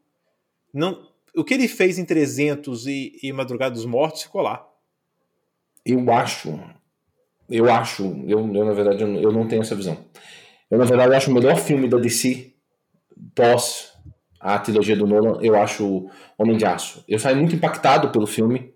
não 0.74 1.08
O 1.36 1.44
que 1.44 1.54
ele 1.54 1.68
fez 1.68 1.98
em 2.00 2.06
300 2.06 2.88
e, 2.88 3.20
e 3.22 3.32
Madrugada 3.32 3.76
dos 3.76 3.86
Mortos 3.86 4.24
ficou 4.24 4.42
lá. 4.42 4.68
Eu 5.86 6.12
acho. 6.12 6.60
Eu 7.50 7.72
acho. 7.72 8.04
Eu, 8.28 8.40
eu 8.54 8.66
na 8.66 8.74
verdade, 8.74 9.04
eu 9.04 9.32
não 9.32 9.48
tenho 9.48 9.62
essa 9.62 9.76
visão. 9.76 9.98
Eu, 10.72 10.78
na 10.78 10.86
verdade, 10.86 11.14
acho 11.14 11.30
o 11.30 11.34
melhor 11.34 11.58
filme 11.58 11.88
da 11.88 11.98
DC 11.98 12.52
pós 13.36 13.94
a 14.40 14.60
trilogia 14.60 14.96
do 14.96 15.08
Nolan. 15.08 15.40
Eu 15.42 15.56
acho 15.56 16.10
Homem 16.38 16.58
de 16.58 16.66
Aço. 16.66 17.04
Eu 17.08 17.18
saí 17.18 17.36
muito 17.36 17.56
impactado 17.56 18.10
pelo 18.10 18.28
filme, 18.28 18.74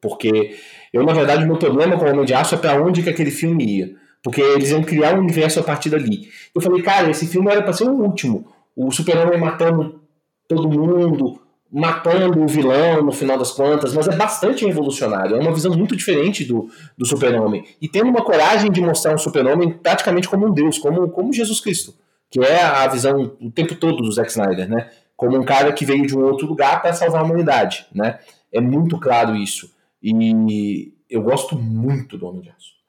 porque 0.00 0.58
eu, 0.92 1.04
na 1.04 1.12
verdade, 1.12 1.44
o 1.44 1.46
meu 1.46 1.56
problema 1.56 1.96
com 1.96 2.04
o 2.04 2.08
Homem 2.10 2.24
de 2.24 2.34
Aço 2.34 2.54
é 2.54 2.58
para 2.58 2.82
onde 2.82 3.02
que 3.02 3.10
aquele 3.10 3.30
filme 3.30 3.64
ia. 3.64 3.94
Porque 4.22 4.40
eles 4.40 4.70
iam 4.70 4.82
criar 4.82 5.14
um 5.14 5.20
universo 5.20 5.60
a 5.60 5.62
partir 5.62 5.88
dali. 5.90 6.28
Eu 6.54 6.60
falei, 6.60 6.82
cara, 6.82 7.10
esse 7.10 7.26
filme 7.26 7.50
era 7.50 7.62
para 7.62 7.72
ser 7.72 7.84
o 7.84 7.92
último. 7.92 8.46
O 8.76 8.90
super-homem 8.90 9.38
matando 9.38 10.00
todo 10.48 10.68
mundo, 10.68 11.40
matando 11.72 12.42
o 12.42 12.48
vilão 12.48 13.02
no 13.02 13.12
final 13.12 13.38
das 13.38 13.52
contas, 13.52 13.94
mas 13.94 14.08
é 14.08 14.16
bastante 14.16 14.66
revolucionário. 14.66 15.36
É 15.36 15.40
uma 15.40 15.52
visão 15.52 15.72
muito 15.72 15.96
diferente 15.96 16.44
do, 16.44 16.68
do 16.98 17.06
super-homem. 17.06 17.64
E 17.80 17.88
tendo 17.88 18.10
uma 18.10 18.24
coragem 18.24 18.70
de 18.70 18.80
mostrar 18.80 19.14
um 19.14 19.18
super-homem 19.18 19.72
praticamente 19.72 20.28
como 20.28 20.46
um 20.46 20.52
deus, 20.52 20.78
como, 20.78 21.08
como 21.08 21.32
Jesus 21.32 21.60
Cristo. 21.60 21.94
Que 22.28 22.40
é 22.40 22.62
a 22.62 22.86
visão 22.88 23.36
o 23.40 23.50
tempo 23.50 23.74
todo 23.74 24.02
do 24.02 24.12
Zack 24.12 24.30
Snyder, 24.30 24.68
né? 24.68 24.88
Como 25.16 25.36
um 25.36 25.44
cara 25.44 25.72
que 25.72 25.84
veio 25.84 26.06
de 26.06 26.16
um 26.16 26.22
outro 26.22 26.46
lugar 26.46 26.82
para 26.82 26.92
salvar 26.92 27.22
a 27.22 27.24
humanidade, 27.24 27.86
né? 27.94 28.18
É 28.52 28.60
muito 28.60 28.98
claro 28.98 29.36
isso. 29.36 29.70
E 30.02 30.92
eu 31.08 31.22
gosto 31.22 31.56
muito 31.56 32.16
do 32.16 32.26
Homem 32.26 32.42
de 32.42 32.50
Aço. 32.50 32.80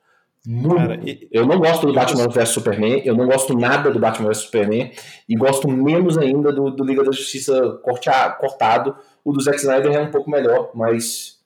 Muito. 0.45 0.75
Cara, 0.75 0.99
e, 1.03 1.27
eu 1.31 1.45
não 1.45 1.59
gosto 1.59 1.85
do 1.85 1.93
Batman 1.93 2.27
vs 2.27 2.49
Superman, 2.49 3.01
eu 3.05 3.15
não 3.15 3.27
gosto 3.27 3.55
nada 3.57 3.91
do 3.91 3.99
Batman 3.99 4.29
vs 4.29 4.37
Superman, 4.39 4.91
e 5.29 5.35
gosto 5.35 5.67
menos 5.67 6.17
ainda 6.17 6.51
do, 6.51 6.71
do 6.71 6.83
Liga 6.83 7.03
da 7.03 7.11
Justiça 7.11 7.79
corteado. 7.83 8.95
O 9.23 9.31
do 9.31 9.41
Zack 9.41 9.57
Snyder 9.57 9.91
é 9.91 10.01
um 10.01 10.09
pouco 10.09 10.29
melhor, 10.29 10.71
mas 10.73 11.41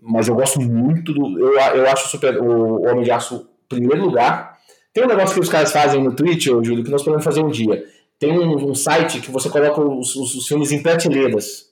mas 0.00 0.28
eu 0.28 0.34
gosto 0.34 0.60
muito 0.60 1.12
do. 1.12 1.38
Eu, 1.38 1.54
eu 1.54 1.88
acho 1.88 2.08
super, 2.08 2.38
o, 2.40 2.80
o 2.80 2.86
Homem 2.86 3.02
de 3.02 3.10
Aço 3.10 3.48
primeiro 3.68 4.04
lugar. 4.04 4.56
Tem 4.92 5.04
um 5.04 5.08
negócio 5.08 5.34
que 5.34 5.40
os 5.40 5.48
caras 5.48 5.72
fazem 5.72 6.02
no 6.02 6.14
Twitch, 6.14 6.46
Júlio, 6.46 6.84
que 6.84 6.90
nós 6.90 7.02
podemos 7.02 7.24
fazer 7.24 7.42
um 7.42 7.50
dia. 7.50 7.84
Tem 8.18 8.32
um, 8.32 8.70
um 8.70 8.74
site 8.74 9.20
que 9.20 9.30
você 9.30 9.50
coloca 9.50 9.80
os, 9.80 10.14
os, 10.16 10.34
os, 10.34 10.46
filmes 10.46 10.72
em 10.72 10.82
prateleiras. 10.82 11.66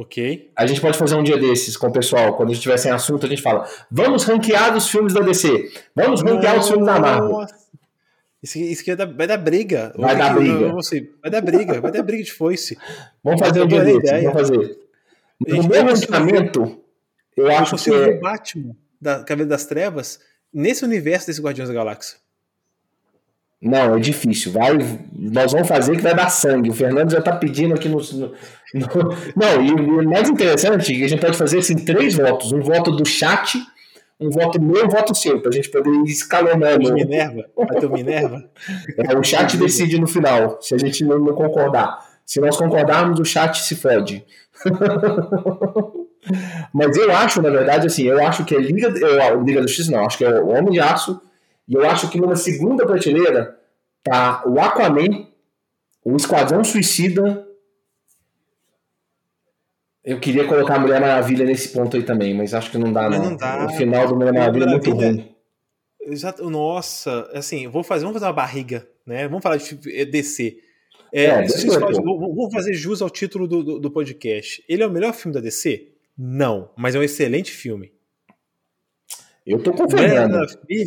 Ok. 0.00 0.50
A 0.56 0.66
gente 0.66 0.80
pode 0.80 0.96
fazer 0.96 1.14
um 1.14 1.22
dia 1.22 1.36
desses 1.36 1.76
com 1.76 1.88
o 1.88 1.92
pessoal. 1.92 2.34
Quando 2.34 2.48
a 2.48 2.54
gente 2.54 2.62
tiver 2.62 2.78
sem 2.78 2.90
assunto, 2.90 3.26
a 3.26 3.28
gente 3.28 3.42
fala: 3.42 3.68
vamos 3.90 4.24
ranquear 4.24 4.74
os 4.74 4.88
filmes 4.88 5.12
da 5.12 5.20
DC. 5.20 5.70
Vamos 5.94 6.22
ranquear 6.22 6.58
os 6.58 6.68
filmes 6.68 6.86
da 6.86 6.98
Marvel. 6.98 7.46
Isso, 8.42 8.58
isso 8.58 8.80
aqui 8.80 8.94
vai 8.94 9.06
dar, 9.06 9.14
vai 9.14 9.26
dar 9.26 9.36
briga. 9.36 9.92
Vai 9.94 10.16
dar 10.16 10.34
briga. 10.34 10.72
vai 11.20 11.30
dar 11.30 11.42
briga, 11.42 11.80
vai 11.82 11.92
dar 11.92 12.02
briga 12.02 12.24
de 12.24 12.32
foice. 12.32 12.78
Vamos 13.22 13.40
fazer 13.40 13.60
um 13.60 13.66
dia 13.66 13.84
desses. 13.84 14.10
Vamos 14.10 14.32
fazer. 14.32 14.78
No 15.38 15.68
meu 15.68 15.84
ranqueamento, 15.84 16.80
eu, 17.36 17.50
acho 17.50 17.76
que. 17.76 17.90
É... 17.90 18.08
o 18.08 18.20
Batman, 18.20 18.74
da 18.98 19.22
Cabelo 19.22 19.50
das 19.50 19.66
Trevas, 19.66 20.18
nesse 20.50 20.82
universo 20.82 21.26
desse 21.26 21.42
Guardiões 21.42 21.68
da 21.68 21.74
Galáxia. 21.74 22.16
Não, 23.62 23.94
é 23.94 24.00
difícil. 24.00 24.52
Vai, 24.52 24.78
nós 25.12 25.52
vamos 25.52 25.68
fazer 25.68 25.94
que 25.94 26.02
vai 26.02 26.14
dar 26.14 26.30
sangue. 26.30 26.70
O 26.70 26.74
Fernando 26.74 27.10
já 27.10 27.18
está 27.18 27.36
pedindo 27.36 27.74
aqui 27.74 27.88
no, 27.88 27.98
no, 27.98 28.32
no, 28.74 28.86
Não, 29.36 29.62
e 29.62 29.70
o 29.72 30.08
mais 30.08 30.30
interessante 30.30 30.92
é 30.92 30.96
que 30.96 31.04
a 31.04 31.08
gente 31.08 31.20
pode 31.20 31.36
fazer 31.36 31.58
assim, 31.58 31.76
três 31.76 32.14
votos: 32.14 32.52
um 32.52 32.62
voto 32.62 32.90
do 32.92 33.06
chat, 33.06 33.58
um 34.18 34.30
voto 34.30 34.60
meu 34.60 34.86
um 34.86 34.88
voto 34.88 35.14
seu, 35.14 35.40
para 35.40 35.50
a 35.50 35.52
gente 35.52 35.70
poder 35.70 35.90
ir 35.90 36.04
escalonando. 36.04 36.88
O 36.88 36.94
Minerva? 36.94 37.44
Vai 37.54 37.78
ter 37.78 37.90
Minerva? 37.90 38.42
É, 38.96 39.14
o 39.16 39.22
chat 39.22 39.54
decide 39.58 40.00
no 40.00 40.06
final, 40.06 40.58
se 40.62 40.74
a 40.74 40.78
gente 40.78 41.04
não, 41.04 41.18
não 41.18 41.34
concordar. 41.34 41.98
Se 42.24 42.40
nós 42.40 42.56
concordarmos, 42.56 43.20
o 43.20 43.24
chat 43.24 43.58
se 43.58 43.76
fode. 43.76 44.24
Mas 46.72 46.96
eu 46.96 47.10
acho, 47.12 47.42
na 47.42 47.50
verdade, 47.50 47.86
assim, 47.86 48.04
eu 48.04 48.24
acho 48.24 48.44
que 48.44 48.54
é 48.54 48.58
Liga, 48.58 48.88
eu, 48.88 49.42
Liga 49.42 49.60
do 49.60 49.68
X, 49.68 49.88
não, 49.88 50.06
acho 50.06 50.16
que 50.16 50.24
é 50.24 50.40
o 50.40 50.48
Homem 50.48 50.72
de 50.72 50.80
Aço 50.80 51.20
e 51.70 51.74
eu 51.74 51.88
acho 51.88 52.10
que 52.10 52.20
numa 52.20 52.34
segunda 52.34 52.84
prateleira 52.84 53.56
tá 54.02 54.42
o 54.44 54.58
Aquaman, 54.58 55.28
o 56.04 56.16
Esquadrão 56.16 56.64
Suicida. 56.64 57.46
Eu 60.02 60.18
queria 60.18 60.48
colocar 60.48 60.74
a 60.74 60.78
Mulher 60.80 61.00
Maravilha 61.00 61.44
nesse 61.44 61.68
ponto 61.68 61.96
aí 61.96 62.02
também, 62.02 62.34
mas 62.34 62.54
acho 62.54 62.72
que 62.72 62.78
não 62.78 62.92
dá, 62.92 63.08
não. 63.08 63.22
não 63.22 63.36
dá. 63.36 63.66
O 63.66 63.68
final 63.76 64.08
do 64.08 64.16
Mulher 64.16 64.32
Maravilha, 64.32 64.64
é 64.64 64.66
muito 64.66 64.90
ruim. 64.90 65.32
Exato. 66.00 66.50
Nossa, 66.50 67.30
assim, 67.32 67.68
vou 67.68 67.84
fazer, 67.84 68.02
vamos 68.02 68.14
fazer 68.14 68.26
uma 68.26 68.32
barriga, 68.32 68.88
né? 69.06 69.28
Vamos 69.28 69.42
falar 69.42 69.58
de 69.58 70.06
DC. 70.06 70.56
É, 71.12 71.24
é, 71.24 71.46
vamos 71.46 72.52
fazer 72.52 72.74
jus 72.74 73.00
ao 73.00 73.10
título 73.10 73.46
do, 73.46 73.62
do, 73.62 73.78
do 73.78 73.90
podcast. 73.92 74.64
Ele 74.68 74.82
é 74.82 74.86
o 74.86 74.90
melhor 74.90 75.12
filme 75.14 75.34
da 75.34 75.40
DC? 75.40 75.92
Não, 76.18 76.70
mas 76.76 76.96
é 76.96 76.98
um 76.98 77.02
excelente 77.02 77.52
filme. 77.52 77.92
Eu 79.46 79.62
tô 79.62 79.72
confirmando. 79.72 80.38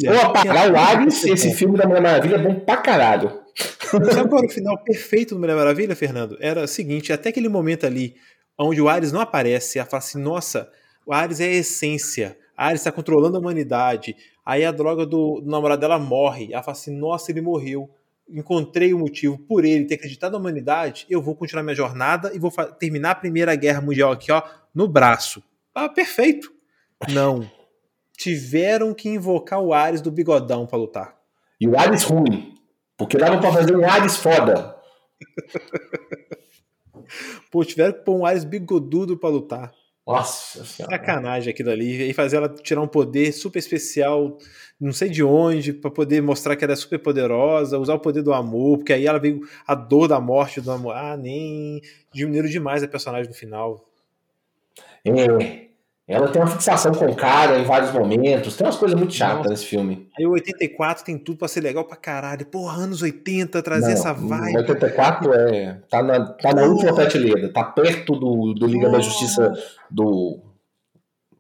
Vou 0.06 0.22
apagar 0.22 0.72
o 0.72 0.78
Ares, 0.78 1.24
esse 1.24 1.54
filme 1.54 1.78
da 1.78 1.88
Mulher 1.88 2.02
Maravilha 2.02 2.36
é 2.36 2.38
bom 2.38 2.60
pra 2.60 2.78
caralho. 2.78 3.42
Sabe 3.56 4.30
qual 4.30 4.40
era 4.40 4.48
o 4.48 4.54
final 4.54 4.78
perfeito 4.84 5.36
do 5.36 5.40
Mulher 5.40 5.56
Maravilha, 5.56 5.96
Fernando? 5.96 6.38
Era 6.40 6.64
o 6.64 6.68
seguinte, 6.68 7.12
até 7.12 7.30
aquele 7.30 7.50
momento 7.50 7.86
ali, 7.86 8.16
onde 8.58 8.82
o 8.82 8.88
Ares 8.88 9.12
não 9.12 9.22
aparece, 9.22 9.80
ela 9.80 9.88
fala 9.88 10.02
assim, 10.02 10.20
nossa, 10.20 10.72
o 11.06 11.14
Ares 11.14 11.40
é 11.40 11.46
a 11.46 11.52
essência, 11.52 12.38
a 12.56 12.68
Ares 12.68 12.82
está 12.82 12.92
controlando 12.92 13.38
a 13.38 13.40
humanidade, 13.40 14.16
aí 14.46 14.64
a 14.64 14.72
droga 14.72 15.06
do, 15.06 15.42
do 15.42 15.50
namorado 15.50 15.82
dela 15.82 16.00
morre, 16.00 16.50
ela 16.52 16.64
fala 16.64 16.78
assim, 16.78 16.96
nossa, 16.96 17.32
ele 17.32 17.42
morreu, 17.42 17.90
encontrei 18.30 18.94
o 18.94 19.00
motivo 19.00 19.38
por 19.38 19.66
ele 19.66 19.86
ter 19.86 19.96
acreditado 19.96 20.34
na 20.34 20.40
humanidade, 20.40 21.06
eu 21.10 21.22
vou 21.22 21.36
continuar 21.36 21.64
minha 21.64 21.76
jornada 21.76 22.32
e 22.34 22.40
vou 22.40 22.52
terminar 22.80 23.12
a 23.12 23.16
Primeira 23.16 23.56
Guerra 23.56 23.82
Mundial 23.82 24.12
aqui, 24.12 24.32
ó, 24.32 24.42
no 24.74 24.88
braço. 24.88 25.44
Ah, 25.76 25.90
perfeito. 25.90 26.52
Não 27.10 27.48
tiveram 28.18 28.94
que 28.94 29.10
invocar 29.10 29.60
o 29.60 29.74
Ares 29.74 30.02
do 30.02 30.12
bigodão 30.12 30.66
para 30.66 30.78
lutar. 30.78 31.18
E 31.60 31.68
o 31.68 31.78
Ares 31.78 32.04
ruim, 32.04 32.56
porque 32.98 33.18
dava 33.18 33.40
para 33.40 33.52
fazer 33.52 33.76
um 33.76 33.88
Ares 33.88 34.18
foda. 34.18 34.76
Pô, 37.52 37.64
tiveram 37.64 37.94
que 37.94 38.00
pôr 38.00 38.18
um 38.18 38.26
Ares 38.26 38.44
bigodudo 38.44 39.18
para 39.18 39.30
lutar. 39.30 39.72
Nossa 40.06 40.66
senhora. 40.66 40.98
Sacanagem 40.98 41.52
aquilo 41.52 41.70
ali. 41.70 42.10
E 42.10 42.14
fazer 42.14 42.38
ela 42.38 42.50
tirar 42.50 42.82
um 42.82 42.88
poder 42.88 43.32
super 43.32 43.60
especial, 43.60 44.38
não 44.80 44.92
sei 44.92 45.10
de 45.10 45.24
onde, 45.24 45.72
para 45.72 45.90
poder 45.90 46.22
mostrar 46.22 46.56
que 46.56 46.64
ela 46.64 46.74
é 46.74 46.76
super 46.76 47.00
poderosa, 47.00 47.80
usar 47.80 47.94
o 47.94 48.00
poder 48.00 48.22
do 48.22 48.34
amor, 48.34 48.80
porque 48.80 48.92
aí 48.92 49.08
ela 49.08 49.20
veio 49.20 49.42
a 49.66 49.74
dor 49.74 50.08
da 50.08 50.20
morte 50.20 50.60
do 50.60 50.72
amor. 50.72 50.96
Ah, 50.96 51.16
nem. 51.16 51.82
Diminuíram 52.14 52.50
demais 52.50 52.84
a 52.84 52.88
personagem 52.88 53.30
no 53.30 53.36
final. 53.36 53.86
É. 55.06 55.73
Ela 56.06 56.28
tem 56.28 56.42
uma 56.42 56.52
fixação 56.52 56.92
com 56.94 57.06
o 57.06 57.16
cara 57.16 57.58
em 57.58 57.64
vários 57.64 57.92
momentos. 57.92 58.58
Tem 58.58 58.68
umas 58.68 58.76
coisas 58.76 58.98
muito 58.98 59.14
chatas 59.14 59.50
nesse 59.50 59.66
filme. 59.66 60.10
Aí 60.18 60.26
o 60.26 60.32
84 60.32 61.06
tem 61.06 61.18
tudo 61.18 61.38
pra 61.38 61.48
ser 61.48 61.62
legal 61.62 61.86
pra 61.86 61.96
caralho. 61.96 62.46
Porra, 62.46 62.84
anos 62.84 63.02
80, 63.02 63.62
trazer 63.64 63.88
Não, 63.88 63.94
essa 63.94 64.14
vibe. 64.14 64.58
84 64.58 65.34
é. 65.34 65.82
Tá 65.90 66.04
na, 66.04 66.26
tá 66.34 66.54
na 66.54 66.64
última 66.64 66.94
prateleira. 66.94 67.54
Tá 67.54 67.64
perto 67.64 68.18
do, 68.18 68.54
do 68.54 68.68
Liga 68.68 68.90
da 68.90 69.00
Justiça 69.00 69.54
do 69.90 70.42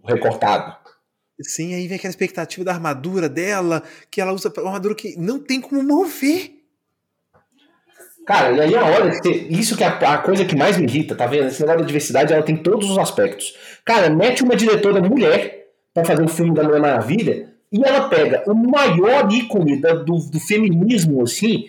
recortado. 0.05 0.77
Sim, 1.41 1.73
aí 1.73 1.85
vem 1.87 1.97
aquela 1.97 2.11
expectativa 2.11 2.63
da 2.63 2.71
armadura 2.71 3.27
dela, 3.27 3.83
que 4.09 4.21
ela 4.21 4.31
usa 4.31 4.51
uma 4.57 4.67
armadura 4.67 4.95
que 4.95 5.17
não 5.17 5.39
tem 5.39 5.59
como 5.59 5.83
mover. 5.83 6.52
Cara, 8.25 8.51
e 8.51 8.61
aí 8.61 8.75
a 8.75 8.85
hora 8.85 9.21
ter. 9.21 9.51
Isso 9.51 9.75
que 9.75 9.83
é 9.83 9.87
a, 9.87 10.17
coisa 10.17 10.45
que 10.45 10.55
mais 10.55 10.77
me 10.77 10.85
irrita, 10.85 11.15
tá 11.15 11.25
vendo? 11.25 11.47
Esse 11.47 11.61
negócio 11.61 11.81
da 11.81 11.85
diversidade, 11.85 12.33
ela 12.33 12.43
tem 12.43 12.55
todos 12.55 12.89
os 12.89 12.97
aspectos. 12.97 13.53
Cara, 13.83 14.09
mete 14.09 14.43
uma 14.43 14.55
diretora 14.55 15.01
mulher 15.01 15.67
para 15.93 16.05
fazer 16.05 16.23
um 16.23 16.27
filme 16.27 16.53
da 16.53 16.63
Mulher 16.63 16.79
Maravilha 16.79 17.53
e 17.71 17.83
ela 17.83 18.07
pega 18.07 18.43
o 18.47 18.53
maior 18.53 19.31
ícone 19.31 19.81
do, 19.81 20.03
do, 20.03 20.39
feminismo, 20.39 21.23
assim, 21.23 21.65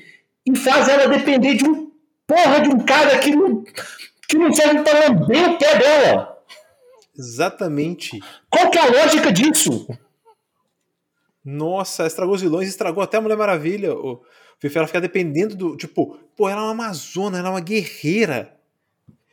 e 0.47 0.55
faz 0.57 0.89
ela 0.89 1.09
depender 1.09 1.55
de 1.55 1.65
um 1.65 1.91
porra 2.27 2.61
de 2.61 2.69
um 2.69 2.79
cara 2.81 3.19
que 3.19 3.35
não, 3.35 3.65
que 4.29 4.37
não 4.37 4.53
serve 4.53 4.83
pra 4.83 5.09
lamber 5.09 5.51
o 5.51 5.59
pé 5.59 5.79
dela. 5.79 6.39
Exatamente. 7.17 8.21
Qual 8.51 8.71
que 8.71 8.79
é 8.79 8.83
a 8.83 8.91
lógica 8.91 9.33
disso? 9.33 9.87
Nossa, 11.45 12.07
estragou 12.07 12.35
os 12.35 12.43
vilões, 12.43 12.69
estragou 12.69 13.03
até 13.03 13.17
a 13.17 13.21
Mulher 13.21 13.37
Maravilha. 13.37 13.95
O 14.69 14.79
ela 14.79 14.87
fica 14.87 15.01
dependendo 15.01 15.55
do. 15.55 15.77
Tipo, 15.77 16.17
pô, 16.35 16.49
ela 16.49 16.62
é 16.62 16.65
uma 16.65 16.71
amazona, 16.71 17.39
ela 17.39 17.49
é 17.49 17.51
uma 17.51 17.61
guerreira. 17.61 18.57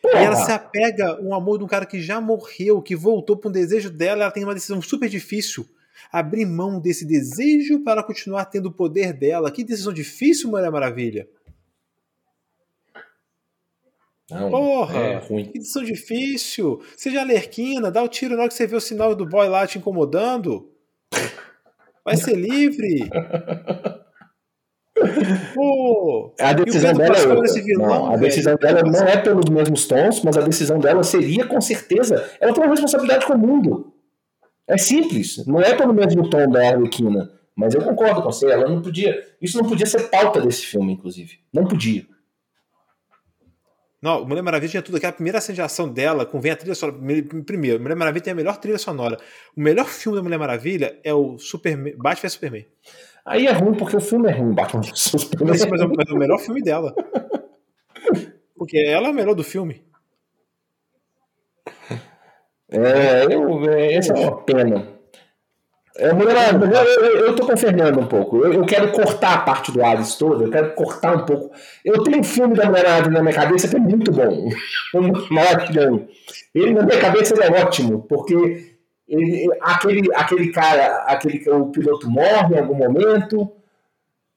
Porra. 0.02 0.20
E 0.20 0.26
ela 0.26 0.36
se 0.36 0.52
apega 0.52 1.22
um 1.22 1.34
amor 1.34 1.58
de 1.58 1.64
um 1.64 1.68
cara 1.68 1.86
que 1.86 2.02
já 2.02 2.20
morreu, 2.20 2.82
que 2.82 2.96
voltou 2.96 3.38
para 3.38 3.50
um 3.50 3.52
desejo 3.52 3.90
dela, 3.90 4.24
ela 4.24 4.32
tem 4.32 4.44
uma 4.44 4.54
decisão 4.54 4.82
super 4.82 5.08
difícil. 5.08 5.66
Abrir 6.12 6.46
mão 6.46 6.80
desse 6.80 7.06
desejo 7.06 7.82
para 7.84 7.94
ela 7.94 8.04
continuar 8.04 8.46
tendo 8.46 8.66
o 8.66 8.72
poder 8.72 9.14
dela. 9.14 9.52
Que 9.52 9.64
decisão 9.64 9.94
difícil, 9.94 10.50
Mulher 10.50 10.72
Maravilha. 10.72 11.30
Não, 14.30 14.50
Porra, 14.50 15.00
é 15.00 15.18
ruim. 15.18 15.46
que 15.46 15.60
decisão 15.60 15.84
difícil. 15.84 16.82
Seja 16.98 17.22
alerquina, 17.22 17.92
dá 17.92 18.02
o 18.02 18.08
tiro 18.08 18.36
na 18.36 18.42
hora 18.42 18.50
que 18.50 18.56
você 18.56 18.66
vê 18.66 18.76
o 18.76 18.82
sinal 18.82 19.16
do 19.16 19.26
boy 19.26 19.48
lá 19.48 19.68
te 19.68 19.78
incomodando. 19.78 20.72
Vai 22.04 22.18
ser 22.18 22.36
livre. 22.36 23.10
Pô, 25.54 26.34
a 26.40 26.54
decisão 26.54 26.94
dela 26.94 27.18
é 27.18 27.28
outra. 27.28 27.62
Vilão, 27.62 27.88
não, 27.88 28.14
a 28.14 28.18
decisão 28.18 28.56
dela 28.56 28.84
não 28.84 29.08
é 29.08 29.18
pelos 29.18 29.50
mesmos 29.50 29.88
tons, 29.88 30.22
mas 30.24 30.38
a 30.38 30.42
decisão 30.42 30.80
dela 30.80 31.04
seria 31.04 31.46
com 31.46 31.60
certeza. 31.60 32.30
Ela 32.40 32.54
tem 32.54 32.64
uma 32.64 32.72
responsabilidade 32.72 33.26
com 33.26 33.34
o 33.34 33.38
mundo. 33.38 33.94
É 34.68 34.78
simples. 34.78 35.46
Não 35.46 35.62
é 35.62 35.76
pelo 35.76 35.94
mesmo 35.94 36.30
tom 36.30 36.50
da 36.50 36.70
Arlequina. 36.70 37.30
Mas 37.56 37.74
eu 37.74 37.82
concordo 37.82 38.22
com 38.22 38.32
você. 38.32 38.50
Ela 38.50 38.70
não 38.70 38.82
podia. 38.82 39.22
Isso 39.42 39.58
não 39.58 39.68
podia 39.68 39.86
ser 39.86 40.10
pauta 40.10 40.42
desse 40.42 40.66
filme, 40.66 40.94
inclusive. 40.94 41.40
Não 41.54 41.66
podia. 41.66 42.06
Não, 44.02 44.26
Mulher 44.26 44.42
Maravilha 44.42 44.72
tinha 44.72 44.82
tudo. 44.82 44.98
Aquela 44.98 45.14
primeira 45.14 45.38
ação 45.38 45.88
dela, 45.88 46.26
com 46.26 46.40
vem 46.40 46.52
a 46.52 46.56
trilha 46.56 46.74
sonora. 46.74 46.98
Primeiro, 47.46 47.80
Mulher 47.80 47.96
Maravilha 47.96 48.24
tem 48.24 48.34
a 48.34 48.36
melhor 48.36 48.58
trilha 48.58 48.80
sonora. 48.80 49.18
O 49.56 49.62
melhor 49.62 49.86
filme 49.86 50.18
da 50.18 50.24
Mulher 50.24 50.40
Maravilha 50.40 51.00
é 51.04 51.14
o 51.14 51.38
Superman, 51.38 51.96
Batman 51.98 52.22
vs 52.22 52.34
Superman. 52.34 52.66
Aí 53.26 53.48
é 53.48 53.52
ruim 53.52 53.76
porque 53.76 53.96
o 53.96 54.02
filme 54.02 54.30
é 54.30 54.34
ruim, 54.34 54.54
Batman 54.54 54.82
vs 54.82 55.00
Superman. 55.00 55.50
Mas, 55.50 55.66
mas, 55.66 55.82
é 55.82 56.14
o 56.14 56.18
melhor 56.18 56.40
filme 56.40 56.62
dela. 56.62 56.94
Porque 58.56 58.78
ela 58.78 59.08
é 59.08 59.12
o 59.12 59.14
melhor 59.14 59.36
do 59.36 59.44
filme. 59.44 59.84
É, 62.70 63.26
eu, 63.26 63.70
é, 63.70 63.96
essa 63.96 64.14
é 64.14 64.20
uma 64.20 64.38
pena. 64.44 64.88
É, 65.98 66.14
mulher, 66.14 66.58
mulher, 66.58 66.86
eu, 66.86 67.28
eu 67.28 67.36
tô 67.36 67.46
com 67.46 67.54
o 67.54 67.58
Fernando 67.58 68.00
um 68.00 68.08
pouco. 68.08 68.38
Eu, 68.38 68.54
eu, 68.54 68.66
quero 68.66 68.92
cortar 68.92 69.34
a 69.34 69.42
parte 69.42 69.72
do 69.72 69.84
Alice 69.84 70.18
toda, 70.18 70.46
eu 70.46 70.50
quero 70.50 70.74
cortar 70.74 71.16
um 71.16 71.26
pouco. 71.26 71.52
Eu 71.84 72.02
tenho 72.02 72.20
um 72.20 72.24
filme 72.24 72.56
da 72.56 72.66
Mulher 72.66 72.84
Maravilha 72.84 73.12
na 73.12 73.22
minha 73.22 73.36
cabeça 73.36 73.68
que 73.68 73.76
é 73.76 73.80
muito 73.80 74.12
bom. 74.12 74.50
Maravilhoso. 75.30 76.08
Ele 76.56 76.74
na 76.74 76.84
minha 76.84 77.00
cabeça 77.00 77.36
é 77.36 77.62
ótimo, 77.62 78.04
porque 78.08 78.71
ele, 79.12 79.50
aquele, 79.60 80.16
aquele 80.16 80.52
cara, 80.52 81.04
aquele, 81.06 81.44
o 81.52 81.66
piloto 81.66 82.10
morre 82.10 82.56
em 82.56 82.60
algum 82.60 82.76
momento, 82.76 83.52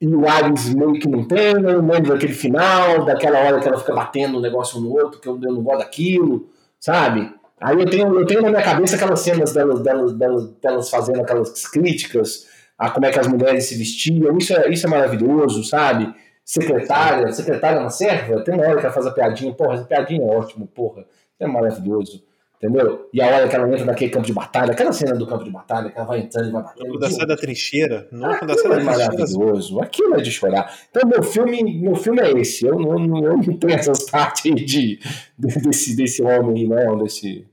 e 0.01 0.07
o 0.07 0.27
Ares 0.27 0.73
meio 0.73 0.99
que 0.99 1.07
não 1.07 1.25
tem, 1.25 1.53
eu 1.53 1.81
lembro 1.81 2.13
daquele 2.13 2.33
final, 2.33 3.05
daquela 3.05 3.39
hora 3.39 3.59
que 3.61 3.67
ela 3.67 3.77
fica 3.77 3.93
batendo 3.93 4.37
um 4.37 4.41
negócio 4.41 4.81
no 4.81 4.91
outro, 4.93 5.21
que 5.21 5.27
eu, 5.27 5.39
eu 5.41 5.53
não 5.53 5.63
gosto 5.63 5.79
daquilo, 5.79 6.49
sabe? 6.77 7.33
Aí 7.59 7.79
eu 7.79 7.89
tenho, 7.89 8.19
eu 8.19 8.25
tenho 8.25 8.41
na 8.41 8.49
minha 8.49 8.61
cabeça 8.61 8.97
aquelas 8.97 9.21
cenas 9.21 9.53
delas, 9.53 9.81
delas, 9.81 10.13
delas, 10.13 10.49
delas 10.61 10.89
fazendo 10.89 11.21
aquelas 11.21 11.65
críticas 11.67 12.45
a 12.77 12.89
como 12.89 13.05
é 13.05 13.11
que 13.11 13.19
as 13.19 13.27
mulheres 13.27 13.65
se 13.65 13.77
vestiam. 13.77 14.37
Isso 14.37 14.53
é, 14.53 14.69
isso 14.69 14.85
é 14.85 14.89
maravilhoso, 14.89 15.63
sabe? 15.63 16.13
Secretária, 16.43 17.31
secretária 17.31 17.79
uma 17.79 17.89
serva, 17.89 18.43
tem 18.43 18.53
uma 18.53 18.63
hora 18.63 18.77
que 18.77 18.85
ela 18.85 18.93
faz 18.93 19.07
a 19.07 19.11
piadinha, 19.11 19.53
porra, 19.53 19.75
essa 19.75 19.85
piadinha 19.85 20.21
é 20.21 20.37
ótimo, 20.37 20.67
porra, 20.67 21.05
é 21.39 21.47
maravilhoso. 21.47 22.21
Entendeu? 22.65 23.07
E 23.13 23.21
a 23.21 23.27
hora 23.27 23.47
que 23.47 23.55
ela 23.55 23.71
entra 23.71 23.85
naquele 23.85 24.09
campo 24.09 24.25
de 24.25 24.33
batalha, 24.33 24.71
aquela 24.71 24.91
cena 24.91 25.15
do 25.15 25.27
campo 25.27 25.43
de 25.43 25.51
batalha, 25.51 25.91
que 25.91 25.97
ela 25.97 26.07
vai 26.07 26.19
entrando 26.19 26.49
e 26.49 26.51
vai 26.51 26.63
batendo. 26.63 26.97
Quando 26.97 27.11
sai 27.11 27.27
da 27.27 27.37
trincheira. 27.37 28.07
Não, 28.11 28.35
quando 28.35 28.59
sai 28.59 28.69
da 28.69 28.75
é 28.75 28.83
trincheira. 28.83 29.11
maravilhoso. 29.11 29.79
Aquilo 29.81 30.15
é 30.15 30.21
de 30.21 30.31
chorar. 30.31 30.75
Então, 30.89 31.07
meu 31.07 31.21
filme, 31.21 31.63
meu 31.79 31.95
filme 31.95 32.21
é 32.21 32.31
esse. 32.31 32.65
Eu 32.65 32.79
não, 32.79 33.23
eu 33.23 33.37
não 33.37 33.57
tenho 33.57 33.73
essas 33.73 34.09
partes 34.09 34.55
de, 34.65 34.99
desse, 35.37 35.95
desse 35.95 36.23
homem, 36.23 36.67
não, 36.67 36.97
desse. 36.97 37.47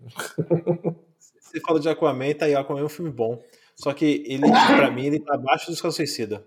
Você 1.38 1.60
fala 1.60 1.78
de 1.78 1.88
Aquaman, 1.90 2.32
tá 2.32 2.46
aí. 2.46 2.54
Aquaman 2.54 2.80
é 2.80 2.84
um 2.84 2.88
filme 2.88 3.10
bom. 3.10 3.38
Só 3.76 3.92
que 3.92 4.24
ele, 4.26 4.48
pra 4.48 4.90
mim, 4.90 5.06
ele 5.06 5.20
tá 5.20 5.34
abaixo 5.34 5.66
do 5.66 5.74
Esquadrão 5.74 5.92
Suicida. 5.92 6.42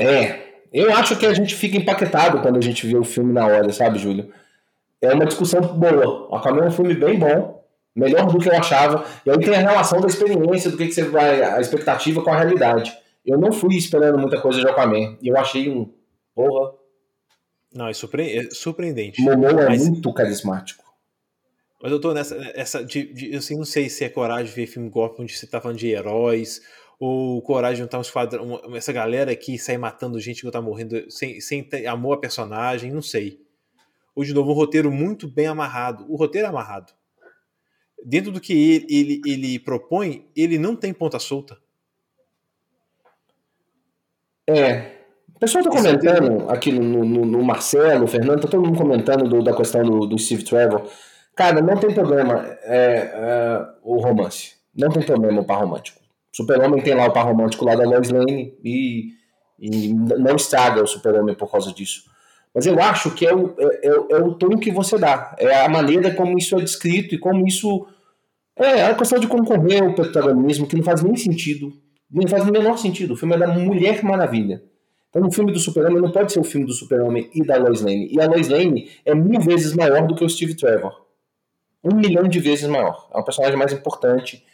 É. 0.00 0.54
Eu 0.72 0.92
acho 0.92 1.16
que 1.16 1.24
a 1.24 1.32
gente 1.32 1.54
fica 1.54 1.76
empaquetado 1.76 2.42
quando 2.42 2.56
a 2.56 2.60
gente 2.60 2.84
vê 2.84 2.96
o 2.96 3.04
filme 3.04 3.32
na 3.32 3.46
hora, 3.46 3.72
sabe, 3.72 3.96
Júlio? 3.96 4.32
É 5.04 5.14
uma 5.14 5.26
discussão 5.26 5.60
boa. 5.60 6.28
O 6.30 6.34
Aquaman 6.34 6.64
é 6.64 6.68
um 6.68 6.70
filme 6.70 6.94
bem 6.94 7.18
bom, 7.18 7.64
melhor 7.94 8.26
do 8.26 8.38
que 8.38 8.48
eu 8.48 8.56
achava. 8.56 9.04
E 9.24 9.30
aí 9.30 9.38
tem 9.38 9.54
a 9.54 9.58
relação 9.58 10.00
da 10.00 10.06
experiência, 10.06 10.70
do 10.70 10.76
que, 10.76 10.86
que 10.86 10.92
você 10.92 11.04
vai, 11.04 11.42
a 11.42 11.60
expectativa 11.60 12.22
com 12.22 12.30
a 12.30 12.36
realidade. 12.36 12.92
Eu 13.24 13.38
não 13.38 13.52
fui 13.52 13.76
esperando 13.76 14.18
muita 14.18 14.40
coisa 14.40 14.60
de 14.60 14.68
Aquaman. 14.68 15.16
E 15.22 15.28
eu 15.28 15.36
achei 15.36 15.70
um. 15.70 15.92
Porra. 16.34 16.72
Não, 17.72 17.88
é, 17.88 17.92
surpre 17.92 18.38
é 18.38 18.50
surpreendente. 18.50 19.20
Momoa 19.20 19.62
é 19.62 19.68
mas... 19.70 19.88
muito 19.88 20.12
carismático. 20.12 20.84
Mas 21.82 21.90
eu 21.90 22.00
tô 22.00 22.12
nessa. 22.12 22.36
Essa, 22.54 22.84
de, 22.84 23.12
de, 23.12 23.36
assim, 23.36 23.56
não 23.56 23.64
sei 23.64 23.88
se 23.88 24.04
é 24.04 24.08
coragem 24.08 24.46
de 24.46 24.52
ver 24.52 24.66
filme 24.66 24.88
golpe 24.88 25.22
onde 25.22 25.36
você 25.36 25.46
tá 25.46 25.60
falando 25.60 25.78
de 25.78 25.88
heróis, 25.88 26.60
ou 27.00 27.42
coragem 27.42 27.76
de 27.76 27.82
juntar 27.82 27.98
um 27.98 28.02
esquadrão. 28.02 28.60
Essa 28.74 28.92
galera 28.92 29.32
aqui 29.32 29.58
sair 29.58 29.78
matando 29.78 30.20
gente 30.20 30.42
que 30.42 30.50
tá 30.50 30.60
morrendo 30.60 31.10
sem, 31.10 31.40
sem 31.40 31.62
ter 31.64 31.86
amor 31.86 32.14
a 32.14 32.20
personagem, 32.20 32.92
não 32.92 33.02
sei 33.02 33.43
ou 34.14 34.24
de 34.24 34.32
novo 34.32 34.50
um 34.50 34.54
roteiro 34.54 34.90
muito 34.90 35.26
bem 35.26 35.46
amarrado. 35.46 36.06
O 36.08 36.16
roteiro 36.16 36.46
é 36.46 36.50
amarrado. 36.50 36.92
Dentro 38.04 38.30
do 38.30 38.40
que 38.40 38.52
ele, 38.52 38.86
ele, 38.88 39.20
ele 39.26 39.58
propõe, 39.58 40.28
ele 40.36 40.58
não 40.58 40.76
tem 40.76 40.92
ponta 40.92 41.18
solta. 41.18 41.56
É. 44.46 44.92
O 45.34 45.38
pessoal 45.38 45.64
está 45.64 45.76
comentando 45.76 46.48
aqui 46.50 46.70
no, 46.70 47.04
no, 47.04 47.24
no, 47.24 47.42
Marcelo, 47.42 48.04
o 48.04 48.08
Fernando, 48.08 48.42
tá 48.42 48.48
todo 48.48 48.64
mundo 48.64 48.78
comentando 48.78 49.28
do, 49.28 49.42
da 49.42 49.54
questão 49.54 49.82
do, 49.82 50.06
do, 50.06 50.18
Steve 50.18 50.44
Trevor. 50.44 50.88
Cara, 51.34 51.60
não 51.60 51.76
tem 51.76 51.92
problema 51.92 52.46
é, 52.62 53.10
é, 53.12 53.66
o 53.82 53.98
romance. 53.98 54.54
Não 54.74 54.90
tem 54.90 55.02
problema 55.02 55.40
o 55.40 55.44
par 55.44 55.60
romântico. 55.60 56.00
Super-Homem 56.32 56.82
tem 56.82 56.94
lá 56.94 57.06
o 57.06 57.12
par 57.12 57.26
romântico 57.26 57.64
lá 57.64 57.74
da 57.74 57.84
Lois 57.84 58.10
Lane 58.10 58.56
e, 58.62 59.08
e 59.58 59.92
não 59.92 60.36
estraga 60.36 60.82
o 60.82 60.86
Super-Homem 60.86 61.34
por 61.34 61.50
causa 61.50 61.72
disso. 61.72 62.04
Mas 62.54 62.66
eu 62.66 62.80
acho 62.80 63.10
que 63.10 63.26
é 63.26 63.34
o, 63.34 63.54
é, 63.58 63.88
é, 63.88 63.88
é, 63.88 64.18
o 64.22 64.34
tom 64.34 64.56
que 64.58 64.70
você 64.70 64.96
dá, 64.96 65.34
é 65.38 65.64
a 65.64 65.68
maneira 65.68 66.14
como 66.14 66.38
isso 66.38 66.56
é 66.56 66.60
descrito 66.60 67.14
e 67.14 67.18
como 67.18 67.46
isso. 67.46 67.86
É, 68.56 68.78
é 68.78 68.86
a 68.86 68.94
questão 68.94 69.18
de 69.18 69.26
concorrer 69.26 69.82
ao 69.82 69.94
protagonismo, 69.94 70.66
que 70.66 70.76
não 70.76 70.84
faz 70.84 71.02
nem 71.02 71.16
sentido. 71.16 71.72
Não 72.08 72.28
faz 72.28 72.46
o 72.46 72.52
menor 72.52 72.78
sentido. 72.78 73.14
O 73.14 73.16
filme 73.16 73.34
é 73.34 73.38
da 73.38 73.48
Mulher 73.48 74.04
Maravilha. 74.04 74.62
Então, 75.10 75.26
o 75.26 75.32
filme 75.32 75.52
do 75.52 75.58
Super-Homem 75.58 76.00
não 76.00 76.12
pode 76.12 76.32
ser 76.32 76.38
o 76.38 76.44
filme 76.44 76.66
do 76.66 76.72
Super-Homem 76.72 77.28
e 77.34 77.44
da 77.44 77.56
Lois 77.56 77.80
Lane. 77.80 78.08
E 78.12 78.20
a 78.20 78.26
Lois 78.26 78.48
Lane 78.48 78.90
é 79.04 79.14
mil 79.14 79.40
vezes 79.40 79.74
maior 79.74 80.06
do 80.06 80.14
que 80.14 80.24
o 80.24 80.28
Steve 80.28 80.54
Trevor. 80.54 80.92
Um 81.82 81.96
milhão 81.96 82.28
de 82.28 82.38
vezes 82.38 82.68
maior. 82.68 83.08
É 83.12 83.16
uma 83.16 83.24
personagem 83.24 83.56
mais 83.56 83.72
importante, 83.72 84.44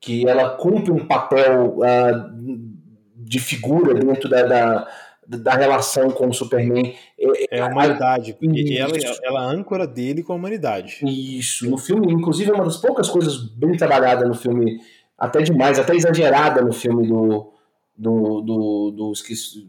que 0.00 0.28
ela 0.28 0.50
cumpre 0.56 0.92
um 0.92 1.06
papel 1.06 1.78
uh, 1.78 2.76
de 3.16 3.38
figura 3.38 3.94
dentro 3.94 4.28
da, 4.28 4.42
da 4.42 4.88
da 5.28 5.54
relação 5.54 6.10
com 6.10 6.28
o 6.28 6.32
Superman. 6.32 6.94
É, 7.18 7.58
é 7.58 7.60
a 7.60 7.66
humanidade, 7.66 8.34
porque 8.34 8.76
ela, 8.78 8.92
ela 9.22 9.42
é 9.42 9.46
a 9.46 9.48
âncora 9.48 9.86
dele 9.86 10.22
com 10.22 10.32
a 10.32 10.36
humanidade. 10.36 11.00
Isso, 11.04 11.68
no 11.68 11.78
filme, 11.78 12.12
inclusive, 12.12 12.50
é 12.50 12.54
uma 12.54 12.64
das 12.64 12.76
poucas 12.76 13.08
coisas 13.08 13.36
bem 13.36 13.76
trabalhadas 13.76 14.28
no 14.28 14.34
filme, 14.34 14.78
até 15.18 15.42
demais, 15.42 15.78
até 15.78 15.94
exagerada 15.94 16.62
no 16.62 16.72
filme 16.72 17.06
do, 17.06 17.52
do, 17.96 18.40
do, 18.40 18.90
do, 18.90 19.12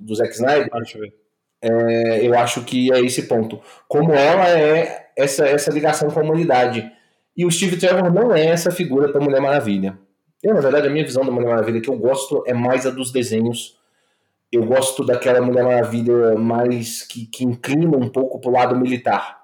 do 0.02 0.16
Zack 0.16 0.34
Snyder. 0.34 0.70
Deixa 0.72 0.98
eu 0.98 1.02
ver. 1.02 1.14
É, 1.60 2.26
eu 2.26 2.38
acho 2.38 2.64
que 2.64 2.94
é 2.94 3.00
esse 3.00 3.24
ponto. 3.24 3.60
Como 3.88 4.14
ela 4.14 4.48
é 4.50 5.08
essa, 5.18 5.48
essa 5.48 5.72
ligação 5.72 6.10
com 6.10 6.20
a 6.20 6.24
humanidade. 6.24 6.90
E 7.36 7.46
o 7.46 7.52
Steve 7.52 7.78
Trevor 7.78 8.14
não 8.14 8.34
é 8.34 8.46
essa 8.46 8.72
figura 8.72 9.12
para 9.12 9.22
Mulher 9.22 9.42
Maravilha. 9.42 9.98
Eu, 10.42 10.54
na 10.54 10.62
verdade, 10.62 10.88
a 10.88 10.90
minha 10.90 11.04
visão 11.04 11.26
da 11.26 11.32
Mulher 11.32 11.50
Maravilha 11.50 11.82
que 11.82 11.90
eu 11.90 11.98
gosto 11.98 12.44
é 12.46 12.54
mais 12.54 12.86
a 12.86 12.92
dos 12.92 13.12
desenhos 13.12 13.77
eu 14.52 14.66
gosto 14.66 15.06
daquela 15.06 15.42
Mulher 15.42 15.64
Maravilha 15.64 16.36
mais 16.36 17.02
que, 17.02 17.26
que 17.26 17.44
inclina 17.44 17.98
um 17.98 18.10
pouco 18.10 18.40
para 18.40 18.50
o 18.50 18.54
lado 18.54 18.76
militar 18.76 19.42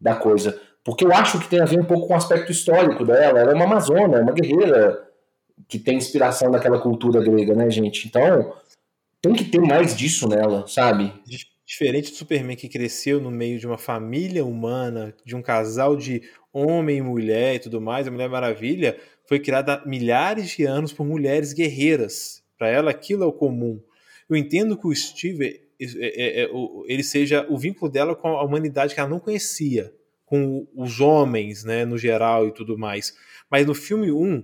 da 0.00 0.14
coisa. 0.14 0.60
Porque 0.84 1.04
eu 1.04 1.12
acho 1.12 1.40
que 1.40 1.48
tem 1.48 1.60
a 1.60 1.64
ver 1.64 1.80
um 1.80 1.84
pouco 1.84 2.06
com 2.06 2.14
o 2.14 2.16
aspecto 2.16 2.52
histórico 2.52 3.04
dela. 3.04 3.40
Ela 3.40 3.52
é 3.52 3.54
uma 3.54 3.64
amazona, 3.64 4.18
é 4.18 4.22
uma 4.22 4.32
guerreira 4.32 5.02
que 5.66 5.78
tem 5.78 5.96
inspiração 5.96 6.50
daquela 6.50 6.78
cultura 6.78 7.22
grega, 7.22 7.54
né, 7.54 7.70
gente? 7.70 8.06
Então, 8.06 8.54
tem 9.20 9.32
que 9.32 9.44
ter 9.44 9.60
mais 9.60 9.96
disso 9.96 10.28
nela, 10.28 10.66
sabe? 10.66 11.12
Diferente 11.66 12.10
do 12.10 12.16
Superman 12.16 12.56
que 12.56 12.68
cresceu 12.68 13.20
no 13.20 13.30
meio 13.30 13.58
de 13.58 13.66
uma 13.66 13.78
família 13.78 14.44
humana, 14.44 15.14
de 15.24 15.34
um 15.34 15.40
casal 15.40 15.96
de 15.96 16.22
homem 16.52 16.98
e 16.98 17.02
mulher 17.02 17.54
e 17.54 17.58
tudo 17.58 17.80
mais, 17.80 18.06
a 18.06 18.10
Mulher 18.10 18.28
Maravilha 18.28 18.96
foi 19.26 19.40
criada 19.40 19.74
há 19.74 19.88
milhares 19.88 20.50
de 20.50 20.64
anos 20.64 20.92
por 20.92 21.06
mulheres 21.06 21.52
guerreiras. 21.52 22.42
Para 22.58 22.68
ela, 22.68 22.90
aquilo 22.90 23.24
é 23.24 23.26
o 23.26 23.32
comum. 23.32 23.80
Eu 24.28 24.36
entendo 24.36 24.76
que 24.76 24.86
o 24.86 24.94
Steve 24.94 25.64
é, 25.80 25.86
é, 25.86 26.44
é, 26.44 26.50
ele 26.86 27.02
seja 27.02 27.46
o 27.48 27.58
vínculo 27.58 27.90
dela 27.90 28.14
com 28.14 28.28
a 28.28 28.42
humanidade 28.42 28.94
que 28.94 29.00
ela 29.00 29.08
não 29.08 29.20
conhecia, 29.20 29.94
com 30.24 30.66
os 30.74 31.00
homens, 31.00 31.64
né, 31.64 31.84
no 31.84 31.98
geral 31.98 32.46
e 32.46 32.52
tudo 32.52 32.78
mais. 32.78 33.14
Mas 33.50 33.66
no 33.66 33.74
filme 33.74 34.10
1, 34.10 34.42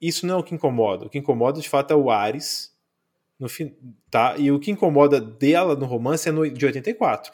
isso 0.00 0.26
não 0.26 0.36
é 0.36 0.38
o 0.38 0.42
que 0.42 0.54
incomoda. 0.54 1.06
O 1.06 1.10
que 1.10 1.18
incomoda 1.18 1.60
de 1.60 1.68
fato 1.68 1.92
é 1.92 1.96
o 1.96 2.10
Ares, 2.10 2.74
no 3.38 3.48
fim, 3.48 3.74
tá? 4.10 4.36
E 4.38 4.52
o 4.52 4.60
que 4.60 4.70
incomoda 4.70 5.20
dela 5.20 5.74
no 5.74 5.86
romance 5.86 6.28
é 6.28 6.32
no 6.32 6.48
de 6.48 6.66
84. 6.66 7.32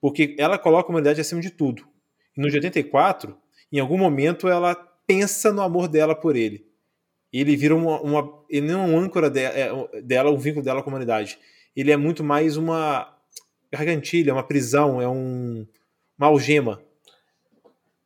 Porque 0.00 0.34
ela 0.38 0.58
coloca 0.58 0.88
a 0.88 0.90
humanidade 0.90 1.20
acima 1.20 1.40
de 1.40 1.50
tudo. 1.50 1.86
E 2.36 2.40
no 2.40 2.50
de 2.50 2.56
84, 2.56 3.36
em 3.72 3.78
algum 3.78 3.96
momento 3.96 4.48
ela 4.48 4.74
pensa 5.06 5.52
no 5.52 5.62
amor 5.62 5.88
dela 5.88 6.14
por 6.14 6.36
ele 6.36 6.73
ele 7.40 7.56
vira 7.56 7.74
uma, 7.74 8.00
uma 8.00 8.44
ele 8.48 8.70
não 8.70 8.82
é 8.82 8.86
um 8.86 8.98
âncora 8.98 9.28
de, 9.28 9.40
é, 9.40 9.68
dela, 10.02 10.30
um 10.30 10.38
vínculo 10.38 10.64
dela 10.64 10.82
com 10.82 10.90
a 10.90 10.92
humanidade. 10.92 11.38
Ele 11.74 11.90
é 11.90 11.96
muito 11.96 12.22
mais 12.22 12.56
uma 12.56 13.12
gargantilha, 13.72 14.32
uma 14.32 14.46
prisão, 14.46 15.02
é 15.02 15.08
um, 15.08 15.66
uma 16.16 16.28
algema. 16.28 16.80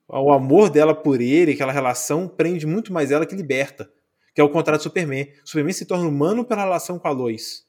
O 0.08 0.32
amor 0.32 0.70
dela 0.70 0.94
por 0.94 1.20
ele, 1.20 1.52
aquela 1.52 1.72
relação, 1.72 2.26
prende 2.26 2.66
muito 2.66 2.92
mais 2.92 3.10
ela 3.10 3.26
que 3.26 3.34
liberta. 3.34 3.90
Que 4.34 4.40
é 4.40 4.44
o 4.44 4.48
contrário 4.48 4.78
do 4.78 4.82
Superman. 4.82 5.30
O 5.44 5.48
Superman 5.48 5.74
se 5.74 5.84
torna 5.84 6.08
humano 6.08 6.44
pela 6.44 6.62
relação 6.62 6.98
com 6.98 7.08
a 7.08 7.10
Lois. 7.10 7.66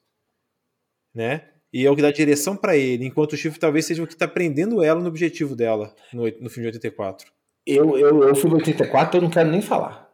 Né? 1.13 1.49
E 1.73 1.85
é 1.85 1.91
o 1.91 1.95
que 1.95 2.01
dá 2.01 2.11
direção 2.11 2.55
para 2.55 2.77
ele, 2.77 3.05
enquanto 3.05 3.33
o 3.33 3.37
Chifre 3.37 3.59
talvez 3.59 3.85
seja 3.85 4.01
o 4.01 4.07
que 4.07 4.13
está 4.13 4.27
prendendo 4.27 4.81
ela 4.81 4.99
no 4.99 5.07
objetivo 5.07 5.55
dela 5.55 5.93
no, 6.13 6.23
no 6.23 6.49
de 6.49 6.65
84. 6.65 7.31
Eu, 7.65 7.97
eu, 7.97 8.23
eu 8.23 8.35
fui 8.35 8.49
no 8.49 8.55
84, 8.55 9.17
eu 9.17 9.21
não 9.21 9.29
quero 9.29 9.49
nem 9.49 9.61
falar. 9.61 10.08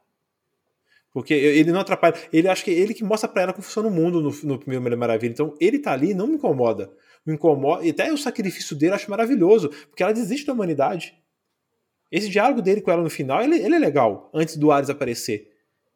Porque 1.15 1.33
ele 1.33 1.71
não 1.71 1.79
atrapalha. 1.79 2.13
Ele 2.33 2.49
acha 2.49 2.61
que 2.61 2.69
ele 2.69 2.93
que 2.93 3.01
mostra 3.01 3.29
para 3.29 3.43
ela 3.43 3.53
como 3.53 3.63
funciona 3.63 3.87
o 3.87 3.91
mundo 3.91 4.19
no, 4.19 4.31
no 4.43 4.59
primeiro 4.59 4.83
Mulher 4.83 4.97
Maravilha. 4.97 5.31
Então, 5.31 5.55
ele 5.61 5.79
tá 5.79 5.93
ali 5.93 6.13
não 6.13 6.27
me 6.27 6.35
incomoda. 6.35 6.91
Me 7.25 7.35
incomoda. 7.35 7.85
E 7.85 7.91
até 7.91 8.11
o 8.11 8.17
sacrifício 8.17 8.75
dele 8.75 8.91
eu 8.91 8.95
acho 8.95 9.09
maravilhoso. 9.09 9.69
Porque 9.87 10.03
ela 10.03 10.11
desiste 10.11 10.45
da 10.45 10.51
humanidade. 10.51 11.15
Esse 12.11 12.27
diálogo 12.27 12.61
dele 12.61 12.81
com 12.81 12.91
ela 12.91 13.01
no 13.01 13.09
final, 13.09 13.41
ele, 13.41 13.55
ele 13.55 13.75
é 13.75 13.79
legal, 13.79 14.29
antes 14.33 14.57
do 14.57 14.73
Ares 14.73 14.89
aparecer. 14.89 15.47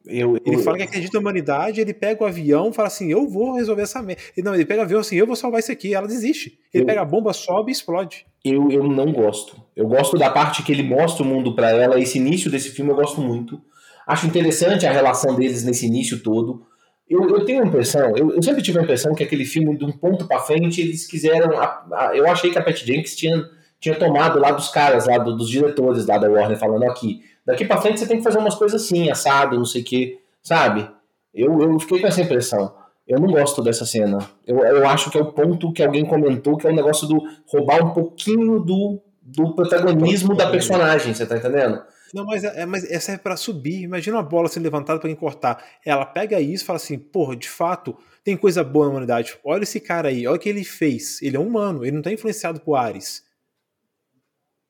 Eu, 0.05 0.37
eu, 0.37 0.41
ele 0.45 0.63
fala 0.63 0.77
que 0.77 0.83
acredita 0.83 1.17
na 1.17 1.19
humanidade, 1.19 1.81
ele 1.81 1.93
pega 1.93 2.23
o 2.23 2.25
avião 2.25 2.71
fala 2.71 2.87
assim: 2.87 3.11
Eu 3.11 3.27
vou 3.27 3.55
resolver 3.55 3.81
essa 3.81 4.01
merda. 4.01 4.21
Não, 4.37 4.55
ele 4.55 4.65
pega 4.65 4.81
o 4.81 4.85
avião 4.85 5.01
assim: 5.01 5.17
Eu 5.17 5.27
vou 5.27 5.35
salvar 5.35 5.59
isso 5.59 5.71
aqui. 5.71 5.93
Ela 5.93 6.07
desiste. 6.07 6.57
Ele 6.73 6.83
eu, 6.83 6.87
pega 6.87 7.01
a 7.01 7.05
bomba, 7.05 7.33
sobe 7.33 7.71
e 7.71 7.73
explode. 7.73 8.25
Eu, 8.43 8.71
eu 8.71 8.87
não 8.87 9.11
gosto. 9.11 9.61
Eu 9.75 9.85
gosto 9.85 10.17
da 10.17 10.29
parte 10.29 10.63
que 10.63 10.71
ele 10.71 10.83
mostra 10.83 11.23
o 11.23 11.27
mundo 11.27 11.53
para 11.53 11.71
ela. 11.71 11.99
Esse 11.99 12.17
início 12.17 12.49
desse 12.49 12.69
filme 12.69 12.89
eu 12.89 12.95
gosto 12.95 13.19
muito. 13.19 13.61
Acho 14.09 14.25
interessante 14.25 14.87
a 14.87 14.91
relação 14.91 15.35
deles 15.35 15.63
nesse 15.63 15.85
início 15.85 16.23
todo. 16.23 16.65
Eu, 17.07 17.29
eu 17.29 17.45
tenho 17.45 17.61
a 17.61 17.67
impressão, 17.67 18.17
eu, 18.17 18.31
eu, 18.31 18.41
sempre 18.41 18.63
tive 18.63 18.79
a 18.79 18.81
impressão 18.81 19.13
que 19.13 19.23
aquele 19.23 19.45
filme, 19.45 19.77
de 19.77 19.85
um 19.85 19.91
ponto 19.91 20.25
para 20.25 20.39
frente, 20.39 20.81
eles 20.81 21.05
quiseram. 21.05 21.55
A, 21.59 21.85
a, 21.93 22.17
eu 22.17 22.27
achei 22.27 22.49
que 22.49 22.57
a 22.57 22.63
Pat 22.63 22.75
Jenkins 22.75 23.15
tinha, 23.15 23.45
tinha 23.79 23.93
tomado 23.93 24.39
lá 24.39 24.49
dos 24.49 24.69
caras, 24.69 25.05
lá 25.05 25.19
do, 25.19 25.37
dos 25.37 25.47
diretores 25.47 26.07
lá 26.07 26.17
da 26.17 26.27
Warner, 26.27 26.57
falando 26.57 26.85
aqui. 26.85 27.21
Daqui 27.45 27.65
para 27.65 27.79
frente 27.79 27.99
você 27.99 28.07
tem 28.07 28.17
que 28.17 28.23
fazer 28.23 28.39
umas 28.39 28.55
coisas 28.55 28.81
assim, 28.81 29.11
assado, 29.11 29.55
não 29.55 29.65
sei 29.65 29.83
o 29.83 29.85
quê, 29.85 30.17
sabe? 30.41 30.89
Eu, 31.31 31.61
eu 31.61 31.79
fiquei 31.79 31.99
com 31.99 32.07
essa 32.07 32.21
impressão. 32.21 32.73
Eu 33.07 33.19
não 33.19 33.27
gosto 33.27 33.61
dessa 33.61 33.85
cena. 33.85 34.17
Eu, 34.47 34.57
eu 34.57 34.87
acho 34.87 35.11
que 35.11 35.19
é 35.19 35.21
o 35.21 35.31
ponto 35.31 35.71
que 35.71 35.83
alguém 35.83 36.03
comentou, 36.03 36.57
que 36.57 36.65
é 36.65 36.71
o 36.71 36.75
negócio 36.75 37.07
do 37.07 37.21
roubar 37.45 37.85
um 37.85 37.91
pouquinho 37.91 38.59
do, 38.59 38.99
do 39.21 39.53
protagonismo 39.53 40.35
da 40.35 40.49
personagem, 40.49 41.13
você 41.13 41.27
tá 41.27 41.37
entendendo? 41.37 41.79
Não, 42.13 42.25
mas, 42.25 42.43
é, 42.43 42.61
é 42.61 42.65
mas 42.65 42.89
essa 42.89 43.11
é 43.11 43.17
para 43.17 43.37
subir. 43.37 43.81
Imagina 43.81 44.17
uma 44.17 44.23
bola 44.23 44.47
sendo 44.47 44.63
levantada 44.63 44.99
para 44.99 45.09
quem 45.09 45.15
cortar. 45.15 45.63
Ela 45.85 46.05
pega 46.05 46.39
isso 46.39 46.63
e 46.63 46.67
fala 46.67 46.77
assim: 46.77 46.97
porra, 46.97 47.35
de 47.35 47.49
fato, 47.49 47.97
tem 48.23 48.35
coisa 48.35 48.63
boa 48.63 48.85
na 48.85 48.91
humanidade. 48.91 49.37
Olha 49.43 49.63
esse 49.63 49.79
cara 49.79 50.09
aí, 50.09 50.27
olha 50.27 50.37
o 50.37 50.39
que 50.39 50.49
ele 50.49 50.63
fez. 50.63 51.21
Ele 51.21 51.37
é 51.37 51.39
humano, 51.39 51.85
ele 51.85 51.95
não 51.95 52.01
tá 52.01 52.11
influenciado 52.11 52.59
por 52.59 52.75
Ares. 52.75 53.23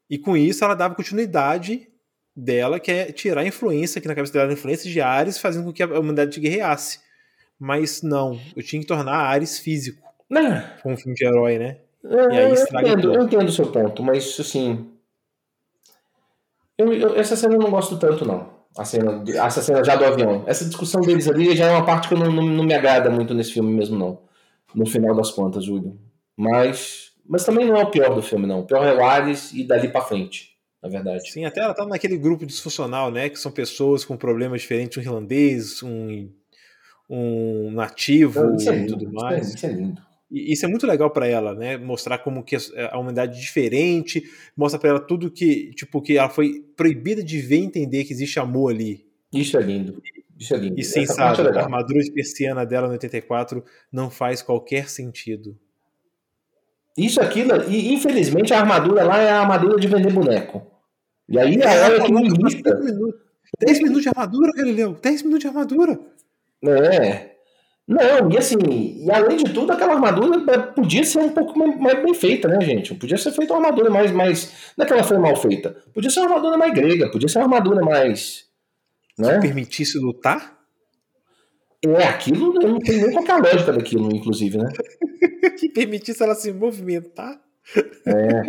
E 0.09 0.17
com 0.17 0.35
isso 0.35 0.63
ela 0.63 0.73
dava 0.73 0.95
continuidade 0.95 1.87
dela, 2.35 2.79
que 2.79 2.91
é 2.91 3.11
tirar 3.11 3.41
a 3.41 3.47
influência, 3.47 4.01
que 4.01 4.07
na 4.07 4.15
cabeça 4.15 4.33
dela 4.33 4.49
a 4.49 4.53
influência 4.53 4.89
de 4.89 4.99
Ares, 5.01 5.37
fazendo 5.37 5.65
com 5.65 5.73
que 5.73 5.83
a 5.83 5.99
humanidade 5.99 6.39
guerreasse. 6.39 6.99
Mas 7.59 8.01
não, 8.01 8.39
eu 8.55 8.63
tinha 8.63 8.81
que 8.81 8.87
tornar 8.87 9.15
Ares 9.15 9.59
físico. 9.59 10.01
Não. 10.29 10.63
Com 10.81 10.93
um 10.93 10.97
filme 10.97 11.15
de 11.15 11.25
herói, 11.25 11.57
né? 11.57 11.77
É, 12.03 12.45
eu 12.45 12.53
entendo, 12.53 13.13
eu 13.13 13.23
entendo 13.23 13.49
o 13.49 13.51
seu 13.51 13.69
ponto, 13.71 14.01
mas 14.01 14.39
assim. 14.39 14.89
Eu, 16.79 16.93
eu, 16.93 17.15
essa 17.17 17.35
cena 17.35 17.55
eu 17.55 17.59
não 17.59 17.69
gosto 17.69 17.97
tanto, 17.97 18.25
não. 18.25 18.57
A 18.77 18.85
cena, 18.85 19.21
essa 19.27 19.61
cena 19.61 19.83
já 19.83 19.97
do 19.97 20.05
avião. 20.05 20.45
Essa 20.47 20.63
discussão 20.63 21.01
deles 21.01 21.27
ali 21.27 21.53
já 21.53 21.67
é 21.67 21.71
uma 21.71 21.85
parte 21.85 22.07
que 22.07 22.15
não, 22.15 22.31
não, 22.31 22.41
não 22.41 22.63
me 22.63 22.73
agrada 22.73 23.09
muito 23.09 23.33
nesse 23.33 23.51
filme 23.51 23.69
mesmo, 23.69 23.99
não. 23.99 24.21
No 24.73 24.85
final 24.85 25.13
das 25.13 25.29
contas, 25.29 25.65
Júlio. 25.65 25.99
Mas, 26.37 27.11
mas 27.27 27.43
também 27.43 27.65
não 27.65 27.75
é 27.75 27.83
o 27.83 27.91
pior 27.91 28.15
do 28.15 28.21
filme, 28.21 28.47
não. 28.47 28.61
O 28.61 28.65
pior 28.65 28.85
é 28.85 28.95
o 28.95 29.03
Ares 29.03 29.51
e 29.51 29.65
dali 29.65 29.89
pra 29.89 29.99
frente, 29.99 30.55
na 30.81 30.87
verdade. 30.87 31.29
Sim, 31.29 31.43
até 31.43 31.59
ela 31.59 31.73
tá 31.73 31.85
naquele 31.85 32.17
grupo 32.17 32.45
disfuncional, 32.45 33.11
né? 33.11 33.27
Que 33.27 33.37
são 33.37 33.51
pessoas 33.51 34.05
com 34.05 34.15
problemas 34.15 34.61
diferentes, 34.61 34.97
um 34.97 35.01
irlandês, 35.01 35.83
um, 35.83 36.29
um 37.09 37.71
nativo 37.71 38.55
e 38.57 38.85
tudo 38.87 39.11
mais. 39.11 39.53
Isso 39.53 39.65
é 39.65 39.69
lindo. 39.69 40.01
E 40.31 40.53
isso 40.53 40.65
é 40.65 40.69
muito 40.69 40.85
legal 40.85 41.09
para 41.09 41.27
ela, 41.27 41.55
né? 41.55 41.77
Mostrar 41.77 42.19
como 42.19 42.43
que 42.43 42.55
a 42.55 42.97
humanidade 42.99 43.37
é 43.37 43.41
diferente, 43.41 44.23
mostra 44.55 44.79
para 44.79 44.89
ela 44.89 44.99
tudo 44.99 45.31
que, 45.31 45.71
tipo, 45.73 46.01
que 46.01 46.17
ela 46.17 46.29
foi 46.29 46.63
proibida 46.77 47.23
de 47.23 47.41
ver 47.41 47.57
e 47.57 47.65
entender 47.65 48.03
que 48.03 48.13
existe 48.13 48.39
amor 48.39 48.71
ali. 48.71 49.05
Isso 49.33 49.57
é 49.57 49.61
lindo. 49.61 50.01
Isso 50.37 50.53
é 50.53 50.57
lindo. 50.57 50.79
E 50.79 50.83
sim, 50.83 51.05
sabe, 51.05 51.41
é 51.41 51.57
a 51.57 51.63
armadura 51.63 52.01
de 52.01 52.11
persiana 52.11 52.65
dela 52.65 52.87
no 52.87 52.93
84 52.93 53.63
não 53.91 54.09
faz 54.09 54.41
qualquer 54.41 54.87
sentido. 54.87 55.57
Isso, 56.97 57.21
aquilo, 57.21 57.63
e 57.67 57.93
infelizmente 57.93 58.53
a 58.53 58.59
armadura 58.59 59.03
lá 59.03 59.21
é 59.21 59.29
a 59.29 59.41
armadura 59.41 59.79
de 59.79 59.87
vender 59.87 60.13
boneco. 60.13 60.65
E 61.27 61.39
aí 61.39 61.55
é, 61.55 61.65
a 61.65 61.85
hora 61.85 62.03
que 62.03 62.11
me 62.11 62.25
irrita. 62.25 62.79
10 63.59 63.79
minutos 63.79 64.03
de 64.03 64.09
armadura, 64.09 64.51
Galileu? 64.55 64.93
10 65.01 65.23
minutos 65.23 65.41
de 65.41 65.47
armadura. 65.47 65.99
É. 66.63 67.38
Não, 67.89 68.29
e 68.31 68.37
assim, 68.37 68.55
e 69.03 69.09
além 69.09 69.37
de 69.37 69.51
tudo, 69.51 69.71
aquela 69.71 69.93
armadura 69.93 70.43
é, 70.53 70.57
podia 70.59 71.03
ser 71.03 71.17
um 71.17 71.29
pouco 71.29 71.57
mais 71.57 72.03
bem 72.03 72.13
feita, 72.13 72.47
né, 72.47 72.61
gente? 72.61 72.93
Podia 72.93 73.17
ser 73.17 73.31
feita 73.31 73.51
uma 73.51 73.65
armadura 73.65 73.89
mais, 73.89 74.11
mais. 74.11 74.53
Não 74.77 74.85
é 74.85 74.87
que 74.87 74.93
ela 74.93 75.03
foi 75.03 75.17
mal 75.17 75.35
feita. 75.35 75.75
Podia 75.91 76.11
ser 76.11 76.19
uma 76.19 76.29
armadura 76.29 76.55
mais 76.55 76.71
grega, 76.71 77.09
podia 77.09 77.27
ser 77.27 77.39
uma 77.39 77.45
armadura 77.45 77.83
mais. 77.83 78.45
Né? 79.17 79.33
Se 79.33 79.39
permitisse 79.41 79.97
lutar? 79.97 80.55
É, 81.83 82.03
aquilo 82.03 82.53
não 82.53 82.77
tem 82.77 83.01
nem 83.01 83.11
qualquer 83.11 83.37
lógica 83.41 83.73
daquilo, 83.73 84.15
inclusive, 84.15 84.59
né? 84.59 84.69
que 85.57 85.67
permitisse 85.67 86.21
ela 86.21 86.35
se 86.35 86.53
movimentar? 86.53 87.41
É. 88.05 88.43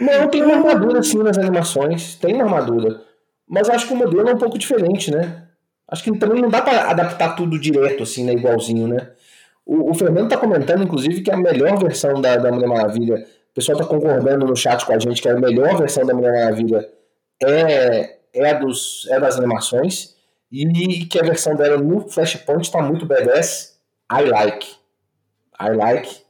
Não, 0.00 0.28
tem 0.28 0.42
uma 0.42 0.56
armadura 0.56 0.98
assim 0.98 1.18
nas 1.18 1.38
animações, 1.38 2.16
tem 2.16 2.34
uma 2.34 2.44
armadura. 2.44 3.00
Mas 3.48 3.70
acho 3.70 3.86
que 3.86 3.94
o 3.94 3.96
modelo 3.96 4.28
é 4.28 4.34
um 4.34 4.38
pouco 4.38 4.58
diferente, 4.58 5.12
né? 5.12 5.43
Acho 5.88 6.02
que 6.04 6.18
também 6.18 6.40
não 6.40 6.48
dá 6.48 6.62
para 6.62 6.90
adaptar 6.90 7.36
tudo 7.36 7.58
direto, 7.58 8.02
assim, 8.02 8.24
né? 8.24 8.32
Igualzinho, 8.32 8.88
né? 8.88 9.10
O, 9.64 9.90
o 9.90 9.94
Fernando 9.94 10.28
tá 10.28 10.36
comentando, 10.36 10.82
inclusive, 10.82 11.22
que 11.22 11.30
a 11.30 11.36
melhor 11.36 11.78
versão 11.78 12.20
da, 12.20 12.36
da 12.36 12.50
Mulher 12.50 12.68
Maravilha, 12.68 13.26
o 13.50 13.54
pessoal 13.54 13.78
tá 13.78 13.84
concordando 13.84 14.46
no 14.46 14.56
chat 14.56 14.84
com 14.84 14.92
a 14.92 14.98
gente 14.98 15.22
que 15.22 15.28
a 15.28 15.38
melhor 15.38 15.76
versão 15.78 16.04
da 16.04 16.14
Mulher 16.14 16.32
Maravilha 16.32 16.88
é, 17.42 18.18
é, 18.34 18.54
dos, 18.54 19.06
é 19.10 19.20
das 19.20 19.38
animações 19.38 20.14
e 20.50 21.04
que 21.06 21.18
a 21.18 21.22
versão 21.22 21.54
dela 21.56 21.78
no 21.78 22.08
Flashpoint 22.08 22.70
tá 22.70 22.82
muito 22.82 23.06
badass. 23.06 23.78
I 24.12 24.24
like. 24.24 24.66
I 25.60 25.70
like. 25.70 26.24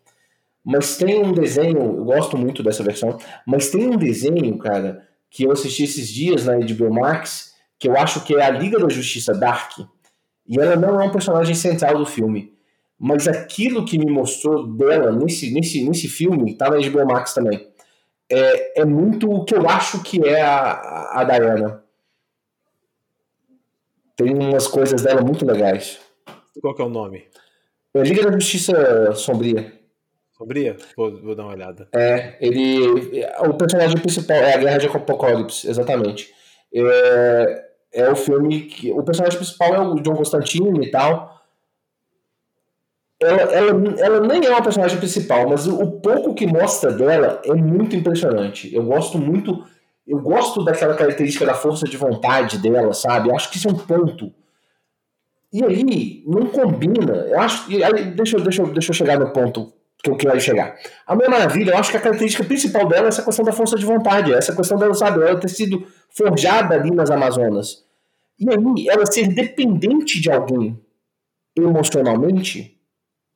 Mas 0.65 0.97
tem 0.97 1.23
um 1.23 1.33
desenho, 1.33 1.79
eu 1.79 2.05
gosto 2.05 2.39
muito 2.39 2.63
dessa 2.63 2.83
versão, 2.83 3.19
mas 3.47 3.71
tem 3.71 3.87
um 3.87 3.99
desenho, 3.99 4.57
cara, 4.57 5.07
que 5.31 5.45
eu 5.45 5.53
assisti 5.53 5.85
esses 5.85 6.09
dias 6.09 6.47
na 6.47 6.57
HBO 6.57 6.93
Max, 6.93 7.54
que 7.79 7.89
eu 7.89 7.97
acho 7.97 8.25
que 8.25 8.35
é 8.35 8.45
a 8.45 8.51
Liga 8.51 8.79
da 8.79 8.89
Justiça 8.89 9.35
Dark, 9.35 9.79
e 10.47 10.61
ela 10.61 10.77
não 10.77 11.01
é 11.01 11.05
um 11.05 11.13
personagem 11.13 11.55
central 11.55 11.99
do 11.99 12.07
filme. 12.07 12.53
Mas 12.99 13.27
aquilo 13.27 13.85
que 13.85 13.99
me 13.99 14.11
mostrou 14.11 14.67
dela 14.67 15.13
nesse, 15.13 15.53
nesse, 15.53 15.87
nesse 15.87 16.09
filme, 16.09 16.57
tá 16.57 16.71
na 16.71 16.77
HBO 16.77 17.07
Max 17.07 17.35
também, 17.35 17.69
é, 18.31 18.81
é 18.81 18.85
muito 18.85 19.31
o 19.31 19.45
que 19.45 19.55
eu 19.55 19.69
acho 19.69 20.03
que 20.03 20.27
é 20.27 20.41
a, 20.41 21.21
a 21.21 21.25
Diana. 21.25 21.83
Tem 24.17 24.33
umas 24.33 24.67
coisas 24.67 25.03
dela 25.03 25.23
muito 25.23 25.45
legais. 25.45 25.99
Qual 26.61 26.75
que 26.75 26.83
é 26.83 26.85
o 26.85 26.89
nome? 26.89 27.25
É 27.95 28.03
Liga 28.03 28.23
da 28.23 28.33
Justiça 28.33 29.13
Sombria. 29.13 29.73
Sombria? 30.37 30.77
Vou, 30.97 31.21
vou 31.21 31.35
dar 31.35 31.45
uma 31.45 31.53
olhada. 31.53 31.89
É, 31.95 32.37
ele. 32.41 33.25
O 33.41 33.55
personagem 33.55 33.99
principal 33.99 34.37
é 34.37 34.55
a 34.55 34.59
Guerra 34.59 34.79
de 34.79 34.87
Apocalipse, 34.87 35.69
exatamente. 35.69 36.33
É, 36.75 37.65
é 37.93 38.11
o 38.11 38.17
filme 38.17 38.63
que. 38.63 38.91
O 38.91 39.03
personagem 39.03 39.39
principal 39.39 39.75
é 39.75 39.81
o 39.81 39.95
John 40.01 40.17
Constantine 40.17 40.87
e 40.87 40.91
tal. 40.91 41.33
Ela, 43.23 43.43
ela, 43.43 44.01
ela 44.01 44.21
nem 44.21 44.45
é 44.45 44.51
uma 44.51 44.63
personagem 44.63 44.99
principal, 44.99 45.49
mas 45.49 45.67
o, 45.67 45.93
pouco 46.01 46.35
que 46.35 46.47
mostra 46.47 46.93
dela 46.93 47.41
é 47.45 47.55
muito 47.55 47.95
impressionante. 47.95 48.75
Eu 48.75 48.85
gosto 48.85 49.19
muito. 49.19 49.65
Eu 50.07 50.21
gosto 50.21 50.65
daquela 50.65 50.95
característica 50.95 51.47
da 51.47 51.55
força 51.55 51.87
de 51.87 51.97
vontade 51.97 52.59
dela, 52.59 52.93
sabe? 52.93 53.33
Acho 53.33 53.51
que 53.51 53.57
isso 53.57 53.69
é 53.69 53.73
um 53.73 53.79
ponto. 53.79 54.33
E 55.53 55.65
aí, 55.65 56.25
não 56.27 56.47
combina. 56.47 57.15
Eu 57.15 57.41
acho. 57.41 57.71
Aí, 57.71 58.11
deixa, 58.11 58.39
deixa, 58.39 58.65
deixa 58.65 58.91
eu 58.91 58.95
chegar 58.95 59.19
no 59.19 59.33
ponto 59.33 59.73
que 60.05 60.11
eu 60.11 60.17
quero 60.17 60.39
chegar. 60.39 60.77
A 61.07 61.15
Mulher 61.15 61.31
Maravilha, 61.31 61.71
eu 61.71 61.79
acho 61.79 61.91
que 61.91 61.97
a 61.97 62.01
característica 62.01 62.45
principal 62.45 62.87
dela 62.87 63.07
é 63.07 63.09
essa 63.09 63.23
questão 63.23 63.43
da 63.43 63.53
força 63.53 63.77
de 63.77 63.87
vontade, 63.87 64.35
essa 64.35 64.55
questão 64.55 64.77
dela, 64.77 64.93
sabe, 64.93 65.23
ela 65.23 65.41
ter 65.41 65.49
sido 65.49 65.87
forjada 66.11 66.75
ali 66.75 66.91
nas 66.91 67.11
Amazonas. 67.11 67.85
E 68.39 68.47
aí, 68.51 68.89
ela 68.89 69.07
ser 69.07 69.29
dependente 69.29 70.21
de 70.21 70.31
alguém 70.31 70.79
emocionalmente, 71.57 72.79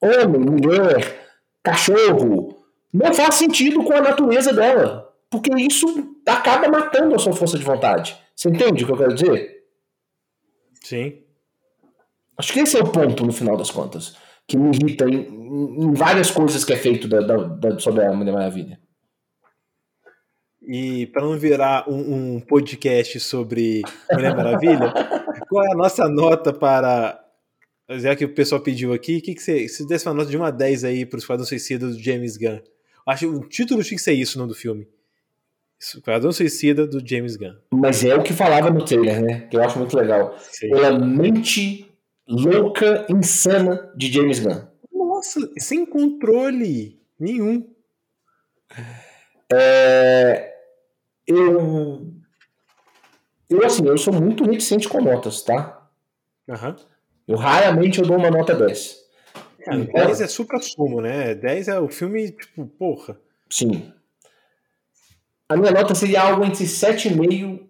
homem, 0.00 0.40
mulher, 0.40 1.26
cachorro, 1.62 2.58
não 2.92 3.14
faz 3.14 3.36
sentido 3.36 3.82
com 3.82 3.94
a 3.94 4.00
natureza 4.02 4.52
dela. 4.52 5.08
Porque 5.30 5.50
isso 5.60 6.16
acaba 6.26 6.68
matando 6.68 7.14
a 7.14 7.18
sua 7.18 7.32
força 7.32 7.56
de 7.56 7.64
vontade. 7.64 8.18
Você 8.34 8.48
entende 8.50 8.84
o 8.84 8.86
que 8.86 8.92
eu 8.92 8.96
quero 8.96 9.14
dizer? 9.14 9.64
Sim. 10.82 11.22
Acho 12.36 12.52
que 12.52 12.60
esse 12.60 12.76
é 12.76 12.80
o 12.80 12.90
ponto 12.90 13.24
no 13.24 13.32
final 13.32 13.56
das 13.56 13.70
contas. 13.70 14.16
Que 14.48 14.56
me 14.56 14.74
irrita 14.74 15.04
em, 15.04 15.20
em 15.20 15.92
várias 15.92 16.30
coisas 16.30 16.64
que 16.64 16.72
é 16.72 16.76
feito 16.76 17.06
da, 17.06 17.20
da, 17.20 17.36
da, 17.36 17.78
sobre 17.78 18.04
a 18.04 18.12
Mulher 18.12 18.32
Maravilha. 18.32 18.80
E 20.70 21.06
para 21.06 21.22
não 21.22 21.38
virar 21.38 21.88
um, 21.88 22.36
um, 22.36 22.40
podcast 22.40 23.18
sobre 23.20 23.82
Mulher 24.12 24.36
Maravilha, 24.36 24.92
qual 25.48 25.64
é 25.64 25.72
a 25.72 25.76
nossa 25.76 26.08
nota 26.08 26.52
para. 26.52 27.24
Já 27.90 28.14
que 28.14 28.26
o 28.26 28.34
pessoal 28.34 28.60
pediu 28.60 28.92
aqui, 28.92 29.18
que, 29.22 29.34
que 29.34 29.40
você, 29.40 29.66
se 29.66 29.86
desse 29.86 30.06
uma 30.06 30.14
nota 30.14 30.30
de 30.30 30.36
1 30.36 30.44
a 30.44 30.50
10 30.50 30.84
aí 30.84 31.06
para 31.06 31.16
o 31.16 31.18
Esquadrão 31.18 31.46
Suicida 31.46 31.86
do 31.86 31.98
James 31.98 32.36
Gunn? 32.36 32.60
Acho 33.06 33.20
que 33.20 33.34
o 33.34 33.48
título 33.48 33.82
tinha 33.82 33.96
que 33.96 34.02
ser 34.02 34.12
isso, 34.12 34.38
não 34.38 34.46
do 34.46 34.54
filme. 34.54 34.86
Esquadrão 35.80 36.30
Suicida 36.30 36.86
do 36.86 37.00
James 37.06 37.36
Gunn. 37.36 37.54
Mas 37.72 38.04
é 38.04 38.14
o 38.14 38.22
que 38.22 38.34
falava 38.34 38.68
no 38.68 38.84
trailer, 38.84 39.22
né? 39.22 39.40
Que 39.50 39.56
eu 39.56 39.62
acho 39.62 39.78
muito 39.78 39.96
legal. 39.96 40.36
Sim. 40.38 40.68
Pela 40.68 40.98
mente 40.98 41.87
louca, 42.28 43.06
insana 43.08 43.92
de 43.96 44.12
James 44.12 44.38
Gunn. 44.38 44.66
Nossa, 44.92 45.40
sem 45.58 45.86
controle 45.86 47.00
nenhum. 47.18 47.66
É, 49.52 50.54
eu. 51.26 52.12
Eu, 53.48 53.64
assim, 53.64 53.86
eu 53.86 53.96
sou 53.96 54.12
muito 54.12 54.44
reticente 54.44 54.88
com 54.88 55.00
notas, 55.00 55.42
tá? 55.42 55.88
Uhum. 56.46 56.76
Eu 57.26 57.36
raramente 57.36 57.98
eu 57.98 58.06
dou 58.06 58.16
uma 58.16 58.30
nota 58.30 58.54
10. 58.54 59.08
É, 59.60 59.74
então, 59.74 60.06
10 60.06 60.20
é 60.20 60.26
supra-sumo, 60.26 61.00
né? 61.00 61.34
10 61.34 61.68
é 61.68 61.80
o 61.80 61.88
filme, 61.88 62.30
tipo, 62.30 62.66
porra. 62.66 63.18
Sim. 63.50 63.92
A 65.48 65.56
minha 65.56 65.70
nota 65.70 65.94
seria 65.94 66.22
algo 66.22 66.44
entre 66.44 66.64
7,5 66.64 67.66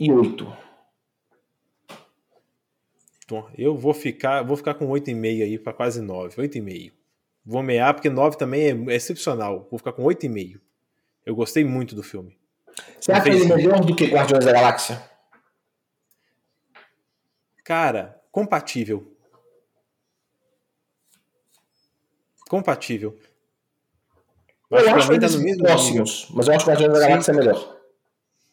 e 0.00 0.12
8. 0.12 0.67
Eu 3.56 3.76
vou 3.76 3.92
ficar, 3.92 4.42
vou 4.42 4.56
ficar 4.56 4.74
com 4.74 4.88
8,5 4.88 5.42
aí 5.42 5.58
para 5.58 5.72
quase 5.72 6.00
9. 6.00 6.36
8,5. 6.36 6.92
Vou 7.44 7.62
mear 7.62 7.94
porque 7.94 8.08
9 8.08 8.36
também 8.36 8.88
é 8.90 8.94
excepcional. 8.94 9.66
Vou 9.70 9.78
ficar 9.78 9.92
com 9.92 10.02
8,5. 10.02 10.60
Eu 11.24 11.34
gostei 11.34 11.64
muito 11.64 11.94
do 11.94 12.02
filme. 12.02 12.38
Você 13.00 13.12
acha 13.12 13.28
ele 13.28 13.44
melhor 13.46 13.84
do 13.84 13.94
que 13.94 14.06
Guardiões 14.06 14.44
da 14.44 14.52
Galáxia? 14.52 15.02
Cara, 17.64 18.18
compatível. 18.32 19.14
Compatível. 22.48 23.18
Eu, 24.70 24.78
eu 24.78 24.94
acho 24.94 25.10
que 25.10 25.20
tá 25.20 25.28
no 25.28 25.40
mesmo 25.40 25.62
próximos, 25.62 26.22
nível. 26.22 26.36
mas 26.36 26.48
eu 26.48 26.54
acho 26.54 26.64
que 26.64 26.70
o 26.70 26.72
Guardiões 26.72 26.92
da 26.94 27.08
Galáxia 27.08 27.32
é 27.32 27.34
melhor. 27.34 27.78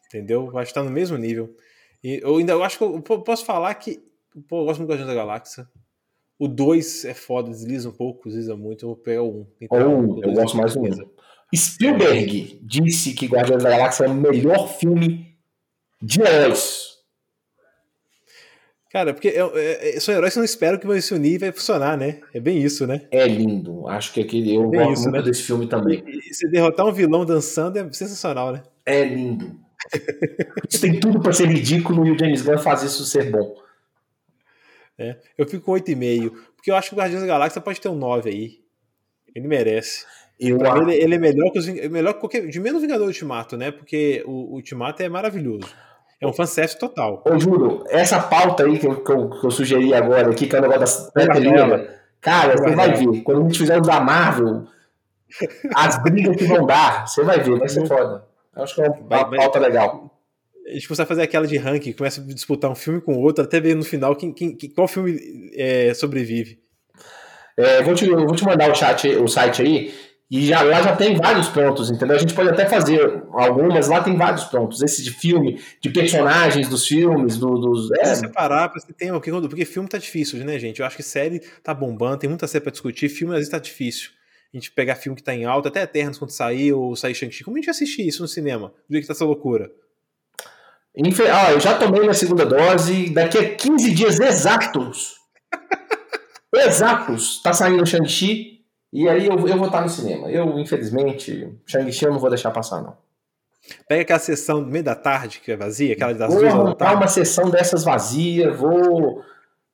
Entendeu? 0.08 0.50
Eu 0.52 0.58
acho 0.58 0.70
que 0.70 0.74
tá 0.74 0.84
no 0.84 0.92
mesmo 0.92 1.18
nível. 1.18 1.56
E 2.04 2.20
eu 2.22 2.38
ainda 2.38 2.54
eu 2.54 2.64
acho 2.64 2.78
que 2.78 2.84
eu 2.84 3.02
posso 3.02 3.46
falar 3.46 3.74
que. 3.76 4.04
Pô, 4.48 4.62
eu 4.62 4.66
gosto 4.66 4.80
muito 4.80 4.90
do 4.90 4.92
Guardiões 4.92 5.08
da 5.08 5.16
Galáxia. 5.16 5.68
O 6.38 6.48
2 6.48 7.06
é 7.06 7.14
foda, 7.14 7.50
desliza 7.50 7.90
um 7.90 7.94
pouco, 7.94 8.28
desliza 8.28 8.56
muito. 8.56 8.84
Eu 8.84 8.90
vou 8.90 8.98
pegar 8.98 9.24
o 9.24 9.32
1. 9.32 9.38
Um. 9.40 9.48
Então, 9.62 10.22
eu 10.22 10.34
gosto 10.34 10.58
mais 10.58 10.74
do 10.74 10.82
1. 10.82 10.86
Um. 10.86 11.16
Spielberg 11.56 12.60
disse 12.62 13.14
que 13.14 13.28
Guardiões 13.28 13.64
da 13.64 13.70
Galáxia 13.70 14.06
é 14.06 14.10
o 14.10 14.14
melhor 14.14 14.68
filme 14.78 15.38
de 16.02 16.22
heróis. 16.22 16.96
Cara, 18.92 19.14
porque 19.14 19.30
é, 19.30 19.96
é, 19.96 20.00
são 20.00 20.16
heróis 20.16 20.34
que 20.34 20.40
não 20.40 20.46
esperam 20.46 20.78
que 20.78 20.88
vão 20.88 21.00
se 21.00 21.14
unir 21.14 21.34
e 21.34 21.38
vai 21.38 21.52
funcionar, 21.52 21.98
né? 21.98 22.22
É 22.34 22.40
bem 22.40 22.62
isso, 22.62 22.88
né? 22.88 23.02
É 23.12 23.28
lindo. 23.28 23.88
Acho 23.88 24.14
que 24.14 24.22
aquele, 24.22 24.56
eu 24.56 24.74
é 24.74 24.78
gosto 24.78 24.94
isso, 24.94 25.04
muito 25.04 25.18
né? 25.18 25.22
desse 25.22 25.44
filme 25.44 25.68
também. 25.68 26.04
E, 26.08 26.34
se 26.34 26.50
derrotar 26.50 26.86
um 26.86 26.94
vilão 26.94 27.26
dançando 27.26 27.78
é 27.78 27.92
sensacional, 27.92 28.54
né? 28.54 28.64
É 28.86 29.04
lindo. 29.04 29.60
isso 30.70 30.82
tem 30.82 31.00
tudo 31.00 31.20
para 31.20 31.34
ser 31.34 31.48
ridículo 31.48 32.08
e 32.08 32.12
o 32.12 32.18
James 32.18 32.42
Gunn 32.42 32.58
faz 32.58 32.84
isso 32.84 33.04
ser 33.06 33.32
bom. 33.32 33.65
É, 34.98 35.18
eu 35.38 35.46
fico 35.48 35.66
com 35.66 35.72
8,5. 35.74 36.32
Porque 36.56 36.72
eu 36.72 36.76
acho 36.76 36.90
que 36.90 36.96
o 36.96 36.98
Guardiões 36.98 37.22
da 37.22 37.28
Galáxia 37.28 37.62
pode 37.62 37.80
ter 37.82 37.90
um 37.90 37.96
9 37.96 38.30
aí. 38.30 38.60
Ele 39.36 39.48
merece. 39.48 40.06
Eu, 40.40 40.58
pra 40.58 40.76
mim, 40.76 40.92
ele, 40.92 41.16
é 41.16 41.18
melhor 41.18 41.52
que 41.52 41.60
os 41.60 41.68
melhor 41.68 42.14
que 42.14 42.20
qualquer. 42.20 42.48
De 42.48 42.60
menos 42.60 42.82
Vingador 42.82 43.08
Ultimato, 43.08 43.56
né? 43.56 43.72
Porque 43.72 44.24
o, 44.26 44.32
o 44.32 44.54
Ultimato 44.56 45.02
é 45.02 45.08
maravilhoso. 45.08 45.68
É 46.20 46.28
um 46.28 46.34
fanservice 46.34 46.78
total. 46.78 47.22
Ô, 47.26 47.38
Juro, 47.38 47.84
essa 47.90 48.20
pauta 48.22 48.66
aí 48.66 48.80
que 48.80 48.88
eu, 48.88 49.04
que 49.04 49.12
eu, 49.12 49.30
que 49.30 49.46
eu 49.46 49.52
sugeri 49.52 49.94
agora 49.94 50.32
aqui, 50.32 50.48
que 50.48 50.56
é 50.56 50.60
o 50.60 50.62
negócio 50.62 51.12
da 51.14 51.26
cara, 52.22 52.58
você 52.58 52.76
vai 52.76 52.94
ver. 52.94 53.22
Quando 53.22 53.42
a 53.42 53.44
gente 53.44 53.60
fizer 53.60 53.78
o 53.78 53.82
da 53.82 54.00
Marvel, 54.00 54.66
as 55.76 56.02
brigas 56.02 56.36
que 56.36 56.46
vão 56.46 56.66
dar, 56.66 57.08
você 57.08 57.24
vai 57.24 57.40
ver, 57.40 57.60
vai 57.60 57.70
ser 57.70 57.86
foda. 57.88 58.26
Eu 58.56 58.64
acho 58.64 58.76
que 58.76 58.82
é 58.82 58.90
uma, 58.90 59.08
vai, 59.08 59.38
pauta 59.38 59.60
vai, 59.60 59.70
legal. 59.70 60.15
A 60.68 60.74
gente 60.74 60.88
precisa 60.88 61.06
fazer 61.06 61.22
aquela 61.22 61.46
de 61.46 61.58
ranking, 61.58 61.94
começa 61.94 62.22
a 62.22 62.24
disputar 62.24 62.72
um 62.72 62.76
filme 62.76 63.00
com 63.00 63.18
outro, 63.18 63.44
até 63.44 63.60
ver 63.60 63.76
no 63.76 63.84
final 63.84 64.16
quem, 64.16 64.34
quem, 64.34 64.58
qual 64.74 64.88
filme 64.88 65.20
é, 65.54 65.94
sobrevive. 65.94 66.60
É, 67.58 67.84
vou, 67.84 67.94
te, 67.94 68.10
vou 68.10 68.36
te 68.36 68.44
mandar 68.44 68.72
o, 68.72 68.76
chat, 68.76 69.08
o 69.08 69.28
site 69.28 69.62
aí. 69.62 69.94
E 70.30 70.48
já, 70.48 70.64
lá 70.64 70.82
já 70.82 70.96
tem 70.96 71.16
vários 71.16 71.48
pontos, 71.50 71.92
entendeu? 71.92 72.16
A 72.16 72.20
gente 72.20 72.34
pode 72.34 72.50
até 72.50 72.66
fazer 72.66 73.24
algumas, 73.32 73.88
lá 73.88 74.04
tem 74.04 74.18
vários 74.18 74.44
pontos. 74.46 74.82
Esse 74.82 75.04
de 75.04 75.12
filme, 75.12 75.62
de 75.80 75.90
personagens 75.92 76.68
dos 76.68 76.88
filmes, 76.88 77.38
do, 77.38 77.60
dos. 77.60 77.92
É. 78.00 78.16
separar, 78.16 78.70
porque 78.70 78.92
tem 78.92 79.12
porque 79.48 79.66
filme 79.66 79.88
tá 79.88 80.00
difícil, 80.00 80.44
né, 80.44 80.58
gente? 80.58 80.80
Eu 80.80 80.86
acho 80.86 80.98
que 80.98 81.04
série 81.04 81.42
tá 81.64 81.76
bombando, 81.76 82.18
tem 82.18 82.30
muita 82.30 82.48
série 82.48 82.64
pra 82.64 82.72
discutir, 82.72 83.08
filme 83.08 83.34
às 83.34 83.40
vezes 83.40 83.52
tá 83.52 83.60
difícil. 83.60 84.10
A 84.52 84.58
gente 84.58 84.72
pegar 84.72 84.96
filme 84.96 85.16
que 85.16 85.24
tá 85.24 85.36
em 85.36 85.46
alta, 85.46 85.70
até 85.70 85.84
Eternos 85.84 86.18
quando 86.18 86.32
sair, 86.32 86.74
ou 86.74 86.96
sair 86.96 87.14
Shang-Chi. 87.14 87.44
Como 87.44 87.58
a 87.58 87.60
gente 87.60 87.70
assistir 87.70 88.08
isso 88.08 88.22
no 88.22 88.28
cinema? 88.28 88.70
Do 88.90 88.94
jeito 88.94 89.04
que 89.04 89.08
tá 89.08 89.14
essa 89.14 89.26
loucura? 89.26 89.70
Ah, 91.32 91.52
eu 91.52 91.60
já 91.60 91.78
tomei 91.78 92.02
minha 92.02 92.14
segunda 92.14 92.46
dose, 92.46 93.10
daqui 93.10 93.38
a 93.38 93.56
15 93.56 93.94
dias 93.94 94.20
exatos. 94.20 95.16
exatos, 96.56 97.42
tá 97.42 97.52
saindo 97.52 97.86
Shang-Chi. 97.86 98.62
E 98.94 99.10
aí 99.10 99.28
eu, 99.28 99.34
eu 99.46 99.58
vou 99.58 99.68
estar 99.68 99.82
no 99.82 99.90
cinema. 99.90 100.32
Eu, 100.32 100.58
infelizmente, 100.58 101.54
Shang-Chi 101.66 102.06
eu 102.06 102.12
não 102.12 102.20
vou 102.20 102.30
deixar 102.30 102.52
passar, 102.52 102.82
não. 102.82 102.96
Pega 103.90 104.04
aquela 104.04 104.20
sessão 104.20 104.64
do 104.64 104.72
meio 104.72 104.84
da 104.84 104.96
tarde 104.96 105.42
que 105.44 105.52
é 105.52 105.58
vazia, 105.58 105.94
aquela 105.94 106.14
das 106.14 106.32
vou 106.32 106.40
duas 106.40 106.54
da 106.54 106.76
tarde. 106.76 106.96
uma 106.96 107.08
sessão 107.08 107.50
dessas 107.50 107.84
vazia, 107.84 108.54
vou. 108.54 109.22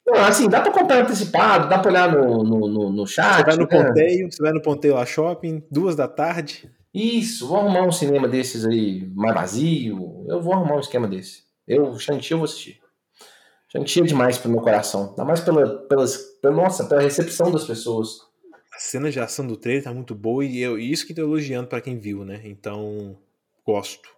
Não, 0.07 0.15
assim, 0.23 0.49
dá 0.49 0.61
pra 0.61 0.71
comprar 0.71 1.01
antecipado, 1.01 1.69
dá 1.69 1.77
pra 1.77 1.91
olhar 1.91 2.11
no, 2.11 2.43
no, 2.43 2.67
no, 2.67 2.89
no 2.89 3.07
chat. 3.07 3.37
Você 3.37 3.43
vai 3.43 3.55
no 3.57 3.67
né? 3.67 3.67
ponteio, 3.67 4.31
você 4.31 4.41
vai 4.41 4.51
no 4.53 4.61
ponteio 4.61 4.95
lá 4.95 5.05
shopping, 5.05 5.63
duas 5.69 5.95
da 5.95 6.07
tarde. 6.07 6.71
Isso, 6.93 7.47
vou 7.47 7.57
arrumar 7.57 7.83
um 7.83 7.91
cinema 7.91 8.27
desses 8.27 8.65
aí 8.65 9.07
mais 9.15 9.33
vazio. 9.33 10.25
Eu 10.27 10.41
vou 10.41 10.53
arrumar 10.53 10.75
um 10.75 10.79
esquema 10.79 11.07
desse. 11.07 11.43
Eu, 11.67 11.97
Shang-Chi, 11.97 12.33
eu 12.33 12.37
vou 12.37 12.45
assistir. 12.45 12.81
Shang-Chi 13.71 14.01
é 14.01 14.03
demais 14.03 14.37
pro 14.37 14.51
meu 14.51 14.61
coração. 14.61 15.09
Ainda 15.09 15.23
mais 15.23 15.39
pela, 15.39 15.77
pelas, 15.87 16.17
pela, 16.41 16.55
nossa, 16.55 16.85
pela 16.85 17.01
recepção 17.01 17.49
das 17.49 17.63
pessoas 17.63 18.31
cena 18.81 19.11
de 19.11 19.19
ação 19.19 19.45
do 19.45 19.55
trailer 19.55 19.83
tá 19.83 19.93
muito 19.93 20.15
boa 20.15 20.43
e 20.43 20.59
eu, 20.59 20.77
isso 20.77 21.05
que 21.05 21.13
tô 21.13 21.21
elogiando 21.21 21.67
para 21.67 21.81
quem 21.81 21.99
viu, 21.99 22.25
né? 22.25 22.41
Então, 22.43 23.15
gosto. 23.65 24.09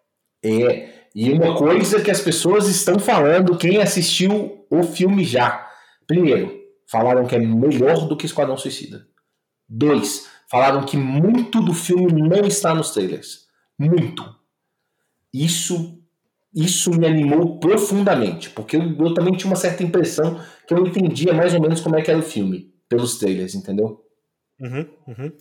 É, 0.44 0.90
e 1.14 1.32
uma 1.32 1.56
coisa 1.58 2.02
que 2.02 2.12
as 2.12 2.22
pessoas 2.22 2.68
estão 2.68 2.98
falando, 3.00 3.58
quem 3.58 3.82
assistiu 3.82 4.66
o 4.70 4.84
filme 4.84 5.24
já. 5.24 5.70
Primeiro, 6.08 6.62
falaram 6.88 7.26
que 7.26 7.36
é 7.36 7.40
melhor 7.40 8.08
do 8.08 8.18
que 8.18 8.26
Esquadrão 8.26 8.58
Suicida. 8.58 9.08
Dois, 9.68 10.30
falaram 10.54 10.86
que 10.86 10.96
muito 10.96 11.60
do 11.60 11.74
filme 11.74 12.22
não 12.22 12.46
está 12.46 12.76
nos 12.76 12.92
trailers. 12.92 13.48
Muito. 13.76 14.24
Isso 15.34 16.00
isso 16.54 16.92
me 16.92 17.08
animou 17.08 17.60
profundamente, 17.60 18.52
porque 18.52 18.78
eu, 18.78 18.96
eu 19.00 19.16
também 19.16 19.36
tinha 19.36 19.50
uma 19.50 19.56
certa 19.56 19.82
impressão 19.82 20.40
que 20.68 20.72
eu 20.76 20.86
entendia 20.86 21.34
mais 21.34 21.56
ou 21.56 21.60
menos 21.60 21.82
como 21.82 21.98
é 21.98 22.04
que 22.04 22.12
era 22.12 22.20
o 22.20 22.22
filme, 22.22 22.72
pelos 22.88 23.18
trailers, 23.18 23.56
entendeu? 23.56 24.06
Uhum, 24.60 24.88
uhum. 25.08 25.32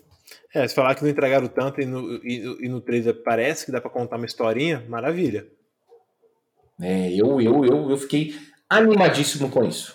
É, 0.55 0.67
se 0.67 0.75
falar 0.75 0.95
que 0.95 1.03
não 1.03 1.11
entregaram 1.11 1.47
tanto 1.47 1.83
e 1.83 1.85
no, 1.85 2.15
e, 2.25 2.65
e 2.65 2.69
no 2.71 2.81
trailer 2.81 3.23
parece 3.23 3.67
que 3.67 3.73
dá 3.73 3.83
para 3.83 3.91
contar 3.91 4.17
uma 4.17 4.25
historinha, 4.25 4.83
maravilha. 4.89 5.47
É, 6.81 7.13
eu, 7.13 7.39
eu, 7.39 7.67
eu, 7.67 7.91
eu 7.91 7.97
fiquei 7.99 8.35
animadíssimo 8.71 9.51
com 9.51 9.63
isso. 9.63 9.95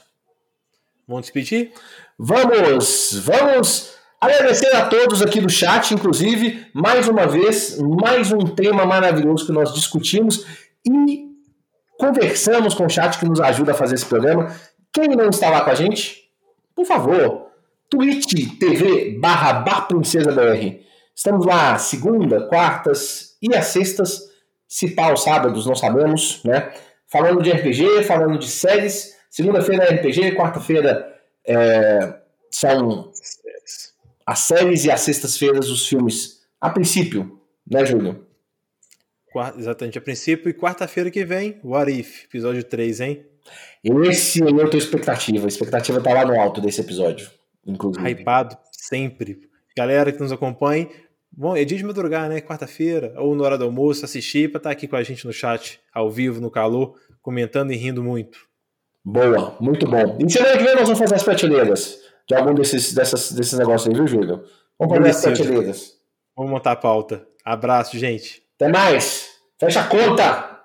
Vamos 1.08 1.24
despedir? 1.24 1.74
Vamos! 2.20 3.14
Vamos 3.24 3.97
agradecer 4.20 4.76
a 4.76 4.88
todos 4.88 5.22
aqui 5.22 5.40
do 5.40 5.50
chat, 5.50 5.94
inclusive, 5.94 6.68
mais 6.74 7.08
uma 7.08 7.28
vez, 7.28 7.78
mais 7.80 8.32
um 8.32 8.40
tema 8.40 8.86
maravilhoso 8.86 9.46
que 9.46 9.52
nós 9.52 9.74
discutimos 9.74 10.46
e 10.86 11.28
conversamos 11.98 12.74
com 12.74 12.86
o 12.86 12.90
chat 12.90 13.18
que 13.20 13.26
nos 13.26 13.40
ajuda 13.40 13.72
a 13.72 13.76
fazer 13.76 13.96
esse 13.96 14.06
programa. 14.06 14.56
Quem 14.94 15.10
não 15.10 15.30
está 15.30 15.50
lá 15.50 15.62
com 15.62 15.72
a 15.72 15.76
gente, 15.76 16.24
por 16.76 16.86
favor, 16.86 17.48
Twitch 17.90 18.58
TV 18.60 19.18
barra 19.20 19.54
Bar 19.54 19.88
Princesa 19.88 20.32
BR. 20.32 20.80
Estamos 21.16 21.46
lá 21.46 21.78
segunda, 21.78 22.48
quartas 22.48 23.38
e 23.42 23.56
às 23.56 23.68
sextas, 23.68 24.22
se 24.68 24.94
os 25.14 25.24
sábados, 25.24 25.66
não 25.66 25.76
sabemos, 25.76 26.42
né? 26.44 26.74
Falando 27.10 27.42
de 27.42 27.52
RPG, 27.52 28.04
falando 28.04 28.38
de 28.38 28.48
séries. 28.48 29.16
Segunda-feira 29.30 29.86
é 29.86 29.96
RPG, 29.96 30.36
quarta-feira 30.36 31.08
é, 31.48 32.16
são 32.52 33.12
as 34.28 34.40
séries 34.40 34.86
e 34.86 34.92
às 34.92 35.02
sextas-feiras 35.02 35.70
os 35.70 35.88
filmes. 35.88 36.42
A 36.60 36.70
princípio, 36.70 37.40
né, 37.66 37.86
Júlio? 37.86 38.28
Exatamente, 39.58 39.98
a 39.98 40.02
princípio. 40.02 40.50
E 40.50 40.54
quarta-feira 40.54 41.10
que 41.10 41.24
vem, 41.24 41.60
What 41.64 41.92
If, 41.92 42.26
episódio 42.26 42.64
3, 42.64 43.00
hein? 43.00 43.26
Esse 43.84 44.44
é 44.44 44.48
a 44.48 44.68
tua 44.68 44.78
expectativa. 44.78 45.46
A 45.46 45.48
expectativa 45.48 46.02
tá 46.02 46.12
lá 46.14 46.26
no 46.26 46.40
alto 46.40 46.60
desse 46.60 46.82
episódio 46.82 47.30
inclusive. 47.68 48.10
Hypado 48.10 48.58
sempre. 48.72 49.42
Galera 49.76 50.12
que 50.12 50.20
nos 50.20 50.32
acompanha, 50.32 50.88
bom, 51.32 51.56
é 51.56 51.64
dia 51.64 51.78
de 51.78 51.84
madrugar, 51.84 52.30
né? 52.30 52.42
Quarta-feira, 52.42 53.14
ou 53.18 53.36
na 53.36 53.44
hora 53.44 53.58
do 53.58 53.66
almoço, 53.66 54.06
assistir 54.06 54.50
para 54.50 54.60
estar 54.60 54.70
tá 54.70 54.74
aqui 54.74 54.88
com 54.88 54.96
a 54.96 55.04
gente 55.04 55.26
no 55.26 55.34
chat, 55.34 55.80
ao 55.94 56.10
vivo, 56.10 56.42
no 56.42 56.50
calor, 56.50 56.96
comentando 57.22 57.72
e 57.72 57.76
rindo 57.76 58.02
muito. 58.02 58.40
Boa, 59.06 59.56
muito 59.60 59.86
bom. 59.86 60.18
E 60.20 60.32
semana 60.32 60.58
que 60.58 60.64
vem 60.64 60.76
nós 60.76 60.84
vamos 60.84 61.00
fazer 61.00 61.16
as 61.16 61.24
prateleiras 61.24 62.00
de 62.28 62.36
algum 62.36 62.54
desses, 62.54 62.94
dessas, 62.94 63.32
desses 63.32 63.58
negócios 63.58 63.88
aí, 63.88 63.94
viu, 63.94 64.08
Júlio? 64.08 64.44
Vamos 64.78 64.98
fazer 64.98 65.10
as 65.10 65.22
prateleiras. 65.38 65.94
Vamos 66.36 66.52
montar 66.52 66.74
a 66.74 66.76
pauta. 66.76 67.26
Abraço, 67.44 67.98
gente. 67.98 68.44
Até 68.56 68.68
mais. 68.68 69.38
Fecha 69.60 69.82
a 69.82 69.88
conta. 69.88 70.57